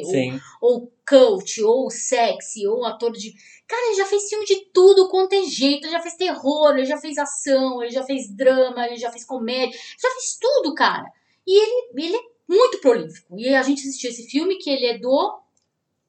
ou, 0.05 0.11
Sim. 0.11 0.39
ou 0.61 0.91
coach, 1.07 1.61
ou 1.61 1.89
sexy, 1.89 2.67
ou 2.67 2.85
ator 2.85 3.11
de. 3.11 3.33
Cara, 3.67 3.87
ele 3.87 3.97
já 3.97 4.05
fez 4.05 4.29
filme 4.29 4.45
de 4.45 4.55
tudo 4.73 5.09
quanto 5.09 5.33
é 5.33 5.43
jeito. 5.43 5.85
Ele 5.85 5.91
já 5.91 6.01
fez 6.01 6.15
terror, 6.15 6.71
ele 6.75 6.85
já 6.85 6.97
fez 6.97 7.17
ação, 7.17 7.83
ele 7.83 7.91
já 7.91 8.03
fez 8.03 8.29
drama, 8.33 8.85
ele 8.87 8.97
já 8.97 9.11
fez 9.11 9.25
comédia. 9.25 9.77
Já 10.01 10.09
fez 10.11 10.37
tudo, 10.39 10.73
cara. 10.73 11.05
E 11.45 11.57
ele, 11.61 11.89
ele 12.05 12.15
é 12.15 12.21
muito 12.47 12.79
prolífico. 12.79 13.37
E 13.37 13.53
a 13.53 13.61
gente 13.61 13.81
assistiu 13.81 14.09
esse 14.09 14.23
filme 14.29 14.57
que 14.57 14.69
ele 14.69 14.85
é 14.85 14.97
do 14.97 15.41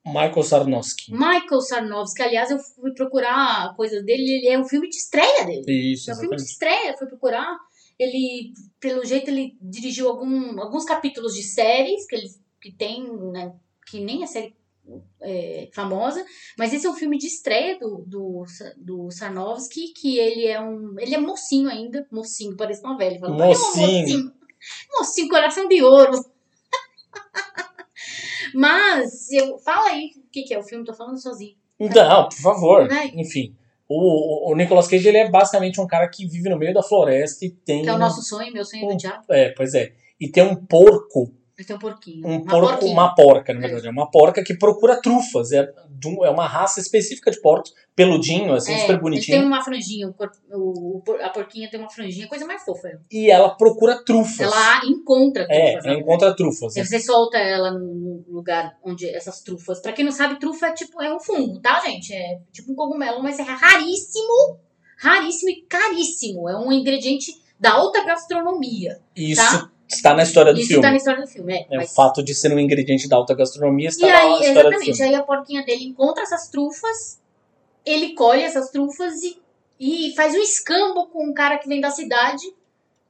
Michael 0.07 0.43
Sarnowski. 0.43 1.13
Michael 1.13 1.61
Sarnowski. 1.61 2.23
Aliás, 2.23 2.51
eu 2.51 2.59
fui 2.59 2.93
procurar 2.93 3.75
coisas 3.77 4.05
dele. 4.05 4.23
Ele 4.39 4.49
é 4.49 4.59
um 4.59 4.65
filme 4.65 4.89
de 4.89 4.97
estreia 4.97 5.45
dele. 5.45 5.93
Isso, 5.93 6.11
É 6.11 6.15
um 6.15 6.17
filme 6.17 6.37
de 6.37 6.43
exatamente. 6.43 6.77
estreia, 6.79 6.97
fui 6.97 7.07
procurar. 7.09 7.57
Ele, 7.99 8.53
pelo 8.79 9.05
jeito, 9.05 9.29
ele 9.31 9.57
dirigiu 9.61 10.09
algum, 10.09 10.61
alguns 10.61 10.85
capítulos 10.85 11.35
de 11.35 11.43
séries 11.43 12.07
que 12.07 12.15
ele 12.15 12.29
que 12.61 12.73
tem, 12.73 13.05
né, 13.33 13.53
que 13.87 14.01
nem 14.01 14.23
é 14.23 14.27
série 14.27 14.57
é, 15.21 15.69
famosa, 15.75 16.25
mas 16.57 16.73
esse 16.73 16.87
é 16.87 16.91
um 16.91 16.95
filme 16.95 17.19
de 17.19 17.27
estreia 17.27 17.79
do, 17.79 18.05
do, 18.07 18.45
do 18.77 19.11
Sarnowski, 19.11 19.93
que 19.93 20.19
ele 20.19 20.47
é 20.47 20.61
um. 20.61 20.99
Ele 20.99 21.15
é 21.15 21.19
mocinho 21.19 21.69
ainda, 21.69 22.07
mocinho, 22.11 22.57
parece 22.57 22.83
uma 22.83 22.97
velha. 22.97 23.19
Fala, 23.21 23.35
"Olha, 23.35 23.45
um 23.45 23.49
Mocinho. 23.49 24.01
mocinho. 24.01 24.33
Mocinho, 24.93 25.29
coração 25.29 25.69
de 25.69 25.83
ouro. 25.83 26.13
mas, 28.55 29.31
eu, 29.31 29.59
fala 29.59 29.91
aí 29.91 30.11
o 30.17 30.31
que, 30.31 30.43
que 30.43 30.55
é 30.55 30.59
o 30.59 30.63
filme, 30.63 30.85
tô 30.85 30.95
falando 30.95 31.21
sozinho. 31.21 31.57
Não, 31.79 32.29
por 32.29 32.39
favor. 32.39 32.89
Vai. 32.89 33.13
Enfim. 33.15 33.55
O, 33.89 34.51
o 34.51 34.55
Nicolas 34.57 34.87
Cage 34.89 35.09
ele 35.09 35.17
é 35.19 35.31
basicamente 35.31 35.81
um 35.81 35.87
cara 35.87 36.09
que 36.09 36.27
vive 36.27 36.51
no 36.51 36.59
meio 36.59 36.75
da 36.75 36.83
floresta 36.83 37.45
e 37.47 37.51
tem. 37.51 37.83
Que 37.83 37.89
é 37.89 37.95
o 37.95 37.99
nosso 37.99 38.21
sonho, 38.23 38.53
meu 38.53 38.65
sonho 38.65 38.87
do 38.87 38.95
um- 38.95 38.97
diabo. 38.97 39.25
É, 39.31 39.51
pois 39.51 39.75
é. 39.75 39.95
E 40.21 40.29
tem 40.29 40.43
um 40.43 40.57
porco 40.57 41.33
Ele 41.59 41.67
tem 41.67 41.75
um 41.75 41.79
porquinho. 41.81 42.25
um 42.25 42.37
uma 42.37 42.45
porco, 42.47 42.69
porquinha. 42.69 42.93
uma 42.93 43.15
porca, 43.17 43.53
na 43.53 43.59
verdade. 43.61 43.89
É 43.89 43.91
uma 43.91 44.09
porca 44.09 44.45
que 44.45 44.57
procura 44.57 45.03
trufas. 45.03 45.51
É, 45.51 45.59
é 46.25 46.31
uma 46.31 46.47
raça 46.47 46.79
específica 46.79 47.33
de 47.33 47.41
porcos, 47.41 47.75
peludinho, 47.97 48.55
assim, 48.55 48.73
É, 48.75 48.79
super 48.79 48.93
Ele 48.93 49.01
bonitinho. 49.01 49.39
tem 49.39 49.45
uma 49.45 49.61
franjinha, 49.61 50.09
o 50.09 50.15
cor- 50.15 50.31
o- 50.53 51.03
a 51.21 51.29
porquinha 51.31 51.69
tem 51.69 51.81
uma 51.81 51.91
franjinha, 51.91 52.29
coisa 52.29 52.47
mais 52.47 52.63
fofa. 52.65 53.01
E 53.11 53.29
ela 53.29 53.49
procura 53.57 54.05
trufas. 54.05 54.39
Ela 54.39 54.87
encontra 54.87 55.49
é, 55.51 55.73
trufas. 55.73 55.85
ela 55.85 55.95
né? 55.97 56.01
encontra 56.01 56.37
trufas. 56.37 56.77
E 56.77 56.85
Você 56.85 57.01
solta 57.01 57.37
ela 57.39 57.73
no 57.73 58.25
lugar 58.29 58.79
onde 58.85 59.09
essas 59.09 59.41
trufas. 59.43 59.81
Pra 59.81 59.93
quem 59.93 60.05
não 60.05 60.13
sabe, 60.13 60.39
trufa 60.39 60.69
é 60.69 60.73
tipo 60.75 61.03
é 61.03 61.13
um 61.13 61.19
fungo, 61.19 61.59
tá, 61.59 61.81
gente? 61.81 62.15
É 62.15 62.39
tipo 62.53 62.71
um 62.71 62.77
cogumelo, 62.77 63.21
mas 63.21 63.37
é 63.41 63.43
raríssimo, 63.43 64.61
raríssimo 64.97 65.51
e 65.51 65.63
caríssimo. 65.63 66.49
É 66.49 66.57
um 66.57 66.71
ingrediente 66.71 67.33
da 67.59 67.73
alta 67.73 68.05
gastronomia. 68.05 69.01
Isso 69.17 69.43
tá? 69.43 69.69
Está 69.89 70.15
na 70.15 70.23
história 70.23 70.53
do 70.53 70.59
Isso 70.61 70.69
filme. 70.69 70.83
tá 70.83 70.91
na 70.91 70.97
história 70.97 71.21
do 71.23 71.27
filme, 71.29 71.53
é. 71.55 71.67
É, 71.71 71.77
mas- 71.77 71.91
O 71.91 71.95
fato 71.95 72.23
de 72.23 72.35
ser 72.35 72.53
um 72.53 72.59
ingrediente 72.59 73.09
da 73.09 73.17
alta 73.17 73.35
gastronomia 73.35 73.89
está 73.89 74.07
E 74.07 74.11
na 74.13 74.19
aí, 74.19 74.25
história 74.35 74.53
do 74.53 74.59
exatamente, 74.61 74.97
filme. 74.97 75.03
aí 75.03 75.15
a 75.15 75.23
porquinha 75.23 75.65
dele 75.65 75.85
encontra 75.85 76.23
essas 76.23 76.49
trufas, 76.49 77.21
ele 77.85 78.15
colhe 78.15 78.43
essas 78.43 78.71
trufas 78.71 79.23
e, 79.23 79.39
e 79.81 80.15
faz 80.15 80.35
um 80.35 80.39
escambo 80.43 81.07
com 81.07 81.25
um 81.25 81.33
cara 81.35 81.59
que 81.59 81.69
vem 81.69 81.81
da 81.81 81.91
cidade 81.91 82.43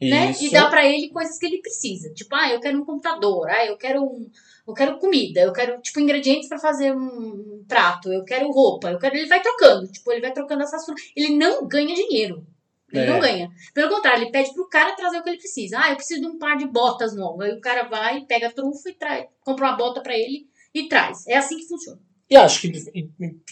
né? 0.00 0.30
Isso. 0.30 0.44
E 0.44 0.50
dá 0.52 0.68
pra 0.70 0.86
ele 0.86 1.08
coisas 1.08 1.36
que 1.38 1.44
ele 1.46 1.58
precisa. 1.58 2.08
Tipo, 2.14 2.32
ah, 2.36 2.52
eu 2.52 2.60
quero 2.60 2.78
um 2.80 2.84
computador, 2.84 3.48
ah, 3.50 3.66
eu 3.66 3.76
quero 3.76 4.00
um, 4.04 4.30
eu 4.68 4.72
quero 4.72 4.96
comida, 4.98 5.40
eu 5.40 5.52
quero 5.52 5.80
tipo 5.80 5.98
ingredientes 5.98 6.48
pra 6.48 6.56
fazer 6.56 6.94
um, 6.94 7.64
prato, 7.66 8.12
eu 8.12 8.22
quero 8.24 8.48
roupa, 8.52 8.92
eu 8.92 8.98
quero, 9.00 9.16
ele 9.16 9.26
vai 9.26 9.42
trocando, 9.42 9.88
tipo, 9.88 10.12
ele 10.12 10.20
vai 10.20 10.32
trocando 10.32 10.62
essas. 10.62 10.84
Ele 11.16 11.36
não 11.36 11.66
ganha 11.66 11.92
dinheiro. 11.96 12.46
Ele 12.92 13.02
É. 13.04 13.06
não 13.10 13.20
ganha. 13.20 13.50
Pelo 13.74 13.90
contrário, 13.90 14.22
ele 14.22 14.30
pede 14.30 14.52
pro 14.54 14.68
cara 14.68 14.94
trazer 14.96 15.18
o 15.18 15.22
que 15.22 15.28
ele 15.30 15.38
precisa. 15.38 15.78
Ah, 15.78 15.90
eu 15.90 15.96
preciso 15.96 16.20
de 16.22 16.26
um 16.26 16.38
par 16.38 16.56
de 16.56 16.66
botas 16.66 17.14
novo. 17.14 17.42
Aí 17.42 17.52
o 17.52 17.60
cara 17.60 17.84
vai, 17.88 18.22
pega 18.22 18.48
a 18.48 18.52
trufa 18.52 18.88
e 18.88 18.94
traz, 18.94 19.26
compra 19.44 19.66
uma 19.68 19.76
bota 19.76 20.00
pra 20.02 20.16
ele 20.16 20.46
e 20.74 20.88
traz. 20.88 21.26
É 21.26 21.36
assim 21.36 21.56
que 21.58 21.66
funciona. 21.66 21.98
E 22.30 22.36
acho 22.36 22.60
que, 22.60 22.72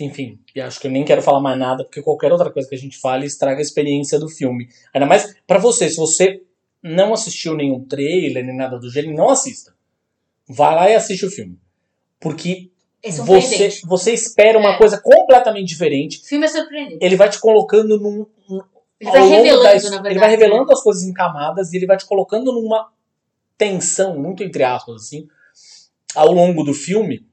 enfim, 0.00 0.38
e 0.54 0.60
acho 0.60 0.78
que 0.78 0.86
eu 0.86 0.90
nem 0.90 1.02
quero 1.04 1.22
falar 1.22 1.40
mais 1.40 1.58
nada, 1.58 1.82
porque 1.84 2.02
qualquer 2.02 2.30
outra 2.30 2.50
coisa 2.50 2.68
que 2.68 2.74
a 2.74 2.78
gente 2.78 2.98
fale 2.98 3.24
estraga 3.26 3.58
a 3.58 3.62
experiência 3.62 4.18
do 4.18 4.28
filme. 4.28 4.68
Ainda 4.92 5.06
mais 5.06 5.34
pra 5.46 5.58
você, 5.58 5.88
se 5.88 5.96
você 5.96 6.42
não 6.82 7.14
assistiu 7.14 7.54
nenhum 7.56 7.82
trailer, 7.84 8.44
nem 8.44 8.54
nada 8.56 8.78
do 8.78 8.90
gênero, 8.90 9.14
não 9.16 9.30
assista. 9.30 9.74
Vai 10.48 10.74
lá 10.74 10.90
e 10.90 10.94
assiste 10.94 11.24
o 11.24 11.30
filme. 11.30 11.58
Porque 12.20 12.70
É 13.02 13.10
você, 13.10 13.68
você 13.86 14.12
espera 14.12 14.58
uma 14.58 14.74
É. 14.74 14.78
coisa 14.78 15.00
completamente 15.00 15.68
diferente. 15.68 16.18
O 16.22 16.24
filme 16.26 16.44
é 16.44 16.48
surpreendente. 16.48 16.98
Ele 17.04 17.16
vai 17.16 17.28
te 17.30 17.40
colocando 17.40 17.98
num. 17.98 18.26
Ele 19.00 19.10
vai 19.10 19.28
revelando, 19.28 19.62
da 19.62 19.68
na 19.68 19.90
verdade. 19.90 20.08
Ele 20.08 20.18
vai 20.18 20.28
né? 20.28 20.36
revelando 20.36 20.72
as 20.72 20.82
coisas 20.82 21.02
em 21.02 21.12
camadas 21.12 21.72
e 21.72 21.76
ele 21.76 21.86
vai 21.86 21.96
te 21.96 22.06
colocando 22.06 22.52
numa 22.52 22.90
tensão, 23.58 24.18
muito 24.18 24.42
entre 24.42 24.64
aspas, 24.64 25.02
assim, 25.02 25.28
ao 26.14 26.32
longo 26.32 26.62
do 26.62 26.72
filme, 26.72 27.26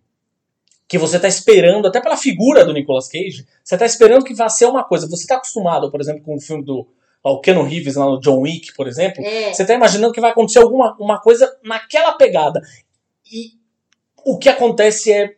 que 0.88 0.98
você 0.98 1.20
tá 1.20 1.28
esperando, 1.28 1.88
até 1.88 2.00
pela 2.00 2.18
figura 2.18 2.66
do 2.66 2.74
Nicolas 2.74 3.08
Cage, 3.08 3.48
você 3.64 3.78
tá 3.78 3.86
esperando 3.86 4.24
que 4.24 4.34
vá 4.34 4.50
ser 4.50 4.66
uma 4.66 4.84
coisa. 4.84 5.08
Você 5.10 5.26
tá 5.26 5.38
acostumado, 5.38 5.90
por 5.90 6.00
exemplo, 6.00 6.24
com 6.24 6.36
o 6.36 6.42
filme 6.42 6.64
do 6.64 6.88
o 7.24 7.40
Keanu 7.40 7.64
Reeves 7.64 7.96
lá 7.96 8.06
no 8.06 8.20
John 8.20 8.42
Wick, 8.42 8.74
por 8.76 8.86
exemplo, 8.86 9.24
É, 9.24 9.54
você 9.54 9.66
tá 9.66 9.74
imaginando 9.74 10.14
que 10.14 10.20
vai 10.20 10.32
acontecer 10.32 10.60
alguma 10.60 10.96
uma 11.00 11.22
coisa 11.22 11.58
naquela 11.64 12.12
pegada. 12.14 12.62
E 13.32 13.54
o 14.26 14.38
que 14.38 14.50
acontece 14.50 15.12
é 15.12 15.36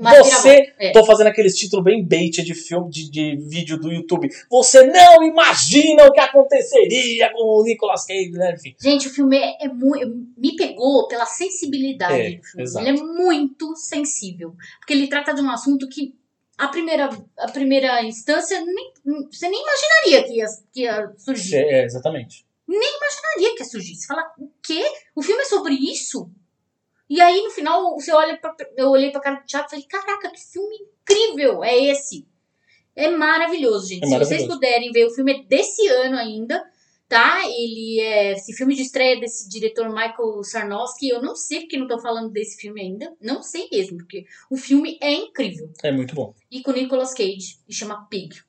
uma 0.00 0.16
você. 0.18 0.72
É. 0.78 0.92
tô 0.92 1.04
fazendo 1.04 1.26
aqueles 1.26 1.54
títulos 1.56 1.84
bem 1.84 2.04
bait 2.04 2.30
de 2.42 2.54
filme, 2.54 2.90
de, 2.90 3.10
de 3.10 3.36
vídeo 3.36 3.78
do 3.78 3.92
YouTube. 3.92 4.28
Você 4.50 4.82
não 4.86 5.22
imagina 5.22 6.06
o 6.06 6.12
que 6.12 6.20
aconteceria 6.20 7.30
com 7.32 7.60
o 7.60 7.62
Nicolas 7.64 8.06
Cage, 8.06 8.30
né? 8.30 8.54
Enfim. 8.54 8.74
Gente, 8.80 9.08
o 9.08 9.10
filme 9.10 9.36
é, 9.36 9.64
é 9.66 9.68
muito. 9.68 10.08
Me 10.36 10.56
pegou 10.56 11.06
pela 11.06 11.26
sensibilidade 11.26 12.14
É, 12.14 12.30
do 12.36 12.42
filme. 12.44 12.62
exato. 12.62 12.86
Ele 12.88 12.98
é 12.98 13.02
muito 13.02 13.76
sensível. 13.76 14.54
Porque 14.78 14.92
ele 14.92 15.06
trata 15.08 15.34
de 15.34 15.42
um 15.42 15.50
assunto 15.50 15.88
que, 15.88 16.14
a 16.56 16.68
primeira, 16.68 17.08
a 17.38 17.48
primeira 17.50 18.02
instância, 18.04 18.58
nem, 18.64 18.92
você 19.30 19.48
nem 19.48 19.62
imaginaria 19.62 20.24
que 20.24 20.38
ia, 20.38 20.46
que 20.72 20.80
ia 20.82 21.12
surgir. 21.18 21.56
É, 21.56 21.84
exatamente. 21.84 22.44
nem 22.66 22.96
imaginaria 22.96 23.54
que 23.56 23.62
ia 23.62 23.68
surgir. 23.68 23.94
Você 23.96 24.06
fala, 24.06 24.22
o 24.38 24.48
quê? 24.62 24.82
O 25.14 25.22
filme 25.22 25.42
é 25.42 25.46
sobre 25.46 25.74
isso? 25.74 26.30
E 27.10 27.20
aí, 27.20 27.42
no 27.42 27.50
final, 27.50 27.94
você 27.96 28.12
olha 28.12 28.38
pra, 28.38 28.54
eu 28.76 28.88
olhei 28.88 29.10
pra 29.10 29.20
cara 29.20 29.40
do 29.40 29.44
Thiago 29.44 29.66
e 29.66 29.70
falei, 29.70 29.84
caraca, 29.86 30.30
que 30.30 30.40
filme 30.40 30.76
incrível 31.02 31.64
é 31.64 31.76
esse? 31.76 32.24
É 32.94 33.08
maravilhoso, 33.10 33.88
gente. 33.88 34.04
É 34.04 34.06
Se 34.06 34.12
vocês 34.12 34.42
maravilhoso. 34.42 34.60
puderem 34.60 34.92
ver, 34.92 35.06
o 35.06 35.10
filme 35.10 35.32
é 35.32 35.42
desse 35.42 35.88
ano 35.88 36.16
ainda, 36.16 36.62
tá? 37.08 37.40
Ele 37.48 37.98
é 37.98 38.32
esse 38.34 38.52
filme 38.52 38.76
de 38.76 38.82
estreia 38.82 39.18
desse 39.18 39.48
diretor 39.48 39.88
Michael 39.88 40.44
Sarnowski. 40.44 41.08
Eu 41.08 41.20
não 41.20 41.34
sei 41.34 41.60
porque 41.60 41.76
não 41.76 41.88
tô 41.88 41.98
falando 41.98 42.30
desse 42.30 42.56
filme 42.60 42.80
ainda. 42.80 43.12
Não 43.20 43.42
sei 43.42 43.68
mesmo, 43.72 43.98
porque 43.98 44.24
o 44.48 44.56
filme 44.56 44.96
é 45.02 45.12
incrível. 45.12 45.68
É 45.82 45.90
muito 45.90 46.14
bom. 46.14 46.32
E 46.48 46.62
com 46.62 46.70
Nicolas 46.70 47.12
Cage, 47.12 47.58
e 47.68 47.74
chama 47.74 48.06
Pig. 48.08 48.40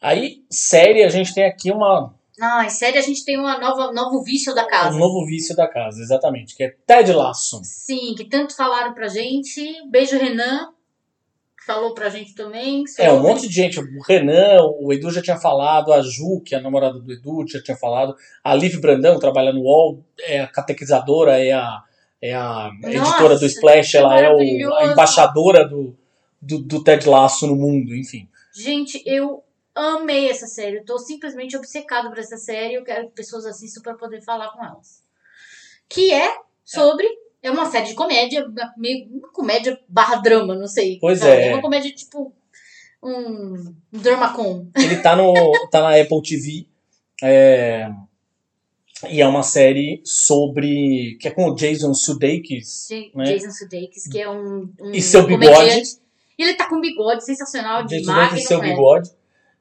Aí, 0.00 0.42
série, 0.50 1.02
a 1.02 1.08
gente 1.10 1.34
tem 1.34 1.44
aqui 1.44 1.70
uma, 1.70 2.14
Ai, 2.40 2.70
sério, 2.70 2.98
a 2.98 3.02
gente 3.02 3.24
tem 3.24 3.36
nova, 3.36 3.92
novo 3.92 4.22
vício 4.22 4.54
da 4.54 4.64
casa. 4.64 4.94
um 4.94 4.98
novo 4.98 5.26
vício 5.26 5.56
da 5.56 5.66
casa, 5.66 6.00
exatamente, 6.00 6.54
que 6.54 6.62
é 6.62 6.74
Ted 6.86 7.12
Lasso. 7.12 7.60
Sim, 7.64 8.14
que 8.16 8.24
tanto 8.24 8.54
falaram 8.54 8.94
pra 8.94 9.08
gente. 9.08 9.60
Beijo, 9.90 10.16
Renan, 10.16 10.68
que 11.58 11.66
falou 11.66 11.94
pra 11.94 12.08
gente 12.08 12.34
também. 12.34 12.84
É, 12.96 13.12
um 13.12 13.20
monte 13.20 13.48
de 13.48 13.54
gente. 13.54 13.80
O 13.80 14.02
Renan, 14.06 14.60
o 14.80 14.92
Edu 14.92 15.10
já 15.10 15.20
tinha 15.20 15.36
falado, 15.36 15.92
a 15.92 16.00
Ju, 16.00 16.40
que 16.44 16.54
é 16.54 16.58
a 16.58 16.62
namorada 16.62 17.00
do 17.00 17.12
Edu, 17.12 17.44
já 17.48 17.60
tinha 17.60 17.76
falado. 17.76 18.14
A 18.44 18.54
Liv 18.54 18.78
Brandão, 18.80 19.14
que 19.14 19.20
trabalha 19.20 19.52
no 19.52 19.62
UOL, 19.62 20.04
é 20.20 20.40
a 20.40 20.46
catequizadora, 20.46 21.42
é 21.42 21.52
a, 21.52 21.82
é 22.22 22.34
a 22.34 22.70
editora 22.84 23.36
do 23.36 23.46
Splash, 23.46 23.96
ela 23.96 24.16
é 24.16 24.30
o, 24.30 24.74
a 24.74 24.86
embaixadora 24.86 25.68
do, 25.68 25.96
do, 26.40 26.58
do 26.58 26.84
Ted 26.84 27.08
Lasso 27.08 27.48
no 27.48 27.56
mundo, 27.56 27.96
enfim. 27.96 28.28
Gente, 28.54 29.02
eu 29.04 29.42
amei 29.78 30.30
essa 30.30 30.46
série. 30.46 30.78
Eu 30.78 30.84
tô 30.84 30.98
simplesmente 30.98 31.56
obcecado 31.56 32.08
por 32.08 32.18
essa 32.18 32.36
série. 32.36 32.74
Eu 32.74 32.84
quero 32.84 33.08
que 33.08 33.14
pessoas 33.14 33.44
assistam 33.46 33.82
pra 33.82 33.94
poder 33.94 34.20
falar 34.22 34.48
com 34.50 34.64
elas. 34.64 35.02
Que 35.88 36.12
é 36.12 36.36
sobre. 36.64 37.06
É 37.42 37.50
uma 37.50 37.70
série 37.70 37.86
de 37.86 37.94
comédia, 37.94 38.44
meio 38.76 39.06
uma 39.10 39.28
comédia 39.32 39.78
barra 39.88 40.16
drama, 40.16 40.54
não 40.56 40.66
sei. 40.66 40.98
Pois 41.00 41.22
é. 41.22 41.48
É 41.48 41.52
uma 41.54 41.62
comédia 41.62 41.92
tipo. 41.94 42.32
Um 43.02 43.74
Dramacon. 43.92 44.66
Ele 44.76 44.96
tá, 44.96 45.14
no, 45.14 45.32
tá 45.70 45.80
na 45.82 46.00
Apple 46.00 46.20
TV. 46.20 46.66
é, 47.22 47.88
e 49.08 49.20
é 49.20 49.26
uma 49.28 49.44
série 49.44 50.02
sobre. 50.04 51.16
que 51.20 51.28
é 51.28 51.30
com 51.30 51.46
o 51.46 51.54
Jason 51.54 51.94
Sudeikis. 51.94 52.88
J- 52.90 53.12
Né? 53.14 53.24
Jason 53.34 53.52
Sudeikis, 53.52 54.08
que 54.08 54.20
é 54.20 54.28
um. 54.28 54.68
um 54.80 54.90
E 54.90 55.00
seu 55.00 55.24
bigode. 55.24 55.46
comediante. 55.54 55.90
E 56.36 56.42
ele 56.42 56.54
tá 56.54 56.68
com 56.68 56.76
um 56.76 56.80
bigode 56.80 57.24
sensacional 57.24 57.84
de 57.84 57.98
Jason. 58.00 58.12
Sudeikis 58.12 58.44
e 58.44 58.46
seu 58.48 58.58
né? 58.58 58.70
bigode. 58.70 59.10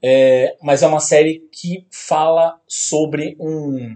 É, 0.04 0.56
mas 0.62 0.84
é 0.84 0.88
uma 0.88 1.00
série 1.00 1.48
que 1.52 1.86
fala 1.90 2.60
sobre 2.68 3.36
um, 3.40 3.96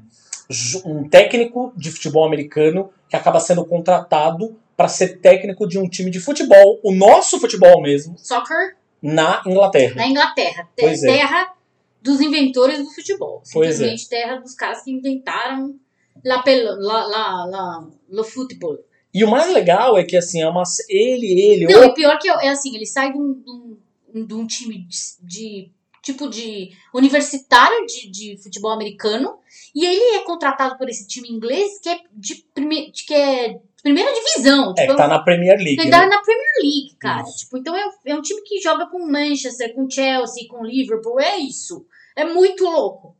um 0.85 1.07
técnico 1.07 1.71
de 1.77 1.91
futebol 1.91 2.25
americano 2.25 2.89
que 3.09 3.15
acaba 3.15 3.39
sendo 3.39 3.63
contratado 3.65 4.57
para 4.75 4.87
ser 4.87 5.19
técnico 5.19 5.67
de 5.67 5.77
um 5.77 5.87
time 5.87 6.09
de 6.09 6.19
futebol, 6.19 6.79
o 6.83 6.91
nosso 6.93 7.39
futebol 7.39 7.81
mesmo, 7.81 8.17
Soccer 8.17 8.75
na 9.01 9.41
Inglaterra. 9.45 9.95
na 9.95 10.07
Inglaterra. 10.07 10.67
Te- 10.75 10.81
Pois 10.83 11.03
é. 11.03 11.07
Terra 11.17 11.53
dos 12.01 12.19
inventores 12.19 12.79
do 12.79 12.89
futebol. 12.89 13.43
Pois 13.53 13.69
é. 13.69 13.73
Simplesmente 13.73 14.09
terra 14.09 14.35
dos 14.37 14.55
caras 14.55 14.83
que 14.83 14.89
inventaram 14.91 15.75
la, 16.23 16.41
la, 16.45 17.07
la, 17.07 17.45
la, 17.45 17.87
lo 18.09 18.23
futebol. 18.23 18.79
E 19.13 19.23
o 19.23 19.29
mais 19.29 19.53
legal 19.53 19.97
é 19.97 20.03
que 20.03 20.15
assim, 20.17 20.41
é 20.41 20.49
uma, 20.49 20.63
ele, 20.89 21.27
ele, 21.41 21.65
Não, 21.71 21.87
o- 21.87 21.93
pior 21.93 22.17
que 22.17 22.27
é, 22.29 22.45
é 22.45 22.49
assim, 22.49 22.73
ele 22.75 22.85
sai 22.87 23.11
de 23.11 23.19
um, 23.19 23.33
de 23.33 23.51
um- 23.51 24.25
de 24.25 24.33
um 24.33 24.47
time 24.47 24.79
de, 24.87 24.97
de- 25.21 25.71
tipo 26.01 26.29
de 26.29 26.71
universitário 26.93 27.85
de, 27.85 28.09
de 28.09 28.41
futebol 28.41 28.71
americano 28.71 29.37
e 29.75 29.85
ele 29.85 30.17
é 30.17 30.23
contratado 30.23 30.77
por 30.77 30.89
esse 30.89 31.07
time 31.07 31.29
inglês 31.29 31.79
que 31.79 31.89
é 31.89 31.99
de, 32.11 32.35
prime, 32.53 32.91
que 32.91 33.13
é 33.13 33.59
primeira 33.81 34.11
divisão. 34.13 34.71
é 34.77 34.81
tipo, 34.81 34.91
que 34.91 34.97
tá 34.97 35.07
na 35.07 35.19
Premier 35.19 35.57
League. 35.57 35.79
Ele 35.79 35.89
né? 35.89 35.91
dá 35.91 36.07
na 36.07 36.21
Premier 36.21 36.53
League, 36.61 36.95
cara. 36.99 37.23
Isso. 37.23 37.37
Tipo, 37.39 37.57
então 37.57 37.75
é, 37.75 37.89
é 38.05 38.15
um 38.15 38.21
time 38.21 38.41
que 38.41 38.59
joga 38.59 38.87
com 38.87 39.05
Manchester, 39.05 39.73
com 39.73 39.89
Chelsea, 39.89 40.47
com 40.47 40.63
Liverpool. 40.63 41.19
É 41.19 41.37
isso. 41.37 41.85
É 42.15 42.25
muito 42.25 42.63
louco. 42.63 43.15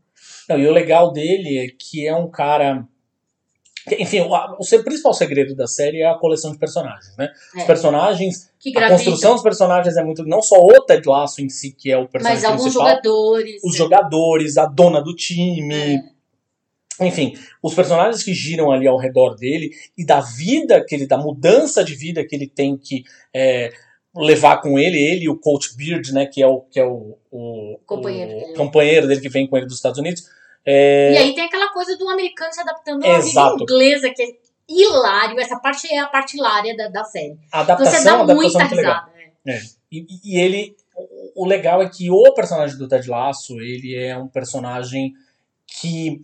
Não, 0.50 0.60
e 0.60 0.68
o 0.68 0.72
legal 0.72 1.12
dele 1.12 1.58
é 1.58 1.68
que 1.68 2.06
é 2.06 2.16
um 2.16 2.30
cara. 2.30 2.88
Enfim, 3.98 4.22
o, 4.22 4.30
o 4.30 4.84
principal 4.84 5.14
segredo 5.14 5.56
da 5.56 5.66
série 5.66 6.02
é 6.02 6.08
a 6.08 6.14
coleção 6.16 6.52
de 6.52 6.58
personagens, 6.60 7.16
né? 7.18 7.32
Os 7.56 7.64
É, 7.64 7.66
personagens 7.66 8.52
que 8.60 8.78
A 8.78 8.90
construção 8.90 9.34
dos 9.34 9.42
personagens 9.42 9.98
é 9.98 10.04
muito. 10.04 10.24
Não 10.24 10.42
só 10.42 10.56
o 10.58 10.86
Ted 10.86 11.08
Lasso 11.08 11.42
em 11.42 11.50
si, 11.50 11.72
que 11.72 11.92
é 11.92 11.98
o 11.98 12.08
personagem 12.08 12.42
Mas 12.44 12.46
alguns 12.46 12.62
principal, 12.64 12.88
jogadores. 12.88 13.62
os 13.64 13.76
jogadores, 13.76 14.58
a 14.58 14.66
dona 14.68 15.02
do 15.02 15.16
time. 15.16 15.96
É. 17.00 17.08
Enfim, 17.08 17.34
os 17.64 17.74
personagens 17.74 18.22
que 18.24 18.34
giram 18.34 18.72
ali 18.72 18.88
ao 18.88 18.98
redor 18.98 19.36
dele 19.36 19.72
e 19.98 20.06
da 20.06 20.20
vida 20.22 20.86
que 20.86 20.94
ele, 20.94 21.08
da 21.08 21.18
mudança 21.18 21.84
de 21.84 21.96
vida 21.96 22.24
que 22.24 22.36
ele 22.36 22.48
tem 22.48 22.78
que 22.78 23.04
é, 23.34 23.72
levar 24.16 24.62
com 24.62 24.78
ele, 24.78 25.00
ele 25.00 25.24
e 25.26 25.30
o 25.30 25.40
Coach 25.40 25.76
Beard, 25.76 26.12
né, 26.12 26.28
que 26.28 26.44
é 26.44 26.48
o, 26.48 26.60
que 26.62 26.80
é 26.80 26.86
o, 26.86 27.18
o, 27.32 27.80
Companheiro 27.88 28.32
o 28.32 28.40
dele. 28.42 28.54
companheiro 28.56 29.08
dele 29.08 29.22
que 29.22 29.30
vem 29.30 29.48
com 29.48 29.58
ele 29.58 29.66
dos 29.66 29.78
Estados 29.78 29.98
Unidos. 29.98 30.24
É, 30.66 31.14
E 31.14 31.18
aí 31.18 31.36
tem 31.36 31.46
aquela 31.46 31.72
coisa 31.74 31.98
do 31.98 32.08
americano 32.10 32.54
se 32.54 32.62
adaptando 32.62 33.04
à 33.06 33.20
vida 33.20 33.56
inglesa, 33.64 34.10
que 34.14 34.22
é 34.22 34.28
hilário. 34.70 35.40
Essa 35.40 35.60
parte 35.60 35.92
é 35.92 36.00
a 36.00 36.08
parte 36.08 36.38
hilária 36.38 36.76
da, 36.78 36.88
da 36.88 37.04
série. 37.04 37.38
a 37.52 37.64
Você 37.64 37.72
adaptação, 37.72 38.04
dá 38.04 38.12
a 38.12 38.24
adaptação 38.24 38.36
muita 38.36 38.58
é 38.58 38.62
muito 38.64 38.76
legal. 38.76 38.94
risada. 39.06 39.12
né? 39.46 39.62
E, 39.92 40.06
e 40.24 40.40
ele. 40.40 40.76
O 40.96 41.22
o 41.44 41.46
legal 41.46 41.82
é 41.82 41.90
que 41.90 42.12
o 42.12 42.34
personagem 42.34 42.78
do 42.78 42.88
Ted 42.88 43.10
Lasso, 43.10 43.60
ele 43.62 43.96
é 43.96 44.16
um 44.18 44.28
personagem 44.28 45.14
que 45.66 46.22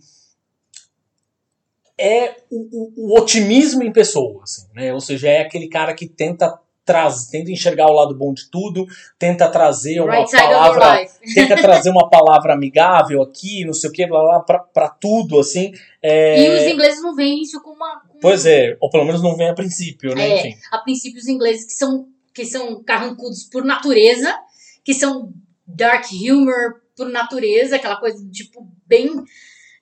é 1.96 2.36
o, 2.50 2.56
o- 2.56 2.92
o 3.14 3.18
otimismo 3.18 3.82
em 3.82 3.92
pessoa, 3.92 4.42
assim, 4.44 4.66
né? 4.74 4.92
Ou 4.92 5.00
seja, 5.00 5.28
é 5.28 5.40
aquele 5.40 5.68
cara 5.68 5.94
que 5.94 6.06
tenta 6.06 6.58
traz, 6.88 7.26
tenta 7.26 7.50
enxergar 7.50 7.86
o 7.86 7.92
lado 7.92 8.14
bom 8.16 8.32
de 8.32 8.50
tudo, 8.50 8.86
tenta 9.18 9.46
trazer 9.50 10.00
uma 10.00 10.10
Right 10.16 10.32
palavra, 10.32 11.04
tenta 11.34 11.56
trazer 11.60 11.90
uma 11.90 12.08
palavra 12.08 12.54
amigável 12.54 13.20
aqui, 13.22 13.62
não 13.66 13.74
sei 13.74 13.90
o 13.90 13.92
que, 13.92 14.06
blá 14.06 14.20
blá, 14.22 14.40
pra, 14.40 14.58
pra 14.60 14.88
tudo, 14.88 15.38
assim. 15.38 15.70
É, 16.02 16.42
E 16.42 16.48
os 16.48 16.72
ingleses 16.72 17.02
não 17.02 17.14
veem 17.14 17.42
isso 17.42 17.60
como 17.60 17.76
uma. 17.76 18.00
como- 18.00 18.20
Pois 18.22 18.46
é, 18.46 18.74
ou 18.80 18.88
pelo 18.88 19.04
menos 19.04 19.22
não 19.22 19.36
vem 19.36 19.50
a 19.50 19.54
princípio, 19.54 20.14
né? 20.14 20.28
É. 20.30 20.38
Enfim. 20.48 20.58
A 20.72 20.78
princípio, 20.78 21.18
os 21.20 21.28
ingleses 21.28 21.66
que 21.66 21.74
são, 21.74 22.06
que 22.32 22.46
são 22.46 22.82
carrancudos 22.82 23.44
por 23.44 23.62
natureza, 23.62 24.34
que 24.82 24.94
são 24.94 25.30
dark 25.66 26.06
humor 26.32 26.80
por 26.96 27.06
natureza, 27.10 27.76
aquela 27.76 27.96
coisa 27.96 28.26
tipo 28.30 28.66
bem 28.86 29.10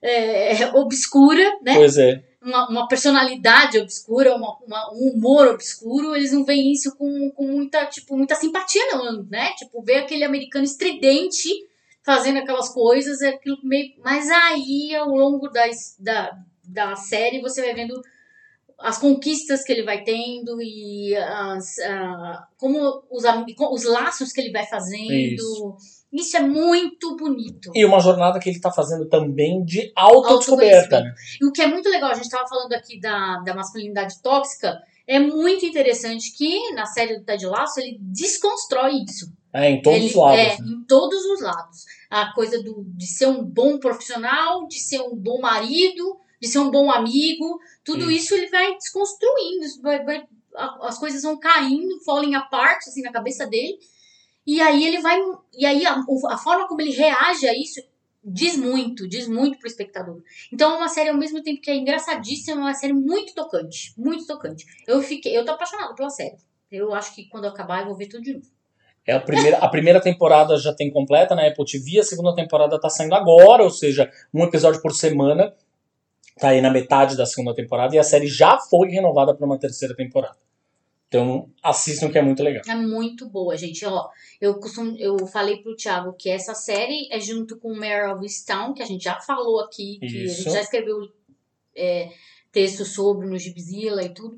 é, 0.02 0.66
obscura, 0.74 1.44
né? 1.62 1.74
Pois 1.76 1.96
é. 1.96 2.22
Uma, 2.46 2.68
uma 2.68 2.88
personalidade 2.88 3.78
obscura, 3.78 4.34
uma, 4.34 4.56
uma- 4.66 4.92
um 4.94 5.10
humor 5.10 5.48
obscuro, 5.48 6.14
eles 6.14 6.32
não 6.32 6.44
veem 6.44 6.72
isso 6.72 6.96
com, 6.96 7.30
com 7.32 7.46
muita, 7.46 7.84
tipo, 7.86 8.16
muita 8.16 8.34
simpatia, 8.34 8.82
não, 8.92 9.22
né? 9.24 9.52
Tipo, 9.54 9.82
ver 9.82 9.96
aquele 9.96 10.24
americano 10.24 10.64
estridente 10.64 11.48
fazendo 12.04 12.38
aquelas 12.38 12.68
coisas, 12.68 13.20
é 13.20 13.30
aquilo 13.30 13.58
meio. 13.64 13.92
Mas 14.04 14.30
aí, 14.30 14.94
ao 14.94 15.08
longo 15.08 15.48
da, 15.48 15.64
da, 15.98 16.38
da 16.64 16.96
série, 16.96 17.40
você 17.40 17.60
vai 17.62 17.74
vendo 17.74 18.00
as 18.78 18.98
conquistas 18.98 19.64
que 19.64 19.72
ele 19.72 19.82
vai 19.82 20.04
tendo 20.04 20.60
e 20.60 21.16
as, 21.16 21.78
ah, 21.80 22.46
como 22.58 23.02
os, 23.10 23.24
os 23.72 23.84
laços 23.84 24.32
que 24.32 24.40
ele 24.40 24.52
vai 24.52 24.66
fazendo. 24.66 25.10
Isso. 25.34 25.76
Isso 26.12 26.36
é 26.36 26.40
muito 26.40 27.16
bonito. 27.16 27.70
E 27.74 27.84
uma 27.84 28.00
jornada 28.00 28.38
que 28.38 28.48
ele 28.48 28.60
tá 28.60 28.70
fazendo 28.70 29.06
também 29.08 29.64
de 29.64 29.92
autodescoberta? 29.94 31.02
E 31.40 31.44
o 31.46 31.52
que 31.52 31.62
é 31.62 31.66
muito 31.66 31.88
legal, 31.88 32.10
a 32.10 32.14
gente 32.14 32.24
estava 32.24 32.48
falando 32.48 32.72
aqui 32.72 32.98
da, 33.00 33.38
da 33.44 33.54
masculinidade 33.54 34.22
tóxica, 34.22 34.78
é 35.06 35.18
muito 35.18 35.64
interessante 35.64 36.32
que 36.36 36.72
na 36.72 36.86
série 36.86 37.18
do 37.18 37.24
Ted 37.24 37.44
Lasso 37.46 37.80
ele 37.80 37.98
desconstrói 38.00 39.04
isso. 39.08 39.32
É, 39.52 39.70
em 39.70 39.80
todos 39.82 39.98
Ele- 39.98 40.08
os 40.08 40.14
lados. 40.14 40.38
É, 40.40 40.48
né? 40.48 40.68
em 40.68 40.84
todos 40.84 41.24
os 41.24 41.40
lados. 41.40 41.84
A 42.10 42.32
coisa 42.32 42.62
do, 42.62 42.84
de 42.88 43.06
ser 43.06 43.26
um 43.26 43.42
bom 43.44 43.78
profissional, 43.78 44.66
de 44.66 44.78
ser 44.78 45.00
um 45.00 45.14
bom 45.16 45.40
marido, 45.40 46.18
de 46.40 46.48
ser 46.48 46.58
um 46.58 46.70
bom 46.70 46.90
amigo, 46.90 47.58
tudo 47.84 48.10
isso 48.10 48.34
ele 48.34 48.48
vai 48.48 48.74
desconstruindo, 48.76 49.66
vai, 49.82 50.04
vai- 50.04 50.26
as 50.82 50.98
coisas 50.98 51.22
vão 51.22 51.38
caindo, 51.38 52.00
falling 52.04 52.34
apart, 52.34 52.78
assim, 52.86 53.02
na 53.02 53.12
cabeça 53.12 53.46
dele. 53.46 53.78
E 54.46 54.60
aí 54.60 54.86
ele 54.86 55.00
vai. 55.00 55.18
E 55.52 55.66
aí 55.66 55.84
a, 55.84 56.02
a 56.30 56.38
forma 56.38 56.68
como 56.68 56.80
ele 56.80 56.92
reage 56.92 57.48
a 57.48 57.54
isso 57.54 57.80
diz 58.28 58.56
muito, 58.56 59.08
diz 59.08 59.28
muito 59.28 59.58
pro 59.58 59.68
espectador. 59.68 60.20
Então 60.52 60.74
é 60.74 60.76
uma 60.76 60.88
série 60.88 61.10
ao 61.10 61.16
mesmo 61.16 61.42
tempo 61.42 61.60
que 61.60 61.70
é 61.70 61.76
engraçadíssima, 61.76 62.60
é 62.60 62.64
uma 62.64 62.74
série 62.74 62.92
muito 62.92 63.32
tocante, 63.34 63.94
muito 63.96 64.26
tocante. 64.26 64.66
Eu 64.86 65.00
fiquei, 65.00 65.36
eu 65.36 65.44
tô 65.44 65.52
apaixonada 65.52 65.94
pela 65.94 66.10
série. 66.10 66.36
Eu 66.70 66.92
acho 66.92 67.14
que 67.14 67.28
quando 67.28 67.44
eu 67.44 67.50
acabar 67.50 67.80
eu 67.80 67.86
vou 67.86 67.96
ver 67.96 68.08
tudo 68.08 68.24
de 68.24 68.34
novo. 68.34 68.46
É 69.06 69.12
a 69.12 69.20
primeira, 69.20 69.58
a 69.58 69.68
primeira 69.68 70.00
temporada 70.00 70.56
já 70.56 70.74
tem 70.74 70.90
completa 70.90 71.36
na 71.36 71.46
Apple 71.46 71.64
TV, 71.64 72.00
a 72.00 72.02
segunda 72.02 72.34
temporada 72.34 72.80
tá 72.80 72.90
saindo 72.90 73.14
agora, 73.14 73.62
ou 73.62 73.70
seja, 73.70 74.10
um 74.34 74.42
episódio 74.42 74.82
por 74.82 74.92
semana. 74.92 75.54
Tá 76.40 76.48
aí 76.48 76.60
na 76.60 76.70
metade 76.70 77.16
da 77.16 77.24
segunda 77.24 77.54
temporada 77.54 77.94
e 77.94 77.98
a 77.98 78.02
série 78.02 78.26
já 78.26 78.58
foi 78.58 78.88
renovada 78.88 79.34
para 79.34 79.46
uma 79.46 79.58
terceira 79.58 79.94
temporada. 79.94 80.36
Então 81.08 81.48
assistam 81.62 82.10
que 82.10 82.18
é 82.18 82.22
muito 82.22 82.42
legal. 82.42 82.62
É 82.68 82.74
muito 82.74 83.28
boa, 83.28 83.56
gente. 83.56 83.84
Ó, 83.84 84.08
eu 84.40 84.58
costumo, 84.58 84.96
eu 84.98 85.16
falei 85.26 85.58
pro 85.58 85.76
Thiago 85.76 86.14
que 86.18 86.28
essa 86.28 86.54
série 86.54 87.08
é 87.10 87.20
junto 87.20 87.58
com 87.58 87.74
Mare 87.74 88.12
of 88.12 88.24
Easttown, 88.24 88.74
que 88.74 88.82
a 88.82 88.86
gente 88.86 89.04
já 89.04 89.20
falou 89.20 89.60
aqui, 89.60 89.98
que 90.00 90.06
a 90.06 90.24
Isso. 90.24 90.42
gente 90.42 90.52
já 90.52 90.60
escreveu 90.60 91.08
é, 91.76 92.10
texto 92.50 92.84
sobre 92.84 93.26
no 93.26 93.38
Gibzilla 93.38 94.02
e 94.02 94.08
tudo. 94.12 94.36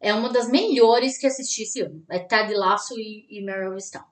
É 0.00 0.14
uma 0.14 0.30
das 0.30 0.50
melhores 0.50 1.18
que 1.18 1.26
assisti 1.26 1.64
esse 1.64 1.82
ano. 1.82 2.02
É 2.08 2.18
Ted 2.18 2.54
Lasso 2.54 2.98
e, 2.98 3.26
e 3.28 3.44
Mare 3.44 3.66
of 3.66 3.74
Easttown. 3.74 4.04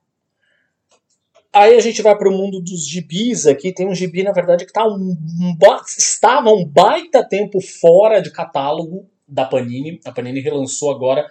Aí 1.50 1.74
a 1.74 1.80
gente 1.80 2.02
vai 2.02 2.16
pro 2.16 2.30
mundo 2.30 2.60
dos 2.60 2.86
gibis 2.86 3.46
aqui. 3.46 3.72
Tem 3.72 3.88
um 3.88 3.94
gibi, 3.94 4.22
na 4.22 4.32
verdade, 4.32 4.66
que 4.66 4.72
tá 4.72 4.86
um, 4.86 5.16
um 5.16 5.56
estava 5.86 6.50
um 6.52 6.64
baita 6.66 7.26
tempo 7.26 7.58
fora 7.62 8.20
de 8.20 8.30
catálogo 8.30 9.08
da 9.26 9.46
Panini. 9.46 9.98
A 10.04 10.12
Panini 10.12 10.40
relançou 10.40 10.90
agora 10.90 11.26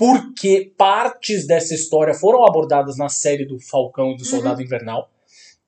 porque 0.00 0.72
partes 0.78 1.46
dessa 1.46 1.74
história 1.74 2.14
foram 2.14 2.46
abordadas 2.46 2.96
na 2.96 3.10
série 3.10 3.44
do 3.44 3.60
Falcão 3.60 4.12
e 4.12 4.16
do 4.16 4.24
Soldado 4.24 4.62
Invernal, 4.62 5.10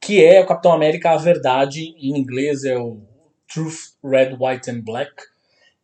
que 0.00 0.24
é 0.24 0.40
o 0.40 0.46
Capitão 0.46 0.72
América 0.72 1.10
A 1.10 1.18
Verdade, 1.18 1.94
em 1.98 2.18
inglês 2.18 2.64
é 2.64 2.74
o 2.78 3.02
Truth, 3.46 3.92
Red, 4.02 4.38
White 4.40 4.70
and 4.70 4.80
Black, 4.80 5.12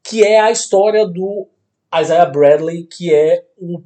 que 0.02 0.24
é 0.24 0.40
a 0.40 0.50
história 0.50 1.06
do 1.06 1.46
Isaiah 1.94 2.24
Bradley, 2.24 2.84
que 2.84 3.12
é 3.12 3.44
o, 3.58 3.82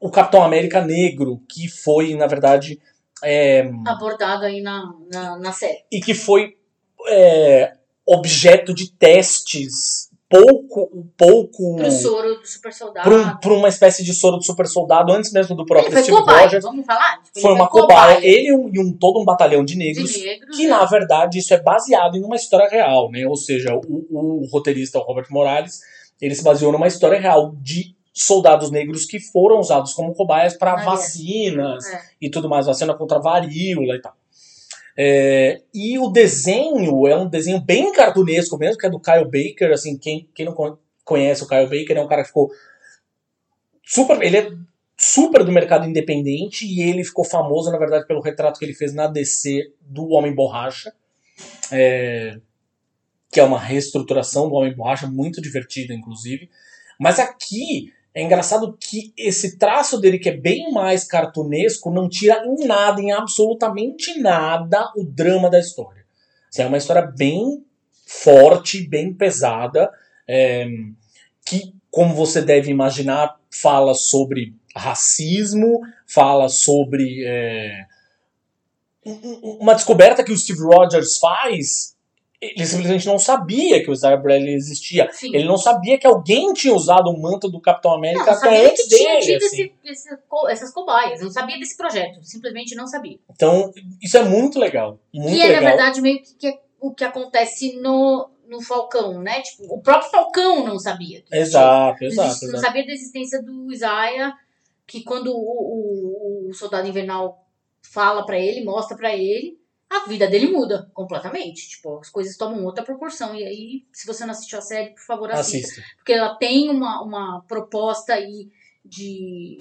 o 0.00 0.10
Capitão 0.10 0.42
América 0.42 0.84
negro, 0.84 1.40
que 1.48 1.68
foi, 1.68 2.12
na 2.16 2.26
verdade, 2.26 2.80
é, 3.22 3.70
Abordado 3.86 4.44
aí 4.44 4.60
na, 4.60 4.92
na, 5.12 5.38
na 5.38 5.52
série. 5.52 5.84
e 5.88 6.00
que 6.00 6.14
foi 6.14 6.56
é, 7.06 7.74
objeto 8.04 8.74
de 8.74 8.90
testes 8.90 10.09
pouco 10.30 11.06
pouco 11.18 11.76
Pro 11.76 11.90
soro 11.90 12.36
do 12.36 12.46
super 12.46 12.72
soldado. 12.72 13.10
um, 13.14 13.36
pra 13.38 13.52
uma 13.52 13.68
espécie 13.68 14.04
de 14.04 14.14
soro 14.14 14.36
do 14.36 14.44
super 14.44 14.66
soldado 14.66 15.12
antes 15.12 15.32
mesmo 15.32 15.56
do 15.56 15.66
próprio 15.66 15.88
Ele 15.88 15.92
foi 15.94 16.02
Steve 16.04 16.16
cobaia, 16.18 16.44
Rogers 16.44 16.64
vamos 16.64 16.86
falar? 16.86 17.16
Tipo, 17.22 17.30
ele 17.38 17.42
foi 17.46 17.54
uma 17.54 17.68
cobaia 17.68 18.18
ele 18.24 18.48
e 18.48 18.54
um, 18.54 18.70
e 18.72 18.78
um- 18.80 18.92
todo 18.96 19.20
um 19.20 19.24
batalhão 19.24 19.64
de 19.64 19.72
de 19.72 19.78
negros 19.78 20.16
negros. 20.22 20.56
que 20.56 20.62
né? 20.64 20.70
na 20.70 20.84
verdade 20.84 21.38
isso 21.38 21.52
é 21.52 21.60
baseado 21.60 22.16
em 22.16 22.22
uma 22.24 22.36
história 22.36 22.68
real 22.70 23.10
né 23.10 23.26
ou 23.26 23.36
seja 23.36 23.74
o, 23.74 24.06
o 24.10 24.46
roteirista 24.52 24.98
o 24.98 25.02
Robert 25.02 25.26
Morales 25.30 25.80
ele 26.22 26.34
se 26.34 26.44
baseou 26.44 26.70
numa 26.72 26.86
história 26.86 27.18
real 27.18 27.52
de 27.60 27.94
soldados 28.12 28.70
negros 28.70 29.06
que 29.06 29.18
foram 29.18 29.58
usados 29.60 29.94
como 29.94 30.14
cobaias 30.14 30.56
para 30.56 30.74
guerra. 30.76 30.90
vacinas 30.90 31.86
É. 31.86 32.00
e 32.20 32.28
tudo 32.30 32.48
mais, 32.48 32.66
vacina 32.66 32.92
contra 32.92 33.18
varíola 33.20 33.94
e 33.94 34.00
tal. 34.00 34.12
É, 35.02 35.62
e 35.72 35.98
o 35.98 36.10
desenho 36.10 37.06
é 37.06 37.16
um 37.16 37.26
desenho 37.26 37.58
bem 37.58 37.90
cartunesco 37.90 38.58
mesmo, 38.58 38.76
que 38.76 38.86
é 38.86 38.90
do 38.90 39.00
Kyle 39.00 39.24
Baker. 39.24 39.72
Assim, 39.72 39.96
quem, 39.96 40.28
quem 40.34 40.44
não 40.44 40.52
con- 40.52 40.76
conhece 41.02 41.42
o 41.42 41.48
Kyle 41.48 41.64
Baker 41.64 41.96
é 41.96 42.02
um 42.02 42.06
cara 42.06 42.20
que 42.20 42.28
ficou 42.28 42.50
super. 43.82 44.20
Ele 44.20 44.36
é 44.36 44.52
super 44.98 45.42
do 45.42 45.52
mercado 45.52 45.88
independente 45.88 46.66
e 46.66 46.82
ele 46.82 47.02
ficou 47.02 47.24
famoso, 47.24 47.72
na 47.72 47.78
verdade, 47.78 48.06
pelo 48.06 48.20
retrato 48.20 48.58
que 48.58 48.64
ele 48.66 48.74
fez 48.74 48.92
na 48.92 49.06
DC 49.06 49.72
do 49.80 50.10
Homem 50.10 50.34
Borracha. 50.34 50.92
É, 51.72 52.38
que 53.32 53.40
é 53.40 53.42
uma 53.42 53.58
reestruturação 53.58 54.50
do 54.50 54.54
Homem 54.54 54.74
Borracha, 54.74 55.06
muito 55.06 55.40
divertida, 55.40 55.94
inclusive. 55.94 56.50
Mas 56.98 57.18
aqui 57.18 57.90
é 58.14 58.22
engraçado 58.22 58.76
que 58.78 59.12
esse 59.16 59.56
traço 59.56 60.00
dele, 60.00 60.18
que 60.18 60.28
é 60.28 60.36
bem 60.36 60.72
mais 60.72 61.04
cartunesco, 61.04 61.90
não 61.90 62.08
tira 62.08 62.44
em 62.44 62.66
nada, 62.66 63.00
em 63.00 63.12
absolutamente 63.12 64.18
nada, 64.20 64.90
o 64.96 65.04
drama 65.04 65.48
da 65.48 65.60
história. 65.60 66.04
Assim, 66.48 66.62
é 66.62 66.66
uma 66.66 66.78
história 66.78 67.02
bem 67.02 67.64
forte, 68.04 68.82
bem 68.88 69.14
pesada, 69.14 69.90
é, 70.26 70.66
que, 71.46 71.72
como 71.90 72.14
você 72.14 72.42
deve 72.42 72.70
imaginar, 72.70 73.38
fala 73.50 73.94
sobre 73.94 74.54
racismo, 74.74 75.80
fala 76.06 76.48
sobre 76.48 77.24
é, 77.24 77.84
um- 79.06 79.12
um- 79.12 79.58
uma 79.60 79.74
descoberta 79.74 80.24
que 80.24 80.32
o 80.32 80.36
Steve 80.36 80.60
Rogers 80.60 81.18
faz. 81.18 81.96
Ele 82.40 82.64
simplesmente 82.64 83.06
não 83.06 83.18
sabia 83.18 83.82
que 83.84 83.90
o 83.90 83.92
Isaiah 83.92 84.16
Bradley 84.16 84.54
existia. 84.54 85.10
Sim. 85.12 85.34
Ele 85.34 85.44
não 85.44 85.58
sabia 85.58 85.98
que 85.98 86.06
alguém 86.06 86.52
tinha 86.54 86.74
usado 86.74 87.10
o 87.10 87.20
manto 87.20 87.50
do 87.50 87.60
Capitão 87.60 87.92
América 87.92 88.24
Não, 88.24 88.32
não 88.32 88.38
até 88.38 88.66
antes 88.66 88.88
dele. 88.88 89.18
assim. 89.18 89.34
esse, 89.36 89.74
esse 89.84 90.08
essas 90.48 90.72
cobaias. 90.72 91.20
Não 91.20 91.30
sabia 91.30 91.58
desse 91.58 91.76
projeto. 91.76 92.18
Simplesmente 92.22 92.74
não 92.74 92.86
sabia. 92.86 93.18
Então, 93.30 93.70
isso 94.02 94.16
é 94.16 94.22
muito 94.24 94.58
legal. 94.58 94.98
Muito 95.12 95.34
que 95.36 95.42
é, 95.42 95.46
legal. 95.48 95.62
na 95.62 95.68
verdade, 95.68 96.00
meio 96.00 96.22
que, 96.22 96.34
que 96.36 96.46
é 96.46 96.58
o 96.80 96.94
que 96.94 97.04
acontece 97.04 97.76
no, 97.76 98.30
no 98.48 98.62
Falcão, 98.62 99.20
né? 99.20 99.42
Tipo, 99.42 99.74
o 99.74 99.82
próprio 99.82 100.10
Falcão 100.10 100.64
não 100.64 100.78
sabia. 100.78 101.22
Exato, 101.30 101.98
tinha- 101.98 102.08
exato, 102.08 102.28
Não 102.46 102.48
exato. 102.54 102.60
sabia 102.64 102.86
da 102.86 102.92
existência 102.92 103.42
do 103.42 103.70
Isaiah, 103.70 104.32
que 104.86 105.02
quando 105.04 105.30
o, 105.30 105.36
o, 105.36 106.48
o 106.48 106.54
Soldado 106.54 106.88
Invernal 106.88 107.46
fala 107.82 108.24
pra 108.24 108.38
ele, 108.38 108.64
mostra 108.64 108.96
pra 108.96 109.14
ele, 109.14 109.59
a 109.90 110.06
vida 110.08 110.28
dele 110.28 110.46
muda 110.46 110.88
completamente. 110.94 111.68
Tipo, 111.68 111.98
as 111.98 112.08
coisas 112.08 112.36
tomam 112.36 112.64
outra 112.64 112.84
proporção. 112.84 113.34
E 113.34 113.42
aí, 113.42 113.84
se 113.92 114.06
você 114.06 114.24
não 114.24 114.30
assistiu 114.30 114.58
a 114.58 114.62
série, 114.62 114.90
por 114.90 115.02
favor, 115.02 115.30
assista. 115.32 115.72
Assista. 115.72 115.82
Porque 115.96 116.12
ela 116.12 116.36
tem 116.36 116.70
uma, 116.70 117.02
uma 117.02 117.44
proposta 117.48 118.14
aí 118.14 118.48
de, 118.84 119.58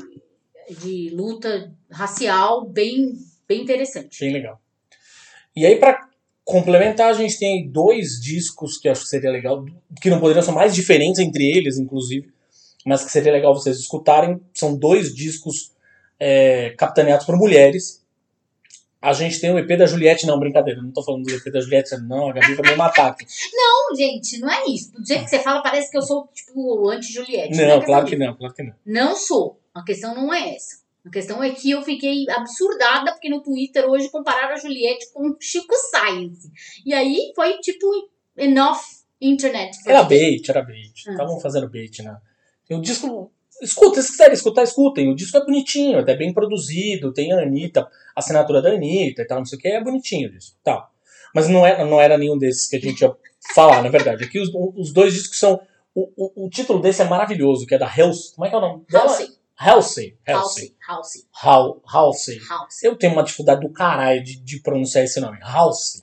de 0.70 1.10
luta 1.10 1.74
racial 1.90 2.64
bem, 2.64 3.14
bem 3.48 3.64
interessante. 3.64 4.20
Bem 4.20 4.34
legal. 4.34 4.62
E 5.56 5.66
aí, 5.66 5.78
pra 5.78 6.08
complementar, 6.46 7.10
a 7.10 7.14
gente 7.14 7.40
tem 7.40 7.68
dois 7.68 8.20
discos 8.22 8.78
que 8.78 8.88
acho 8.88 9.02
que 9.02 9.10
seria 9.10 9.32
legal, 9.32 9.66
que 10.00 10.12
não 10.12 10.20
poderiam 10.20 10.44
ser 10.44 10.52
mais 10.52 10.76
diferentes 10.76 11.20
entre 11.20 11.44
eles, 11.44 11.80
inclusive, 11.80 12.32
mas 12.86 13.04
que 13.04 13.12
seria 13.12 13.32
legal 13.32 13.54
vocês 13.56 13.80
escutarem. 13.80 14.40
São 14.54 14.78
dois 14.78 15.14
discos 15.14 15.72
é, 16.20 16.70
capitaneados 16.78 17.26
por 17.26 17.36
mulheres. 17.36 18.06
A 19.02 19.14
gente 19.14 19.40
tem 19.40 19.52
o 19.54 19.58
EP 19.58 19.78
da 19.78 19.86
Juliette, 19.86 20.28
não, 20.28 20.38
brincadeira, 20.38 20.82
não 20.82 20.92
tô 20.92 21.02
falando 21.02 21.24
do 21.24 21.34
EP 21.34 21.44
da 21.52 21.62
Juliette, 21.62 21.96
não, 22.02 22.30
a 22.30 22.34
Gabi 22.34 22.54
vai 22.56 22.72
me 22.72 22.78
matar 22.78 23.12
aqui. 23.12 23.26
Não, 23.54 23.96
gente, 23.96 24.40
não 24.40 24.52
é 24.52 24.66
isso. 24.68 24.92
Do 24.92 25.06
jeito 25.06 25.24
que 25.24 25.30
você 25.30 25.40
fala, 25.40 25.64
parece 25.64 25.90
que 25.90 25.98
eu 25.98 26.02
sou, 26.02 26.28
tipo, 26.34 26.90
anti-Juliette. 26.90 27.58
Não, 27.58 27.64
é 27.64 27.68
questão 27.68 27.82
claro 27.86 28.06
que 28.06 28.16
não, 28.18 28.36
claro 28.36 28.54
que 28.54 28.64
não. 28.64 28.74
Não 28.86 29.16
sou. 29.16 29.60
A 29.74 29.84
questão 29.84 30.14
não 30.14 30.34
é 30.34 30.56
essa. 30.56 30.80
A 31.06 31.10
questão 31.10 31.42
é 31.42 31.50
que 31.52 31.72
eu 31.72 31.82
fiquei 31.82 32.30
absurdada 32.30 33.14
porque 33.14 33.30
no 33.30 33.42
Twitter 33.42 33.90
hoje 33.90 34.10
compararam 34.10 34.54
a 34.54 34.58
Juliette 34.58 35.12
com 35.14 35.36
Chico 35.40 35.74
Science. 35.76 36.52
E 36.86 36.94
aí 36.94 37.32
foi 37.36 37.58
tipo 37.60 37.88
enough 38.38 38.80
internet. 39.22 39.78
Era 39.86 40.04
bait, 40.04 40.48
era 40.50 40.62
bait. 40.62 40.94
Ah. 41.08 41.12
Estavam 41.12 41.40
fazendo 41.40 41.70
bait, 41.70 42.04
né? 42.04 42.18
O 42.70 42.82
disco. 42.82 43.32
Escuta, 43.62 44.02
se 44.02 44.12
quiserem 44.12 44.34
escutar, 44.34 44.64
escutem. 44.64 45.10
O 45.12 45.16
disco 45.16 45.38
é 45.38 45.46
bonitinho, 45.46 46.00
até 46.00 46.16
bem 46.16 46.34
produzido, 46.34 47.12
tem 47.14 47.32
a 47.34 47.42
Anitta, 47.42 47.82
a 48.16 48.20
assinatura 48.20 48.62
da 48.62 48.70
Anitta 48.70 49.22
e 49.22 49.26
tal, 49.28 49.40
não 49.40 49.46
sei 49.46 49.58
o 49.58 49.62
que, 49.62 49.68
é 49.68 49.84
bonitinho 49.84 50.30
o 50.30 50.32
disco. 50.32 50.58
Tal. 50.64 50.90
Mas 51.36 51.48
não 51.48 51.66
era, 51.66 51.86
não 51.86 52.00
era 52.02 52.18
nenhum 52.18 52.38
desses 52.38 52.68
que 52.68 52.78
a 52.78 52.80
gente 52.80 53.02
ia 53.02 53.16
falar, 53.54 53.84
na 53.84 53.90
verdade. 53.90 54.24
Aqui 54.24 54.40
os, 54.40 54.50
os 54.76 54.92
dois 54.94 55.14
discos 55.14 55.38
são. 55.38 55.62
O, 55.94 56.10
o, 56.16 56.46
o 56.46 56.50
título 56.50 56.80
desse 56.82 57.02
é 57.02 57.06
maravilhoso, 57.06 57.66
que 57.66 57.76
é 57.76 57.78
da 57.78 57.88
Halsey. 57.88 58.34
Como 58.36 58.46
é 58.46 58.50
que 58.50 58.56
é 58.56 58.58
o 58.58 58.62
nome? 58.62 58.84
dela? 58.90 59.06
Halsey. 59.06 59.28
Halsey. 59.58 60.18
Halsey. 60.26 60.26
Halsey. 60.28 60.76
Halsey. 60.88 61.22
Hal- 61.34 61.82
Halsey. 61.86 62.40
Halsey. 62.50 62.90
Eu 62.90 62.96
tenho 62.96 63.14
uma 63.14 63.24
dificuldade 63.24 63.62
do 63.62 63.70
caralho 63.74 64.24
de, 64.24 64.40
de 64.40 64.62
pronunciar 64.62 65.04
esse 65.04 65.20
nome. 65.20 65.38
Halsey. 65.42 66.02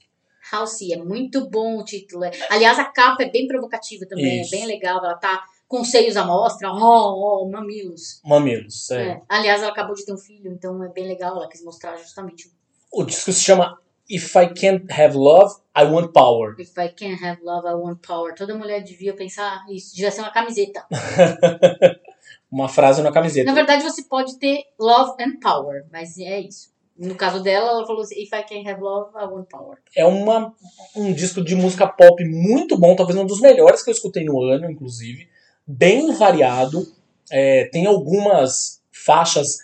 Halsey. 0.53 0.93
É 0.93 0.97
muito 0.99 1.49
bom 1.49 1.79
o 1.79 1.85
título. 1.85 2.25
É- 2.25 2.33
Aliás, 2.51 2.79
a 2.79 2.85
capa 2.85 3.23
é 3.23 3.31
bem 3.31 3.47
provocativa 3.47 4.05
também. 4.07 4.43
Isso. 4.43 4.55
É 4.55 4.59
bem 4.59 4.67
legal. 4.67 4.99
Ela 4.99 5.15
tá 5.15 5.43
com 5.69 5.85
seios 5.85 6.17
à 6.17 6.25
mostra. 6.25 6.71
Oh, 6.73 7.43
oh, 7.43 7.49
mamilos. 7.51 8.21
Mamilos. 8.25 8.91
É. 8.91 9.09
É. 9.09 9.23
Aliás, 9.29 9.63
ela 9.63 9.73
acabou 9.73 9.95
de 9.95 10.05
ter 10.05 10.13
um 10.13 10.19
filho, 10.19 10.53
então 10.53 10.83
é 10.85 10.89
bem 10.89 11.07
legal. 11.07 11.37
Ela 11.37 11.49
quis 11.49 11.63
mostrar 11.65 11.97
justamente 11.97 12.51
O 12.93 13.05
disco 13.05 13.33
se 13.33 13.41
chama 13.41 13.79
If 14.09 14.35
I 14.37 14.49
Can't 14.55 14.87
Have 14.93 15.17
Love, 15.17 15.57
I 15.77 15.85
Want 15.85 16.13
Power. 16.13 16.55
If 16.59 16.79
I 16.79 16.89
can't 16.89 17.23
have 17.25 17.43
love, 17.43 17.67
I 17.67 17.75
want 17.75 18.07
power. 18.07 18.35
Toda 18.35 18.57
mulher 18.57 18.83
devia 18.83 19.15
pensar 19.15 19.65
isso. 19.69 19.95
Devia 19.95 20.11
ser 20.11 20.21
uma 20.21 20.31
camiseta. 20.31 20.87
Uma 22.51 22.69
frase 22.69 23.03
na 23.03 23.13
camiseta. 23.13 23.47
Na 23.47 23.55
verdade, 23.55 23.83
você 23.83 24.05
pode 24.05 24.39
ter 24.39 24.65
love 24.79 25.21
and 25.21 25.39
power, 25.41 25.85
mas 25.91 26.17
é 26.17 26.41
isso. 26.41 26.71
No 26.97 27.15
caso 27.15 27.43
dela, 27.43 27.71
ela 27.71 27.87
falou 27.87 28.03
assim: 28.03 28.23
If 28.23 28.33
I 28.33 28.43
can't 28.45 28.69
have 28.69 28.81
love, 28.81 29.11
I 29.15 29.27
want 29.27 29.49
power. 29.49 29.79
É 29.95 30.07
uma, 30.07 30.55
um 30.95 31.13
disco 31.13 31.45
de 31.45 31.55
música 31.55 31.87
pop 31.87 32.25
muito 32.25 32.79
bom, 32.79 32.95
talvez 32.97 33.19
um 33.19 33.27
dos 33.27 33.41
melhores 33.41 33.83
que 33.83 33.91
eu 33.91 33.93
escutei 33.93 34.25
no 34.25 34.41
ano, 34.43 34.71
inclusive. 34.71 35.29
Bem 35.67 36.13
variado. 36.15 36.87
É, 37.31 37.65
tem 37.67 37.87
algumas 37.87 38.81
faixas 38.93 39.59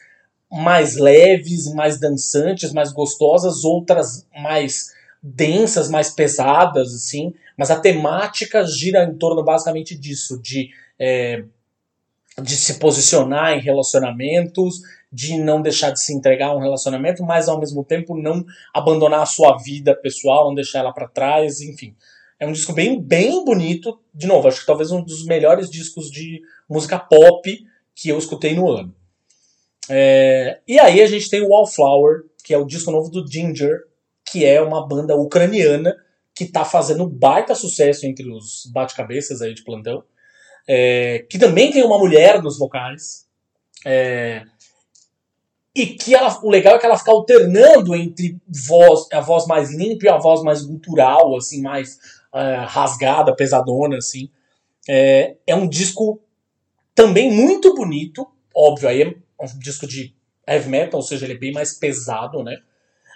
mais 0.50 0.96
leves, 0.96 1.72
mais 1.72 1.98
dançantes, 1.98 2.72
mais 2.72 2.92
gostosas, 2.92 3.64
outras 3.64 4.26
mais 4.36 4.92
densas, 5.22 5.88
mais 5.88 6.10
pesadas, 6.10 6.92
assim. 6.92 7.32
Mas 7.56 7.70
a 7.70 7.78
temática 7.78 8.66
gira 8.66 9.04
em 9.04 9.14
torno 9.16 9.44
basicamente 9.44 9.96
disso, 9.96 10.40
de, 10.42 10.70
é, 10.98 11.44
de 12.42 12.56
se 12.56 12.78
posicionar 12.80 13.52
em 13.52 13.60
relacionamentos, 13.60 14.80
de 15.12 15.38
não 15.38 15.62
deixar 15.62 15.90
de 15.90 16.00
se 16.00 16.12
entregar 16.12 16.48
a 16.48 16.56
um 16.56 16.60
relacionamento, 16.60 17.22
mas 17.22 17.48
ao 17.48 17.60
mesmo 17.60 17.84
tempo 17.84 18.16
não 18.16 18.44
abandonar 18.74 19.20
a 19.20 19.26
sua 19.26 19.56
vida 19.58 19.94
pessoal, 19.94 20.46
não 20.46 20.54
deixar 20.54 20.80
ela 20.80 20.92
pra 20.92 21.06
trás, 21.06 21.60
enfim. 21.60 21.94
É 22.43 22.47
um 22.47 22.51
disco 22.51 22.73
bem, 22.73 23.01
bem 23.01 23.44
bonito. 23.44 24.01
De 24.12 24.27
novo, 24.27 24.48
acho 24.48 24.59
que 24.59 24.66
talvez 24.66 24.90
um 24.90 25.01
dos 25.01 25.24
melhores 25.24 25.70
discos 25.70 26.10
de 26.10 26.43
música 26.69 26.98
pop 26.98 27.64
que 27.94 28.09
eu 28.09 28.19
escutei 28.19 28.52
no 28.52 28.69
ano. 28.69 28.93
É, 29.89 30.59
e 30.66 30.77
aí 30.77 31.01
a 31.01 31.06
gente 31.06 31.31
tem 31.31 31.40
o 31.40 31.51
Wallflower, 31.51 32.24
que 32.43 32.52
é 32.52 32.59
o 32.59 32.64
disco 32.64 32.90
novo 32.90 33.09
do 33.10 33.24
Ginger, 33.31 33.85
que 34.28 34.44
é 34.44 34.60
uma 34.60 34.85
banda 34.85 35.14
ucraniana 35.14 35.97
que 36.35 36.47
tá 36.47 36.64
fazendo 36.64 37.09
baita 37.09 37.55
sucesso 37.55 38.06
entre 38.06 38.28
os 38.28 38.69
bate-cabeças 38.73 39.40
aí 39.40 39.55
de 39.55 39.62
plantão. 39.62 40.02
É, 40.66 41.24
que 41.31 41.39
também 41.39 41.70
tem 41.70 41.85
uma 41.85 41.98
mulher 41.98 42.43
nos 42.43 42.59
vocais. 42.59 43.24
É, 43.86 44.43
e 45.73 45.86
que 45.86 46.12
ela, 46.12 46.36
o 46.43 46.51
legal 46.51 46.74
é 46.74 46.78
que 46.81 46.86
ela 46.86 46.98
fica 46.98 47.12
alternando 47.12 47.94
entre 47.94 48.36
voz, 48.48 49.06
a 49.12 49.20
voz 49.20 49.47
mais 49.47 49.73
limpa 49.73 50.06
e 50.06 50.09
a 50.09 50.19
voz 50.19 50.43
mais 50.43 50.62
gutural, 50.62 51.36
assim, 51.36 51.62
mais 51.62 52.01
uh, 52.32 52.66
rasgada, 52.66 53.34
pesadona, 53.34 53.96
assim. 53.96 54.30
É, 54.88 55.36
é 55.46 55.54
um 55.54 55.68
disco 55.68 56.20
também 56.94 57.30
muito 57.30 57.74
bonito, 57.74 58.26
óbvio, 58.54 58.88
aí 58.88 59.02
é 59.02 59.14
um 59.40 59.59
disco 59.59 59.86
de 59.86 60.14
heavy 60.46 60.68
metal, 60.68 61.00
ou 61.00 61.06
seja, 61.06 61.24
ele 61.24 61.34
é 61.34 61.38
bem 61.38 61.52
mais 61.52 61.72
pesado, 61.74 62.42
né? 62.42 62.56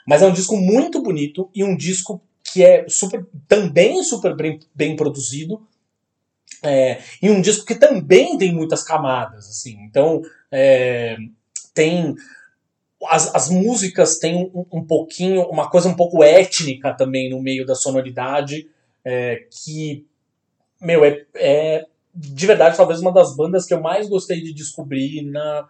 Mas 0.06 0.22
é 0.22 0.26
um 0.26 0.32
disco 0.32 0.56
muito 0.56 1.02
bonito 1.02 1.50
e 1.54 1.64
um 1.64 1.76
disco 1.76 2.22
que 2.44 2.64
é 2.64 2.88
super, 2.88 3.26
também 3.48 4.02
super 4.02 4.36
bem, 4.36 4.60
bem 4.74 4.94
produzido. 4.94 5.66
É, 6.62 7.00
e 7.20 7.28
um 7.28 7.40
disco 7.40 7.66
que 7.66 7.74
também 7.74 8.38
tem 8.38 8.54
muitas 8.54 8.82
camadas, 8.82 9.48
assim. 9.48 9.76
Então, 9.82 10.22
é, 10.50 11.16
tem 11.74 12.14
as, 13.04 13.34
as 13.34 13.50
músicas 13.50 14.18
têm 14.18 14.50
um, 14.54 14.64
um, 14.72 14.84
pouquinho, 14.84 15.42
uma 15.42 15.68
coisa 15.68 15.88
um 15.88 15.94
pouco 15.94 16.24
étnica 16.24 16.94
também 16.94 17.28
no 17.28 17.42
meio 17.42 17.66
da 17.66 17.74
sonoridade, 17.74 18.68
é, 19.08 19.46
que, 19.52 20.04
meu, 20.80 21.04
é, 21.04 21.24
é 21.36 21.86
de 22.12 22.44
verdade 22.44 22.76
talvez 22.76 23.00
uma 23.00 23.12
das 23.12 23.36
bandas 23.36 23.64
que 23.64 23.72
eu 23.72 23.80
mais 23.80 24.08
gostei 24.08 24.42
de 24.42 24.52
descobrir 24.52 25.22
na, 25.22 25.68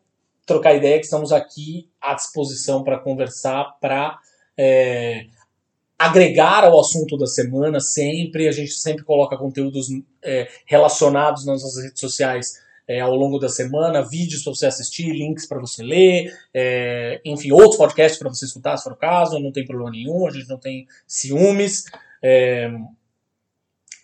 trocar 0.45 0.73
ideia 0.75 0.97
que 0.99 1.05
estamos 1.05 1.31
aqui 1.31 1.89
à 2.01 2.13
disposição 2.13 2.83
para 2.83 2.99
conversar, 2.99 3.77
para 3.79 4.19
agregar 5.97 6.63
ao 6.63 6.79
assunto 6.79 7.17
da 7.17 7.25
semana 7.25 7.79
sempre. 7.79 8.47
A 8.47 8.51
gente 8.51 8.73
sempre 8.73 9.03
coloca 9.03 9.37
conteúdos 9.37 9.87
é, 10.21 10.47
relacionados 10.65 11.45
nas 11.45 11.63
nossas 11.63 11.83
redes 11.83 11.99
sociais 11.99 12.59
é, 12.87 13.01
ao 13.01 13.13
longo 13.15 13.37
da 13.37 13.49
semana, 13.49 14.01
vídeos 14.01 14.43
para 14.43 14.53
você 14.53 14.65
assistir, 14.65 15.11
links 15.11 15.45
para 15.45 15.59
você 15.59 15.83
ler, 15.83 16.33
é, 16.53 17.19
enfim, 17.25 17.51
outros 17.51 17.75
podcasts 17.75 18.17
para 18.17 18.29
você 18.29 18.45
escutar, 18.45 18.77
se 18.77 18.83
for 18.85 18.93
o 18.93 18.97
caso, 18.97 19.39
não 19.39 19.51
tem 19.51 19.65
problema 19.65 19.91
nenhum, 19.91 20.25
a 20.25 20.31
gente 20.31 20.47
não 20.47 20.57
tem 20.57 20.87
ciúmes. 21.05 21.83
É, 22.23 22.71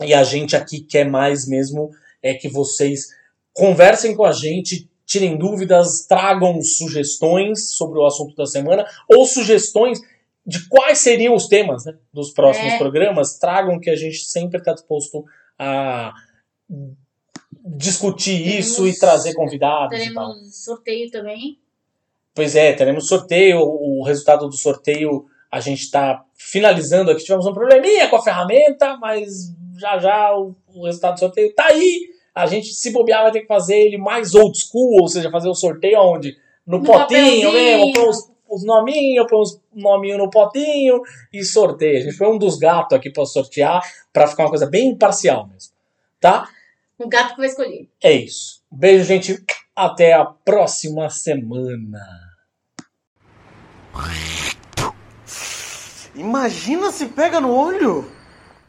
e 0.01 0.13
a 0.13 0.23
gente 0.23 0.55
aqui 0.55 0.81
quer 0.81 1.05
mais 1.05 1.47
mesmo 1.47 1.91
é 2.21 2.33
que 2.33 2.49
vocês 2.49 3.07
conversem 3.53 4.15
com 4.15 4.25
a 4.25 4.31
gente, 4.31 4.89
tirem 5.05 5.37
dúvidas, 5.37 6.05
tragam 6.05 6.61
sugestões 6.61 7.73
sobre 7.75 7.99
o 7.99 8.05
assunto 8.05 8.35
da 8.35 8.45
semana 8.45 8.85
ou 9.09 9.25
sugestões 9.25 9.99
de 10.45 10.67
quais 10.67 10.99
seriam 10.99 11.35
os 11.35 11.47
temas 11.47 11.85
né, 11.85 11.95
dos 12.11 12.31
próximos 12.31 12.73
É. 12.73 12.77
programas, 12.77 13.37
tragam 13.37 13.79
que 13.79 13.89
a 13.89 13.95
gente 13.95 14.25
sempre 14.25 14.59
está 14.59 14.73
disposto 14.73 15.23
a 15.57 16.13
discutir 17.63 18.43
Teremos- 18.43 18.67
isso 18.67 18.87
e 18.87 18.97
trazer 18.97 19.33
convidados 19.33 19.97
e 19.97 20.13
tal. 20.13 20.33
Teremos 20.33 20.63
sorteio 20.63 21.11
também. 21.11 21.57
Pois 22.35 22.55
é, 22.55 22.73
teremos 22.73 23.07
sorteio. 23.07 23.59
O 23.59 24.03
resultado 24.03 24.47
do 24.47 24.55
sorteio 24.55 25.25
a 25.51 25.59
gente 25.59 25.81
está 25.81 26.23
finalizando 26.35 27.11
aqui. 27.11 27.23
Tivemos 27.23 27.45
um 27.45 27.53
probleminha 27.53 28.09
com 28.09 28.15
a 28.15 28.23
ferramenta, 28.23 28.97
mas 28.97 29.53
já 29.77 29.97
já 29.99 30.35
o, 30.35 30.55
o 30.73 30.85
resultado 30.85 31.13
do 31.13 31.19
sorteio 31.19 31.53
tá 31.53 31.67
aí. 31.67 32.09
A 32.33 32.47
gente, 32.47 32.73
se 32.73 32.91
bobear, 32.91 33.21
vai 33.21 33.31
ter 33.31 33.41
que 33.41 33.47
fazer 33.47 33.77
ele 33.77 33.97
mais 33.97 34.33
old 34.33 34.57
school, 34.57 35.01
ou 35.01 35.07
seja, 35.07 35.29
fazer 35.29 35.49
o 35.49 35.53
sorteio 35.53 35.99
onde? 35.99 36.35
No, 36.65 36.79
No 36.79 36.83
potinho 36.83 37.51
mesmo, 37.51 37.93
põe 37.93 38.07
os, 38.09 38.31
os 38.49 38.63
nominhos, 38.65 39.27
põe 39.29 39.39
os 39.41 39.61
nominhos 39.71 40.17
no 40.17 40.29
potinho 40.31 41.01
e 41.31 41.43
sorteia. 41.43 41.99
A 41.99 42.01
gente 42.01 42.17
foi 42.17 42.27
um 42.27 42.39
dos 42.39 42.57
gatos 42.57 42.97
aqui 42.97 43.11
para 43.11 43.23
sortear, 43.25 43.81
para 44.11 44.25
ficar 44.25 44.43
uma 44.43 44.49
coisa 44.49 44.65
bem 44.65 44.87
imparcial 44.87 45.47
mesmo. 45.47 45.71
Tá? 46.19 46.47
O 46.97 47.07
gato 47.07 47.31
que 47.31 47.37
vai 47.37 47.47
escolher. 47.47 47.89
É 48.01 48.11
isso. 48.11 48.61
Beijo, 48.71 49.03
gente. 49.05 49.43
Até 49.75 50.13
a 50.13 50.23
próxima 50.25 51.09
semana. 51.09 51.99
Imagina 56.15 56.91
se 56.91 57.07
pega 57.07 57.41
no 57.41 57.51
olho! 57.51 58.09